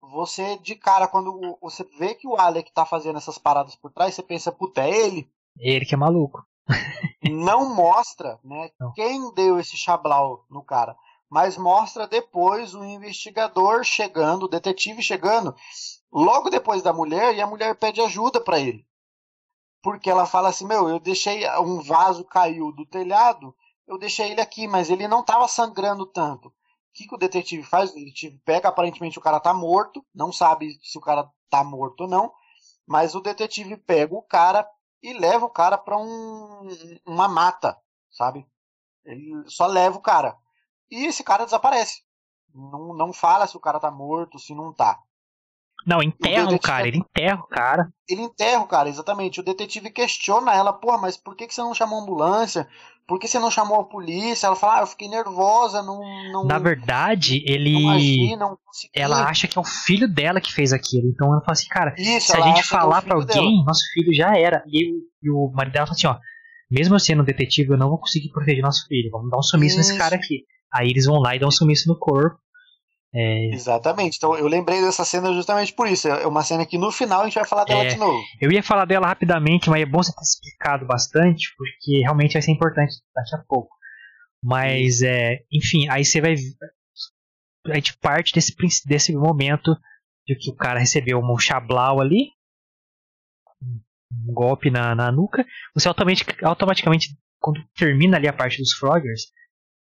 você, 0.00 0.58
de 0.58 0.74
cara, 0.74 1.06
quando 1.06 1.58
você 1.60 1.84
vê 1.98 2.14
que 2.14 2.26
o 2.26 2.36
Alec 2.36 2.72
tá 2.72 2.86
fazendo 2.86 3.18
essas 3.18 3.38
paradas 3.38 3.76
por 3.76 3.92
trás, 3.92 4.14
você 4.14 4.22
pensa, 4.22 4.50
puta, 4.50 4.82
é 4.82 4.90
ele. 4.90 5.30
Ele 5.58 5.84
que 5.84 5.94
é 5.94 5.98
maluco. 5.98 6.44
Não 7.22 7.74
mostra, 7.74 8.38
né, 8.42 8.70
Não. 8.78 8.92
quem 8.92 9.32
deu 9.34 9.58
esse 9.58 9.76
chablau 9.76 10.46
no 10.48 10.62
cara 10.62 10.96
mas 11.30 11.56
mostra 11.56 12.08
depois 12.08 12.74
o 12.74 12.84
investigador 12.84 13.84
chegando, 13.84 14.42
o 14.42 14.48
detetive 14.48 15.00
chegando, 15.00 15.54
logo 16.12 16.50
depois 16.50 16.82
da 16.82 16.92
mulher, 16.92 17.34
e 17.34 17.40
a 17.40 17.46
mulher 17.46 17.74
pede 17.76 18.00
ajuda 18.00 18.40
para 18.40 18.58
ele. 18.58 18.86
Porque 19.82 20.10
ela 20.10 20.26
fala 20.26 20.48
assim: 20.48 20.66
Meu, 20.66 20.88
eu 20.88 20.98
deixei 20.98 21.48
um 21.60 21.80
vaso 21.80 22.24
caiu 22.24 22.72
do 22.72 22.84
telhado, 22.86 23.54
eu 23.86 23.98
deixei 23.98 24.30
ele 24.32 24.40
aqui, 24.40 24.68
mas 24.68 24.90
ele 24.90 25.08
não 25.08 25.20
estava 25.20 25.48
sangrando 25.48 26.06
tanto. 26.06 26.48
O 26.48 26.52
que, 26.92 27.06
que 27.06 27.14
o 27.14 27.18
detetive 27.18 27.62
faz? 27.62 27.90
O 27.90 27.94
detetive 27.94 28.38
pega, 28.44 28.68
aparentemente 28.68 29.18
o 29.18 29.22
cara 29.22 29.36
está 29.38 29.54
morto, 29.54 30.04
não 30.14 30.32
sabe 30.32 30.78
se 30.82 30.98
o 30.98 31.00
cara 31.00 31.30
está 31.44 31.62
morto 31.64 32.02
ou 32.02 32.08
não, 32.08 32.32
mas 32.86 33.14
o 33.14 33.20
detetive 33.20 33.76
pega 33.76 34.14
o 34.14 34.22
cara 34.22 34.68
e 35.02 35.12
leva 35.12 35.46
o 35.46 35.50
cara 35.50 35.78
para 35.78 35.96
um, 35.96 36.68
uma 37.06 37.28
mata, 37.28 37.76
sabe? 38.10 38.46
Ele 39.04 39.44
só 39.48 39.66
leva 39.66 39.96
o 39.96 40.02
cara. 40.02 40.36
E 40.90 41.06
esse 41.06 41.22
cara 41.22 41.44
desaparece. 41.44 42.02
Não, 42.52 42.92
não 42.94 43.12
fala 43.12 43.46
se 43.46 43.56
o 43.56 43.60
cara 43.60 43.80
tá 43.80 43.90
morto, 43.90 44.38
se 44.38 44.54
não 44.54 44.72
tá. 44.72 45.00
Não, 45.86 46.02
enterra 46.02 46.50
o, 46.50 46.54
o 46.54 46.60
cara, 46.60 46.86
ele 46.86 46.98
enterra 46.98 47.40
o 47.40 47.48
cara. 47.48 47.88
Ele 48.08 48.22
enterra 48.22 48.62
o 48.62 48.66
cara, 48.66 48.88
exatamente. 48.88 49.40
O 49.40 49.42
detetive 49.42 49.90
questiona 49.90 50.54
ela, 50.54 50.72
porra, 50.72 50.98
mas 50.98 51.16
por 51.16 51.34
que, 51.34 51.46
que 51.46 51.54
você 51.54 51.62
não 51.62 51.74
chamou 51.74 51.98
a 51.98 52.02
ambulância? 52.02 52.68
Por 53.06 53.18
que 53.18 53.26
você 53.26 53.40
não 53.40 53.50
chamou 53.50 53.80
a 53.80 53.84
polícia? 53.84 54.46
Ela 54.46 54.54
fala, 54.54 54.78
ah, 54.78 54.80
eu 54.82 54.86
fiquei 54.86 55.08
nervosa, 55.08 55.82
não. 55.82 56.00
não 56.32 56.44
Na 56.44 56.58
verdade, 56.58 57.42
ele. 57.44 57.82
Não 57.82 57.90
agi, 57.90 58.36
não 58.36 58.58
ela 58.94 59.28
acha 59.28 59.48
que 59.48 59.58
é 59.58 59.60
o 59.60 59.64
filho 59.64 60.06
dela 60.06 60.40
que 60.40 60.52
fez 60.52 60.72
aquilo. 60.72 61.08
Então 61.08 61.26
ela 61.32 61.40
fala 61.40 61.52
assim, 61.52 61.68
cara, 61.68 61.94
Isso, 61.98 62.28
se 62.28 62.36
a 62.36 62.40
gente 62.40 62.60
é 62.60 62.62
falar 62.62 62.98
é 62.98 63.00
pra 63.00 63.16
alguém, 63.16 63.56
dela. 63.56 63.64
nosso 63.66 63.82
filho 63.92 64.14
já 64.14 64.36
era. 64.36 64.62
E, 64.68 64.92
e 65.22 65.30
o 65.30 65.50
marido 65.52 65.72
dela 65.72 65.86
fala 65.86 65.96
assim, 65.96 66.06
ó, 66.06 66.16
mesmo 66.70 66.94
eu 66.94 67.00
sendo 67.00 67.24
detetive, 67.24 67.70
eu 67.70 67.78
não 67.78 67.88
vou 67.88 67.98
conseguir 67.98 68.30
proteger 68.30 68.62
nosso 68.62 68.86
filho. 68.86 69.10
Vamos 69.10 69.28
dar 69.28 69.38
um 69.38 69.42
sumiço 69.42 69.80
Isso. 69.80 69.88
nesse 69.90 69.98
cara 69.98 70.14
aqui. 70.14 70.44
Aí 70.72 70.88
eles 70.88 71.06
vão 71.06 71.18
lá 71.18 71.34
e 71.34 71.38
dão 71.40 71.48
um 71.48 71.52
sumiço 71.52 71.88
no 71.88 71.98
corpo. 71.98 72.38
É... 73.12 73.52
Exatamente. 73.52 74.16
Então 74.16 74.36
eu 74.36 74.46
lembrei 74.46 74.80
dessa 74.80 75.04
cena 75.04 75.32
justamente 75.32 75.72
por 75.72 75.88
isso. 75.88 76.08
É 76.08 76.26
uma 76.26 76.42
cena 76.42 76.64
que 76.64 76.78
no 76.78 76.92
final 76.92 77.22
a 77.22 77.24
gente 77.24 77.34
vai 77.34 77.46
falar 77.46 77.64
dela 77.64 77.84
é, 77.84 77.88
de 77.88 77.96
novo. 77.96 78.22
Eu 78.40 78.52
ia 78.52 78.62
falar 78.62 78.84
dela 78.84 79.06
rapidamente, 79.06 79.68
mas 79.68 79.82
é 79.82 79.86
bom 79.86 80.02
você 80.02 80.12
ter 80.12 80.22
explicado 80.22 80.86
bastante, 80.86 81.48
porque 81.56 82.00
realmente 82.00 82.34
vai 82.34 82.42
ser 82.42 82.52
importante 82.52 82.94
daqui 83.14 83.34
a 83.34 83.44
pouco. 83.48 83.70
Mas, 84.42 85.02
é, 85.02 85.40
enfim, 85.52 85.88
aí 85.88 86.04
você 86.04 86.20
vai. 86.20 86.34
A 87.66 87.74
gente 87.74 87.96
parte 87.98 88.32
desse, 88.32 88.54
desse 88.86 89.12
momento 89.12 89.76
de 90.26 90.34
que 90.34 90.50
o 90.50 90.56
cara 90.56 90.78
recebeu 90.78 91.18
um 91.18 91.38
chablau 91.38 92.00
ali, 92.00 92.30
um 93.62 94.32
golpe 94.32 94.70
na, 94.70 94.94
na 94.94 95.12
nuca. 95.12 95.44
Você 95.74 95.88
automaticamente, 95.88 96.44
automaticamente, 96.44 97.18
quando 97.38 97.60
termina 97.74 98.16
ali 98.16 98.28
a 98.28 98.32
parte 98.32 98.58
dos 98.58 98.72
Froggers, 98.72 99.26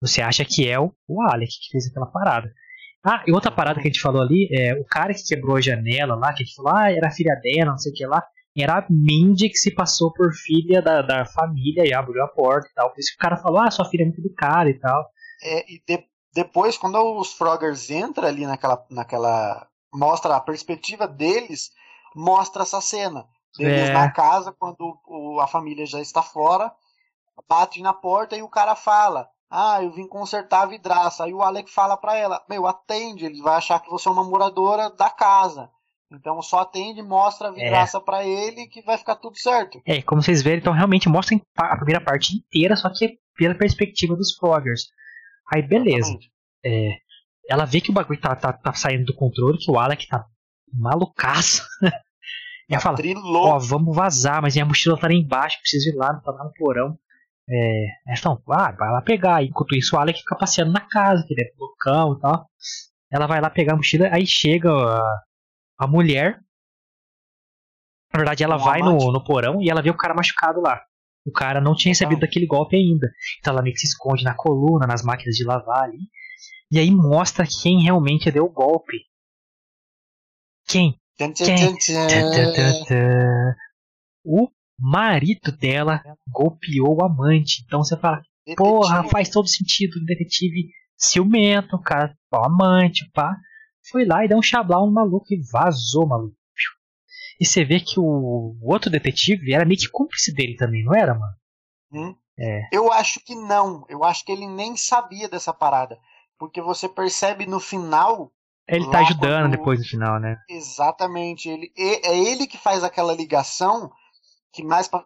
você 0.01 0.21
acha 0.21 0.45
que 0.45 0.69
é 0.69 0.79
o, 0.79 0.93
o 1.09 1.23
Alec 1.23 1.51
que 1.51 1.71
fez 1.71 1.87
aquela 1.87 2.07
parada. 2.07 2.53
Ah, 3.05 3.25
e 3.27 3.33
outra 3.33 3.51
parada 3.51 3.81
que 3.81 3.89
a 3.89 3.91
gente 3.91 4.01
falou 4.01 4.23
ali, 4.23 4.49
é, 4.53 4.75
o 4.75 4.85
cara 4.85 5.13
que 5.13 5.25
quebrou 5.25 5.57
a 5.57 5.61
janela 5.61 6.15
lá, 6.15 6.33
que 6.33 6.43
a 6.43 6.47
gente 6.47 6.55
falou, 6.55 6.73
ah, 6.75 6.91
era 6.91 7.11
filha 7.11 7.35
dela, 7.43 7.73
não 7.73 7.79
sei 7.79 7.91
o 7.91 7.95
que 7.95 8.07
lá, 8.07 8.23
era 8.57 8.79
a 8.79 8.87
Mindy 8.89 9.49
que 9.49 9.57
se 9.57 9.75
passou 9.75 10.13
por 10.13 10.33
filha 10.33 10.81
da, 10.81 11.03
da 11.03 11.25
família 11.25 11.85
e 11.87 11.93
abriu 11.93 12.23
a 12.23 12.29
porta 12.29 12.69
e 12.69 12.75
tal. 12.75 12.91
Por 12.91 13.01
isso 13.01 13.11
que 13.11 13.17
o 13.17 13.19
cara 13.19 13.37
falou, 13.37 13.61
ah, 13.61 13.71
sua 13.71 13.87
filha 13.87 14.03
é 14.03 14.07
muito 14.07 14.23
do 14.23 14.33
cara 14.35 14.71
e 14.71 14.79
tal. 14.79 15.09
É, 15.43 15.73
e 15.73 15.83
de, 15.87 16.05
depois, 16.35 16.79
quando 16.79 16.99
os 17.19 17.33
Froggers 17.33 17.91
entram 17.91 18.27
ali 18.27 18.47
naquela, 18.47 18.85
naquela. 18.91 19.67
mostra 19.93 20.37
a 20.37 20.41
perspectiva 20.41 21.07
deles, 21.07 21.71
mostra 22.15 22.63
essa 22.63 22.81
cena. 22.81 23.27
Deles 23.57 23.91
é. 23.91 23.93
na 23.93 24.11
casa, 24.11 24.55
quando 24.59 24.99
o, 25.07 25.41
a 25.41 25.47
família 25.47 25.85
já 25.85 26.01
está 26.01 26.23
fora, 26.23 26.73
bate 27.49 27.83
na 27.83 27.93
porta 27.93 28.37
e 28.37 28.43
o 28.43 28.49
cara 28.49 28.75
fala: 28.75 29.29
ah, 29.55 29.83
eu 29.83 29.91
vim 29.93 30.09
consertar 30.09 30.63
a 30.63 30.67
vidraça. 30.67 31.25
Aí 31.25 31.35
o 31.35 31.43
Alec 31.43 31.71
fala 31.71 31.95
para 31.95 32.17
ela: 32.17 32.43
Meu, 32.49 32.67
atende, 32.67 33.27
ele 33.27 33.43
vai 33.43 33.57
achar 33.57 33.79
que 33.81 33.91
você 33.91 34.09
é 34.09 34.11
uma 34.11 34.25
moradora 34.25 34.89
da 34.89 35.11
casa. 35.11 35.69
Então 36.11 36.41
só 36.41 36.61
atende, 36.61 37.03
mostra 37.03 37.49
a 37.49 37.51
vidraça 37.51 37.99
é. 37.99 38.01
para 38.01 38.25
ele 38.25 38.67
que 38.67 38.81
vai 38.81 38.97
ficar 38.97 39.17
tudo 39.17 39.37
certo. 39.37 39.81
É, 39.87 40.01
como 40.01 40.23
vocês 40.23 40.43
verem, 40.43 40.59
então 40.59 40.73
realmente 40.73 41.07
mostra 41.07 41.39
a 41.57 41.77
primeira 41.77 42.01
parte 42.01 42.35
inteira, 42.35 42.77
só 42.77 42.91
que 42.91 43.19
pela 43.37 43.55
perspectiva 43.55 44.17
dos 44.17 44.35
Froggers. 44.37 44.87
Aí 45.53 45.61
beleza. 45.61 46.17
É, 46.65 46.97
ela 47.49 47.67
vê 47.67 47.81
que 47.81 47.91
o 47.91 47.95
bagulho 47.95 48.21
tá, 48.21 48.35
tá, 48.35 48.55
tá, 48.55 48.73
saindo 48.73 49.05
do 49.05 49.15
controle, 49.15 49.59
que 49.59 49.71
o 49.71 49.79
Alec 49.79 50.07
tá 50.07 50.25
malucaço. 50.73 51.63
e 52.69 52.73
ela 52.73 52.81
fala, 52.81 52.97
ó, 53.35 53.57
oh, 53.57 53.61
vamos 53.61 53.95
vazar, 53.95 54.41
mas 54.41 54.55
minha 54.55 54.65
mochila 54.65 54.99
tá 54.99 55.09
lá 55.09 55.15
embaixo, 55.15 55.59
preciso 55.61 55.91
ir 55.91 55.97
lá, 55.97 56.15
tá 56.21 56.31
lá 56.31 56.45
no 56.45 56.53
porão. 56.55 56.99
É, 57.49 57.87
então, 58.09 58.41
ah, 58.51 58.73
vai 58.73 58.91
lá 58.91 59.03
pegar. 59.03 59.43
Enquanto 59.43 59.77
isso, 59.77 59.97
o 59.97 59.99
Alec 59.99 60.19
fica 60.19 60.37
passeando 60.37 60.73
na 60.73 60.81
casa, 60.81 61.25
que 61.27 61.35
ele 61.35 61.43
é 61.43 61.53
loucão 61.59 62.15
e 62.15 62.21
tal. 62.21 62.51
Ela 63.11 63.27
vai 63.27 63.41
lá 63.41 63.51
pegar 63.51 63.75
a 63.75 63.77
mochila, 63.77 64.09
aí 64.13 64.27
chega 64.27 64.71
a, 64.71 65.21
a 65.79 65.87
mulher. 65.87 66.41
Na 68.13 68.19
verdade, 68.19 68.45
ela 68.45 68.57
um 68.57 68.59
vai 68.59 68.81
no, 68.81 68.97
no 69.13 69.25
porão 69.25 69.61
e 69.61 69.71
ela 69.71 69.83
vê 69.83 69.91
o 69.91 69.97
cara 69.97 70.15
machucado 70.15 70.61
lá. 70.61 70.81
O 71.25 71.33
cara 71.33 71.61
não 71.61 71.75
tinha 71.75 71.93
recebido 71.93 72.19
ah. 72.19 72.21
daquele 72.23 72.47
golpe 72.47 72.77
ainda. 72.77 73.09
Então 73.39 73.53
ela 73.53 73.63
meio 73.63 73.75
que 73.75 73.81
se 73.81 73.87
esconde 73.87 74.25
na 74.25 74.35
coluna, 74.35 74.87
nas 74.87 75.03
máquinas 75.03 75.37
de 75.37 75.45
lavar 75.45 75.85
ali. 75.85 75.99
E 76.71 76.79
aí 76.79 76.91
mostra 76.91 77.45
quem 77.47 77.83
realmente 77.83 78.31
deu 78.31 78.45
o 78.45 78.53
golpe. 78.53 78.99
Quem? 80.67 80.99
Tã. 82.89 83.55
O 84.25 84.49
marido 84.91 85.53
dela 85.53 86.03
golpeou 86.29 86.97
o 87.01 87.05
amante. 87.05 87.63
Então 87.67 87.83
você 87.83 87.97
fala, 87.97 88.23
porra, 88.57 88.97
Detetive. 88.97 89.11
faz 89.11 89.29
todo 89.31 89.49
sentido. 89.49 89.97
O 89.97 90.05
detetive 90.05 90.69
ciumento, 90.97 91.77
o 91.77 91.83
cara, 91.83 92.17
o 92.33 92.37
amante, 92.45 93.09
pá. 93.13 93.37
Foi 93.91 94.05
lá 94.05 94.25
e 94.25 94.29
deu 94.29 94.39
um 94.39 94.43
chablau 94.43 94.87
no 94.87 94.93
maluco 94.93 95.27
e 95.31 95.41
vazou, 95.53 96.07
maluco. 96.07 96.37
E 97.41 97.45
você 97.47 97.65
vê 97.65 97.81
que 97.81 97.99
o, 97.99 98.57
outro 98.63 98.89
detetive 98.91 99.53
era 99.53 99.65
meio 99.65 99.79
que 99.81 99.89
cúmplice 99.91 100.33
dele 100.33 100.55
também, 100.57 100.85
não 100.85 100.95
era, 100.95 101.15
mano? 101.15 101.33
Hum? 101.93 102.15
É. 102.39 102.63
Eu 102.73 102.93
acho 102.93 103.19
que 103.25 103.35
não. 103.35 103.85
Eu 103.89 104.05
acho 104.05 104.25
que 104.25 104.31
ele 104.31 104.47
nem 104.47 104.77
sabia 104.77 105.29
dessa 105.29 105.53
parada. 105.53 105.99
Porque 106.39 106.61
você 106.63 106.89
percebe 106.89 107.45
no 107.47 107.59
final, 107.59 108.33
Ele 108.69 108.89
tá 108.91 109.01
ajudando 109.01 109.45
quando- 109.45 109.51
depois 109.57 109.79
no 109.81 109.85
final, 109.87 110.21
né? 110.21 110.37
exatamente, 110.49 111.49
ele 111.49 111.73
é 111.77 112.17
ele 112.17 112.47
que 112.47 112.57
faz 112.59 112.83
aquela 112.85 113.13
ligação 113.15 113.91
que 114.53 114.63
mais 114.63 114.87
pra, 114.89 115.05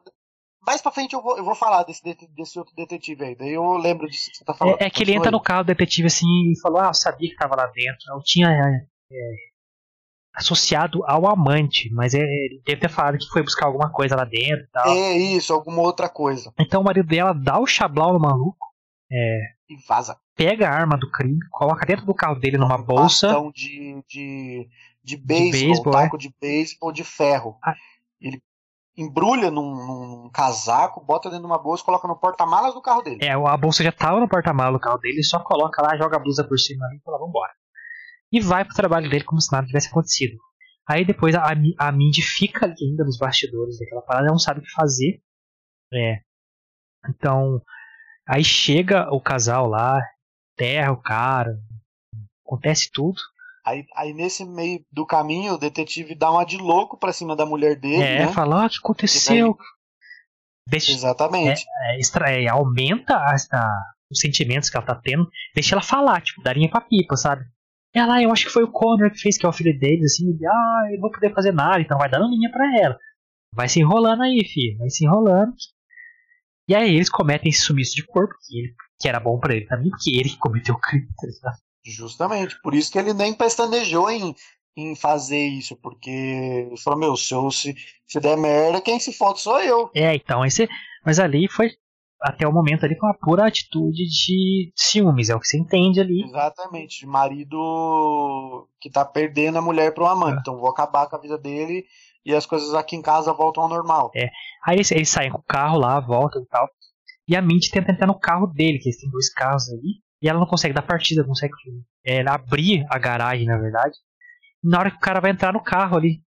mais 0.66 0.82
pra 0.82 0.90
frente 0.90 1.14
eu 1.14 1.22
vou, 1.22 1.38
eu 1.38 1.44
vou 1.44 1.55
falar 1.55 1.84
desse, 1.84 2.03
desse 2.34 2.59
outro 2.59 2.74
detetive 2.74 3.24
aí. 3.24 3.36
Daí 3.36 3.53
eu 3.53 3.76
lembro 3.76 4.09
disso 4.09 4.30
que 4.30 4.36
você 4.36 4.44
tá 4.44 4.53
falando. 4.53 4.80
É, 4.80 4.86
é 4.86 4.90
que 4.90 5.03
ele 5.03 5.14
entra 5.14 5.30
no 5.30 5.40
carro 5.40 5.62
do 5.62 5.68
detetive 5.68 6.09
assim 6.09 6.51
e 6.51 6.61
falou: 6.61 6.80
Ah, 6.80 6.88
eu 6.88 6.94
sabia 6.94 7.30
que 7.30 7.36
tava 7.36 7.55
lá 7.55 7.66
dentro. 7.66 8.01
Eu 8.09 8.20
tinha 8.22 8.49
é, 8.49 8.86
é, 9.12 9.32
associado 10.34 11.05
ao 11.07 11.28
amante, 11.28 11.88
mas 11.92 12.14
é, 12.14 12.18
ele 12.18 12.61
deve 12.66 12.80
ter 12.80 12.90
falado 12.90 13.16
que 13.16 13.28
foi 13.28 13.42
buscar 13.42 13.66
alguma 13.66 13.90
coisa 13.90 14.16
lá 14.16 14.24
dentro 14.24 14.64
e 14.64 14.68
tal. 14.72 14.88
É 14.88 15.16
isso, 15.16 15.53
alguma 15.53 15.82
outra 15.82 16.09
coisa. 16.09 16.53
Então 16.59 16.80
o 16.80 16.84
marido 16.84 17.07
dela 17.07 17.32
dá 17.32 17.59
o 17.59 17.66
chablau 17.66 18.12
no 18.12 18.20
maluco, 18.20 18.66
E 19.11 19.76
vaza. 19.86 20.18
pega 20.34 20.68
a 20.68 20.74
arma 20.74 20.99
do 20.99 21.11
crime, 21.11 21.38
coloca 21.51 21.86
dentro 21.86 22.05
do 22.05 22.14
carro 22.14 22.40
dele 22.40 22.59
numa 22.59 22.76
bolsa. 22.76 23.28
Bastão 23.28 23.53
de, 23.53 24.03
de, 24.09 24.68
de 25.03 25.16
beisebol, 25.16 25.68
beisebol, 25.68 25.92
taco 25.92 26.18
de 26.18 26.34
beisebol 26.40 26.92
de 26.92 27.05
ferro. 27.05 27.57
Ah. 27.62 27.74
Ele 28.20 28.42
embrulha 28.97 29.51
num, 29.51 29.74
num 29.74 30.30
casaco, 30.30 31.05
bota 31.05 31.28
dentro 31.28 31.44
de 31.44 31.51
uma 31.51 31.59
bolsa, 31.59 31.84
coloca 31.84 32.09
no 32.09 32.18
porta-malas 32.18 32.74
do 32.74 32.80
carro 32.80 33.03
dele. 33.03 33.18
É, 33.22 33.32
a 33.32 33.57
bolsa 33.57 33.84
já 33.84 33.92
tava 33.92 34.18
no 34.18 34.28
porta-malas 34.28 34.72
do 34.72 34.80
carro 34.80 34.99
dele, 34.99 35.16
ele 35.16 35.22
só 35.22 35.38
coloca 35.40 35.82
lá, 35.82 35.97
joga 35.97 36.16
a 36.16 36.20
blusa 36.20 36.42
por 36.42 36.59
cima 36.59 36.86
e 36.94 37.01
fala, 37.03 37.18
vambora. 37.18 37.53
E 38.32 38.40
vai 38.40 38.64
pro 38.64 38.74
trabalho 38.74 39.11
dele 39.11 39.24
como 39.24 39.40
se 39.40 39.53
nada 39.53 39.66
tivesse 39.66 39.88
acontecido. 39.88 40.36
Aí 40.88 41.05
depois 41.05 41.34
a, 41.34 41.44
a 41.78 41.92
Mindy 41.92 42.22
fica 42.22 42.64
ali 42.64 42.74
ainda 42.80 43.05
nos 43.05 43.18
bastidores 43.18 43.78
daquela 43.78 44.03
parada, 44.03 44.28
não 44.28 44.38
sabe 44.38 44.61
o 44.61 44.62
que 44.62 44.70
fazer. 44.70 45.20
É. 45.92 46.20
Então, 47.09 47.61
aí 48.26 48.42
chega 48.42 49.12
o 49.12 49.20
casal 49.20 49.68
lá, 49.68 50.01
terra 50.57 50.92
o 50.92 51.03
cara, 51.03 51.59
acontece 52.44 52.90
tudo. 52.92 53.20
Aí, 53.67 53.85
aí 53.97 54.12
nesse 54.14 54.45
meio 54.45 54.81
do 54.93 55.05
caminho, 55.05 55.55
o 55.55 55.59
detetive 55.59 56.14
dá 56.14 56.31
uma 56.31 56.45
de 56.45 56.57
louco 56.57 56.97
pra 56.97 57.12
cima 57.12 57.35
da 57.35 57.45
mulher 57.45 57.75
dele, 57.79 58.03
é, 58.03 58.27
né? 58.27 58.33
fala, 58.33 58.62
ó, 58.62 58.67
o 58.67 58.71
que 58.71 58.79
aconteceu? 58.79 59.57
Deixa, 60.69 60.93
Exatamente. 60.93 61.64
é, 61.91 61.99
extra- 61.99 62.31
é, 62.31 62.49
aumenta 62.49 63.17
as- 63.17 63.49
a- 63.53 63.83
os 64.11 64.21
sentimentos 64.21 64.71
que 64.71 64.77
ela 64.77 64.87
tá 64.87 64.95
tendo, 64.95 65.29
deixa 65.55 65.75
ela 65.75 65.83
falar, 65.83 66.21
tipo, 66.23 66.43
darinha 66.43 66.71
pra 66.71 66.81
pipa, 66.81 67.17
sabe? 67.17 67.45
Ela, 67.95 68.17
"Ah, 68.17 68.23
eu 68.23 68.31
acho 68.33 68.47
que 68.47 68.53
foi 68.53 68.62
o 68.64 68.71
Connor 68.71 69.11
que 69.11 69.19
fez, 69.19 69.39
que 69.39 69.47
é 69.47 69.49
o 69.49 69.53
filho 69.53 69.77
deles, 69.79 70.12
assim, 70.12 70.29
ele, 70.29 70.47
ah, 70.47 70.83
eu 70.91 70.95
não 70.95 71.01
vou 71.01 71.11
poder 71.11 71.33
fazer 71.35 71.53
nada, 71.53 71.81
então 71.81 71.99
vai 71.99 72.09
dando 72.09 72.29
linha 72.31 72.51
pra 72.51 72.67
ela. 72.81 72.97
Vai 73.55 73.69
se 73.69 73.81
enrolando 73.81 74.23
aí, 74.23 74.45
filho, 74.45 74.79
vai 74.79 74.91
se 74.91 75.05
enrolando. 75.05 75.55
E 76.69 76.75
aí 76.75 76.95
eles 76.95 77.09
cometem 77.09 77.49
esse 77.49 77.62
sumiço 77.62 77.95
de 77.95 78.05
corpo, 78.05 78.35
que, 78.47 78.59
ele, 78.59 78.75
que 79.01 79.09
era 79.09 79.19
bom 79.21 79.39
pra 79.39 79.55
ele 79.55 79.67
também, 79.67 79.89
porque 79.91 80.11
ele 80.11 80.29
que 80.31 80.39
cometeu 80.39 80.75
o 80.75 80.81
crime, 80.81 81.07
tá 81.17 81.27
ligado? 81.27 81.57
Justamente. 81.91 82.61
Por 82.62 82.74
isso 82.74 82.91
que 82.91 82.99
ele 82.99 83.14
nem 83.14 83.32
pestanejou 83.32 84.11
em, 84.11 84.34
em 84.76 84.95
fazer 84.95 85.47
isso, 85.47 85.76
porque 85.76 86.11
ele 86.11 86.76
falou, 86.76 86.99
meu, 86.99 87.16
se, 87.16 87.32
eu, 87.32 87.51
se, 87.51 87.74
se 88.07 88.20
der 88.20 88.37
merda, 88.37 88.80
quem 88.80 88.99
se 88.99 89.12
fode 89.12 89.41
sou 89.41 89.61
eu. 89.61 89.91
É, 89.95 90.14
então, 90.14 90.45
esse, 90.45 90.68
mas 91.05 91.20
ali 91.20 91.49
foi, 91.49 91.70
até 92.20 92.47
o 92.47 92.53
momento 92.53 92.84
ali, 92.84 92.99
foi 92.99 93.09
uma 93.09 93.18
pura 93.18 93.47
atitude 93.47 94.05
de 94.09 94.72
ciúmes, 94.74 95.30
é 95.30 95.34
o 95.34 95.41
que 95.41 95.47
você 95.47 95.59
entende 95.59 96.01
ali. 96.01 96.24
Exatamente. 96.24 97.01
De 97.01 97.07
marido 97.07 98.68
que 98.80 98.91
tá 98.91 99.05
perdendo 99.05 99.59
a 99.59 99.62
mulher 99.62 99.95
pro 99.95 100.07
amante. 100.07 100.39
É. 100.39 100.41
Então 100.41 100.59
vou 100.59 100.68
acabar 100.68 101.09
com 101.09 101.16
a 101.16 101.20
vida 101.20 101.39
dele 101.39 101.84
e 102.24 102.34
as 102.34 102.45
coisas 102.45 102.74
aqui 102.74 102.97
em 102.97 103.03
casa 103.03 103.32
voltam 103.32 103.62
ao 103.62 103.68
normal. 103.68 104.11
Aí 104.66 104.76
eles, 104.76 104.91
eles 104.91 105.09
saem 105.09 105.30
com 105.30 105.39
o 105.39 105.45
carro 105.45 105.78
lá, 105.78 106.01
voltam 106.01 106.43
e 106.43 106.47
tal. 106.47 106.68
E 107.28 107.37
a 107.37 107.43
Mindy 107.43 107.70
tenta 107.70 107.93
entrar 107.93 108.07
no 108.07 108.18
carro 108.18 108.47
dele, 108.47 108.78
que 108.78 108.89
eles 108.89 109.01
têm 109.01 109.11
dois 109.11 109.32
carros 109.32 109.68
ali. 109.68 110.01
E 110.23 110.29
ela 110.29 110.41
não 110.41 110.47
consegue 110.47 110.75
dar 110.75 110.83
partida, 110.83 111.23
não 111.23 111.29
consegue 111.29 111.53
é, 112.05 112.27
abrir 112.29 112.87
a 112.91 112.99
garagem, 112.99 113.47
na 113.47 113.59
verdade. 113.59 113.97
Na 114.62 114.79
hora 114.79 114.91
que 114.91 114.97
o 114.97 115.01
cara 115.01 115.21
vai 115.21 115.31
entrar 115.31 115.53
no 115.53 115.62
carro 115.62 115.97
ali. 115.97 116.23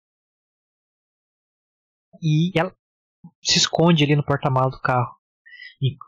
E 2.22 2.52
ela 2.58 2.74
se 3.44 3.58
esconde 3.58 4.04
ali 4.04 4.16
no 4.16 4.26
porta-malas 4.26 4.72
do 4.72 4.82
carro. 4.82 5.16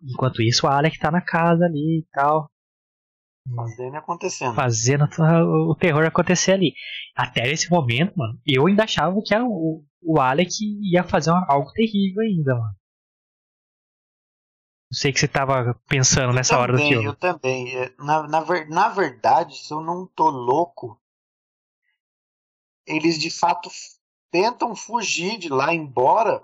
Enquanto 0.03 0.41
isso, 0.41 0.67
a 0.67 0.77
Alec 0.77 0.99
tá 0.99 1.09
na 1.09 1.21
casa 1.21 1.65
ali 1.65 1.99
e 1.99 2.07
tal. 2.11 2.51
Fazendo 3.55 3.95
acontecendo. 3.95 4.53
Fazendo 4.53 5.05
o 5.69 5.75
terror 5.75 6.05
acontecer 6.05 6.51
ali. 6.51 6.73
Até 7.15 7.49
esse 7.49 7.69
momento, 7.71 8.13
mano, 8.15 8.39
eu 8.45 8.67
ainda 8.67 8.83
achava 8.83 9.15
que 9.25 9.35
o, 9.35 9.83
o 10.01 10.19
Alec 10.19 10.51
ia 10.91 11.03
fazer 11.03 11.31
algo 11.47 11.71
terrível 11.71 12.21
ainda, 12.21 12.53
mano. 12.53 12.75
Sei 14.91 15.13
que 15.13 15.19
você 15.19 15.27
tava 15.27 15.79
pensando 15.87 16.33
nessa 16.33 16.57
hora 16.57 16.73
do 16.73 16.77
também, 16.77 16.91
filme. 16.91 17.07
Eu 17.07 17.15
também. 17.15 17.75
É, 17.77 17.93
Na, 17.97 18.23
na, 18.27 18.65
na 18.67 18.89
verdade, 18.89 19.57
se 19.57 19.73
eu 19.73 19.79
não 19.79 20.05
tô 20.05 20.29
louco, 20.29 20.99
eles 22.85 23.17
de 23.17 23.29
fato 23.31 23.69
tentam 24.29 24.75
fugir 24.75 25.37
de 25.37 25.47
lá, 25.47 25.73
embora, 25.73 26.43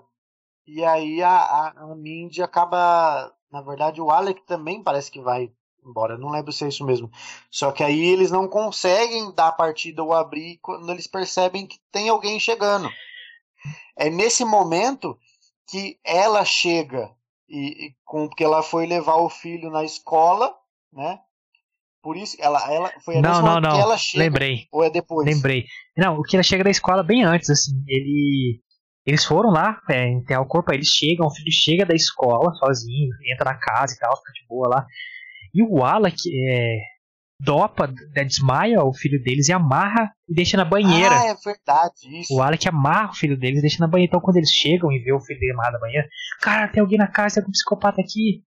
e 0.66 0.82
aí 0.82 1.22
a, 1.22 1.30
a, 1.30 1.68
a 1.76 1.94
Mindy 1.94 2.42
acaba. 2.42 3.34
Na 3.50 3.60
verdade, 3.60 4.00
o 4.00 4.10
Alec 4.10 4.42
também 4.46 4.82
parece 4.82 5.10
que 5.10 5.20
vai 5.20 5.50
embora. 5.84 6.18
Não 6.18 6.30
lembro 6.30 6.52
se 6.52 6.64
é 6.64 6.68
isso 6.68 6.84
mesmo. 6.84 7.10
Só 7.50 7.72
que 7.72 7.82
aí 7.82 8.00
eles 8.00 8.30
não 8.30 8.46
conseguem 8.48 9.32
dar 9.34 9.48
a 9.48 9.52
partida 9.52 10.02
ou 10.02 10.12
abrir 10.12 10.58
quando 10.58 10.90
eles 10.90 11.06
percebem 11.06 11.66
que 11.66 11.78
tem 11.90 12.08
alguém 12.08 12.38
chegando. 12.40 12.90
É 13.96 14.10
nesse 14.10 14.44
momento 14.44 15.18
que 15.66 15.98
ela 16.04 16.44
chega 16.44 17.14
e, 17.48 17.86
e 17.86 17.94
com 18.04 18.28
porque 18.28 18.44
ela 18.44 18.62
foi 18.62 18.86
levar 18.86 19.16
o 19.16 19.28
filho 19.30 19.70
na 19.70 19.84
escola, 19.84 20.54
né? 20.92 21.18
Por 22.02 22.16
isso 22.16 22.36
ela 22.40 22.72
ela 22.72 22.92
foi 23.04 23.16
nesse 23.16 23.28
Não, 23.28 23.40
não, 23.42 23.48
momento 23.54 23.62
que 23.70 23.76
não. 23.76 23.80
ela 23.80 23.98
chega 23.98 24.24
Lembrei, 24.24 24.66
ou 24.70 24.84
é 24.84 24.90
depois? 24.90 25.26
lembrei. 25.26 25.64
Não, 25.96 26.18
o 26.18 26.22
que 26.22 26.36
ela 26.36 26.42
chega 26.42 26.64
da 26.64 26.70
escola 26.70 27.02
bem 27.02 27.24
antes, 27.24 27.50
assim. 27.50 27.72
Ele. 27.86 28.60
Eles 29.06 29.24
foram 29.24 29.48
lá, 29.50 29.80
é, 29.88 30.06
enterrar 30.06 30.42
o 30.42 30.46
corpo, 30.46 30.70
aí 30.70 30.76
eles 30.76 30.88
chegam, 30.88 31.26
o 31.26 31.30
filho 31.30 31.50
chega 31.50 31.86
da 31.86 31.94
escola 31.94 32.52
sozinho, 32.56 33.08
entra 33.32 33.52
na 33.52 33.58
casa 33.58 33.94
e 33.94 33.98
tal, 33.98 34.14
fica 34.18 34.32
de 34.32 34.46
boa 34.46 34.68
lá. 34.68 34.86
E 35.54 35.62
o 35.62 35.82
Alec 35.82 36.14
é, 36.46 36.78
dopa, 37.40 37.92
é, 38.16 38.24
desmaia 38.24 38.82
o 38.82 38.92
filho 38.92 39.22
deles 39.22 39.48
e 39.48 39.52
amarra 39.52 40.12
e 40.28 40.34
deixa 40.34 40.56
na 40.56 40.64
banheira. 40.64 41.14
Ah, 41.14 41.26
é 41.28 41.34
verdade, 41.34 42.20
isso. 42.20 42.34
O 42.34 42.42
Alec 42.42 42.68
amarra 42.68 43.10
o 43.10 43.14
filho 43.14 43.38
deles 43.38 43.58
e 43.58 43.62
deixa 43.62 43.78
na 43.78 43.86
banheira. 43.86 44.10
Então, 44.10 44.20
quando 44.20 44.36
eles 44.36 44.50
chegam 44.50 44.90
e 44.92 44.98
vê 44.98 45.12
o 45.12 45.20
filho 45.20 45.38
dele 45.38 45.52
amarrado 45.52 45.74
na 45.74 45.80
banheira, 45.80 46.08
cara, 46.40 46.68
tem 46.68 46.80
alguém 46.80 46.98
na 46.98 47.06
casa, 47.06 47.36
tem 47.36 47.42
algum 47.42 47.52
psicopata 47.52 48.00
aqui. 48.00 48.42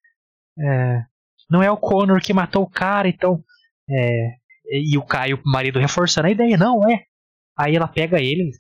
É, 0.60 1.04
não 1.50 1.62
é 1.62 1.72
o 1.72 1.78
Connor 1.78 2.20
que 2.22 2.34
matou 2.34 2.64
o 2.64 2.70
cara, 2.70 3.08
então. 3.08 3.44
É, 3.90 4.40
e 4.72 4.98
o 4.98 5.06
Caio, 5.06 5.38
o 5.38 5.50
marido, 5.50 5.80
reforçando 5.80 6.28
a 6.28 6.32
ideia, 6.32 6.58
não 6.58 6.88
é. 6.90 7.04
Aí 7.58 7.76
ela 7.76 7.88
pega 7.88 8.20
ele, 8.20 8.52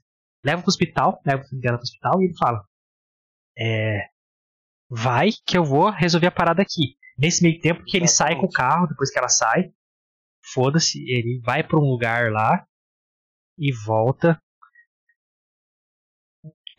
leva 0.43 0.61
pro 0.61 0.69
hospital, 0.69 1.21
leva 1.25 1.43
o 1.43 1.47
filho 1.47 1.61
dela 1.61 1.77
pro 1.77 1.83
hospital 1.83 2.21
e 2.21 2.25
ele 2.25 2.37
fala: 2.37 2.63
É. 3.57 4.05
Vai 4.91 5.29
que 5.45 5.55
eu 5.55 5.63
vou 5.63 5.91
resolver 5.91 6.27
a 6.27 6.31
parada 6.31 6.61
aqui. 6.63 6.95
Nesse 7.17 7.43
meio 7.43 7.59
tempo 7.59 7.83
que 7.85 7.95
ele 7.95 8.07
sai 8.07 8.35
com 8.35 8.43
o 8.43 8.45
Exatamente. 8.45 8.55
carro, 8.55 8.87
depois 8.87 9.11
que 9.11 9.19
ela 9.19 9.29
sai, 9.29 9.71
foda-se, 10.53 10.99
ele 11.09 11.39
vai 11.43 11.63
pra 11.63 11.77
um 11.79 11.83
lugar 11.89 12.31
lá 12.31 12.65
e 13.57 13.71
volta. 13.73 14.41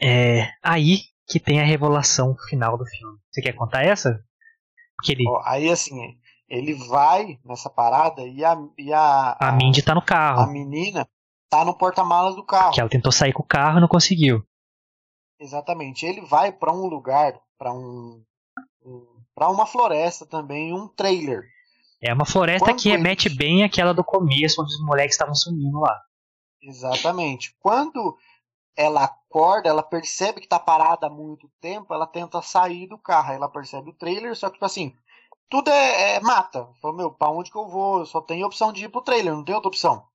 É 0.00 0.48
aí 0.62 1.00
que 1.26 1.38
tem 1.38 1.60
a 1.60 1.64
revelação 1.64 2.34
final 2.48 2.76
do 2.76 2.86
filme. 2.86 3.18
Você 3.30 3.42
quer 3.42 3.52
contar 3.52 3.84
essa? 3.84 4.24
Porque 4.96 5.12
ele, 5.12 5.28
Ó, 5.28 5.40
aí 5.44 5.70
assim, 5.70 6.18
ele 6.48 6.74
vai 6.88 7.38
nessa 7.44 7.70
parada 7.70 8.22
e 8.22 8.44
a 8.44 8.56
e 8.76 8.92
a, 8.92 9.36
a 9.38 9.52
Mindy 9.52 9.82
tá 9.82 9.94
no 9.94 10.00
a 10.00 10.04
carro. 10.04 10.52
menina 10.52 11.08
tá 11.48 11.64
no 11.64 11.76
porta-malas 11.76 12.34
do 12.34 12.44
carro. 12.44 12.72
Que 12.72 12.80
ela 12.80 12.90
tentou 12.90 13.12
sair 13.12 13.32
com 13.32 13.42
o 13.42 13.46
carro 13.46 13.78
e 13.78 13.80
não 13.80 13.88
conseguiu. 13.88 14.44
Exatamente. 15.38 16.04
Ele 16.04 16.20
vai 16.22 16.52
pra 16.52 16.72
um 16.72 16.86
lugar, 16.86 17.40
pra 17.58 17.72
um, 17.72 18.22
um 18.84 19.20
para 19.34 19.48
uma 19.48 19.64
floresta 19.64 20.26
também, 20.26 20.74
um 20.74 20.86
trailer. 20.88 21.44
É 22.02 22.12
uma 22.14 22.24
floresta 22.24 22.74
que 22.74 22.88
remete 22.88 23.28
eles- 23.28 23.36
bem 23.36 23.62
àquela 23.64 23.92
do 23.92 24.02
começo, 24.02 24.62
onde 24.62 24.72
os 24.72 24.82
moleques 24.84 25.14
estavam 25.14 25.34
sumindo 25.34 25.80
lá. 25.80 26.00
Exatamente. 26.62 27.54
Quando 27.60 28.16
ela 28.76 29.04
acorda, 29.04 29.68
ela 29.68 29.82
percebe 29.82 30.40
que 30.40 30.48
tá 30.48 30.58
parada 30.58 31.06
há 31.06 31.10
muito 31.10 31.50
tempo, 31.60 31.92
ela 31.92 32.06
tenta 32.06 32.40
sair 32.40 32.86
do 32.86 32.96
carro, 32.98 33.32
ela 33.32 33.48
percebe 33.48 33.90
o 33.90 33.94
trailer, 33.94 34.34
só 34.34 34.48
que 34.48 34.54
tipo 34.54 34.64
assim, 34.64 34.94
tudo 35.50 35.68
é, 35.68 36.14
é 36.14 36.20
mata. 36.20 36.68
Falou, 36.80 36.96
meu, 36.96 37.10
pra 37.10 37.28
onde 37.28 37.50
que 37.50 37.58
eu 37.58 37.68
vou? 37.68 38.00
Eu 38.00 38.06
só 38.06 38.20
tenho 38.20 38.46
opção 38.46 38.72
de 38.72 38.84
ir 38.84 38.88
pro 38.88 39.02
trailer, 39.02 39.34
não 39.34 39.44
tem 39.44 39.54
outra 39.54 39.68
opção. 39.68 40.06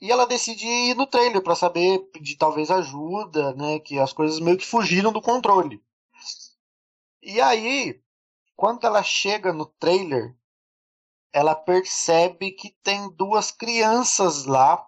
E 0.00 0.10
ela 0.10 0.26
decide 0.26 0.66
ir 0.66 0.94
no 0.94 1.06
trailer 1.06 1.42
para 1.42 1.54
saber, 1.54 2.00
pedir 2.12 2.36
talvez 2.36 2.70
ajuda, 2.70 3.54
né? 3.54 3.78
Que 3.78 3.98
as 3.98 4.12
coisas 4.12 4.40
meio 4.40 4.58
que 4.58 4.66
fugiram 4.66 5.10
do 5.12 5.22
controle. 5.22 5.80
E 7.22 7.40
aí, 7.40 7.98
quando 8.54 8.84
ela 8.86 9.02
chega 9.02 9.52
no 9.54 9.64
trailer, 9.64 10.36
ela 11.36 11.54
percebe 11.54 12.50
que 12.50 12.74
tem 12.82 13.14
duas 13.14 13.50
crianças 13.50 14.46
lá 14.46 14.82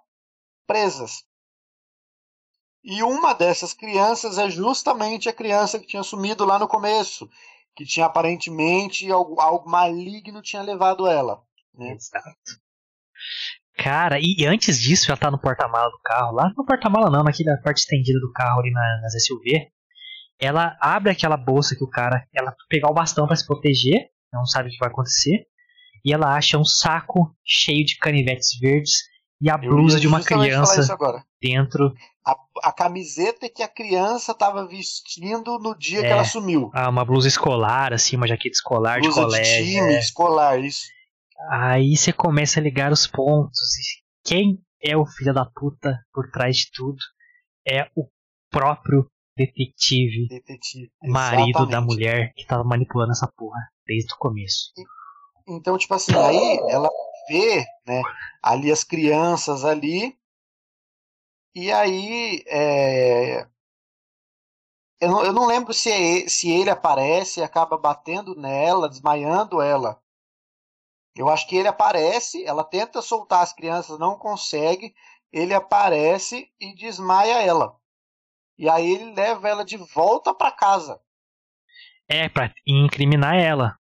presas. 0.67 1.23
E 2.83 3.03
uma 3.03 3.35
dessas 3.35 3.75
crianças 3.75 4.39
é 4.39 4.49
justamente 4.49 5.29
a 5.29 5.33
criança 5.35 5.79
que 5.79 5.87
tinha 5.87 6.03
sumido 6.03 6.47
lá 6.47 6.59
no 6.59 6.67
começo, 6.67 7.29
que 7.77 7.85
tinha 7.85 8.07
aparentemente 8.07 9.11
algo, 9.13 9.39
algo 9.39 9.69
maligno 9.69 10.41
tinha 10.41 10.63
levado 10.63 11.07
ela. 11.07 11.43
Né? 11.75 11.93
Exato. 11.93 12.35
Cara, 13.77 14.17
e, 14.19 14.47
antes 14.47 14.81
disso, 14.81 15.11
ela 15.11 15.21
tá 15.21 15.31
no 15.31 15.39
porta-mala 15.39 15.91
do 15.91 16.01
carro, 16.03 16.33
lá 16.33 16.51
no 16.57 16.65
porta-mala 16.65 17.11
não, 17.11 17.25
naquela 17.25 17.59
parte 17.59 17.81
estendida 17.81 18.19
do 18.21 18.33
carro 18.33 18.61
ali 18.61 18.71
na, 18.71 19.01
nas 19.03 19.13
SUV. 19.23 19.71
Ela 20.41 20.79
abre 20.81 21.13
aquela 21.13 21.37
bolsa 21.37 21.77
que 21.77 21.85
o 21.85 21.91
cara. 21.91 22.27
Ela 22.35 22.55
pegar 22.71 22.89
o 22.89 22.95
bastão 22.95 23.27
para 23.27 23.37
se 23.37 23.47
proteger, 23.47 24.09
não 24.33 24.47
sabe 24.47 24.71
o 24.71 24.73
que 24.73 24.79
vai 24.79 24.89
acontecer. 24.89 25.47
E 26.05 26.13
ela 26.13 26.35
acha 26.35 26.59
um 26.59 26.65
saco 26.65 27.35
cheio 27.45 27.85
de 27.85 27.97
canivetes 27.99 28.59
verdes 28.61 28.93
e 29.41 29.49
a 29.49 29.57
blusa 29.57 30.01
de 30.01 30.07
uma 30.07 30.23
criança 30.23 30.97
dentro. 31.41 31.93
A, 32.27 32.37
a, 32.65 32.73
camiseta 32.73 33.49
que 33.49 33.63
a 33.63 33.69
criança 33.69 34.33
estava 34.33 34.67
vestindo 34.67 35.59
no 35.59 35.77
dia 35.77 36.01
é, 36.01 36.03
que 36.03 36.09
ela 36.09 36.25
sumiu. 36.25 36.71
Ah, 36.75 36.89
uma 36.89 37.05
blusa 37.05 37.29
escolar, 37.29 37.93
assim, 37.93 38.17
uma 38.17 38.27
jaqueta 38.27 38.55
escolar 38.55 39.01
blusa 39.01 39.21
de 39.21 39.27
colégio. 39.27 39.65
De 39.65 39.73
time, 39.73 39.95
é. 39.95 39.99
escolar, 39.99 40.61
isso. 40.61 40.87
Aí 41.51 41.97
você 41.97 42.13
começa 42.13 42.59
a 42.59 42.63
ligar 42.63 42.93
os 42.93 43.07
pontos. 43.07 43.61
Quem 44.25 44.59
é 44.83 44.97
o 44.97 45.07
filho 45.07 45.33
da 45.33 45.47
puta 45.47 45.97
por 46.13 46.31
trás 46.31 46.57
de 46.57 46.71
tudo? 46.73 46.99
É 47.67 47.89
o 47.97 48.09
próprio 48.51 49.09
detetive, 49.37 50.27
detetive 50.29 50.91
marido 51.05 51.51
exatamente. 51.51 51.71
da 51.71 51.81
mulher 51.81 52.33
que 52.35 52.45
tava 52.45 52.65
manipulando 52.65 53.13
essa 53.13 53.31
porra 53.37 53.61
desde 53.87 54.13
o 54.13 54.19
começo. 54.19 54.73
Então, 55.49 55.79
tipo 55.79 55.95
assim, 55.95 56.15
aí 56.15 56.59
ela 56.69 56.91
vê, 57.29 57.65
né, 57.87 58.03
ali 58.43 58.71
as 58.71 58.85
crianças 58.85 59.65
ali, 59.65 60.19
e 61.55 61.73
aí 61.73 62.45
é... 62.47 63.49
eu, 65.01 65.09
não, 65.09 65.25
eu 65.25 65.33
não 65.33 65.47
lembro 65.47 65.73
se, 65.73 65.91
é, 65.91 66.29
se 66.29 66.51
ele 66.51 66.69
aparece 66.69 67.41
e 67.41 67.43
acaba 67.43 67.79
batendo 67.79 68.37
nela, 68.37 68.89
desmaiando 68.89 69.63
ela. 69.63 70.01
Eu 71.17 71.29
acho 71.29 71.49
que 71.49 71.57
ele 71.57 71.67
aparece, 71.67 72.45
ela 72.45 72.63
tenta 72.63 73.03
soltar 73.03 73.43
as 73.43 73.53
crianças, 73.53 73.99
não 73.99 74.17
consegue, 74.17 74.95
ele 75.33 75.55
aparece 75.55 76.53
e 76.61 76.75
desmaia 76.75 77.43
ela. 77.43 77.77
E 78.57 78.69
aí 78.69 78.93
ele 78.93 79.15
leva 79.15 79.49
ela 79.49 79.65
de 79.65 79.77
volta 79.77 80.35
para 80.35 80.53
casa. 80.53 81.01
É, 82.07 82.29
pra 82.29 82.53
incriminar 82.67 83.37
ela. 83.37 83.79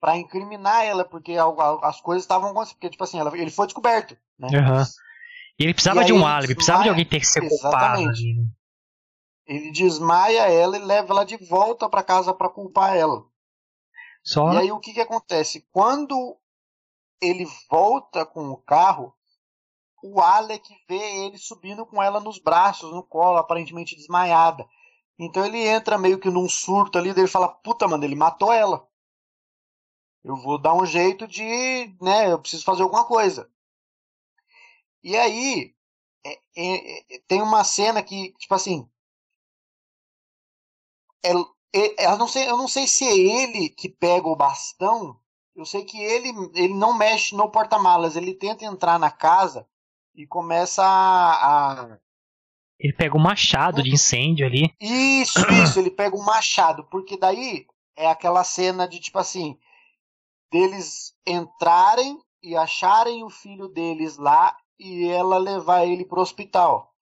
Pra 0.00 0.16
incriminar 0.16 0.84
ela, 0.84 1.04
porque 1.04 1.34
as 1.82 2.00
coisas 2.00 2.22
estavam 2.22 2.50
acontecendo. 2.50 2.76
Porque, 2.76 2.90
tipo 2.90 3.04
assim, 3.04 3.18
ela, 3.18 3.36
ele 3.36 3.50
foi 3.50 3.66
descoberto. 3.66 4.16
Né? 4.38 4.48
Uhum. 4.48 4.82
E 5.58 5.64
ele 5.64 5.74
precisava 5.74 6.02
e 6.02 6.06
de 6.06 6.12
um 6.12 6.26
álibi, 6.26 6.54
precisava 6.54 6.82
de 6.82 6.88
alguém 6.90 7.06
ter 7.06 7.20
que 7.20 7.26
ser 7.26 7.48
culpado. 7.48 8.02
Né? 8.02 8.12
Ele 9.46 9.72
desmaia 9.72 10.50
ela 10.50 10.76
e 10.76 10.80
leva 10.80 11.12
ela 11.12 11.24
de 11.24 11.36
volta 11.36 11.88
para 11.88 12.02
casa 12.02 12.34
para 12.34 12.48
culpar 12.48 12.96
ela. 12.96 13.24
Só... 14.22 14.52
E 14.52 14.56
aí 14.58 14.72
o 14.72 14.80
que, 14.80 14.92
que 14.92 15.00
acontece? 15.00 15.66
Quando 15.72 16.36
ele 17.20 17.46
volta 17.70 18.26
com 18.26 18.50
o 18.50 18.56
carro, 18.56 19.14
o 20.02 20.20
Alec 20.20 20.68
vê 20.88 21.26
ele 21.26 21.38
subindo 21.38 21.86
com 21.86 22.02
ela 22.02 22.20
nos 22.20 22.38
braços, 22.38 22.92
no 22.92 23.02
colo, 23.02 23.38
aparentemente 23.38 23.96
desmaiada. 23.96 24.66
Então 25.18 25.44
ele 25.44 25.58
entra 25.58 25.96
meio 25.96 26.18
que 26.18 26.28
num 26.28 26.48
surto 26.48 26.98
ali, 26.98 27.10
ele 27.10 27.26
fala: 27.26 27.48
Puta, 27.48 27.88
mano, 27.88 28.04
ele 28.04 28.14
matou 28.14 28.52
ela. 28.52 28.86
Eu 30.26 30.36
vou 30.36 30.58
dar 30.58 30.74
um 30.74 30.84
jeito 30.84 31.26
de. 31.26 31.94
né, 32.02 32.32
eu 32.32 32.38
preciso 32.38 32.64
fazer 32.64 32.82
alguma 32.82 33.04
coisa. 33.04 33.48
E 35.02 35.16
aí, 35.16 35.74
é, 36.24 36.40
é, 36.56 37.16
é 37.16 37.20
tem 37.28 37.40
uma 37.40 37.64
cena 37.64 38.02
que, 38.02 38.32
tipo 38.38 38.54
assim. 38.54 38.88
É, 41.24 41.30
é, 41.74 42.06
eu, 42.06 42.18
não 42.18 42.28
sei, 42.28 42.48
eu 42.48 42.56
não 42.56 42.68
sei 42.68 42.86
se 42.86 43.04
é 43.04 43.16
ele 43.16 43.70
que 43.70 43.88
pega 43.88 44.28
o 44.28 44.36
bastão 44.36 45.18
eu 45.56 45.64
sei 45.64 45.84
que 45.84 45.98
ele, 45.98 46.28
ele 46.54 46.74
não 46.74 46.96
mexe 46.96 47.34
no 47.34 47.50
porta-malas, 47.50 48.14
ele 48.14 48.34
tenta 48.34 48.66
entrar 48.66 48.98
na 48.98 49.10
casa 49.10 49.66
e 50.14 50.26
começa 50.26 50.84
a. 50.84 51.94
a... 51.94 51.98
Ele 52.78 52.92
pega 52.92 53.16
um 53.16 53.20
machado 53.20 53.82
de 53.82 53.90
incêndio 53.90 54.46
ali. 54.46 54.74
Isso, 54.78 55.40
isso, 55.64 55.78
ele 55.78 55.90
pega 55.90 56.14
um 56.14 56.22
machado, 56.22 56.84
porque 56.84 57.16
daí 57.16 57.66
é 57.96 58.06
aquela 58.06 58.44
cena 58.44 58.86
de 58.86 59.00
tipo 59.00 59.18
assim, 59.18 59.58
deles 60.50 61.14
entrarem 61.26 62.20
e 62.42 62.56
acharem 62.56 63.24
o 63.24 63.30
filho 63.30 63.68
deles 63.68 64.16
lá 64.16 64.56
e 64.78 65.08
ela 65.08 65.38
levar 65.38 65.84
ele 65.86 66.04
pro 66.04 66.20
hospital. 66.20 66.94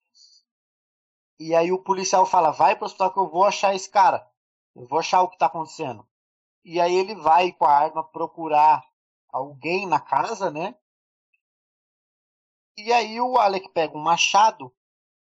E 1.38 1.54
aí 1.54 1.72
o 1.72 1.82
policial 1.82 2.24
fala: 2.24 2.50
"Vai 2.50 2.76
pro 2.76 2.86
hospital 2.86 3.12
que 3.12 3.18
eu 3.18 3.28
vou 3.28 3.44
achar 3.44 3.74
esse 3.74 3.90
cara. 3.90 4.26
Eu 4.74 4.86
vou 4.86 4.98
achar 4.98 5.22
o 5.22 5.28
que 5.28 5.38
tá 5.38 5.46
acontecendo". 5.46 6.06
E 6.64 6.80
aí 6.80 6.94
ele 6.94 7.14
vai 7.14 7.52
com 7.52 7.64
a 7.64 7.76
arma 7.76 8.02
procurar 8.02 8.82
alguém 9.28 9.86
na 9.86 10.00
casa, 10.00 10.50
né? 10.50 10.74
E 12.76 12.92
aí 12.92 13.20
o 13.20 13.36
Alec 13.38 13.68
pega 13.70 13.96
um 13.96 14.00
machado 14.00 14.72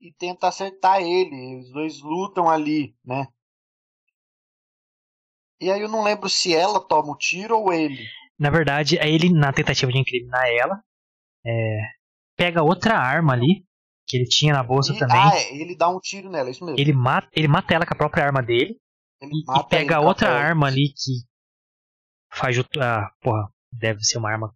e 0.00 0.12
tenta 0.12 0.48
acertar 0.48 1.00
ele. 1.00 1.58
Os 1.58 1.72
dois 1.72 2.00
lutam 2.00 2.48
ali, 2.48 2.96
né? 3.04 3.28
E 5.60 5.70
aí 5.70 5.80
eu 5.80 5.88
não 5.88 6.02
lembro 6.02 6.28
se 6.28 6.54
ela 6.54 6.80
toma 6.80 7.12
o 7.12 7.16
tiro 7.16 7.58
ou 7.58 7.72
ele. 7.72 8.06
Na 8.38 8.48
verdade, 8.48 8.96
é 8.98 9.08
ele, 9.08 9.30
na 9.30 9.52
tentativa 9.52 9.92
de 9.92 9.98
incriminar 9.98 10.46
ela, 10.48 10.82
é, 11.44 11.80
pega 12.36 12.62
outra 12.62 12.98
arma 12.98 13.34
ali, 13.34 13.66
que 14.08 14.16
ele 14.16 14.26
tinha 14.26 14.54
na 14.54 14.62
bolsa 14.62 14.94
e, 14.94 14.98
também. 14.98 15.18
Ah, 15.18 15.36
é, 15.36 15.54
ele 15.54 15.76
dá 15.76 15.88
um 15.88 16.00
tiro 16.00 16.30
nela, 16.30 16.50
isso 16.50 16.64
mesmo. 16.64 16.80
Ele 16.80 16.92
mata, 16.92 17.28
ele 17.32 17.46
mata 17.46 17.74
ela 17.74 17.84
com 17.84 17.92
a 17.92 17.96
própria 17.96 18.24
arma 18.24 18.42
dele. 18.42 18.76
E, 19.22 19.26
e, 19.26 19.68
pega 19.68 20.00
outra 20.00 20.30
arma 20.30 20.66
ali 20.66 20.94
que 20.94 21.12
faz 22.32 22.58
o. 22.58 22.64
Ah, 22.80 23.10
porra, 23.20 23.52
deve 23.70 24.02
ser 24.02 24.18
uma 24.18 24.30
arma 24.30 24.54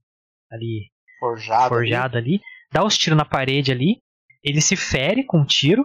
ali. 0.51 0.91
Forjada, 1.21 1.69
forjada 1.69 2.19
ali. 2.19 2.37
ali. 2.37 2.41
Dá 2.73 2.83
os 2.85 2.97
tiros 2.97 3.17
na 3.17 3.25
parede 3.27 3.71
ali. 3.71 4.03
Ele 4.43 4.61
se 4.61 4.77
fere 4.77 5.25
com 5.25 5.41
um 5.41 5.47
tiro. 5.47 5.85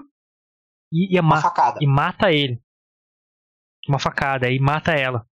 E, 0.92 1.18
e, 1.18 1.22
facada. 1.42 1.78
e 1.82 1.86
mata 1.86 2.32
ele. 2.32 2.60
Uma 3.88 4.00
facada, 4.00 4.50
e 4.50 4.60
mata 4.60 4.92
ela. 4.92 5.26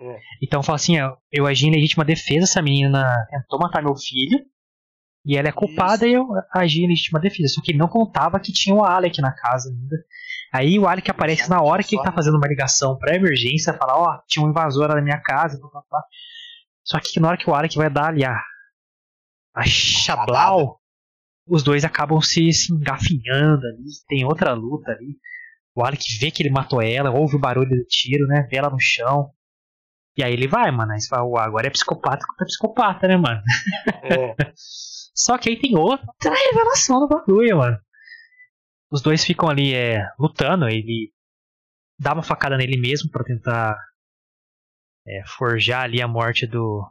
É. 0.00 0.18
Então 0.42 0.62
fala 0.62 0.76
assim: 0.76 0.96
eu 1.30 1.46
agi 1.46 1.66
em 1.66 1.72
legítima 1.72 2.04
defesa, 2.04 2.44
essa 2.44 2.62
menina 2.62 3.26
tentou 3.30 3.58
matar 3.58 3.82
meu 3.82 3.94
filho. 3.96 4.44
E 5.24 5.36
ela 5.36 5.48
é 5.48 5.52
culpada 5.52 6.04
Isso. 6.04 6.06
e 6.06 6.14
eu 6.14 6.26
agi 6.52 6.82
em 6.82 6.88
legítima 6.88 7.20
defesa. 7.20 7.54
Só 7.54 7.62
que 7.62 7.70
ele 7.70 7.78
não 7.78 7.86
contava 7.86 8.40
que 8.40 8.52
tinha 8.52 8.74
o 8.74 8.84
Alec 8.84 9.20
na 9.20 9.32
casa 9.32 9.70
ainda. 9.70 9.96
Aí 10.52 10.78
o 10.78 10.86
Alec 10.86 11.08
aparece 11.10 11.48
na 11.48 11.62
hora 11.62 11.82
que 11.82 11.94
ele 11.94 12.02
tá 12.02 12.12
fazendo 12.12 12.36
uma 12.36 12.48
ligação 12.48 12.98
pra 12.98 13.14
emergência, 13.14 13.72
fala, 13.72 13.96
ó, 13.96 14.10
oh, 14.10 14.22
tinha 14.26 14.44
um 14.44 14.50
invasor 14.50 14.88
na 14.88 15.00
minha 15.00 15.20
casa, 15.20 15.58
blá, 15.58 15.70
blá, 15.70 15.82
blá. 15.88 16.02
Só 16.84 16.98
que 16.98 17.20
na 17.20 17.28
hora 17.28 17.38
que 17.38 17.48
o 17.48 17.54
Alec 17.54 17.76
vai 17.76 17.88
dar 17.88 18.08
ali 18.08 18.24
a, 18.24 18.36
a 19.54 19.62
chablau, 19.64 20.78
os 21.46 21.62
dois 21.62 21.84
acabam 21.84 22.20
se, 22.20 22.52
se 22.52 22.72
engafinhando 22.72 23.66
ali, 23.66 23.84
tem 24.08 24.24
outra 24.24 24.52
luta 24.52 24.90
ali. 24.90 25.16
O 25.74 25.84
Alec 25.84 26.18
vê 26.18 26.30
que 26.30 26.42
ele 26.42 26.50
matou 26.50 26.82
ela, 26.82 27.10
ouve 27.10 27.36
o 27.36 27.40
barulho 27.40 27.70
do 27.70 27.84
tiro, 27.86 28.26
né, 28.26 28.46
vê 28.50 28.56
ela 28.58 28.70
no 28.70 28.80
chão. 28.80 29.30
E 30.16 30.22
aí 30.22 30.32
ele 30.32 30.46
vai, 30.46 30.70
mano, 30.70 30.92
aí 30.92 31.00
você 31.00 31.08
fala, 31.08 31.42
agora 31.42 31.66
é 31.66 31.70
psicopata 31.70 32.24
contra 32.26 32.46
psicopata, 32.46 33.08
né, 33.08 33.16
mano? 33.16 33.40
É. 34.02 34.34
Só 35.14 35.38
que 35.38 35.48
aí 35.48 35.58
tem 35.58 35.76
outra 35.76 36.34
revelação 36.34 37.00
do 37.00 37.08
bagulho, 37.08 37.58
mano 37.58 37.78
os 38.92 39.00
dois 39.00 39.24
ficam 39.24 39.48
ali 39.48 39.74
é, 39.74 40.06
lutando, 40.18 40.68
ele 40.68 41.10
dá 41.98 42.12
uma 42.12 42.22
facada 42.22 42.58
nele 42.58 42.78
mesmo 42.78 43.10
para 43.10 43.24
tentar 43.24 43.74
é, 45.06 45.24
forjar 45.26 45.84
ali 45.84 46.02
a 46.02 46.06
morte 46.06 46.46
do. 46.46 46.86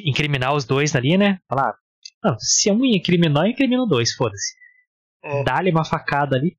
incriminar 0.00 0.54
os 0.54 0.64
dois 0.64 0.96
ali, 0.96 1.18
né? 1.18 1.38
Falar, 1.46 1.76
não, 2.24 2.38
se 2.38 2.70
um 2.70 2.82
incriminar, 2.82 3.46
incrimina 3.46 3.86
dois, 3.86 4.14
foda-se. 4.14 4.54
É. 5.22 5.44
Dá-lhe 5.44 5.70
uma 5.70 5.84
facada 5.84 6.36
ali 6.36 6.58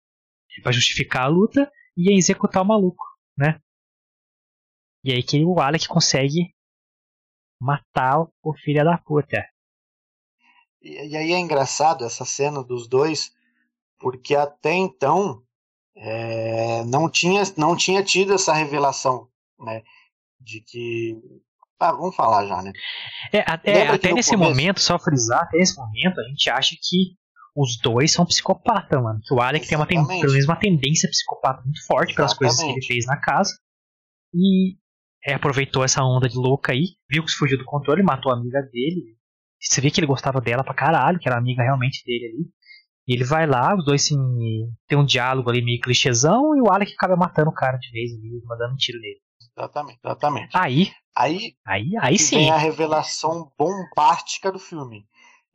para 0.62 0.72
justificar 0.72 1.24
a 1.24 1.28
luta 1.28 1.72
e 1.98 2.16
executar 2.16 2.62
o 2.62 2.66
maluco, 2.66 3.04
né? 3.38 3.60
E 5.04 5.12
aí 5.12 5.22
que 5.22 5.44
o 5.44 5.60
Alec 5.60 5.88
consegue 5.88 6.54
matar 7.60 8.26
o 8.42 8.54
filho 8.54 8.84
da 8.84 8.98
puta. 8.98 9.44
E, 10.82 11.10
e, 11.10 11.18
aí 11.18 11.34
é 11.34 11.40
engraçado 11.40 12.06
essa 12.06 12.26
cena 12.26 12.64
dos 12.64 12.88
dois, 12.88 13.34
porque 14.00 14.36
até 14.36 14.74
então 14.74 15.44
é, 15.96 16.84
não, 16.86 17.10
tinha, 17.10 17.44
não 17.58 17.76
tinha 17.76 18.04
tido 18.04 18.34
essa 18.34 18.54
revelação, 18.54 19.30
né? 19.60 19.84
De 20.40 20.62
que 20.62 21.18
Ah, 21.80 21.92
vamos 21.92 22.16
falar 22.16 22.46
já, 22.46 22.62
né? 22.62 22.72
É, 23.32 23.40
é 23.40 23.88
até 23.88 24.14
nesse 24.14 24.32
começo... 24.32 24.50
momento, 24.50 24.80
só 24.80 24.98
frisar, 24.98 25.44
até 25.44 25.58
nesse 25.58 25.78
momento, 25.78 26.20
a 26.20 26.24
gente 26.30 26.50
acha 26.50 26.76
que 26.82 27.18
os 27.56 27.78
dois 27.78 28.12
são 28.12 28.26
psicopatas, 28.26 29.02
mano. 29.02 29.20
O 29.32 29.42
Alec 29.42 29.68
tem 29.68 29.78
uma, 29.78 29.86
menos 29.86 30.46
uma 30.46 30.56
tendência 30.56 31.10
psicopata 31.10 31.62
muito 31.64 31.86
forte 31.86 32.12
Exatamente. 32.12 32.16
pelas 32.16 32.38
coisas 32.38 32.60
que 32.60 32.72
ele 32.72 32.86
fez 32.86 33.06
na 33.06 33.18
casa. 33.18 33.54
E 34.34 34.76
é, 35.26 35.36
aproveitou 35.36 35.84
essa 35.84 36.04
onda 36.04 36.28
de 36.28 36.36
louca 36.36 36.74
aí, 36.74 36.96
viu 37.10 37.24
que 37.24 37.32
se 37.32 37.38
fugiu 37.38 37.58
do 37.58 37.66
controle, 37.66 38.02
matou 38.02 38.32
a 38.32 38.36
amiga 38.36 38.62
dele. 38.62 39.16
Você 39.62 39.80
vê 39.80 39.92
que 39.92 40.00
ele 40.00 40.08
gostava 40.08 40.42
dela 40.42 40.64
pra 40.64 40.74
caralho, 40.74 41.20
que 41.20 41.28
era 41.30 41.38
amiga 41.38 41.64
realmente 41.64 42.04
dele 42.06 42.26
ali. 42.26 42.50
E 43.08 43.14
ele 43.14 43.24
vai 43.24 43.46
lá, 43.46 43.76
os 43.76 43.86
dois 43.86 44.06
se, 44.06 44.16
tem 44.88 44.98
um 44.98 45.06
diálogo 45.06 45.50
ali 45.50 45.64
meio 45.64 45.80
clichêzão, 45.80 46.56
e 46.56 46.62
o 46.62 46.72
Alec 46.72 46.94
acaba 46.94 47.16
matando 47.16 47.50
o 47.50 47.54
cara 47.54 47.78
de 47.78 47.92
vez 47.92 48.12
ali, 48.14 48.42
mandando 48.46 48.74
um 48.74 48.78
tiro 48.78 49.00
nele. 49.00 49.20
Exatamente, 49.56 50.00
exatamente. 50.04 50.58
Aí, 50.58 50.92
aí, 51.16 51.56
aí, 51.66 51.92
aí 52.02 52.18
sim. 52.18 52.38
Vem 52.38 52.52
a 52.52 52.58
revelação 52.58 53.52
bombástica 53.58 54.52
do 54.52 54.60
filme. 54.60 55.06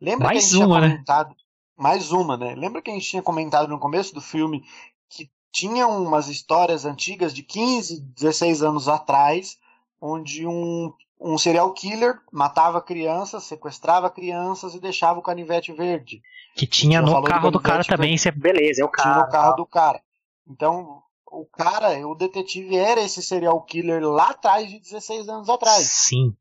Lembra 0.00 0.28
mais 0.28 0.38
que 0.38 0.56
a 0.56 0.58
gente 0.58 0.66
uma, 0.66 0.78
tinha 0.78 0.88
né? 0.88 0.94
comentado, 0.94 1.28
né? 1.30 1.34
Mais 1.78 2.10
uma, 2.10 2.36
né? 2.36 2.54
Lembra 2.56 2.82
que 2.82 2.90
a 2.90 2.94
gente 2.94 3.08
tinha 3.08 3.22
comentado 3.22 3.68
no 3.68 3.78
começo 3.78 4.12
do 4.12 4.20
filme 4.20 4.64
que 5.08 5.30
tinha 5.52 5.86
umas 5.86 6.28
histórias 6.28 6.84
antigas 6.84 7.32
de 7.32 7.42
15, 7.44 8.00
16 8.00 8.62
anos 8.62 8.88
atrás, 8.88 9.56
onde 10.00 10.44
um, 10.44 10.92
um 11.20 11.38
serial 11.38 11.72
killer 11.72 12.20
matava 12.32 12.82
crianças, 12.82 13.44
sequestrava 13.44 14.10
crianças 14.10 14.74
e 14.74 14.80
deixava 14.80 15.20
o 15.20 15.22
canivete 15.22 15.72
verde. 15.72 16.20
Que 16.56 16.66
tinha 16.66 17.00
no 17.00 17.22
carro 17.22 17.50
do, 17.50 17.58
do 17.58 17.60
cara 17.62 17.84
também, 17.84 18.14
isso 18.14 18.28
é 18.28 18.32
beleza, 18.32 18.82
é 18.82 18.84
o 18.84 18.88
cara. 18.88 19.12
Tinha 19.12 19.24
no 19.24 19.30
carro 19.30 19.56
do 19.56 19.66
cara. 19.66 20.02
Então, 20.48 21.02
o 21.30 21.46
cara, 21.46 22.06
o 22.08 22.14
detetive 22.16 22.76
era 22.76 23.00
esse 23.00 23.22
serial 23.22 23.60
killer 23.62 24.02
lá 24.02 24.30
atrás, 24.30 24.68
de 24.68 24.80
16 24.80 25.28
anos 25.28 25.48
atrás. 25.48 25.86
Sim. 25.86 26.34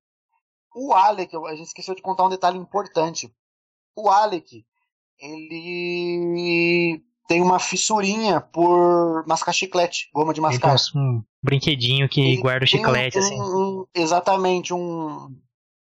O 0.73 0.93
Alec, 0.93 1.35
a 1.35 1.55
gente 1.55 1.67
esqueceu 1.67 1.93
de 1.93 2.01
contar 2.01 2.25
um 2.25 2.29
detalhe 2.29 2.57
importante. 2.57 3.31
O 3.95 4.09
Alec, 4.09 4.65
ele 5.19 7.03
tem 7.27 7.41
uma 7.41 7.59
fissurinha 7.59 8.39
por 8.39 9.25
mascar 9.27 9.53
chiclete, 9.53 10.09
goma 10.13 10.33
de 10.33 10.41
mascar. 10.41 10.75
Um 10.95 11.23
brinquedinho 11.43 12.07
que 12.07 12.21
ele 12.21 12.41
guarda 12.41 12.63
o 12.63 12.67
chiclete, 12.67 13.17
um, 13.17 13.21
assim. 13.21 13.41
Um, 13.41 13.85
exatamente, 13.93 14.73
um. 14.73 15.35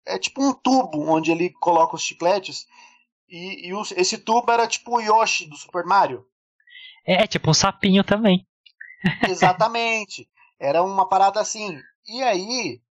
É 0.06 0.20
tipo 0.20 0.44
um 0.44 0.54
tubo 0.54 1.10
onde 1.10 1.32
ele 1.32 1.50
coloca 1.50 1.96
os 1.96 2.04
chicletes. 2.04 2.66
E, 3.28 3.70
e 3.70 3.74
esse 3.96 4.18
tubo 4.18 4.52
era 4.52 4.68
tipo 4.68 4.96
o 4.96 5.02
Yoshi 5.02 5.48
do 5.48 5.56
Super 5.56 5.86
Mario. 5.86 6.26
É, 7.06 7.26
tipo 7.26 7.50
um 7.50 7.54
sapinho 7.54 8.04
também. 8.04 8.46
Exatamente. 9.28 10.30
Era 10.60 10.84
uma 10.84 11.08
parada 11.08 11.40
assim. 11.40 11.80
E 12.08 12.22
aí, 12.22 12.82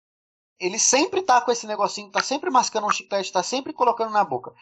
ele 0.58 0.78
sempre 0.78 1.22
tá 1.22 1.40
com 1.40 1.52
esse 1.52 1.66
negocinho, 1.66 2.10
tá 2.10 2.22
sempre 2.22 2.50
mascando 2.50 2.86
um 2.86 2.90
chiclete, 2.90 3.32
tá 3.32 3.42
sempre 3.42 3.72
colocando 3.72 4.12
na 4.12 4.24
boca. 4.24 4.52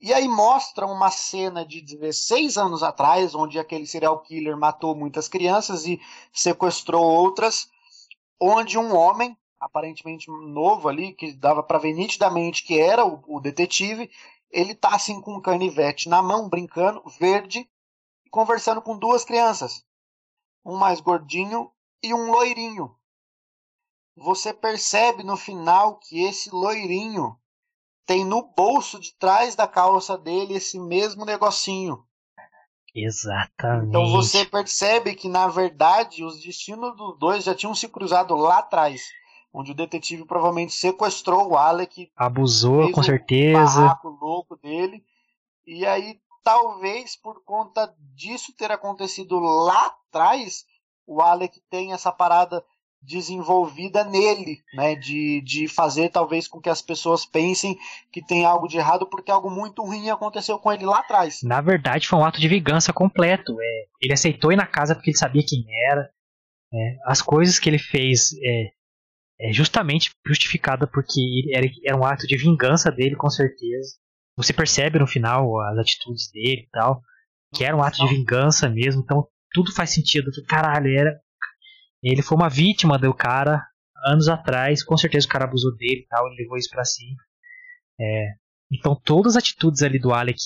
E 0.00 0.12
aí 0.12 0.28
mostra 0.28 0.86
uma 0.86 1.10
cena 1.10 1.66
de 1.66 1.80
16 1.80 2.56
anos 2.56 2.82
atrás, 2.82 3.34
onde 3.34 3.58
aquele 3.58 3.86
serial 3.86 4.20
killer 4.20 4.56
matou 4.56 4.94
muitas 4.94 5.28
crianças 5.28 5.86
e 5.86 6.00
sequestrou 6.32 7.04
outras, 7.04 7.68
onde 8.40 8.78
um 8.78 8.94
homem, 8.94 9.36
aparentemente 9.58 10.30
novo 10.30 10.88
ali, 10.88 11.12
que 11.12 11.32
dava 11.32 11.62
para 11.62 11.78
ver 11.78 11.94
nitidamente 11.94 12.64
que 12.64 12.78
era 12.78 13.04
o, 13.04 13.22
o, 13.26 13.40
detetive, 13.40 14.08
ele 14.50 14.74
tá 14.74 14.94
assim 14.94 15.20
com 15.20 15.34
um 15.34 15.40
canivete 15.40 16.08
na 16.08 16.22
mão, 16.22 16.48
brincando, 16.48 17.02
verde, 17.18 17.68
conversando 18.30 18.80
com 18.80 18.96
duas 18.96 19.24
crianças 19.24 19.84
um 20.68 20.76
mais 20.76 21.00
gordinho 21.00 21.72
e 22.02 22.12
um 22.12 22.30
loirinho. 22.30 22.94
Você 24.14 24.52
percebe 24.52 25.22
no 25.22 25.36
final 25.36 25.98
que 25.98 26.22
esse 26.24 26.50
loirinho 26.50 27.38
tem 28.08 28.24
no 28.24 28.42
bolso 28.56 28.98
de 28.98 29.14
trás 29.18 29.54
da 29.54 29.68
calça 29.68 30.16
dele 30.16 30.54
esse 30.54 30.80
mesmo 30.80 31.26
negocinho. 31.26 32.02
Exatamente. 32.94 33.88
Então 33.88 34.10
você 34.10 34.46
percebe 34.46 35.14
que 35.14 35.28
na 35.28 35.46
verdade 35.46 36.24
os 36.24 36.40
destinos 36.40 36.96
dos 36.96 37.18
dois 37.18 37.44
já 37.44 37.54
tinham 37.54 37.74
se 37.74 37.86
cruzado 37.86 38.34
lá 38.34 38.60
atrás, 38.60 39.02
onde 39.52 39.72
o 39.72 39.74
detetive 39.74 40.24
provavelmente 40.24 40.72
sequestrou 40.72 41.50
o 41.50 41.56
Alec, 41.58 42.10
abusou 42.16 42.90
com 42.92 43.02
certeza, 43.02 44.00
o 44.02 44.08
louco 44.08 44.56
dele, 44.56 45.04
e 45.66 45.84
aí 45.84 46.18
talvez 46.42 47.14
por 47.14 47.44
conta 47.44 47.94
disso 48.14 48.54
ter 48.56 48.72
acontecido 48.72 49.38
lá 49.38 49.94
atrás, 50.08 50.64
o 51.06 51.20
Alec 51.20 51.60
tem 51.68 51.92
essa 51.92 52.10
parada 52.10 52.64
desenvolvida 53.02 54.04
nele, 54.04 54.58
né? 54.74 54.94
De, 54.94 55.40
de 55.42 55.68
fazer 55.68 56.10
talvez 56.10 56.48
com 56.48 56.60
que 56.60 56.68
as 56.68 56.82
pessoas 56.82 57.24
pensem 57.24 57.76
que 58.12 58.24
tem 58.24 58.44
algo 58.44 58.68
de 58.68 58.76
errado 58.76 59.06
porque 59.06 59.30
algo 59.30 59.50
muito 59.50 59.82
ruim 59.82 60.10
aconteceu 60.10 60.58
com 60.58 60.72
ele 60.72 60.84
lá 60.84 61.00
atrás. 61.00 61.40
Na 61.42 61.60
verdade, 61.60 62.08
foi 62.08 62.18
um 62.18 62.24
ato 62.24 62.40
de 62.40 62.48
vingança 62.48 62.92
completo. 62.92 63.56
É, 63.60 63.84
ele 64.00 64.12
aceitou 64.12 64.52
ir 64.52 64.56
na 64.56 64.66
casa 64.66 64.94
porque 64.94 65.10
ele 65.10 65.18
sabia 65.18 65.44
quem 65.46 65.64
era. 65.90 66.10
É, 66.72 66.96
as 67.06 67.22
coisas 67.22 67.58
que 67.58 67.68
ele 67.68 67.78
fez 67.78 68.32
é, 68.42 68.70
é 69.40 69.52
justamente 69.52 70.10
justificada 70.26 70.86
porque 70.86 71.20
era, 71.54 71.66
era 71.84 71.96
um 71.96 72.04
ato 72.04 72.26
de 72.26 72.36
vingança 72.36 72.90
dele, 72.90 73.16
com 73.16 73.30
certeza. 73.30 73.96
Você 74.36 74.52
percebe 74.52 74.98
no 74.98 75.06
final 75.06 75.60
as 75.62 75.78
atitudes 75.78 76.30
dele 76.30 76.62
e 76.62 76.70
tal, 76.70 77.02
que 77.54 77.64
era 77.64 77.76
um 77.76 77.82
ato 77.82 77.98
de 77.98 78.14
vingança 78.14 78.68
mesmo, 78.68 79.02
então 79.02 79.26
tudo 79.52 79.72
faz 79.72 79.90
sentido. 79.90 80.30
Caralho, 80.46 80.88
era. 80.96 81.20
Ele 82.02 82.22
foi 82.22 82.36
uma 82.36 82.48
vítima 82.48 82.98
do 82.98 83.12
cara 83.12 83.64
anos 84.04 84.28
atrás, 84.28 84.84
com 84.84 84.96
certeza 84.96 85.26
o 85.26 85.30
cara 85.30 85.44
abusou 85.44 85.74
dele 85.76 86.02
e 86.02 86.06
tal, 86.06 86.26
ele 86.26 86.42
levou 86.42 86.56
isso 86.56 86.70
pra 86.70 86.84
cima. 86.84 87.16
É, 88.00 88.34
então 88.70 88.94
todas 88.94 89.36
as 89.36 89.42
atitudes 89.42 89.82
ali 89.82 89.98
do 89.98 90.12
Alec 90.12 90.38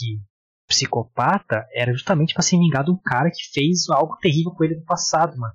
psicopata 0.67 1.67
era 1.75 1.93
justamente 1.93 2.33
para 2.33 2.43
se 2.43 2.57
vingar 2.57 2.85
de 2.85 2.91
um 2.91 2.97
cara 2.97 3.31
que 3.31 3.51
fez 3.53 3.89
algo 3.91 4.17
terrível 4.17 4.53
com 4.53 4.65
ele 4.65 4.77
no 4.77 4.85
passado, 4.85 5.37
mano. 5.37 5.53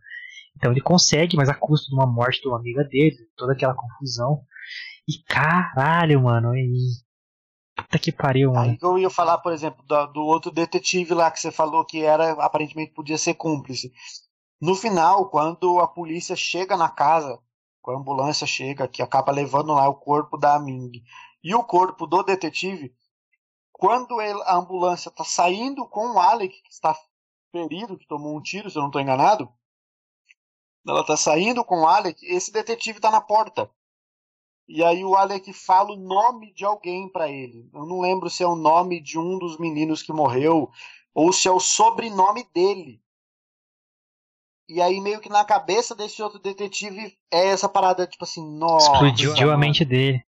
Então 0.56 0.72
ele 0.72 0.82
consegue, 0.82 1.36
mas 1.36 1.50
a 1.50 1.56
custo 1.56 1.90
de 1.90 1.96
uma 1.96 2.06
morte 2.06 2.42
de 2.42 2.48
uma 2.48 2.60
amiga 2.60 2.84
dele, 2.84 3.18
toda 3.36 3.54
aquela 3.54 3.74
confusão. 3.74 4.42
E 5.08 5.24
caralho, 5.24 6.22
mano, 6.22 6.56
e 6.56 6.78
Puta 7.78 8.00
que 8.00 8.12
pariu, 8.12 8.52
mano. 8.54 8.72
Aí 8.72 8.78
eu 8.82 8.98
ia 8.98 9.10
falar, 9.10 9.38
por 9.38 9.54
exemplo, 9.54 9.86
do, 9.86 10.08
do, 10.08 10.22
outro 10.22 10.50
detetive 10.50 11.14
lá 11.14 11.30
que 11.30 11.40
você 11.40 11.52
falou 11.52 11.86
que 11.86 12.04
era 12.04 12.32
aparentemente 12.44 12.92
podia 12.92 13.20
ser 13.20 13.36
cúmplice. 13.36 13.92
No 14.60 14.76
final, 14.76 15.30
quando 15.30 15.80
a 15.80 15.88
polícia 15.88 16.36
chega 16.36 16.76
na 16.76 16.90
casa, 16.90 17.40
a 17.86 17.92
ambulância 17.92 18.46
chega, 18.46 18.88
que 18.88 19.02
acaba 19.02 19.32
levando 19.32 19.74
lá 19.74 19.88
o 19.88 19.96
corpo 19.96 20.38
da 20.38 20.60
Ming 20.60 21.04
e 21.44 21.56
o 21.56 21.64
corpo 21.64 22.06
do 22.06 22.24
detetive, 22.24 22.94
quando 23.72 24.20
ele, 24.20 24.42
a 24.44 24.56
ambulância 24.56 25.10
está 25.10 25.24
saindo 25.24 25.88
com 25.88 26.14
o 26.14 26.20
Alec, 26.20 26.62
que 26.62 26.72
está 26.72 26.98
ferido, 27.52 27.98
que 27.98 28.08
tomou 28.08 28.36
um 28.36 28.42
tiro, 28.42 28.70
se 28.70 28.78
eu 28.78 28.82
não 28.82 28.90
estou 28.90 29.02
enganado, 29.02 29.50
ela 30.86 31.02
está 31.02 31.16
saindo 31.16 31.64
com 31.64 31.82
o 31.82 31.88
Alec, 31.88 32.26
esse 32.26 32.52
detetive 32.52 32.98
está 32.98 33.12
na 33.12 33.22
porta. 33.22 33.70
E 34.68 34.84
aí 34.84 35.06
o 35.06 35.16
Alec 35.16 35.54
fala 35.54 35.94
o 35.94 35.96
nome 35.96 36.54
de 36.54 36.66
alguém 36.66 37.08
para 37.10 37.30
ele. 37.30 37.70
Eu 37.74 37.86
não 37.86 38.02
lembro 38.02 38.30
se 38.30 38.44
é 38.44 38.48
o 38.48 38.56
nome 38.56 39.00
de 39.00 39.18
um 39.18 39.38
dos 39.38 39.58
meninos 39.58 40.02
que 40.02 40.12
morreu 40.12 40.70
ou 41.14 41.32
se 41.32 41.48
é 41.48 41.52
o 41.52 41.60
sobrenome 41.60 42.44
dele. 42.54 43.02
E 44.68 44.82
aí 44.82 45.00
meio 45.00 45.22
que 45.22 45.30
na 45.30 45.46
cabeça 45.46 45.96
desse 45.96 46.22
outro 46.22 46.40
detetive 46.40 47.18
é 47.32 47.48
essa 47.48 47.70
parada 47.70 48.06
tipo 48.06 48.24
assim, 48.24 48.46
nossa. 48.58 48.92
Explodiu 48.92 49.52
a 49.52 49.58
mente 49.58 49.86
dele. 49.86 50.22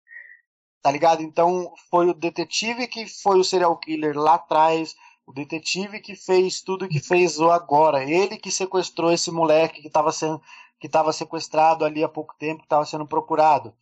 Tá 0.80 0.92
ligado? 0.92 1.22
Então 1.22 1.72
foi 1.90 2.08
o 2.08 2.14
detetive 2.14 2.86
que 2.86 3.06
foi 3.06 3.38
o 3.38 3.44
serial 3.44 3.76
killer 3.76 4.16
lá 4.16 4.34
atrás, 4.34 4.94
o 5.26 5.32
detetive 5.32 6.00
que 6.00 6.14
fez 6.14 6.62
tudo 6.62 6.88
que 6.88 7.00
fez 7.00 7.40
agora, 7.40 8.04
ele 8.04 8.38
que 8.38 8.50
sequestrou 8.50 9.12
esse 9.12 9.30
moleque 9.30 9.82
que 9.82 9.88
estava 9.88 10.12
sendo 10.12 10.40
que 10.80 10.86
estava 10.86 11.12
sequestrado 11.12 11.84
ali 11.84 12.04
há 12.04 12.08
pouco 12.08 12.36
tempo, 12.38 12.60
que 12.60 12.66
estava 12.66 12.84
sendo 12.84 13.06
procurado. 13.06 13.74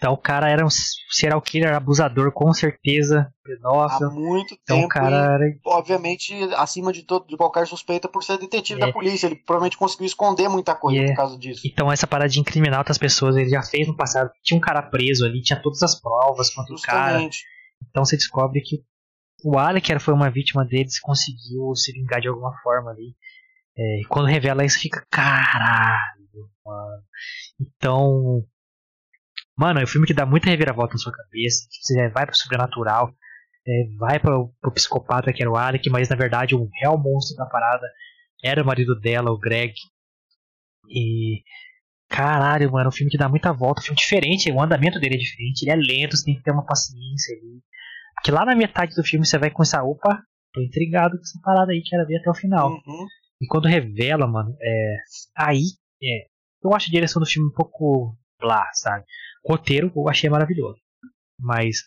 Então 0.00 0.14
o 0.14 0.16
cara 0.16 0.48
era 0.48 0.64
um 0.64 0.70
serial 1.10 1.42
killer, 1.42 1.74
abusador, 1.74 2.32
com 2.32 2.50
certeza, 2.54 3.30
pedófilo. 3.44 4.08
Há 4.08 4.10
muito 4.10 4.54
então, 4.54 4.76
tempo. 4.76 4.86
O 4.86 4.88
cara 4.88 5.34
era... 5.34 5.44
obviamente, 5.66 6.32
acima 6.56 6.90
de, 6.90 7.02
todo, 7.02 7.26
de 7.26 7.36
qualquer 7.36 7.66
suspeita 7.66 8.08
por 8.08 8.24
ser 8.24 8.38
detetive 8.38 8.80
é. 8.80 8.86
da 8.86 8.90
polícia. 8.90 9.26
Ele 9.26 9.36
provavelmente 9.36 9.76
conseguiu 9.76 10.06
esconder 10.06 10.48
muita 10.48 10.74
coisa 10.74 11.02
é. 11.02 11.06
por 11.08 11.16
causa 11.16 11.38
disso. 11.38 11.60
Então 11.66 11.92
essa 11.92 12.06
parada 12.06 12.30
de 12.30 12.40
incriminar 12.40 12.78
outras 12.78 12.96
pessoas, 12.96 13.36
ele 13.36 13.50
já 13.50 13.62
fez 13.62 13.86
no 13.86 13.94
passado. 13.94 14.30
Tinha 14.42 14.56
um 14.56 14.60
cara 14.60 14.80
preso 14.80 15.26
ali, 15.26 15.42
tinha 15.42 15.60
todas 15.60 15.82
as 15.82 16.00
provas 16.00 16.48
contra 16.48 16.74
Justamente. 16.74 17.36
o 17.36 17.42
cara. 17.42 17.90
Então 17.90 18.02
você 18.02 18.16
descobre 18.16 18.62
que 18.62 18.82
o 19.44 19.58
Alec 19.58 19.98
foi 19.98 20.14
uma 20.14 20.30
vítima 20.30 20.64
deles 20.64 20.98
conseguiu 20.98 21.74
se 21.74 21.92
vingar 21.92 22.22
de 22.22 22.28
alguma 22.28 22.54
forma 22.62 22.90
ali. 22.90 23.14
É, 23.76 24.00
e 24.00 24.04
quando 24.08 24.28
revela 24.28 24.64
isso, 24.64 24.78
fica 24.78 25.04
caralho, 25.10 26.48
mano. 26.64 27.02
Então, 27.60 28.44
Mano, 29.60 29.78
é 29.78 29.84
um 29.84 29.86
filme 29.86 30.06
que 30.06 30.14
dá 30.14 30.24
muita 30.24 30.48
reviravolta 30.48 30.94
na 30.94 30.98
sua 30.98 31.12
cabeça. 31.12 31.68
Você 31.82 32.08
vai 32.08 32.24
pro 32.24 32.34
sobrenatural, 32.34 33.12
é, 33.68 33.84
vai 33.98 34.18
pro, 34.18 34.54
pro 34.58 34.72
psicopata 34.72 35.30
que 35.34 35.42
era 35.42 35.50
o 35.50 35.56
Alec, 35.56 35.90
mas 35.90 36.08
na 36.08 36.16
verdade 36.16 36.54
o 36.54 36.66
real 36.80 36.96
monstro 36.96 37.36
da 37.36 37.44
parada 37.44 37.86
era 38.42 38.62
o 38.62 38.66
marido 38.66 38.98
dela, 38.98 39.30
o 39.30 39.38
Greg. 39.38 39.74
E 40.88 41.42
Caralho, 42.08 42.72
mano, 42.72 42.88
um 42.88 42.92
filme 42.92 43.10
que 43.10 43.18
dá 43.18 43.28
muita 43.28 43.52
volta, 43.52 43.82
um 43.82 43.84
filme 43.84 43.98
diferente, 43.98 44.50
o 44.50 44.62
andamento 44.62 44.98
dele 44.98 45.16
é 45.16 45.18
diferente, 45.18 45.62
ele 45.62 45.70
é 45.70 45.76
lento, 45.76 46.16
você 46.16 46.24
tem 46.24 46.36
que 46.36 46.42
ter 46.42 46.52
uma 46.52 46.64
paciência 46.64 47.36
ali. 47.36 47.62
Porque 48.14 48.30
lá 48.30 48.46
na 48.46 48.56
metade 48.56 48.96
do 48.96 49.04
filme 49.04 49.26
você 49.26 49.36
vai 49.36 49.50
começar, 49.50 49.84
opa, 49.84 50.22
tô 50.54 50.62
intrigado 50.62 51.16
com 51.16 51.22
essa 51.22 51.38
parada 51.44 51.70
aí, 51.70 51.82
quero 51.82 52.06
ver 52.06 52.16
até 52.16 52.30
o 52.30 52.34
final. 52.34 52.70
Uhum. 52.70 53.06
E 53.40 53.46
quando 53.46 53.68
revela, 53.68 54.26
mano, 54.26 54.56
é. 54.60 54.96
Aí, 55.36 55.64
é. 56.02 56.26
Eu 56.64 56.74
acho 56.74 56.88
a 56.88 56.90
direção 56.90 57.20
do 57.20 57.28
filme 57.28 57.48
um 57.48 57.54
pouco 57.54 58.16
blá, 58.40 58.66
sabe? 58.72 59.04
Roteiro 59.44 59.92
eu 59.94 60.08
achei 60.08 60.28
maravilhoso. 60.30 60.78
Mas 61.38 61.78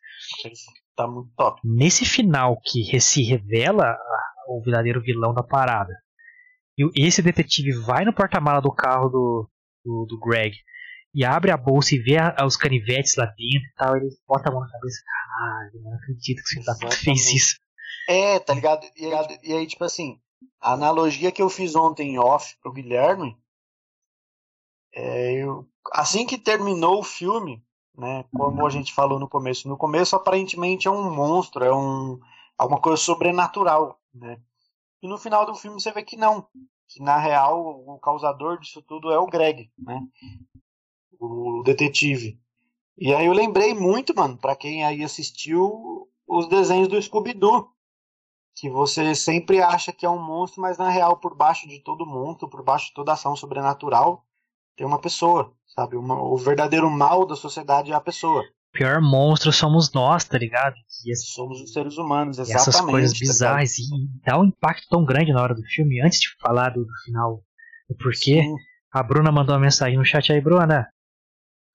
Tá 0.95 1.08
muito 1.08 1.32
top. 1.36 1.62
nesse 1.64 2.06
final 2.06 2.60
que 2.64 2.99
se 2.99 3.24
revela 3.24 3.97
o 4.47 4.62
verdadeiro 4.64 5.01
vilão 5.01 5.34
da 5.34 5.43
parada, 5.43 5.93
e 6.78 7.06
esse 7.06 7.22
detetive 7.22 7.72
vai 7.82 8.04
no 8.06 8.14
porta-mala 8.14 8.60
do 8.62 8.72
carro 8.72 9.10
do, 9.10 9.49
do, 9.86 10.06
do 10.08 10.20
Greg 10.20 10.56
e 11.14 11.24
abre 11.24 11.51
a 11.51 11.58
bolsa 11.58 11.95
e 11.95 11.99
vê 11.99 12.18
a- 12.18 12.36
os 12.45 12.58
canivetes 12.58 13.16
lá 13.16 13.26
dentro 13.26 13.68
e 13.68 13.74
tal, 13.78 13.95
ele 13.95 14.10
bota 14.28 14.49
a 14.49 14.51
mão 14.51 14.62
na 14.62 14.70
cabeça, 14.72 14.97
caralho, 15.06 15.82
não 15.84 15.93
acredito 15.95 16.41
que 16.43 16.60
esse 16.60 16.78
filho 16.80 16.91
fez 16.91 17.34
isso. 17.34 17.56
É, 18.10 18.39
tá 18.39 18.54
ligado? 18.56 18.86
E, 18.95 19.06
aí- 19.14 19.39
e 19.43 19.54
aí, 19.54 19.68
tipo 19.68 19.84
assim, 19.84 20.20
a 20.60 20.74
analogia 20.74 21.32
que 21.32 21.41
eu 21.41 21.49
fiz 21.49 21.76
ontem 21.76 22.14
em 22.16 22.20
off 22.20 22.56
pro 22.62 22.74
Guilherme, 22.74 23.38
é, 24.95 25.34
eu, 25.43 25.68
assim 25.91 26.25
que 26.25 26.38
terminou 26.38 26.99
o 26.99 27.03
filme, 27.03 27.63
né, 27.95 28.25
como 28.34 28.65
a 28.65 28.69
gente 28.69 28.93
falou 28.93 29.19
no 29.19 29.29
começo, 29.29 29.67
no 29.67 29.77
começo 29.77 30.15
aparentemente 30.15 30.88
é 30.88 30.91
um 30.91 31.13
monstro, 31.13 31.63
é 31.63 31.73
um, 31.73 32.19
alguma 32.57 32.81
coisa 32.81 32.97
sobrenatural, 32.97 33.99
né? 34.13 34.39
E 35.01 35.07
no 35.07 35.17
final 35.17 35.45
do 35.45 35.53
filme 35.53 35.79
você 35.79 35.91
vê 35.91 36.01
que 36.01 36.15
não, 36.15 36.47
que 36.88 37.01
na 37.01 37.17
real 37.17 37.84
o 37.86 37.99
causador 37.99 38.59
disso 38.59 38.81
tudo 38.81 39.11
é 39.11 39.19
o 39.19 39.27
Greg, 39.27 39.69
né? 39.77 40.01
O 41.19 41.61
detetive. 41.63 42.39
E 42.97 43.13
aí 43.13 43.25
eu 43.25 43.34
lembrei 43.34 43.73
muito, 43.73 44.15
mano, 44.15 44.38
pra 44.38 44.55
quem 44.55 44.86
aí 44.86 45.03
assistiu 45.03 46.09
os 46.27 46.47
desenhos 46.47 46.88
do 46.88 47.01
Scooby-Doo, 47.01 47.69
que 48.55 48.69
você 48.69 49.15
sempre 49.15 49.61
acha 49.61 49.91
que 49.91 50.05
é 50.05 50.09
um 50.09 50.21
monstro, 50.21 50.61
mas 50.61 50.77
na 50.77 50.89
real, 50.89 51.17
por 51.17 51.36
baixo 51.36 51.67
de 51.67 51.79
todo 51.79 52.05
monstro, 52.05 52.49
por 52.49 52.63
baixo 52.63 52.88
de 52.88 52.93
toda 52.93 53.13
ação 53.13 53.36
sobrenatural, 53.36 54.25
tem 54.78 54.86
uma 54.86 54.99
pessoa, 54.99 55.51
sabe? 55.76 55.95
Uma- 55.95 56.21
o 56.21 56.38
verdadeiro 56.38 56.89
mal 56.89 57.26
da 57.26 57.36
sociedade 57.36 57.91
é 57.91 57.95
a 57.95 58.01
pessoa. 58.01 58.41
O 58.41 58.78
pior 58.78 58.99
monstro 59.01 59.51
somos 59.53 59.91
nós, 59.93 60.24
tá 60.24 60.38
ligado? 60.38 60.74
E 61.05 61.11
esse- 61.11 61.28
Somos 61.34 61.61
os 61.61 61.71
seres 61.71 61.97
humanos, 61.97 62.39
exatamente. 62.39 62.69
essas 62.69 62.82
coisas 62.82 63.13
tá 63.13 63.19
bizarras 63.19 63.78
e 63.78 63.84
dá 64.26 64.39
um 64.39 64.45
impacto 64.45 64.88
tão 64.89 65.05
grande 65.05 65.32
na 65.32 65.41
hora 65.41 65.53
do 65.53 65.61
filme. 65.63 66.01
Antes 66.01 66.19
de 66.19 66.30
falar 66.41 66.69
do, 66.71 66.84
do 66.84 66.93
final, 67.05 67.43
o 67.88 67.95
porquê, 67.95 68.41
Sim. 68.41 68.55
a 68.91 69.03
Bruna 69.03 69.32
mandou 69.32 69.53
uma 69.55 69.61
mensagem 69.61 69.97
no 69.97 70.03
chat 70.05 70.32
aí, 70.34 70.41
Bruna. 70.41 70.88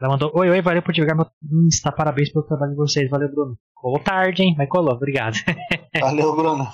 Ela 0.00 0.10
mandou: 0.12 0.30
Oi, 0.34 0.50
oi, 0.50 0.60
valeu 0.62 0.82
por 0.82 0.92
divulgar 0.92 1.16
meu 1.16 1.26
Insta, 1.66 1.92
parabéns 1.92 2.32
pelo 2.32 2.44
trabalho 2.46 2.70
de 2.72 2.76
vocês, 2.76 3.08
valeu, 3.10 3.30
Bruno. 3.30 3.56
Colou 3.74 4.00
tarde, 4.00 4.42
hein? 4.42 4.54
Mas 4.58 4.68
colou, 4.68 4.92
obrigado. 4.94 5.34
Valeu, 6.00 6.34
Bruno. 6.34 6.68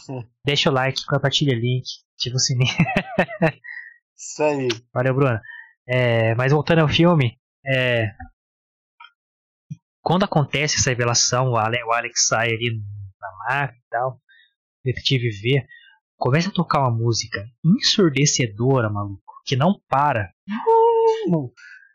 Deixa 0.44 0.70
o 0.70 0.72
like, 0.72 1.04
compartilha 1.06 1.54
o 1.54 1.60
link, 1.60 1.84
ativa 2.18 2.36
o 2.36 2.38
sininho. 2.38 2.70
Isso 4.16 4.42
aí. 4.42 4.68
Valeu, 4.92 5.14
Bruna. 5.14 5.42
É, 5.86 6.34
mas 6.34 6.52
voltando 6.52 6.80
ao 6.80 6.88
filme, 6.88 7.38
é, 7.66 8.14
quando 10.02 10.24
acontece 10.24 10.76
essa 10.76 10.90
revelação, 10.90 11.50
o 11.50 11.56
Ale- 11.56 11.82
o 11.84 11.92
Alex 11.92 12.26
sai 12.26 12.48
ali 12.48 12.80
na 13.20 13.30
máquina 13.48 13.78
e 13.78 13.88
tal, 13.90 14.10
o 14.12 14.20
detetive 14.84 15.30
vê, 15.30 15.66
começa 16.16 16.48
a 16.48 16.52
tocar 16.52 16.80
uma 16.80 16.90
música 16.90 17.44
ensurdecedora, 17.64 18.90
maluco, 18.90 19.22
que 19.46 19.56
não 19.56 19.80
para. 19.88 20.32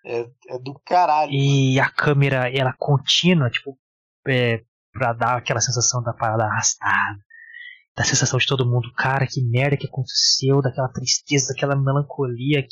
É, 0.05 0.21
é 0.49 0.59
do 0.59 0.79
caralho. 0.85 1.31
E 1.31 1.79
a 1.79 1.89
câmera, 1.89 2.49
ela 2.55 2.73
contínua, 2.77 3.49
tipo, 3.49 3.77
é, 4.27 4.63
pra 4.91 5.13
dar 5.13 5.37
aquela 5.37 5.61
sensação 5.61 6.01
da 6.01 6.13
parada 6.13 6.45
arrastada. 6.45 7.19
Da 7.95 8.03
sensação 8.03 8.39
de 8.39 8.45
todo 8.47 8.69
mundo, 8.69 8.91
cara, 8.95 9.27
que 9.27 9.41
merda 9.41 9.75
que 9.77 9.87
aconteceu, 9.87 10.61
daquela 10.61 10.87
tristeza, 10.89 11.53
daquela 11.53 11.75
melancolia, 11.75 12.65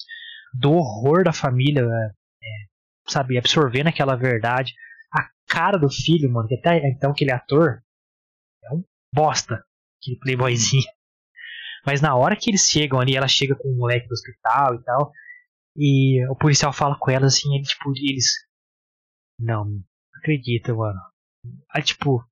do 0.57 0.73
horror 0.73 1.23
da 1.23 1.33
família, 1.33 1.81
é, 1.81 1.85
é, 1.85 2.49
sabe, 3.07 3.37
absorvendo 3.37 3.87
aquela 3.87 4.15
verdade. 4.15 4.73
A 5.13 5.29
cara 5.47 5.77
do 5.77 5.89
filho, 5.89 6.31
mano, 6.31 6.47
que 6.47 6.55
até 6.55 6.77
então 6.89 7.11
aquele 7.11 7.31
ator 7.31 7.81
é 8.63 8.73
um 8.73 8.83
bosta, 9.13 9.63
aquele 10.01 10.19
playboyzinho. 10.19 10.87
Mas 11.85 12.01
na 12.01 12.15
hora 12.15 12.35
que 12.35 12.49
eles 12.49 12.69
chegam 12.69 12.99
ali, 12.99 13.15
ela 13.15 13.27
chega 13.27 13.55
com 13.55 13.69
o 13.69 13.77
moleque 13.77 14.07
do 14.07 14.13
hospital 14.13 14.75
e 14.75 14.83
tal, 14.83 15.11
e 15.75 16.27
o 16.27 16.35
policial 16.35 16.73
fala 16.73 16.97
com 16.99 17.11
elas 17.11 17.35
assim, 17.35 17.55
ele, 17.55 17.63
tipo, 17.63 17.91
eles. 17.95 18.25
Não, 19.39 19.63
não 19.63 19.83
acredito, 20.17 20.75
mano. 20.75 20.99
Aí, 21.71 21.83
tipo, 21.83 22.25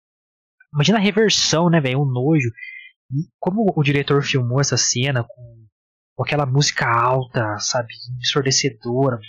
imagina 0.74 0.98
a 0.98 1.02
reversão, 1.02 1.70
né, 1.70 1.80
velho? 1.80 2.02
O 2.02 2.06
nojo. 2.06 2.50
E 3.12 3.30
como 3.40 3.72
o 3.76 3.84
diretor 3.84 4.24
filmou 4.24 4.60
essa 4.60 4.78
cena 4.78 5.24
com, 5.24 5.65
com 6.16 6.24
aquela 6.24 6.46
música 6.46 6.88
alta, 6.88 7.58
sabe? 7.60 7.90
Ensurdecedora. 8.20 9.20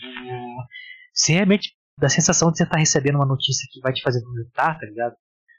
Você 1.13 1.33
realmente 1.35 1.73
dá 1.99 2.07
a 2.07 2.11
sensação 2.11 2.51
de 2.51 2.59
você 2.59 2.65
estar 2.65 2.77
recebendo 2.79 3.17
uma 3.17 3.27
notícia 3.27 3.67
que 3.73 3.81
vai 3.81 3.93
te 3.93 4.03
fazer 4.03 4.21
vomitar, 4.23 4.79
tá 4.79 4.87
ligado? 4.87 5.15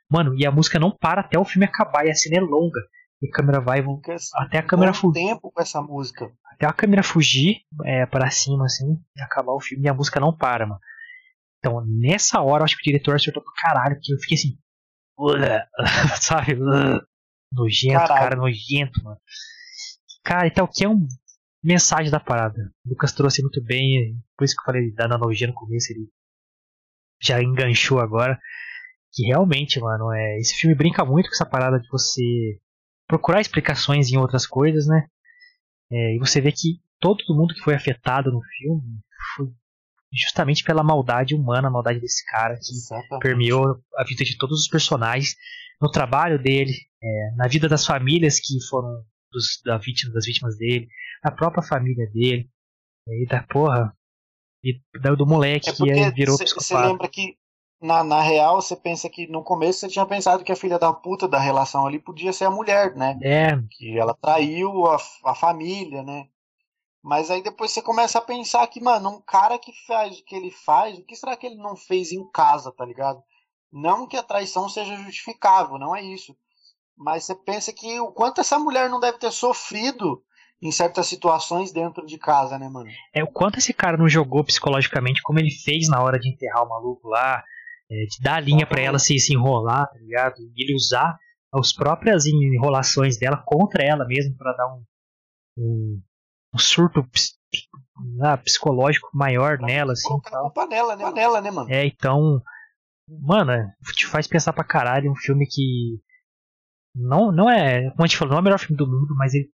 Mano, 0.09 0.33
e 0.37 0.45
a 0.45 0.51
música 0.51 0.79
não 0.79 0.91
para 0.91 1.21
até 1.21 1.37
o 1.37 1.43
filme 1.45 1.65
acabar 1.65 2.05
e 2.05 2.11
a 2.11 2.15
cena 2.15 2.37
é 2.37 2.41
longa. 2.41 2.79
E 3.21 3.27
a 3.27 3.31
câmera 3.31 3.59
vai 3.59 3.81
Fica 3.83 4.13
assim, 4.13 4.29
até 4.35 4.59
a 4.59 4.63
câmera 4.63 4.91
um 4.91 4.93
fu- 4.93 5.11
tempo 5.11 5.51
com 5.51 5.61
essa 5.61 5.81
música. 5.81 6.31
até 6.53 6.67
a 6.67 6.71
câmera 6.73 7.01
fugir 7.03 7.61
é, 7.83 8.05
para 8.05 8.29
cima, 8.29 8.65
assim, 8.65 8.95
e 9.15 9.21
acabar 9.21 9.53
o 9.53 9.59
filme 9.59 9.85
e 9.85 9.89
a 9.89 9.93
música 9.93 10.19
não 10.19 10.31
para, 10.35 10.65
mano. 10.67 10.79
Então, 11.59 11.83
nessa 11.87 12.39
hora, 12.41 12.61
eu 12.61 12.65
acho 12.65 12.77
que 12.77 12.83
o 12.83 12.91
diretor 12.93 13.15
acertou 13.15 13.41
pro 13.43 13.51
caralho, 13.55 13.95
porque 13.95 14.13
eu 14.13 14.19
fiquei 14.19 14.35
assim. 14.37 14.57
sabe? 16.21 16.55
Nojento, 17.51 17.93
Caralho. 17.99 18.19
cara, 18.21 18.35
nojento, 18.35 19.03
mano. 19.03 19.17
Cara, 20.27 20.45
então, 20.45 20.65
o 20.65 20.67
que 20.67 20.83
é 20.83 20.89
um 20.89 21.07
mensagem 21.63 22.11
da 22.11 22.19
parada? 22.19 22.69
O 22.85 22.89
Lucas 22.89 23.13
trouxe 23.13 23.41
muito 23.41 23.63
bem, 23.63 24.21
por 24.37 24.43
isso 24.43 24.53
que 24.53 24.59
eu 24.59 24.65
falei 24.65 24.91
da 24.91 25.05
analogia 25.05 25.47
no 25.47 25.53
começo, 25.53 25.93
ele 25.93 26.09
já 27.23 27.41
enganchou 27.41 28.01
agora. 28.01 28.37
Que 29.13 29.23
realmente, 29.23 29.79
mano, 29.79 30.11
é, 30.11 30.37
esse 30.37 30.53
filme 30.55 30.75
brinca 30.75 31.05
muito 31.05 31.29
com 31.29 31.33
essa 31.33 31.45
parada 31.45 31.79
de 31.79 31.87
você 31.87 32.59
procurar 33.07 33.39
explicações 33.39 34.11
em 34.11 34.17
outras 34.17 34.45
coisas, 34.45 34.85
né? 34.85 35.07
É, 35.89 36.15
e 36.15 36.19
você 36.19 36.41
vê 36.41 36.51
que 36.51 36.81
todo 36.99 37.23
mundo 37.29 37.53
que 37.53 37.61
foi 37.61 37.73
afetado 37.73 38.29
no 38.29 38.41
filme 38.57 38.99
foi 39.33 39.47
justamente 40.11 40.61
pela 40.61 40.83
maldade 40.83 41.35
humana, 41.35 41.69
a 41.69 41.71
maldade 41.71 42.01
desse 42.01 42.25
cara 42.25 42.55
que 42.55 42.73
Exatamente. 42.73 43.21
permeou 43.21 43.81
a 43.95 44.03
vida 44.03 44.25
de 44.25 44.37
todos 44.37 44.59
os 44.59 44.67
personagens, 44.67 45.37
no 45.81 45.89
trabalho 45.89 46.37
dele, 46.37 46.73
é, 47.01 47.31
na 47.37 47.47
vida 47.47 47.69
das 47.69 47.85
famílias 47.85 48.41
que 48.41 48.61
foram 48.67 49.05
dos, 49.31 49.61
da 49.63 49.77
vítima, 49.77 50.13
das 50.13 50.25
vítimas 50.25 50.57
dele, 50.57 50.87
na 51.23 51.31
própria 51.31 51.63
família 51.63 52.09
dele, 52.11 52.49
e 53.07 53.25
da 53.25 53.43
porra, 53.43 53.95
e 54.63 54.79
da- 55.01 55.15
do 55.15 55.25
moleque 55.25 55.69
É 55.69 55.73
que 55.73 56.11
virou 56.11 56.37
você 56.37 56.43
psicopata. 56.45 56.87
lembra 56.87 57.07
que 57.07 57.37
na, 57.81 58.03
na 58.03 58.21
real 58.21 58.61
você 58.61 58.75
pensa 58.75 59.09
que 59.09 59.27
no 59.27 59.43
começo 59.43 59.79
você 59.79 59.87
tinha 59.87 60.05
pensado 60.05 60.43
que 60.43 60.51
a 60.51 60.55
filha 60.55 60.79
da 60.79 60.91
puta 60.91 61.27
da 61.27 61.39
relação 61.39 61.85
ali 61.85 61.99
podia 61.99 62.33
ser 62.33 62.45
a 62.45 62.51
mulher, 62.51 62.95
né? 62.95 63.17
É, 63.21 63.57
Que 63.71 63.97
ela 63.97 64.13
traiu 64.15 64.85
a, 64.87 64.97
a 65.25 65.35
família, 65.35 66.03
né? 66.03 66.27
Mas 67.03 67.31
aí 67.31 67.41
depois 67.41 67.71
você 67.71 67.81
começa 67.81 68.17
a 68.17 68.21
pensar 68.21 68.67
que, 68.67 68.81
mano, 68.81 69.09
um 69.09 69.21
cara 69.21 69.57
que 69.57 69.71
faz 69.85 70.19
o 70.19 70.25
que 70.25 70.35
ele 70.35 70.51
faz, 70.51 70.97
o 70.97 71.03
que 71.05 71.15
será 71.15 71.37
que 71.37 71.45
ele 71.47 71.55
não 71.55 71.75
fez 71.75 72.11
em 72.11 72.29
casa, 72.31 72.71
tá 72.71 72.83
ligado? 72.83 73.21
Não 73.71 74.07
que 74.07 74.17
a 74.17 74.23
traição 74.23 74.67
seja 74.67 74.95
justificável, 74.97 75.77
não 75.77 75.95
é 75.95 76.01
isso. 76.01 76.35
Mas 76.97 77.25
você 77.25 77.35
pensa 77.35 77.71
que 77.71 77.99
o 77.99 78.11
quanto 78.11 78.41
essa 78.41 78.57
mulher 78.57 78.89
não 78.89 78.99
deve 78.99 79.19
ter 79.19 79.31
sofrido 79.31 80.23
em 80.61 80.71
certas 80.71 81.05
situações 81.07 81.71
dentro 81.71 82.05
de 82.05 82.17
casa, 82.17 82.57
né, 82.57 82.67
mano? 82.67 82.89
é 83.13 83.23
o 83.23 83.27
quanto 83.27 83.59
esse 83.59 83.73
cara 83.73 83.95
não 83.95 84.09
jogou 84.09 84.43
psicologicamente, 84.43 85.21
como 85.21 85.39
ele 85.39 85.51
fez 85.51 85.87
na 85.87 86.01
hora 86.01 86.19
de 86.19 86.29
enterrar 86.29 86.63
o 86.63 86.69
maluco 86.69 87.07
lá, 87.07 87.43
é, 87.91 88.05
de 88.05 88.19
dar 88.21 88.37
a 88.37 88.39
linha 88.39 88.65
pra 88.65 88.81
ela 88.81 88.97
se, 88.97 89.19
se 89.19 89.33
enrolar, 89.33 89.87
tá 89.87 89.99
ligado? 89.99 90.35
E 90.39 90.63
ele 90.63 90.73
usar 90.73 91.17
as 91.53 91.71
próprias 91.71 92.25
enrolações 92.25 93.17
dela 93.17 93.41
contra 93.45 93.83
ela 93.83 94.05
mesmo 94.05 94.35
pra 94.35 94.53
dar 94.53 94.67
um, 94.67 94.83
um, 95.57 96.01
um 96.55 96.57
surto 96.57 97.05
ah, 98.21 98.37
psicológico 98.37 99.09
maior 99.13 99.59
nela, 99.59 99.93
assim. 99.93 100.19
Tal. 100.21 100.43
culpa 100.43 100.65
nela, 100.67 100.95
né? 100.95 101.11
Nela, 101.11 101.41
né, 101.41 101.51
mano? 101.51 101.71
É, 101.71 101.85
então, 101.85 102.41
mano, 103.07 103.51
é, 103.51 103.73
te 103.95 104.05
faz 104.07 104.27
pensar 104.27 104.53
pra 104.53 104.63
caralho 104.63 105.11
um 105.11 105.15
filme 105.15 105.47
que 105.47 105.99
não, 106.97 107.31
não 107.31 107.49
é, 107.49 107.89
como 107.91 108.03
a 108.03 108.07
gente 108.07 108.17
falou, 108.17 108.31
não 108.31 108.37
é 108.37 108.41
o 108.41 108.43
melhor 108.43 108.59
filme 108.59 108.77
do 108.77 108.87
mundo, 108.87 109.15
mas 109.15 109.33
ele 109.33 109.49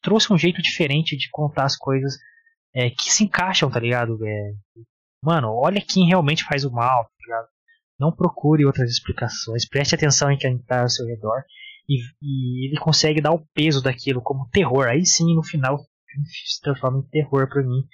trouxe 0.00 0.32
um 0.32 0.38
jeito 0.38 0.62
diferente 0.62 1.16
de 1.16 1.28
contar 1.30 1.64
as 1.64 1.76
coisas 1.76 2.16
é, 2.74 2.90
que 2.90 3.12
se 3.12 3.24
encaixam, 3.24 3.70
tá 3.70 3.80
ligado? 3.80 4.18
É, 4.24 4.52
mano, 5.22 5.52
olha 5.52 5.84
quem 5.86 6.06
realmente 6.06 6.44
faz 6.44 6.64
o 6.64 6.70
mal, 6.70 7.04
tá 7.04 7.10
ligado? 7.24 7.48
Não 7.98 8.12
procure 8.12 8.64
outras 8.64 8.90
explicações, 8.90 9.68
preste 9.68 9.94
atenção 9.94 10.30
em 10.30 10.38
quem 10.38 10.58
tá 10.58 10.82
ao 10.82 10.88
seu 10.88 11.06
redor 11.06 11.42
e, 11.88 12.00
e 12.22 12.68
ele 12.68 12.78
consegue 12.78 13.20
dar 13.20 13.32
o 13.32 13.46
peso 13.54 13.82
daquilo 13.82 14.22
como 14.22 14.48
terror. 14.50 14.86
Aí 14.86 15.04
sim, 15.04 15.34
no 15.34 15.42
final, 15.42 15.78
se 15.78 16.60
transforma 16.62 16.98
em 16.98 17.08
terror 17.08 17.48
pra 17.48 17.62
mim. 17.62 17.86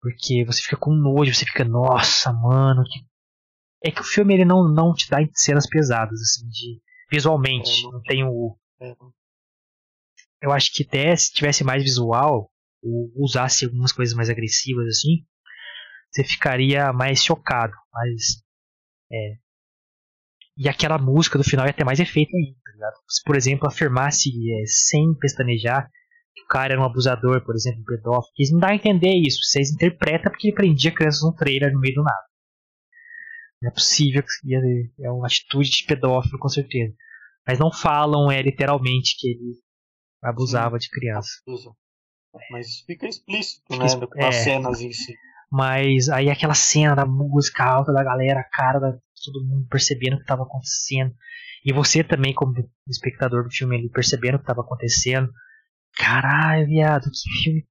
Porque 0.00 0.44
você 0.44 0.60
fica 0.60 0.76
com 0.76 0.92
nojo, 0.92 1.32
você 1.32 1.44
fica, 1.46 1.64
nossa, 1.64 2.32
mano, 2.32 2.82
que... 2.84 3.00
É 3.86 3.90
que 3.90 4.00
o 4.00 4.04
filme 4.04 4.32
ele 4.32 4.46
não, 4.46 4.66
não 4.66 4.94
te 4.94 5.10
dá 5.10 5.18
cenas 5.34 5.68
pesadas, 5.68 6.18
assim, 6.18 6.48
de 6.48 6.80
visualmente. 7.10 7.86
É, 7.86 7.90
não... 7.90 8.02
tem 8.02 8.24
o. 8.24 8.56
É. 8.80 8.94
Eu 10.42 10.52
acho 10.52 10.72
que 10.72 10.84
até 10.84 11.14
se 11.16 11.32
tivesse 11.32 11.64
mais 11.64 11.82
visual, 11.82 12.50
ou 12.82 13.10
usasse 13.16 13.64
algumas 13.64 13.92
coisas 13.92 14.14
mais 14.14 14.28
agressivas 14.28 14.86
assim, 14.88 15.24
você 16.10 16.24
ficaria 16.24 16.92
mais 16.92 17.22
chocado. 17.22 17.72
Mas. 17.92 18.42
É. 19.10 19.36
E 20.56 20.68
aquela 20.68 20.98
música 20.98 21.36
do 21.36 21.44
final 21.44 21.66
ia 21.66 21.72
ter 21.72 21.84
mais 21.84 21.98
efeito 21.98 22.36
ainda, 22.36 22.56
tá? 22.78 22.92
Se, 23.08 23.22
por 23.24 23.36
exemplo, 23.36 23.66
afirmasse 23.66 24.30
é, 24.30 24.66
sem 24.66 25.12
pestanejar 25.18 25.90
que 26.32 26.42
o 26.42 26.46
cara 26.46 26.74
era 26.74 26.80
um 26.80 26.84
abusador, 26.84 27.44
por 27.44 27.54
exemplo, 27.54 27.80
um 27.80 27.84
pedófilo, 27.84 28.32
eles 28.38 28.52
não 28.52 28.60
dá 28.60 28.70
a 28.70 28.74
entender 28.74 29.14
isso. 29.14 29.40
Vocês 29.42 29.72
interpretam 29.72 30.30
porque 30.30 30.48
ele 30.48 30.56
prendia 30.56 30.94
crianças 30.94 31.22
no 31.22 31.34
trailer 31.34 31.72
no 31.72 31.80
meio 31.80 31.94
do 31.94 32.02
nada. 32.02 32.24
Não 33.64 33.70
é 33.70 33.72
possível 33.72 34.22
que 34.22 34.28
ia, 34.46 34.60
é 35.00 35.10
uma 35.10 35.26
atitude 35.26 35.70
de 35.70 35.86
pedófilo, 35.86 36.38
com 36.38 36.50
certeza. 36.50 36.94
Mas 37.46 37.58
não 37.58 37.72
falam 37.72 38.30
é, 38.30 38.42
literalmente 38.42 39.16
que 39.18 39.28
ele 39.28 39.54
abusava 40.22 40.78
de 40.78 40.90
criança. 40.90 41.30
Mas 42.50 42.80
fica 42.86 43.08
explícito, 43.08 43.62
fica 43.70 43.84
né? 43.84 44.06
Nas 44.16 44.36
é, 44.36 44.44
cenas 44.44 44.80
em 44.82 44.92
si. 44.92 45.14
Mas 45.50 46.10
aí 46.10 46.28
aquela 46.28 46.52
cena 46.52 46.94
da 46.94 47.06
música 47.06 47.64
alta 47.64 47.90
da 47.90 48.04
galera, 48.04 48.40
a 48.40 48.44
cara 48.50 48.78
da 48.78 48.92
todo 49.24 49.46
mundo 49.46 49.66
percebendo 49.70 50.14
o 50.14 50.16
que 50.18 50.24
estava 50.24 50.42
acontecendo. 50.42 51.14
E 51.64 51.72
você 51.72 52.04
também, 52.04 52.34
como 52.34 52.52
espectador 52.86 53.44
do 53.44 53.50
filme 53.50 53.76
ali, 53.76 53.88
percebendo 53.88 54.34
o 54.34 54.38
que 54.38 54.42
estava 54.42 54.60
acontecendo. 54.60 55.32
Caralho, 55.96 56.66
viado, 56.66 57.04
que 57.04 57.42
filme 57.42 57.66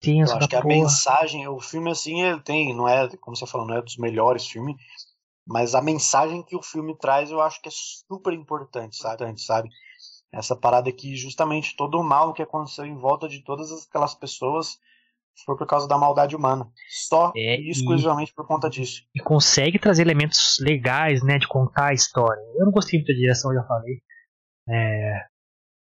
tenso 0.00 0.32
Eu 0.32 0.36
acho 0.36 0.48
que 0.48 0.56
porra. 0.60 0.74
a 0.74 0.78
mensagem, 0.78 1.48
o 1.48 1.58
filme 1.58 1.90
assim, 1.90 2.20
ele 2.20 2.40
tem, 2.40 2.76
não 2.76 2.86
é, 2.86 3.08
como 3.16 3.34
você 3.34 3.46
falou, 3.46 3.66
não 3.66 3.78
é 3.78 3.82
dos 3.82 3.96
melhores 3.96 4.46
filmes, 4.46 4.76
mas 5.46 5.74
a 5.74 5.82
mensagem 5.82 6.42
que 6.42 6.56
o 6.56 6.62
filme 6.62 6.96
traz 6.98 7.30
eu 7.30 7.40
acho 7.40 7.60
que 7.60 7.68
é 7.68 7.72
super 7.72 8.32
importante, 8.32 8.96
sabe? 8.96 9.40
sabe? 9.40 9.68
Essa 10.32 10.56
parada 10.56 10.90
que 10.90 11.14
justamente 11.16 11.76
todo 11.76 11.98
o 11.98 12.02
mal 12.02 12.32
que 12.32 12.42
aconteceu 12.42 12.84
em 12.84 12.96
volta 12.96 13.28
de 13.28 13.42
todas 13.44 13.70
aquelas 13.86 14.14
pessoas 14.14 14.78
foi 15.44 15.56
por 15.56 15.66
causa 15.66 15.88
da 15.88 15.98
maldade 15.98 16.34
humana. 16.36 16.70
Só 16.88 17.32
é, 17.36 17.60
e 17.60 17.70
exclusivamente 17.70 18.32
por 18.34 18.46
conta 18.46 18.70
disso. 18.70 19.02
E 19.14 19.20
consegue 19.20 19.78
trazer 19.78 20.02
elementos 20.02 20.58
legais, 20.60 21.22
né, 21.22 21.38
de 21.38 21.48
contar 21.48 21.88
a 21.88 21.94
história. 21.94 22.40
Eu 22.56 22.64
não 22.64 22.72
gostei 22.72 22.98
muito 22.98 23.08
da 23.08 23.18
direção, 23.18 23.52
já 23.52 23.62
falei. 23.64 24.00
É, 24.68 25.26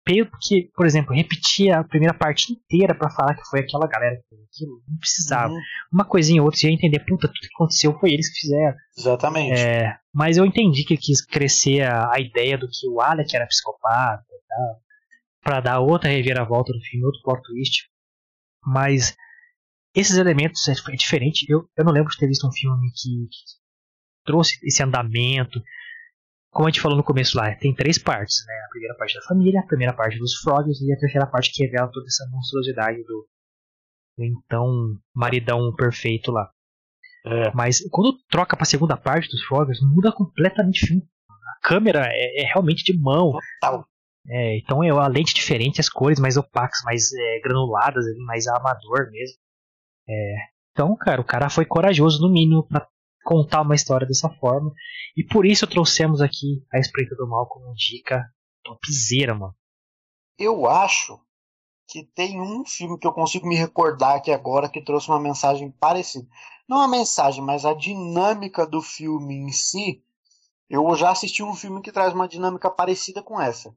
porque, 0.05 0.69
por 0.75 0.85
exemplo, 0.85 1.15
repetir 1.15 1.71
a 1.71 1.83
primeira 1.83 2.13
parte 2.13 2.53
inteira 2.53 2.93
para 2.93 3.09
falar 3.09 3.33
que 3.33 3.43
foi 3.49 3.61
aquela 3.61 3.87
galera 3.87 4.15
que 4.17 4.29
fez 4.29 4.41
aquilo, 4.43 4.83
não 4.87 4.97
precisava. 4.99 5.51
Uhum. 5.51 5.59
Uma 5.91 6.05
coisinha 6.05 6.41
ou 6.41 6.45
outra, 6.45 6.59
você 6.59 6.67
ia 6.67 6.73
entender, 6.73 6.99
puta, 6.99 7.27
tudo 7.27 7.39
que 7.39 7.55
aconteceu 7.55 7.97
foi 7.99 8.11
eles 8.11 8.31
que 8.31 8.41
fizeram. 8.41 8.75
Exatamente. 8.95 9.59
É, 9.59 9.97
mas 10.13 10.37
eu 10.37 10.45
entendi 10.45 10.83
que 10.83 10.95
quis 10.95 11.25
crescer 11.25 11.81
a, 11.81 12.13
a 12.13 12.19
ideia 12.19 12.55
do 12.55 12.67
que 12.67 12.87
o 12.87 13.01
Alec 13.01 13.35
era 13.35 13.47
psicopata 13.47 14.23
e 14.29 14.47
tal, 14.47 14.81
pra 15.43 15.59
dar 15.59 15.79
outra 15.79 16.09
reviravolta 16.09 16.71
no 16.71 16.81
filme, 16.81 17.05
outro 17.05 17.21
plot 17.23 17.41
twist. 17.41 17.89
Mas 18.63 19.15
esses 19.95 20.17
elementos 20.17 20.67
é, 20.67 20.73
é 20.73 20.95
diferente. 20.95 21.45
Eu, 21.49 21.67
eu 21.75 21.83
não 21.83 21.91
lembro 21.91 22.11
de 22.11 22.17
ter 22.17 22.27
visto 22.27 22.47
um 22.47 22.51
filme 22.51 22.91
que, 22.91 23.27
que 23.27 24.23
trouxe 24.23 24.59
esse 24.63 24.83
andamento, 24.83 25.59
como 26.55 26.69
a 26.69 26.71
gente 26.71 26.79
falou 26.79 26.97
no 26.97 27.03
começo 27.03 27.37
lá, 27.37 27.53
tem 27.55 27.75
três 27.75 27.97
partes, 27.97 28.45
né? 28.47 28.53
A 28.65 28.69
primeira 28.69 28.95
parte 28.95 29.13
da 29.13 29.21
família, 29.23 29.59
a 29.59 29.67
primeira 29.67 29.93
parte 29.93 30.17
dos 30.17 30.35
Frogs 30.35 30.81
e 30.81 30.93
a 30.93 30.97
terceira 30.97 31.27
parte 31.27 31.51
que 31.51 31.65
revela 31.65 31.91
toda 31.91 32.05
essa 32.05 32.25
monstruosidade 32.31 33.03
do, 33.03 33.27
do 34.17 34.23
então 34.23 34.97
maridão 35.13 35.75
perfeito 35.75 36.31
lá. 36.31 36.49
É. 37.25 37.51
Mas 37.53 37.81
quando 37.91 38.17
troca 38.29 38.55
para 38.55 38.63
a 38.63 38.67
segunda 38.67 38.95
parte 38.95 39.27
dos 39.27 39.43
Frogs, 39.43 39.81
muda 39.81 40.13
completamente 40.13 40.85
o 40.85 40.87
filme. 40.87 41.03
A 41.29 41.67
câmera 41.67 42.07
é, 42.09 42.43
é 42.43 42.45
realmente 42.45 42.85
de 42.85 42.97
mão. 42.97 43.33
Total. 43.59 43.85
É, 44.29 44.57
então 44.57 44.81
é 44.81 44.89
a 44.91 45.07
lente 45.07 45.33
diferente, 45.33 45.81
as 45.81 45.89
cores 45.89 46.21
mais 46.21 46.37
opacas, 46.37 46.79
mais 46.85 47.11
é, 47.11 47.41
granuladas, 47.41 48.05
mais 48.25 48.47
amador 48.47 49.11
mesmo. 49.11 49.37
É, 50.07 50.35
então, 50.71 50.95
cara, 50.95 51.19
o 51.19 51.25
cara 51.25 51.49
foi 51.49 51.65
corajoso 51.65 52.21
no 52.21 52.31
mínimo 52.31 52.65
para 52.65 52.87
contar 53.25 53.61
uma 53.61 53.75
história 53.75 54.07
dessa 54.07 54.29
forma. 54.29 54.71
E 55.17 55.23
por 55.23 55.45
isso 55.45 55.67
trouxemos 55.67 56.21
aqui 56.21 56.63
a 56.71 56.79
Espreita 56.79 57.15
do 57.15 57.27
Mal 57.27 57.47
como 57.47 57.73
dica 57.73 58.23
topzera, 58.63 59.33
mano. 59.33 59.55
Eu 60.37 60.67
acho 60.67 61.19
que 61.87 62.03
tem 62.03 62.39
um 62.39 62.63
filme 62.65 62.97
que 62.99 63.07
eu 63.07 63.13
consigo 63.13 63.47
me 63.47 63.55
recordar 63.55 64.15
aqui 64.15 64.31
agora 64.31 64.69
que 64.69 64.83
trouxe 64.83 65.09
uma 65.09 65.19
mensagem 65.19 65.71
parecida. 65.71 66.27
Não 66.67 66.81
a 66.81 66.87
mensagem, 66.87 67.43
mas 67.43 67.65
a 67.65 67.73
dinâmica 67.73 68.65
do 68.65 68.81
filme 68.81 69.35
em 69.35 69.51
si. 69.51 70.03
Eu 70.69 70.95
já 70.95 71.11
assisti 71.11 71.43
um 71.43 71.53
filme 71.53 71.81
que 71.81 71.91
traz 71.91 72.13
uma 72.13 72.27
dinâmica 72.27 72.69
parecida 72.69 73.21
com 73.21 73.39
essa. 73.39 73.75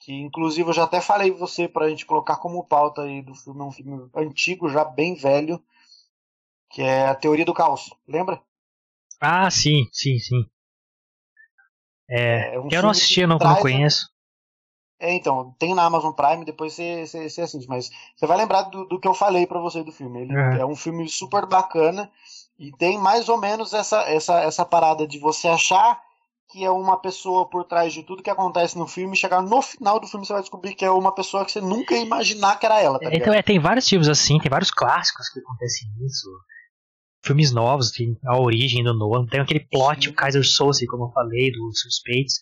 Que 0.00 0.12
inclusive 0.12 0.68
eu 0.68 0.72
já 0.72 0.84
até 0.84 1.00
falei 1.00 1.30
você 1.30 1.68
pra 1.68 1.88
gente 1.88 2.06
colocar 2.06 2.36
como 2.36 2.64
pauta 2.64 3.02
aí 3.02 3.22
do 3.22 3.34
filme, 3.34 3.60
é 3.60 3.64
um 3.64 3.72
filme 3.72 4.10
antigo, 4.14 4.68
já 4.68 4.84
bem 4.84 5.14
velho, 5.14 5.62
que 6.70 6.82
é 6.82 7.06
A 7.06 7.14
Teoria 7.14 7.44
do 7.44 7.54
Caos. 7.54 7.90
Lembra? 8.06 8.42
Ah, 9.20 9.50
sim, 9.50 9.86
sim, 9.92 10.18
sim. 10.18 10.44
É, 12.08 12.54
é 12.54 12.60
um 12.60 12.68
eu 12.70 12.82
não 12.82 12.90
assisti, 12.90 13.26
não, 13.26 13.38
não 13.38 13.56
conheço. 13.56 14.08
É, 14.98 15.12
então, 15.12 15.54
tem 15.58 15.74
na 15.74 15.84
Amazon 15.84 16.12
Prime, 16.12 16.44
depois 16.44 16.72
você, 16.72 17.06
você, 17.06 17.28
você 17.28 17.42
assiste, 17.42 17.68
mas 17.68 17.90
você 18.16 18.26
vai 18.26 18.36
lembrar 18.36 18.62
do, 18.62 18.86
do 18.86 18.98
que 18.98 19.06
eu 19.06 19.12
falei 19.12 19.46
para 19.46 19.60
você 19.60 19.82
do 19.82 19.92
filme. 19.92 20.22
Ele 20.22 20.34
é. 20.34 20.60
é 20.60 20.66
um 20.66 20.74
filme 20.74 21.06
super 21.08 21.44
bacana 21.44 22.10
e 22.58 22.72
tem 22.72 22.98
mais 22.98 23.28
ou 23.28 23.38
menos 23.38 23.74
essa, 23.74 24.02
essa, 24.02 24.40
essa 24.40 24.64
parada 24.64 25.06
de 25.06 25.18
você 25.18 25.48
achar 25.48 26.00
que 26.48 26.64
é 26.64 26.70
uma 26.70 26.96
pessoa 26.98 27.46
por 27.46 27.64
trás 27.64 27.92
de 27.92 28.04
tudo 28.04 28.22
que 28.22 28.30
acontece 28.30 28.78
no 28.78 28.86
filme, 28.86 29.14
e 29.14 29.18
chegar 29.18 29.42
no 29.42 29.60
final 29.60 29.98
do 29.98 30.06
filme 30.06 30.24
você 30.24 30.32
vai 30.32 30.42
descobrir 30.42 30.74
que 30.74 30.84
é 30.84 30.90
uma 30.90 31.12
pessoa 31.12 31.44
que 31.44 31.50
você 31.50 31.60
nunca 31.60 31.94
ia 31.94 32.02
imaginar 32.02 32.58
que 32.58 32.64
era 32.64 32.80
ela. 32.80 33.00
Tá 33.00 33.10
então, 33.12 33.34
é, 33.34 33.42
tem 33.42 33.58
vários 33.58 33.84
tipos 33.84 34.08
assim, 34.08 34.38
tem 34.38 34.48
vários 34.48 34.70
clássicos 34.70 35.28
que 35.28 35.40
acontecem 35.40 35.88
nisso 35.98 36.28
filmes 37.26 37.52
novos, 37.52 37.90
tem 37.90 38.16
a 38.24 38.38
origem 38.38 38.84
do 38.84 38.94
Nolan, 38.94 39.26
tem 39.26 39.40
aquele 39.40 39.60
plot, 39.60 40.04
Sim. 40.04 40.10
o 40.10 40.14
Kaiser 40.14 40.44
Soze, 40.44 40.86
como 40.86 41.04
eu 41.04 41.10
falei, 41.10 41.50
dos 41.50 41.80
Suspeitos. 41.80 42.34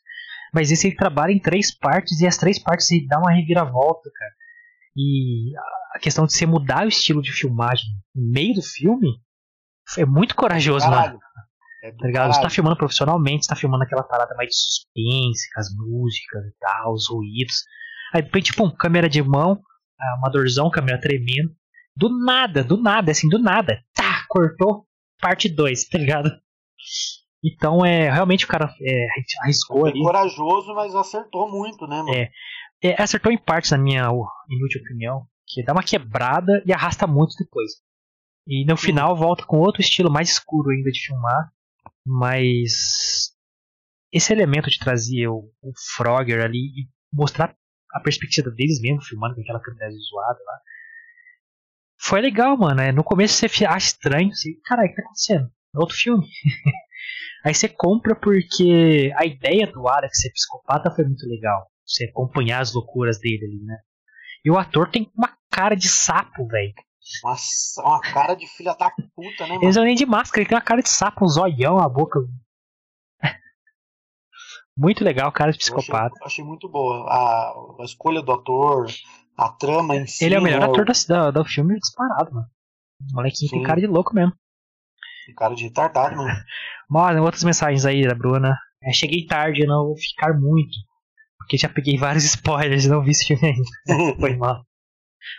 Mas 0.52 0.70
esse 0.70 0.86
ele 0.86 0.96
trabalha 0.96 1.32
em 1.32 1.40
três 1.40 1.76
partes 1.76 2.20
e 2.20 2.26
as 2.26 2.36
três 2.36 2.58
partes 2.58 2.90
ele 2.90 3.06
dá 3.06 3.18
uma 3.18 3.32
reviravolta, 3.32 4.10
cara. 4.14 4.32
E 4.96 5.52
a 5.94 5.98
questão 5.98 6.26
de 6.26 6.32
você 6.32 6.46
mudar 6.46 6.84
o 6.84 6.88
estilo 6.88 7.20
de 7.20 7.32
filmagem 7.32 7.86
no 8.14 8.30
meio 8.30 8.54
do 8.54 8.62
filme 8.62 9.08
é 9.98 10.04
muito 10.04 10.36
corajoso, 10.36 10.88
mano. 10.88 11.18
É 11.82 11.90
tá 11.92 12.06
ligado? 12.06 12.32
Você 12.32 12.40
tá 12.40 12.48
filmando 12.48 12.76
profissionalmente, 12.76 13.44
você 13.44 13.50
tá 13.50 13.56
filmando 13.56 13.84
aquela 13.84 14.02
parada 14.02 14.34
mais 14.36 14.48
de 14.48 14.56
suspense, 14.56 15.52
com 15.52 15.60
as 15.60 15.68
músicas 15.76 16.44
e 16.46 16.54
tal, 16.58 16.92
os 16.92 17.10
ruídos. 17.10 17.56
Aí 18.14 18.22
depois, 18.22 18.44
tipo, 18.44 18.64
um 18.64 18.70
câmera 18.70 19.08
de 19.08 19.22
mão, 19.22 19.60
amadorzão, 20.18 20.70
câmera 20.70 21.00
tremendo. 21.00 21.50
Do 21.96 22.08
nada, 22.24 22.64
do 22.64 22.76
nada, 22.76 23.12
assim, 23.12 23.28
do 23.28 23.38
nada. 23.38 23.80
Cortou, 24.34 24.84
parte 25.20 25.48
2, 25.48 25.84
tá 25.88 25.96
ligado? 25.96 26.28
Então 27.44 27.86
é 27.86 28.10
realmente 28.10 28.44
o 28.44 28.48
cara 28.48 28.74
é, 28.82 29.06
arriscou 29.42 29.82
Foi 29.82 29.90
ali. 29.90 30.02
corajoso, 30.02 30.74
mas 30.74 30.92
acertou 30.92 31.48
muito, 31.48 31.86
né, 31.86 31.98
mano? 31.98 32.12
É, 32.12 32.32
é, 32.82 33.00
acertou 33.00 33.30
em 33.30 33.38
partes, 33.38 33.70
na 33.70 33.78
minha 33.78 34.08
inútil 34.50 34.80
opinião, 34.82 35.24
que 35.46 35.62
dá 35.62 35.72
uma 35.72 35.84
quebrada 35.84 36.60
e 36.66 36.72
arrasta 36.72 37.06
muito 37.06 37.36
depois. 37.38 37.74
E 38.44 38.64
no 38.66 38.76
final 38.76 39.14
volta 39.14 39.44
com 39.46 39.60
outro 39.60 39.80
estilo 39.80 40.10
mais 40.10 40.30
escuro 40.30 40.70
ainda 40.70 40.90
de 40.90 41.00
filmar, 41.00 41.52
mas 42.04 43.32
esse 44.12 44.32
elemento 44.32 44.68
de 44.68 44.80
trazer 44.80 45.28
o, 45.28 45.48
o 45.62 45.72
Frogger 45.94 46.42
ali 46.42 46.58
e 46.58 46.88
mostrar 47.12 47.54
a 47.92 48.00
perspectiva 48.00 48.50
deles 48.50 48.80
mesmo 48.80 49.00
filmando 49.00 49.36
com 49.36 49.42
aquela 49.42 49.60
câmera 49.60 49.88
zoada 49.90 50.40
lá, 50.44 50.60
foi 52.04 52.20
legal, 52.20 52.56
mano. 52.56 52.80
É, 52.82 52.92
no 52.92 53.02
começo 53.02 53.34
você 53.34 53.64
acha 53.64 53.86
estranho, 53.86 54.30
você, 54.30 54.50
caralho, 54.64 54.88
o 54.88 54.90
que 54.90 54.96
tá 54.96 55.02
acontecendo? 55.02 55.50
É 55.74 55.78
outro 55.78 55.96
filme. 55.96 56.26
Aí 57.44 57.54
você 57.54 57.66
compra 57.66 58.14
porque 58.14 59.10
a 59.16 59.24
ideia 59.24 59.66
do 59.66 59.88
Alex 59.88 60.18
ser 60.18 60.30
psicopata 60.30 60.90
foi 60.90 61.04
muito 61.04 61.26
legal. 61.26 61.66
Você 61.86 62.04
acompanhar 62.04 62.60
as 62.60 62.74
loucuras 62.74 63.18
dele 63.18 63.44
ali, 63.44 63.64
né? 63.64 63.78
E 64.44 64.50
o 64.50 64.58
ator 64.58 64.90
tem 64.90 65.10
uma 65.16 65.34
cara 65.50 65.74
de 65.74 65.88
sapo, 65.88 66.46
velho. 66.46 66.72
Nossa, 67.22 67.82
uma 67.82 68.00
cara 68.00 68.34
de 68.34 68.46
filha 68.48 68.74
da 68.74 68.90
puta, 68.90 69.46
né, 69.46 69.54
mano? 69.54 69.64
Eles 69.64 69.76
nem 69.76 69.94
de 69.94 70.06
máscara, 70.06 70.42
ele 70.42 70.48
tem 70.48 70.56
uma 70.56 70.64
cara 70.64 70.82
de 70.82 70.88
sapo, 70.88 71.24
um 71.24 71.28
zoião, 71.28 71.78
a 71.78 71.88
boca. 71.88 72.20
muito 74.76 75.04
legal, 75.04 75.30
cara 75.32 75.52
de 75.52 75.58
psicopata. 75.58 76.14
Eu 76.20 76.26
achei, 76.26 76.42
achei 76.42 76.44
muito 76.44 76.68
boa 76.68 77.06
a, 77.10 77.82
a 77.82 77.84
escolha 77.84 78.22
do 78.22 78.32
ator, 78.32 78.86
a 79.36 79.48
trama 79.50 79.96
em 79.96 80.06
si. 80.06 80.24
Ele 80.24 80.34
é 80.34 80.38
o 80.38 80.42
melhor 80.42 80.60
né, 80.60 80.66
ator 80.66 80.86
da, 81.08 81.30
do 81.30 81.44
filme 81.44 81.78
disparado, 81.78 82.34
mano. 82.34 82.46
O 83.12 83.16
molequinho 83.16 83.50
Sim. 83.50 83.56
tem 83.56 83.62
cara 83.62 83.80
de 83.80 83.86
louco 83.86 84.14
mesmo. 84.14 84.32
Tem 85.26 85.34
cara 85.34 85.54
de 85.54 85.64
retardado, 85.64 86.16
mano. 86.16 86.30
Mano, 86.86 87.22
outras 87.22 87.42
mensagens 87.42 87.86
aí 87.86 88.06
da 88.06 88.14
Bruna. 88.14 88.54
É, 88.82 88.92
cheguei 88.92 89.24
tarde, 89.26 89.66
não 89.66 89.86
vou 89.86 89.96
ficar 89.96 90.34
muito. 90.34 90.76
Porque 91.38 91.56
já 91.56 91.66
peguei 91.66 91.96
vários 91.96 92.24
spoilers 92.36 92.84
e 92.84 92.90
não 92.90 93.02
vi 93.02 93.12
esse 93.12 93.26
filme 93.26 93.42
ainda. 93.42 94.16
Foi 94.20 94.36
mal. 94.36 94.66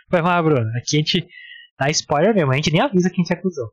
Foi 0.10 0.22
mal, 0.24 0.44
Bruna. 0.44 0.72
Aqui 0.80 0.98
a 0.98 1.00
gente 1.00 1.30
Dá 1.78 1.90
spoiler 1.90 2.34
mesmo, 2.34 2.52
a 2.52 2.56
gente 2.56 2.72
nem 2.72 2.82
avisa 2.82 3.10
quem 3.10 3.26
se 3.26 3.34
acusou. 3.34 3.70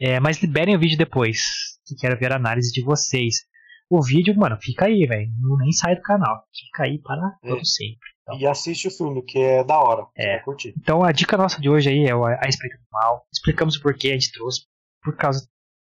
É, 0.00 0.18
mas 0.18 0.40
liberem 0.40 0.76
o 0.76 0.78
vídeo 0.78 0.96
depois, 0.96 1.40
que 1.86 1.94
quero 1.94 2.18
ver 2.18 2.32
a 2.32 2.36
análise 2.36 2.72
de 2.72 2.82
vocês. 2.82 3.46
O 3.90 4.02
vídeo, 4.02 4.34
mano, 4.36 4.56
fica 4.60 4.86
aí, 4.86 5.06
velho. 5.06 5.30
Nem 5.58 5.72
sai 5.72 5.96
do 5.96 6.02
canal. 6.02 6.42
Fica 6.54 6.84
aí 6.84 6.98
para 6.98 7.38
é. 7.42 7.48
todo 7.48 7.64
sempre. 7.64 8.08
Então, 8.28 8.38
e 8.38 8.46
assiste 8.46 8.88
o 8.88 8.90
filme, 8.90 9.22
que 9.22 9.38
é 9.38 9.64
da 9.64 9.80
hora. 9.80 10.06
É. 10.14 10.42
Então 10.76 11.02
a 11.02 11.10
dica 11.12 11.36
nossa 11.36 11.58
de 11.60 11.70
hoje 11.70 11.88
aí 11.88 12.04
é 12.04 12.12
a 12.12 12.46
Explica 12.46 12.76
do 12.76 12.84
Mal. 12.92 13.26
Explicamos 13.32 13.76
o 13.76 13.82
porquê 13.82 14.08
a 14.08 14.12
gente 14.12 14.32
trouxe. 14.32 14.66
Por 15.02 15.16
causa 15.16 15.48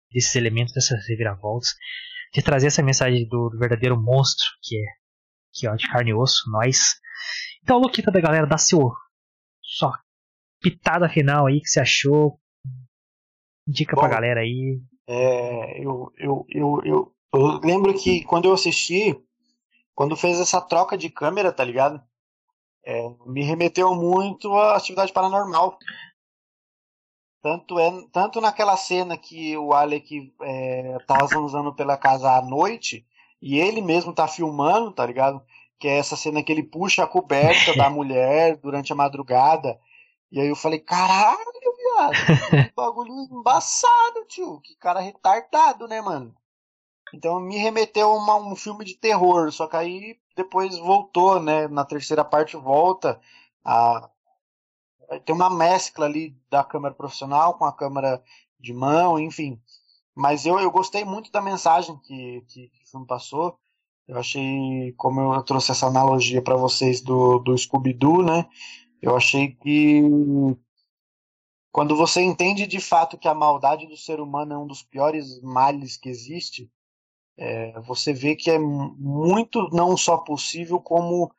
desses 0.09 0.33
elementos, 0.35 0.73
dessas 0.73 1.05
reviravoltas. 1.07 1.69
De 2.33 2.41
trazer 2.41 2.67
essa 2.67 2.81
mensagem 2.81 3.27
do, 3.27 3.49
do 3.49 3.59
verdadeiro 3.59 3.99
monstro, 3.99 4.45
que 4.63 4.77
é 4.77 4.85
que 5.51 5.67
ó, 5.67 5.75
de 5.75 5.89
carne 5.89 6.11
e 6.11 6.13
osso, 6.13 6.49
nós. 6.49 6.95
Então, 7.61 7.79
Luquita 7.79 8.11
da 8.11 8.21
galera, 8.21 8.47
dá 8.47 8.57
seu 8.57 8.93
só 9.61 9.91
pitada 10.61 11.09
final 11.09 11.47
aí 11.47 11.59
que 11.59 11.67
você 11.67 11.81
achou. 11.81 12.39
Dica 13.67 13.95
Bom, 13.95 14.01
pra 14.01 14.09
galera 14.09 14.41
aí. 14.41 14.79
É, 15.07 15.83
eu, 15.83 16.11
eu, 16.17 16.45
eu, 16.49 16.81
eu, 16.85 17.15
eu 17.33 17.59
lembro 17.63 17.93
que 17.99 18.23
quando 18.23 18.45
eu 18.45 18.53
assisti, 18.53 19.19
quando 19.93 20.15
fez 20.15 20.39
essa 20.39 20.61
troca 20.61 20.97
de 20.97 21.09
câmera, 21.09 21.51
tá 21.51 21.63
ligado? 21.63 22.01
É, 22.85 23.09
me 23.25 23.43
remeteu 23.43 23.93
muito 23.93 24.53
à 24.53 24.75
atividade 24.75 25.11
paranormal. 25.13 25.77
Tanto, 27.41 27.79
é, 27.79 27.91
tanto 28.11 28.41
naquela 28.41 28.75
cena 28.75 29.17
que 29.17 29.55
o 29.57 29.73
Alec 29.73 30.33
é, 30.41 30.97
tá 31.07 31.23
usando 31.23 31.73
pela 31.73 31.97
casa 31.97 32.31
à 32.31 32.41
noite, 32.41 33.05
e 33.41 33.57
ele 33.59 33.81
mesmo 33.81 34.13
tá 34.13 34.27
filmando, 34.27 34.91
tá 34.91 35.05
ligado? 35.05 35.41
Que 35.79 35.87
é 35.87 35.97
essa 35.97 36.17
cena 36.17 36.43
que 36.43 36.51
ele 36.51 36.63
puxa 36.63 37.03
a 37.03 37.07
coberta 37.07 37.73
da 37.75 37.89
mulher 37.91 38.57
durante 38.57 38.91
a 38.91 38.95
madrugada. 38.95 39.79
E 40.31 40.39
aí 40.39 40.47
eu 40.47 40.55
falei, 40.55 40.79
caralho, 40.79 41.37
viado, 41.99 42.13
que 42.49 42.73
bagulho 42.75 43.13
embaçado, 43.31 44.25
tio. 44.27 44.59
Que 44.61 44.75
cara 44.75 44.99
retardado, 44.99 45.87
né, 45.87 46.01
mano? 46.01 46.35
Então 47.13 47.39
me 47.39 47.57
remeteu 47.57 48.11
a 48.11 48.37
um 48.37 48.55
filme 48.55 48.85
de 48.85 48.95
terror, 48.95 49.51
só 49.51 49.67
que 49.67 49.75
aí 49.75 50.19
depois 50.35 50.77
voltou, 50.77 51.39
né? 51.39 51.67
Na 51.67 51.83
terceira 51.85 52.23
parte 52.23 52.55
volta 52.55 53.19
a 53.63 54.09
tem 55.25 55.33
uma 55.33 55.49
mescla 55.49 56.05
ali 56.05 56.37
da 56.51 56.63
câmera 56.63 56.93
profissional 56.93 57.55
com 57.55 57.65
a 57.65 57.73
câmera 57.73 58.21
de 58.59 58.73
mão, 58.73 59.19
enfim. 59.19 59.59
Mas 60.13 60.45
eu, 60.45 60.59
eu 60.59 60.69
gostei 60.69 61.03
muito 61.03 61.31
da 61.31 61.41
mensagem 61.41 61.97
que, 61.99 62.43
que, 62.47 62.67
que 62.67 62.83
o 62.83 62.87
filme 62.91 63.07
passou. 63.07 63.57
Eu 64.07 64.17
achei, 64.17 64.93
como 64.97 65.33
eu 65.33 65.43
trouxe 65.43 65.71
essa 65.71 65.87
analogia 65.87 66.41
para 66.41 66.55
vocês 66.55 67.01
do, 67.01 67.39
do 67.39 67.57
Scooby-Doo, 67.57 68.23
né? 68.23 68.47
Eu 69.01 69.15
achei 69.15 69.55
que 69.55 70.03
quando 71.71 71.95
você 71.95 72.21
entende 72.21 72.67
de 72.67 72.79
fato 72.79 73.17
que 73.17 73.27
a 73.27 73.33
maldade 73.33 73.87
do 73.87 73.95
ser 73.95 74.19
humano 74.19 74.53
é 74.53 74.57
um 74.57 74.67
dos 74.67 74.83
piores 74.83 75.39
males 75.41 75.95
que 75.95 76.09
existe, 76.09 76.69
é, 77.41 77.79
você 77.79 78.11
vê 78.11 78.35
que 78.35 78.51
é 78.51 78.59
muito 78.59 79.69
não 79.71 79.95
só 79.95 80.17
possível, 80.17 80.77
como 80.77 81.31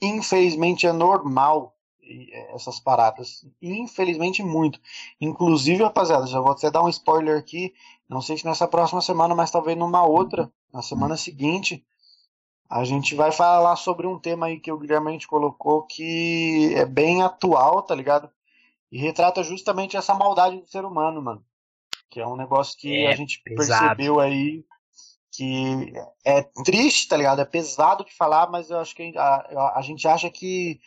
infelizmente 0.00 0.86
é 0.86 0.92
normal 0.92 1.76
é, 2.00 2.54
essas 2.54 2.78
paradas. 2.78 3.44
Infelizmente, 3.60 4.44
muito. 4.44 4.80
Inclusive, 5.20 5.82
rapaziada, 5.82 6.28
já 6.28 6.40
vou 6.40 6.52
até 6.52 6.70
dar 6.70 6.84
um 6.84 6.88
spoiler 6.88 7.36
aqui. 7.36 7.74
Não 8.08 8.22
sei 8.22 8.38
se 8.38 8.46
nessa 8.46 8.68
próxima 8.68 9.00
semana, 9.00 9.34
mas 9.34 9.50
talvez 9.50 9.76
numa 9.76 10.06
outra, 10.06 10.48
na 10.72 10.80
semana 10.80 11.16
seguinte, 11.16 11.84
a 12.70 12.84
gente 12.84 13.16
vai 13.16 13.32
falar 13.32 13.74
sobre 13.74 14.06
um 14.06 14.20
tema 14.20 14.46
aí 14.46 14.60
que 14.60 14.70
o 14.70 14.78
Guilherme 14.78 15.08
a 15.08 15.12
gente 15.12 15.26
colocou 15.26 15.82
que 15.82 16.72
é 16.76 16.86
bem 16.86 17.22
atual, 17.22 17.82
tá 17.82 17.96
ligado? 17.96 18.30
E 18.92 18.98
retrata 18.98 19.42
justamente 19.42 19.96
essa 19.96 20.14
maldade 20.14 20.60
do 20.60 20.68
ser 20.68 20.84
humano, 20.84 21.20
mano. 21.20 21.44
Que 22.08 22.20
é 22.20 22.26
um 22.26 22.36
negócio 22.36 22.78
que 22.78 23.04
é 23.04 23.08
a 23.08 23.16
gente 23.16 23.42
pesado. 23.42 23.80
percebeu 23.80 24.20
aí 24.20 24.64
que 25.36 25.92
é 26.24 26.42
triste, 26.64 27.08
tá 27.08 27.16
ligado? 27.16 27.40
É 27.40 27.44
pesado 27.44 28.04
de 28.04 28.14
falar, 28.14 28.50
mas 28.50 28.70
eu 28.70 28.78
acho 28.78 28.94
que 28.94 29.12
a, 29.16 29.74
a 29.76 29.82
gente 29.82 30.08
acha 30.08 30.30
que 30.30 30.80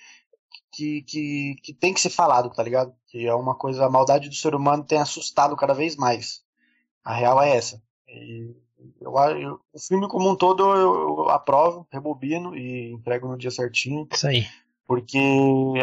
que, 0.71 1.01
que, 1.03 1.55
que 1.63 1.73
tem 1.73 1.93
que 1.93 2.01
ser 2.01 2.09
falado, 2.09 2.49
tá 2.49 2.63
ligado? 2.63 2.93
Que 3.07 3.25
é 3.25 3.33
uma 3.33 3.55
coisa, 3.55 3.85
a 3.85 3.89
maldade 3.89 4.29
do 4.29 4.35
ser 4.35 4.55
humano 4.55 4.83
tem 4.83 4.99
assustado 4.99 5.55
cada 5.55 5.73
vez 5.73 5.95
mais. 5.95 6.43
A 7.03 7.13
real 7.13 7.41
é 7.41 7.55
essa. 7.55 7.81
E 8.07 8.55
eu, 9.01 9.13
eu, 9.13 9.59
o 9.73 9.79
filme 9.79 10.07
como 10.07 10.29
um 10.29 10.35
todo 10.35 10.63
eu, 10.75 10.93
eu, 10.95 11.29
aprovo, 11.29 11.87
rebobino 11.91 12.55
e 12.55 12.91
entrego 12.91 13.27
no 13.27 13.37
dia 13.37 13.51
certinho. 13.51 14.07
Isso 14.11 14.27
aí. 14.27 14.47
Porque 14.87 15.19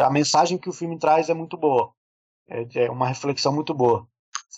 a 0.03 0.09
mensagem 0.09 0.57
que 0.57 0.69
o 0.69 0.73
filme 0.73 0.97
traz 0.97 1.29
é 1.29 1.33
muito 1.33 1.57
boa. 1.57 1.93
É, 2.49 2.85
é 2.85 2.91
uma 2.91 3.07
reflexão 3.07 3.53
muito 3.53 3.73
boa. 3.73 4.07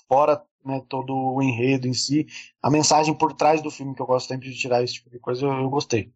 Fora 0.08 0.44
né, 0.66 0.82
todo 0.88 1.14
o 1.14 1.42
enredo 1.42 1.88
em 1.88 1.94
si, 1.94 2.28
a 2.62 2.70
mensagem 2.70 3.14
por 3.14 3.34
trás 3.34 3.62
do 3.62 3.72
filme 3.72 3.96
que 3.96 4.02
eu 4.02 4.06
gosto 4.06 4.28
sempre 4.28 4.50
de 4.50 4.58
tirar 4.58 4.84
esse 4.84 4.96
tipo 4.96 5.10
de 5.10 5.20
coisa, 5.20 5.46
eu, 5.46 5.52
eu 5.52 5.70
gostei. 5.70 6.12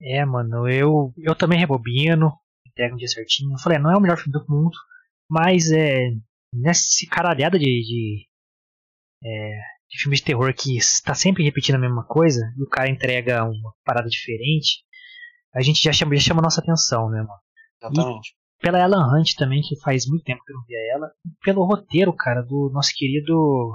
É, 0.00 0.24
mano, 0.24 0.68
eu, 0.68 1.12
eu 1.18 1.34
também 1.34 1.58
rebobino, 1.58 2.32
entrega 2.66 2.94
um 2.94 2.96
dia 2.96 3.08
certinho. 3.08 3.52
Eu 3.52 3.58
falei, 3.58 3.78
não 3.78 3.90
é 3.90 3.96
o 3.96 4.00
melhor 4.00 4.16
filme 4.16 4.32
do 4.32 4.44
mundo, 4.48 4.76
mas 5.28 5.70
é 5.70 6.10
nessa 6.52 7.06
caralhada 7.10 7.58
de, 7.58 7.64
de, 7.64 8.26
é, 9.22 9.60
de 9.88 10.02
filmes 10.02 10.20
de 10.20 10.26
terror 10.26 10.52
que 10.54 10.76
está 10.76 11.14
sempre 11.14 11.44
repetindo 11.44 11.76
a 11.76 11.80
mesma 11.80 12.04
coisa 12.04 12.52
e 12.56 12.62
o 12.62 12.68
cara 12.68 12.90
entrega 12.90 13.44
uma 13.44 13.74
parada 13.84 14.08
diferente, 14.08 14.84
a 15.54 15.60
gente 15.60 15.82
já 15.82 15.92
chama, 15.92 16.16
já 16.16 16.22
chama 16.22 16.42
nossa 16.42 16.60
atenção, 16.60 17.10
né, 17.10 17.18
mano? 17.18 17.40
Exatamente. 17.82 18.34
Pela 18.60 18.80
Ellen 18.80 19.00
Hunt 19.00 19.34
também, 19.36 19.62
que 19.62 19.80
faz 19.80 20.06
muito 20.06 20.24
tempo 20.24 20.44
que 20.44 20.52
eu 20.52 20.56
não 20.56 20.64
via 20.64 20.78
ela, 20.94 21.10
e 21.24 21.30
pelo 21.42 21.64
roteiro, 21.64 22.12
cara, 22.12 22.42
do 22.42 22.70
nosso 22.72 22.90
querido 22.94 23.74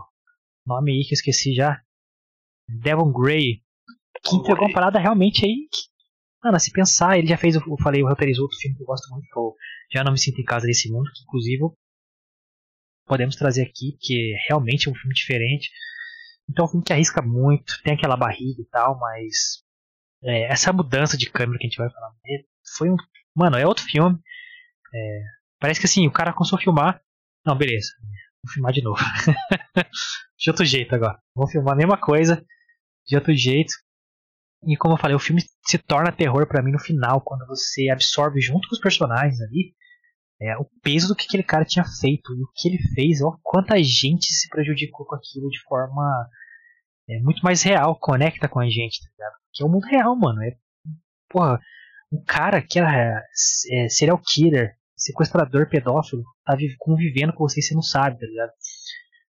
nome 0.65 0.91
aí 0.91 1.03
que 1.03 1.13
eu 1.13 1.15
esqueci 1.15 1.53
já, 1.53 1.81
Devon 2.67 3.11
Gray, 3.11 3.61
que 4.23 4.35
entregou 4.35 4.67
uma 4.67 4.73
parada 4.73 4.99
realmente 4.99 5.45
aí 5.45 5.67
Mano, 6.45 6.59
se 6.59 6.71
pensar, 6.71 7.17
ele 7.17 7.25
já 7.25 7.37
fez, 7.37 7.55
eu 7.55 7.61
falei, 7.81 8.03
o 8.03 8.07
roteirizou 8.07 8.43
outro 8.43 8.59
filme 8.59 8.77
que 8.77 8.83
eu 8.83 8.85
gosto 8.85 9.09
muito, 9.09 9.27
que 9.27 9.35
eu 9.35 9.55
Já 9.91 10.03
Não 10.03 10.11
Me 10.11 10.19
Sinto 10.19 10.39
em 10.39 10.43
Casa 10.43 10.67
Nesse 10.67 10.91
Mundo, 10.91 11.09
que 11.11 11.23
inclusive 11.23 11.63
podemos 13.07 13.35
trazer 13.35 13.63
aqui, 13.63 13.93
porque 13.93 14.35
realmente 14.47 14.87
é 14.87 14.91
um 14.91 14.93
filme 14.93 15.15
diferente. 15.15 15.71
Então 16.47 16.63
é 16.63 16.67
um 16.67 16.69
filme 16.69 16.85
que 16.85 16.93
arrisca 16.93 17.19
muito, 17.19 17.81
tem 17.83 17.95
aquela 17.95 18.15
barriga 18.15 18.61
e 18.61 18.65
tal, 18.65 18.99
mas 18.99 19.63
é, 20.23 20.43
essa 20.51 20.71
mudança 20.71 21.17
de 21.17 21.31
câmera 21.31 21.57
que 21.57 21.65
a 21.65 21.69
gente 21.69 21.79
vai 21.79 21.89
falar 21.89 22.11
foi 22.77 22.91
um. 22.91 22.95
Mano, 23.35 23.57
é 23.57 23.65
outro 23.65 23.83
filme. 23.83 24.15
É, 24.95 25.22
parece 25.59 25.80
que 25.80 25.85
assim, 25.85 26.07
o 26.07 26.11
cara 26.11 26.34
começou 26.34 26.57
a 26.57 26.61
filmar. 26.61 27.01
Não, 27.45 27.57
beleza. 27.57 27.89
Vou 28.43 28.53
filmar 28.53 28.72
de 28.72 28.81
novo. 28.81 29.01
de 30.38 30.49
outro 30.49 30.65
jeito 30.65 30.95
agora. 30.95 31.19
Vou 31.35 31.47
filmar 31.47 31.73
a 31.73 31.77
mesma 31.77 31.97
coisa, 31.97 32.43
de 33.07 33.15
outro 33.15 33.35
jeito. 33.35 33.73
E 34.67 34.77
como 34.77 34.95
eu 34.95 34.97
falei, 34.97 35.15
o 35.15 35.19
filme 35.19 35.41
se 35.65 35.77
torna 35.77 36.11
terror 36.11 36.47
para 36.47 36.61
mim 36.61 36.72
no 36.72 36.80
final, 36.80 37.22
quando 37.22 37.45
você 37.45 37.89
absorve 37.89 38.41
junto 38.41 38.67
com 38.67 38.76
os 38.76 38.81
personagens 38.81 39.39
ali 39.41 39.76
é, 40.41 40.57
o 40.57 40.65
peso 40.81 41.07
do 41.07 41.15
que 41.15 41.26
aquele 41.26 41.43
cara 41.43 41.65
tinha 41.65 41.85
feito 41.85 42.34
e 42.34 42.43
o 42.43 42.49
que 42.53 42.67
ele 42.67 42.80
fez, 42.93 43.22
ó, 43.22 43.38
quanta 43.41 43.81
gente 43.81 44.34
se 44.34 44.49
prejudicou 44.49 45.05
com 45.05 45.15
aquilo 45.15 45.49
de 45.49 45.61
forma 45.61 46.27
é, 47.09 47.19
muito 47.19 47.41
mais 47.41 47.61
real, 47.61 47.97
conecta 47.97 48.47
com 48.47 48.59
a 48.59 48.69
gente, 48.69 49.01
tá 49.01 49.09
ligado? 49.11 49.35
Que 49.53 49.63
é 49.63 49.65
o 49.65 49.69
mundo 49.69 49.85
real, 49.85 50.15
mano. 50.15 50.43
É, 50.43 50.55
porra, 51.30 51.59
um 52.11 52.23
cara 52.23 52.61
que 52.61 52.80
era 52.80 53.23
é, 53.72 53.89
serial 53.89 54.19
killer, 54.19 54.76
sequestrador, 55.06 55.69
pedófilo, 55.69 56.23
tá 56.45 56.56
convivendo 56.80 57.34
com 57.34 57.48
você 57.48 57.60
e 57.60 57.64
você 57.64 57.76
não 57.76 57.82
sabe, 57.82 58.19
tá 58.19 58.26
ligado? 58.26 58.52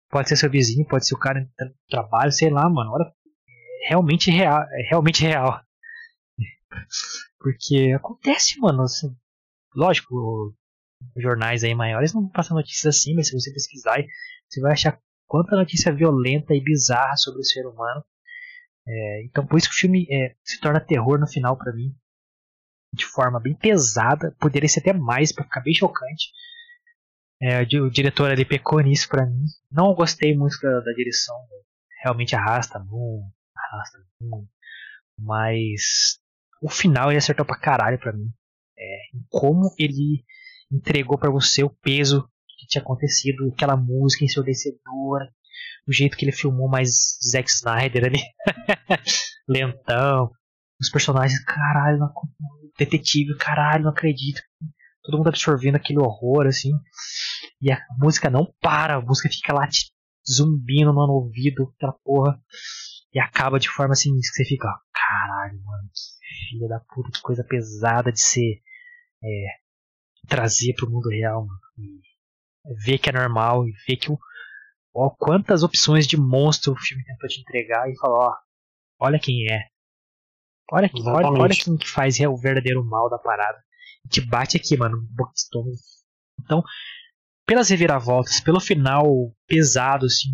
Pode 0.09 0.29
ser 0.29 0.37
seu 0.37 0.49
vizinho, 0.49 0.87
pode 0.87 1.05
ser 1.05 1.15
o 1.15 1.19
cara 1.19 1.41
no 1.41 1.73
trabalho, 1.89 2.31
sei 2.31 2.49
lá, 2.49 2.69
mano. 2.69 2.91
Olha 2.91 3.05
realmente 3.87 4.31
real, 4.31 4.63
é 4.63 4.89
realmente 4.89 5.21
real. 5.21 5.61
Porque 7.39 7.93
acontece, 7.95 8.59
mano. 8.59 8.83
Assim, 8.83 9.15
lógico, 9.75 10.55
jornais 11.17 11.63
aí 11.63 11.75
maiores 11.75 12.13
não 12.13 12.27
passam 12.29 12.57
notícias 12.57 12.95
assim, 12.95 13.13
mas 13.15 13.27
se 13.27 13.39
você 13.39 13.51
pesquisar, 13.51 14.03
você 14.49 14.61
vai 14.61 14.73
achar 14.73 14.99
quanta 15.27 15.55
notícia 15.55 15.93
violenta 15.93 16.53
e 16.53 16.63
bizarra 16.63 17.15
sobre 17.17 17.41
o 17.41 17.45
ser 17.45 17.65
humano. 17.65 18.03
É, 18.87 19.23
então, 19.25 19.45
por 19.45 19.57
isso 19.57 19.69
que 19.69 19.75
o 19.75 19.79
filme 19.79 20.07
é, 20.09 20.35
se 20.43 20.59
torna 20.59 20.79
terror 20.79 21.19
no 21.19 21.27
final 21.27 21.57
para 21.57 21.73
mim, 21.73 21.93
de 22.95 23.05
forma 23.05 23.39
bem 23.39 23.53
pesada. 23.53 24.35
Poderia 24.39 24.69
ser 24.69 24.79
até 24.79 24.93
mais 24.93 25.31
para 25.31 25.43
ficar 25.43 25.61
bem 25.61 25.73
chocante. 25.73 26.29
É, 27.41 27.61
o 27.61 27.89
diretor 27.89 28.31
ali 28.31 28.45
pecou 28.45 28.79
nisso 28.81 29.07
para 29.09 29.25
mim. 29.25 29.45
Não 29.71 29.93
gostei 29.93 30.35
muito 30.35 30.57
da, 30.61 30.79
da 30.79 30.91
direção, 30.93 31.35
realmente 32.01 32.35
arrasta 32.35 32.79
arrasta 32.79 33.99
Mas 35.19 36.19
o 36.61 36.69
final 36.69 37.09
ele 37.11 37.17
acertou 37.17 37.45
pra 37.45 37.59
caralho 37.59 37.99
pra 37.99 38.13
mim. 38.13 38.31
É, 38.77 38.97
como 39.29 39.73
ele 39.77 40.23
entregou 40.71 41.17
para 41.17 41.29
você 41.29 41.63
o 41.63 41.69
peso 41.69 42.27
que 42.57 42.67
tinha 42.67 42.81
acontecido, 42.81 43.51
aquela 43.53 43.75
música 43.75 44.23
ensurdecedora, 44.23 45.29
o 45.87 45.93
jeito 45.93 46.17
que 46.17 46.25
ele 46.25 46.31
filmou 46.31 46.69
mais 46.69 47.17
Zack 47.23 47.49
Snyder 47.49 48.05
ali, 48.05 48.19
lentão, 49.47 50.31
os 50.79 50.89
personagens, 50.89 51.43
caralho, 51.43 51.99
não, 51.99 52.13
detetive, 52.77 53.37
caralho, 53.37 53.83
não 53.83 53.91
acredito, 53.91 54.41
todo 55.03 55.17
mundo 55.17 55.29
absorvendo 55.29 55.75
aquele 55.75 55.99
horror, 55.99 56.47
assim, 56.47 56.71
e 57.61 57.71
a 57.71 57.79
música 57.99 58.29
não 58.29 58.53
para, 58.61 58.95
a 58.95 59.01
música 59.01 59.29
fica 59.29 59.53
lá 59.53 59.67
te 59.67 59.91
zumbindo 60.29 60.91
no 60.91 61.13
ouvido, 61.13 61.71
aquela 61.75 61.93
porra. 62.03 62.41
E 63.13 63.19
acaba 63.19 63.59
de 63.59 63.69
forma 63.69 63.93
assim 63.93 64.11
que 64.19 64.27
você 64.27 64.43
fica, 64.43 64.67
caralho, 64.93 65.63
mano, 65.63 65.89
que 65.93 66.49
filha 66.49 66.67
da 66.67 66.79
puta, 66.79 67.11
que 67.11 67.21
coisa 67.21 67.45
pesada 67.45 68.11
de 68.11 68.21
ser 68.21 68.61
é, 69.23 69.45
trazer 70.27 70.73
pro 70.73 70.89
mundo 70.89 71.09
real, 71.09 71.45
mano. 71.45 71.59
E 71.77 72.01
ver 72.85 72.97
que 72.97 73.09
é 73.09 73.13
normal 73.13 73.67
e 73.67 73.71
ver 73.87 73.95
que 73.95 74.11
o, 74.11 74.19
ó, 74.93 75.09
quantas 75.11 75.63
opções 75.63 76.07
de 76.07 76.17
monstro 76.17 76.73
o 76.73 76.77
filme 76.77 77.05
tentou 77.05 77.29
te 77.29 77.39
entregar 77.39 77.89
e 77.89 77.97
falar, 77.97 78.27
ó, 78.27 78.35
olha 78.99 79.19
quem 79.19 79.49
é. 79.49 79.69
Olha, 80.71 80.89
olha, 81.05 81.27
olha 81.27 81.55
quem 81.55 81.77
que 81.77 81.87
faz 81.87 82.19
o 82.19 82.37
verdadeiro 82.37 82.83
mal 82.83 83.09
da 83.09 83.17
parada. 83.17 83.57
Te 84.09 84.21
bate 84.21 84.57
aqui, 84.57 84.75
mano, 84.77 84.97
boca 85.11 85.31
Então, 86.43 86.63
pelas 87.45 87.69
reviravoltas, 87.69 88.39
pelo 88.39 88.59
final 88.59 89.05
pesado, 89.47 90.05
assim, 90.05 90.29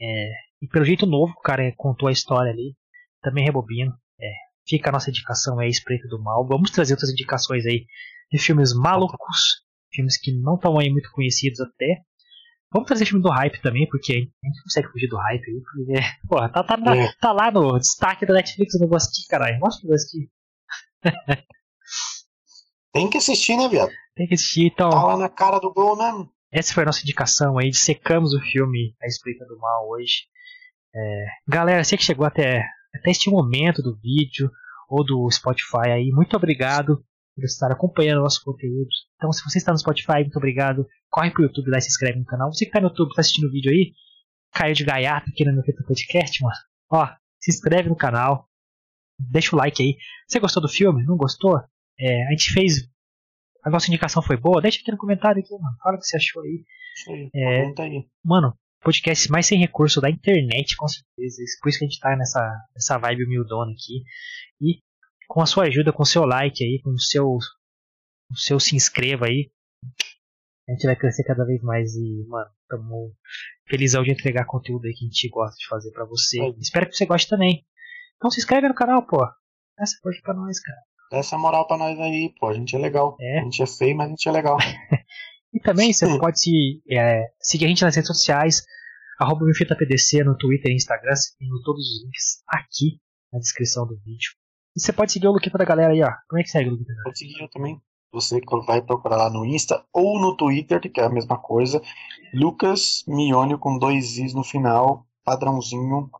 é, 0.00 0.30
e 0.62 0.68
pelo 0.68 0.84
jeito 0.84 1.06
novo 1.06 1.32
que 1.34 1.40
o 1.40 1.42
cara 1.42 1.72
contou 1.76 2.08
a 2.08 2.12
história 2.12 2.50
ali, 2.50 2.74
também 3.22 3.44
rebobino. 3.44 3.92
É, 4.20 4.32
fica 4.66 4.90
a 4.90 4.92
nossa 4.92 5.10
indicação 5.10 5.58
aí, 5.58 5.68
Espreita 5.68 6.08
do 6.08 6.22
Mal. 6.22 6.46
Vamos 6.46 6.70
trazer 6.70 6.94
outras 6.94 7.10
indicações 7.10 7.66
aí 7.66 7.86
de 8.30 8.38
filmes 8.38 8.74
malucos, 8.74 9.62
filmes 9.92 10.18
que 10.18 10.32
não 10.32 10.54
estão 10.54 10.78
aí 10.78 10.90
muito 10.90 11.10
conhecidos 11.12 11.60
até. 11.60 12.02
Vamos 12.74 12.88
trazer 12.88 13.06
filme 13.06 13.22
do 13.22 13.30
hype 13.30 13.62
também, 13.62 13.88
porque 13.88 14.12
a 14.12 14.46
gente 14.48 14.62
consegue 14.64 14.88
fugir 14.88 15.06
do 15.06 15.16
hype 15.16 15.48
aí. 15.48 15.62
Porque, 15.62 15.92
porra, 16.28 16.48
tá, 16.48 16.64
tá, 16.64 16.74
é. 16.96 17.12
tá, 17.20 17.30
lá 17.30 17.48
no 17.48 17.78
destaque 17.78 18.26
da 18.26 18.34
Netflix, 18.34 18.74
não 18.80 18.88
vou 18.88 18.96
assistir, 18.96 19.28
caralho. 19.28 19.60
Mostra 19.60 19.86
pra 19.86 19.94
assistir. 19.94 20.28
Tem 22.92 23.08
que 23.08 23.18
assistir, 23.18 23.56
né, 23.56 23.68
viado? 23.68 23.92
Tem 24.16 24.26
que 24.26 24.34
assistir, 24.34 24.66
então. 24.66 24.90
Tá 24.90 25.04
lá 25.04 25.16
na 25.16 25.28
cara 25.28 25.60
do 25.60 25.72
gol 25.72 25.96
mesmo. 25.96 26.28
Essa 26.50 26.74
foi 26.74 26.82
a 26.82 26.86
nossa 26.86 27.02
indicação 27.02 27.58
aí, 27.58 27.72
secamos 27.72 28.34
o 28.34 28.40
filme 28.40 28.96
A 29.00 29.06
Espreita 29.06 29.44
do 29.46 29.56
Mal 29.58 29.88
hoje. 29.90 30.24
É, 30.92 31.26
galera, 31.46 31.84
você 31.84 31.96
que 31.96 32.04
chegou 32.04 32.26
até, 32.26 32.60
até 32.92 33.10
este 33.10 33.30
momento 33.30 33.82
do 33.82 33.96
vídeo 33.96 34.50
ou 34.88 35.04
do 35.04 35.30
Spotify 35.30 35.90
aí, 35.90 36.10
muito 36.10 36.36
obrigado 36.36 37.04
por 37.34 37.44
estar 37.44 37.70
acompanhando 37.70 38.22
nossos 38.22 38.38
conteúdos. 38.38 39.06
Então, 39.16 39.32
se 39.32 39.42
você 39.44 39.58
está 39.58 39.72
no 39.72 39.78
Spotify, 39.78 40.20
muito 40.20 40.36
obrigado. 40.36 40.86
Corre 41.10 41.30
pro 41.30 41.42
YouTube 41.42 41.70
lá 41.70 41.78
e 41.78 41.82
se 41.82 41.88
inscreve 41.88 42.18
no 42.18 42.24
canal. 42.24 42.52
Você 42.52 42.64
que 42.64 42.70
está 42.70 42.80
no 42.80 42.88
YouTube, 42.88 43.10
está 43.10 43.20
assistindo 43.20 43.48
o 43.48 43.50
vídeo 43.50 43.72
aí, 43.72 43.92
caiu 44.52 44.74
de 44.74 44.84
gaiato 44.84 45.30
aqui 45.30 45.44
no 45.44 45.52
meu 45.52 45.62
podcast, 45.86 46.42
mano. 46.42 46.54
Ó, 46.90 47.06
se 47.40 47.50
inscreve 47.50 47.88
no 47.88 47.96
canal, 47.96 48.48
deixa 49.18 49.54
o 49.54 49.58
like 49.58 49.82
aí. 49.82 49.96
Você 50.28 50.38
gostou 50.38 50.62
do 50.62 50.68
filme? 50.68 51.04
Não 51.04 51.16
gostou? 51.16 51.60
É, 51.98 52.26
a 52.26 52.30
gente 52.30 52.52
fez. 52.52 52.88
A 53.64 53.70
nossa 53.70 53.88
indicação 53.88 54.22
foi 54.22 54.36
boa? 54.36 54.60
Deixa 54.60 54.80
aqui 54.80 54.92
no 54.92 54.98
comentário 54.98 55.40
aqui, 55.40 55.52
mano. 55.52 55.76
Fala 55.82 55.96
o 55.96 55.98
que 55.98 56.06
você 56.06 56.16
achou 56.16 56.42
aí. 56.42 56.64
Sim, 57.04 57.30
é, 57.34 57.82
aí. 57.82 58.08
Mano, 58.24 58.56
podcast 58.82 59.30
mais 59.30 59.46
sem 59.46 59.58
recurso 59.58 60.00
da 60.00 60.10
internet, 60.10 60.76
com 60.76 60.86
certeza. 60.86 61.42
Por 61.60 61.68
isso 61.68 61.78
que 61.78 61.84
a 61.84 61.88
gente 61.88 62.00
tá 62.00 62.16
nessa, 62.16 62.40
nessa 62.74 62.98
vibe 62.98 63.24
humildona 63.24 63.72
aqui. 63.72 64.04
E 64.60 64.80
com 65.28 65.42
a 65.42 65.46
sua 65.46 65.64
ajuda, 65.64 65.92
com 65.92 66.02
o 66.02 66.06
seu 66.06 66.24
like 66.24 66.62
aí, 66.62 66.80
com 66.82 66.90
o 66.90 67.00
seu, 67.00 67.26
o 67.26 68.36
seu 68.36 68.60
se 68.60 68.76
inscreva 68.76 69.26
aí, 69.26 69.50
a 70.68 70.72
gente 70.72 70.86
vai 70.86 70.96
crescer 70.96 71.24
cada 71.24 71.44
vez 71.44 71.62
mais 71.62 71.94
e, 71.94 72.24
mano, 72.26 72.50
estamos 72.62 73.12
felizão 73.68 74.02
de 74.02 74.12
entregar 74.12 74.46
conteúdo 74.46 74.86
aí 74.86 74.94
que 74.94 75.04
a 75.04 75.08
gente 75.08 75.28
gosta 75.28 75.56
de 75.58 75.68
fazer 75.68 75.90
para 75.90 76.06
você. 76.06 76.40
É. 76.40 76.48
Espero 76.58 76.88
que 76.88 76.96
você 76.96 77.04
goste 77.04 77.28
também. 77.28 77.64
Então 78.16 78.30
se 78.30 78.40
inscreve 78.40 78.68
no 78.68 78.74
canal, 78.74 79.06
pô. 79.06 79.22
Essa 79.78 79.96
força 80.02 80.20
pra 80.22 80.32
nós, 80.32 80.58
cara. 80.60 80.78
Essa 81.12 81.36
moral 81.36 81.66
pra 81.66 81.76
nós 81.76 81.98
aí, 82.00 82.32
pô. 82.40 82.48
A 82.48 82.54
gente 82.54 82.74
é 82.74 82.78
legal. 82.78 83.16
É. 83.20 83.40
A 83.40 83.42
gente 83.42 83.62
é 83.62 83.66
feio, 83.66 83.94
mas 83.94 84.06
a 84.06 84.10
gente 84.10 84.26
é 84.26 84.32
legal. 84.32 84.56
e 85.52 85.60
também 85.60 85.92
você 85.92 86.06
pode 86.18 86.40
se, 86.40 86.82
é, 86.90 87.26
seguir 87.40 87.66
a 87.66 87.68
gente 87.68 87.82
nas 87.82 87.94
redes 87.94 88.08
sociais, 88.08 88.64
arroba 89.20 89.44
PDC 89.78 90.24
no 90.24 90.36
Twitter 90.36 90.72
e 90.72 90.76
Instagram. 90.76 91.12
Tem 91.38 91.48
todos 91.62 91.86
os 91.86 92.04
links 92.04 92.42
aqui 92.48 93.00
na 93.30 93.38
descrição 93.38 93.86
do 93.86 93.96
vídeo. 93.98 94.30
E 94.76 94.80
você 94.80 94.92
pode 94.92 95.12
seguir 95.12 95.28
o 95.28 95.32
Luquita 95.32 95.56
da 95.56 95.64
galera 95.64 95.92
aí, 95.92 96.02
ó. 96.02 96.10
Como 96.28 96.40
é 96.40 96.42
que 96.42 96.50
segue 96.50 96.68
o 96.68 96.72
Luquita? 96.72 96.92
Pode 97.04 97.18
seguir 97.18 97.40
eu 97.40 97.48
também. 97.48 97.80
Você 98.12 98.40
vai 98.66 98.80
procurar 98.80 99.16
lá 99.16 99.30
no 99.30 99.44
Insta 99.44 99.84
ou 99.92 100.20
no 100.20 100.36
Twitter, 100.36 100.80
que 100.80 101.00
é 101.00 101.04
a 101.04 101.08
mesma 101.08 101.36
coisa. 101.36 101.82
Lucas 102.32 103.04
Mione 103.08 103.58
com 103.58 103.78
dois 103.78 104.18
Is 104.18 104.34
no 104.34 104.44
final, 104.44 105.06
padrãozinho. 105.24 106.10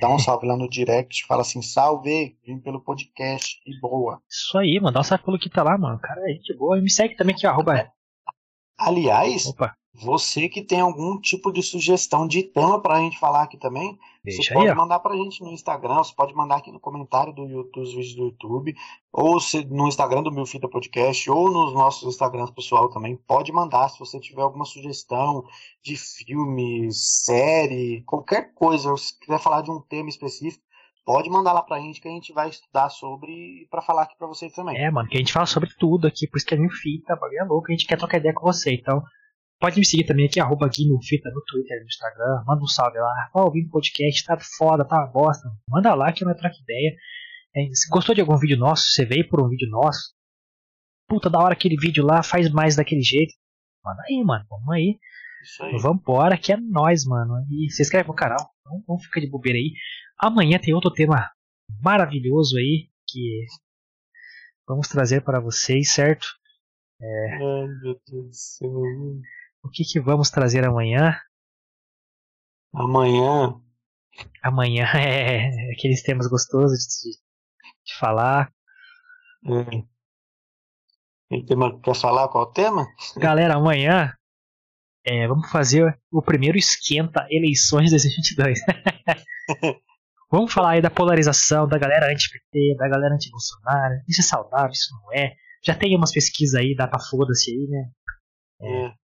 Dá 0.00 0.08
um 0.08 0.18
salve 0.18 0.46
lá 0.46 0.56
no 0.56 0.68
direct, 0.68 1.24
fala 1.26 1.42
assim, 1.42 1.62
salve, 1.62 2.36
vim 2.44 2.58
pelo 2.58 2.80
podcast 2.80 3.60
e 3.66 3.78
boa. 3.80 4.20
Isso 4.28 4.58
aí, 4.58 4.78
mano. 4.80 4.94
Dá 4.94 5.00
um 5.00 5.04
salve 5.04 5.22
pro 5.22 5.32
Luquita 5.32 5.62
lá, 5.62 5.78
mano. 5.78 6.00
Cara, 6.00 6.20
é 6.30 6.34
gente 6.34 6.56
boa. 6.56 6.78
E 6.78 6.82
me 6.82 6.90
segue 6.90 7.16
também 7.16 7.34
aqui, 7.34 7.46
arroba. 7.46 7.90
Aliás, 8.78 9.46
Opa. 9.46 9.74
Você 9.98 10.48
que 10.48 10.62
tem 10.62 10.80
algum 10.80 11.18
tipo 11.18 11.50
de 11.50 11.62
sugestão 11.62 12.26
de 12.26 12.42
tema 12.42 12.80
para 12.82 12.96
a 12.96 13.00
gente 13.00 13.18
falar 13.18 13.42
aqui 13.42 13.56
também, 13.56 13.98
Deixa 14.22 14.42
você 14.42 14.50
aí, 14.50 14.54
pode 14.54 14.70
ó. 14.70 14.74
mandar 14.74 14.98
para 15.00 15.14
a 15.14 15.16
gente 15.16 15.42
no 15.42 15.50
Instagram, 15.50 15.96
você 15.96 16.14
pode 16.14 16.34
mandar 16.34 16.56
aqui 16.56 16.70
no 16.70 16.78
comentário 16.78 17.32
do 17.32 17.44
YouTube, 17.46 17.72
dos 17.72 17.94
vídeos 17.94 18.14
do 18.14 18.24
YouTube, 18.24 18.74
ou 19.12 19.40
se, 19.40 19.64
no 19.64 19.88
Instagram 19.88 20.22
do 20.22 20.30
Meu 20.30 20.44
Fita 20.44 20.68
Podcast, 20.68 21.30
ou 21.30 21.50
nos 21.50 21.72
nossos 21.72 22.08
Instagrams 22.08 22.50
pessoal 22.50 22.90
também. 22.90 23.16
Pode 23.16 23.50
mandar 23.52 23.88
se 23.88 23.98
você 23.98 24.20
tiver 24.20 24.42
alguma 24.42 24.66
sugestão 24.66 25.44
de 25.82 25.96
filme, 25.96 26.88
série, 26.92 28.02
qualquer 28.02 28.52
coisa, 28.54 28.90
ou 28.90 28.96
se 28.98 29.18
quiser 29.18 29.38
falar 29.38 29.62
de 29.62 29.70
um 29.70 29.80
tema 29.80 30.10
específico, 30.10 30.62
pode 31.06 31.30
mandar 31.30 31.52
lá 31.52 31.62
pra 31.62 31.80
gente 31.80 32.00
que 32.00 32.08
a 32.08 32.10
gente 32.10 32.32
vai 32.34 32.50
estudar 32.50 32.90
sobre 32.90 33.66
para 33.70 33.80
falar 33.80 34.02
aqui 34.02 34.16
pra 34.18 34.26
vocês 34.26 34.52
também. 34.52 34.76
É, 34.76 34.90
mano, 34.90 35.08
que 35.08 35.16
a 35.16 35.20
gente 35.20 35.32
fala 35.32 35.46
sobre 35.46 35.70
tudo 35.78 36.06
aqui, 36.06 36.26
por 36.26 36.36
isso 36.36 36.46
que 36.46 36.54
é 36.54 36.58
Meu 36.58 36.70
Fita, 36.70 37.16
bagulho 37.16 37.40
é 37.40 37.44
louco, 37.44 37.68
a 37.68 37.72
gente 37.72 37.86
quer 37.86 37.96
trocar 37.96 38.18
ideia 38.18 38.34
com 38.34 38.44
você, 38.44 38.74
então 38.74 39.02
Pode 39.58 39.78
me 39.78 39.86
seguir 39.86 40.04
também 40.04 40.26
aqui, 40.26 40.38
arroba 40.38 40.68
Fita 40.70 41.30
no 41.30 41.42
Twitter 41.44 41.78
e 41.78 41.80
no 41.80 41.86
Instagram. 41.86 42.44
Manda 42.46 42.62
um 42.62 42.66
salve 42.66 42.98
lá. 42.98 43.30
Ó, 43.34 43.44
ouvindo 43.44 43.70
podcast, 43.70 44.24
tá 44.24 44.36
foda, 44.58 44.84
tá 44.84 44.96
uma 44.96 45.06
bosta. 45.06 45.48
Manda 45.68 45.94
lá 45.94 46.12
que 46.12 46.22
eu 46.22 46.28
não 46.28 46.36
troco 46.36 46.56
ideia. 46.62 46.94
É, 47.54 47.66
se 47.72 47.88
gostou 47.88 48.14
de 48.14 48.20
algum 48.20 48.36
vídeo 48.36 48.58
nosso, 48.58 48.84
você 48.88 49.06
veio 49.06 49.26
por 49.28 49.40
um 49.40 49.48
vídeo 49.48 49.68
nosso. 49.70 50.14
Puta, 51.08 51.30
da 51.30 51.38
hora 51.38 51.54
aquele 51.54 51.76
vídeo 51.76 52.04
lá, 52.04 52.22
faz 52.22 52.50
mais 52.50 52.76
daquele 52.76 53.00
jeito. 53.00 53.32
Manda 53.82 54.02
aí, 54.08 54.22
mano. 54.22 54.44
Vamos 54.50 54.74
aí. 54.74 54.98
Isso 55.42 55.62
aí. 55.62 55.78
Vambora, 55.78 56.36
que 56.36 56.52
é 56.52 56.56
nós, 56.58 57.06
mano. 57.06 57.46
E 57.50 57.70
se 57.70 57.80
inscreve 57.80 58.08
no 58.08 58.14
canal. 58.14 58.50
Não, 58.64 58.82
não 58.86 58.98
fica 58.98 59.20
de 59.20 59.30
bobeira 59.30 59.58
aí. 59.58 59.72
Amanhã 60.18 60.58
tem 60.58 60.74
outro 60.74 60.92
tema 60.92 61.30
maravilhoso 61.82 62.58
aí 62.58 62.90
que 63.08 63.46
vamos 64.68 64.88
trazer 64.88 65.22
para 65.22 65.40
vocês, 65.40 65.92
certo? 65.92 66.26
É... 67.00 67.34
Ai, 67.34 67.66
meu 67.82 68.00
Deus 68.06 68.26
do 68.26 68.32
céu. 68.32 68.70
O 69.66 69.68
que, 69.68 69.82
que 69.82 70.00
vamos 70.00 70.30
trazer 70.30 70.64
amanhã? 70.64 71.18
Amanhã. 72.72 73.60
Amanhã 74.40 74.86
é 74.94 75.72
aqueles 75.72 76.04
temas 76.04 76.28
gostosos 76.28 76.78
de, 77.02 77.10
de 77.84 77.98
falar. 77.98 78.52
É. 79.44 81.42
tema, 81.48 81.80
quer 81.80 81.96
falar 81.96 82.28
qual 82.28 82.44
é 82.44 82.46
o 82.46 82.52
tema? 82.52 82.86
Galera, 83.16 83.56
amanhã 83.56 84.14
é, 85.04 85.26
vamos 85.26 85.50
fazer 85.50 85.98
o 86.12 86.22
primeiro 86.22 86.56
esquenta 86.56 87.26
eleições 87.28 87.90
2022. 87.90 88.60
vamos 90.30 90.52
falar 90.52 90.70
aí 90.70 90.80
da 90.80 90.90
polarização 90.90 91.66
da 91.66 91.76
galera 91.76 92.12
anti-PT, 92.12 92.76
da 92.76 92.88
galera 92.88 93.16
anti-Bolsonaro. 93.16 93.94
Isso 94.08 94.20
é 94.20 94.24
saudável, 94.24 94.70
isso 94.70 94.94
não 94.94 95.12
é. 95.12 95.34
Já 95.64 95.74
tem 95.74 95.96
umas 95.96 96.12
pesquisas 96.12 96.54
aí, 96.54 96.76
dá 96.76 96.86
pra 96.86 97.00
foda-se 97.00 97.50
aí, 97.50 97.66
né? 97.66 97.90
É. 98.60 99.05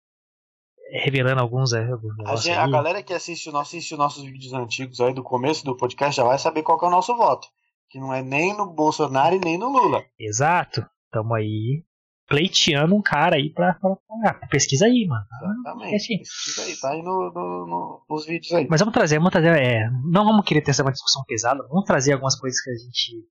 revelando 0.91 1.41
alguns. 1.41 1.73
É, 1.73 1.87
a, 2.25 2.35
gente, 2.35 2.57
a, 2.57 2.67
galera 2.67 3.01
que 3.01 3.13
assiste, 3.13 3.49
assiste 3.55 3.93
os 3.93 3.99
nossos 3.99 4.23
vídeos 4.23 4.53
antigos 4.53 4.99
aí 4.99 5.13
do 5.13 5.23
começo 5.23 5.63
do 5.63 5.77
podcast 5.77 6.15
já 6.15 6.23
vai 6.23 6.37
saber 6.37 6.63
qual 6.63 6.79
é 6.81 6.87
o 6.87 6.91
nosso 6.91 7.15
voto. 7.15 7.47
Que 7.89 7.99
não 7.99 8.13
é 8.13 8.21
nem 8.21 8.55
no 8.55 8.73
Bolsonaro 8.73 9.35
e 9.35 9.39
nem 9.39 9.57
no 9.57 9.69
Lula. 9.69 10.03
Exato. 10.19 10.85
Tamo 11.11 11.33
aí 11.33 11.83
pleiteando 12.27 12.95
um 12.95 13.01
cara 13.01 13.35
aí 13.35 13.49
pra 13.49 13.73
falar. 13.75 13.97
Ah, 14.25 14.47
pesquisa 14.47 14.85
aí, 14.85 15.05
mano. 15.05 15.25
Exatamente. 15.43 15.95
Assim. 15.95 16.17
Pesquisa 16.17 16.63
aí, 16.63 16.79
tá 16.79 16.91
aí 16.91 17.01
no, 17.01 17.31
no, 17.33 17.67
no, 17.67 18.05
nos 18.09 18.25
vídeos 18.25 18.53
aí. 18.53 18.67
Mas 18.69 18.79
vamos 18.79 18.93
trazer, 18.93 19.17
vamos 19.17 19.31
trazer. 19.31 19.49
É, 19.61 19.89
não 20.09 20.23
vamos 20.23 20.45
querer 20.45 20.61
ter 20.61 20.71
essa 20.71 20.83
uma 20.83 20.93
discussão 20.93 21.23
pesada, 21.25 21.67
vamos 21.67 21.85
trazer 21.85 22.13
algumas 22.13 22.39
coisas 22.39 22.61
que 22.61 22.69
a 22.69 22.75
gente 22.75 23.27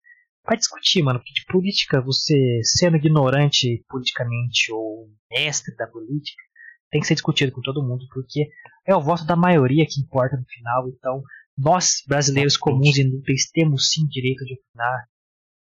vai 0.46 0.56
discutir, 0.58 1.02
mano. 1.02 1.18
Porque 1.18 1.32
de 1.32 1.46
política, 1.46 2.02
você 2.02 2.60
sendo 2.62 2.98
ignorante 2.98 3.82
politicamente 3.88 4.70
ou 4.70 5.08
mestre 5.30 5.74
da 5.76 5.86
política, 5.86 6.42
tem 6.90 7.00
que 7.00 7.06
ser 7.06 7.14
discutido 7.14 7.52
com 7.52 7.60
todo 7.60 7.82
mundo, 7.82 8.04
porque 8.12 8.48
é 8.86 8.94
o 8.94 9.00
voto 9.00 9.24
da 9.24 9.36
maioria 9.36 9.86
que 9.86 10.00
importa 10.00 10.36
no 10.36 10.44
final. 10.44 10.88
Então, 10.88 11.22
nós, 11.56 12.02
brasileiros 12.06 12.56
comuns 12.56 12.96
e 12.96 13.02
inúteis, 13.02 13.50
temos 13.50 13.90
sim 13.90 14.06
direito 14.06 14.44
de 14.44 14.54
opinar. 14.54 15.06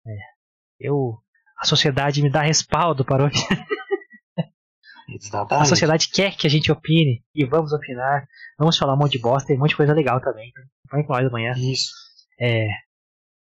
É, 0.06 0.16
eu, 0.80 1.18
a 1.58 1.64
sociedade 1.64 2.22
me 2.22 2.30
dá 2.30 2.42
respaldo 2.42 3.04
para 3.04 3.26
opinar. 3.26 3.66
A 5.50 5.64
sociedade 5.66 6.08
quer 6.08 6.34
que 6.34 6.46
a 6.46 6.50
gente 6.50 6.72
opine 6.72 7.22
e 7.34 7.44
vamos 7.44 7.72
opinar. 7.72 8.26
Vamos 8.58 8.76
falar 8.76 8.94
um 8.94 8.96
monte 8.96 9.12
de 9.12 9.18
bosta 9.20 9.52
e 9.52 9.56
um 9.56 9.58
monte 9.58 9.70
de 9.70 9.76
coisa 9.76 9.92
legal 9.92 10.18
também. 10.20 10.50
Então, 10.86 11.04
com 11.04 11.12
nós 11.12 11.26
amanhã. 11.26 11.52
Isso. 11.56 11.92
É, 12.40 12.68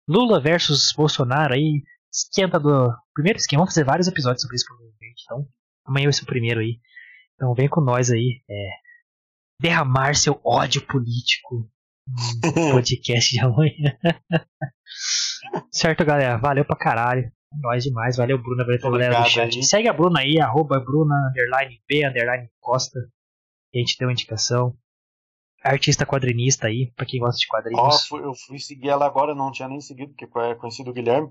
Lula 0.08 0.40
versus 0.40 0.92
Bolsonaro 0.96 1.54
aí. 1.54 1.82
Esquenta 2.10 2.58
do. 2.58 2.90
Primeiro 3.14 3.38
esquema, 3.38 3.60
vamos 3.60 3.74
fazer 3.74 3.84
vários 3.84 4.08
episódios 4.08 4.42
sobre 4.42 4.56
isso 4.56 4.66
provavelmente. 4.66 5.22
Então, 5.24 5.46
amanhã 5.86 6.06
vai 6.06 6.12
ser 6.12 6.24
o 6.24 6.26
primeiro 6.26 6.60
aí. 6.60 6.78
Então 7.42 7.54
vem 7.54 7.68
com 7.68 7.80
nós 7.80 8.08
aí. 8.08 8.40
É, 8.48 8.68
derramar 9.60 10.14
seu 10.14 10.40
ódio 10.44 10.86
político 10.86 11.68
no 12.06 12.52
podcast 12.70 13.32
de 13.32 13.40
amanhã. 13.40 13.98
certo, 15.72 16.04
galera? 16.04 16.36
Valeu 16.36 16.64
pra 16.64 16.76
caralho. 16.76 17.32
Nós 17.60 17.82
demais. 17.82 18.16
Valeu, 18.16 18.40
Bruna. 18.40 18.62
Valeu 18.62 18.78
pra 18.78 18.90
galera 18.92 19.22
do 19.22 19.28
chat. 19.28 19.60
Segue 19.64 19.88
a 19.88 19.92
Bruna 19.92 20.20
aí, 20.20 20.40
arroba 20.40 20.78
Bruna, 20.78 21.16
underline 21.30 21.82
B, 21.88 22.06
underline 22.06 22.48
Costa. 22.60 23.00
A 23.74 23.78
gente 23.78 23.98
deu 23.98 24.06
uma 24.06 24.12
indicação. 24.12 24.76
Artista 25.64 26.06
quadrinista 26.06 26.68
aí, 26.68 26.92
pra 26.94 27.04
quem 27.04 27.18
gosta 27.18 27.40
de 27.40 27.48
quadrinhos. 27.48 28.12
Oh, 28.12 28.18
eu 28.18 28.34
fui 28.34 28.60
seguir 28.60 28.88
ela 28.88 29.04
agora, 29.04 29.34
não 29.34 29.50
tinha 29.50 29.68
nem 29.68 29.80
seguido, 29.80 30.14
porque 30.14 30.26
é 30.38 30.54
conhecido 30.54 30.90
o 30.90 30.94
Guilherme. 30.94 31.28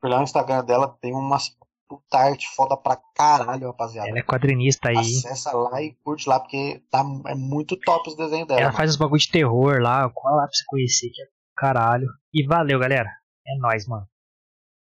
Por 0.00 0.10
lá 0.10 0.16
no 0.16 0.24
Instagram 0.24 0.64
dela 0.64 0.88
tem 1.00 1.12
umas 1.12 1.56
puta 1.92 2.18
arte 2.18 2.46
foda 2.56 2.76
pra 2.76 2.96
caralho, 3.14 3.66
rapaziada. 3.66 4.08
Ela 4.08 4.18
é 4.18 4.22
quadrinista 4.22 4.88
aí. 4.88 4.96
Acessa 4.96 5.52
lá 5.52 5.82
e 5.82 5.92
curte 6.02 6.26
lá, 6.26 6.40
porque 6.40 6.82
tá, 6.90 7.04
é 7.26 7.34
muito 7.34 7.76
top 7.76 8.08
os 8.08 8.16
desenhos 8.16 8.48
dela. 8.48 8.60
Ela 8.60 8.68
mano. 8.68 8.78
faz 8.78 8.90
os 8.90 8.96
bagulho 8.96 9.20
de 9.20 9.30
terror 9.30 9.80
lá, 9.80 10.08
qual 10.08 10.34
lá 10.34 10.44
pra 10.44 10.52
você 10.52 10.64
conhecer, 10.66 11.10
que 11.10 11.22
é 11.22 11.26
caralho. 11.54 12.06
E 12.32 12.46
valeu, 12.46 12.78
galera. 12.78 13.10
É 13.46 13.56
nóis, 13.58 13.86
mano. 13.86 14.06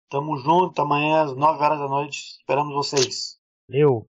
Tamo 0.08 0.38
junto, 0.38 0.80
amanhã 0.80 1.24
às 1.24 1.36
9 1.36 1.62
horas 1.62 1.78
da 1.78 1.88
noite. 1.88 2.18
Esperamos 2.38 2.74
vocês. 2.74 3.36
Valeu. 3.68 4.06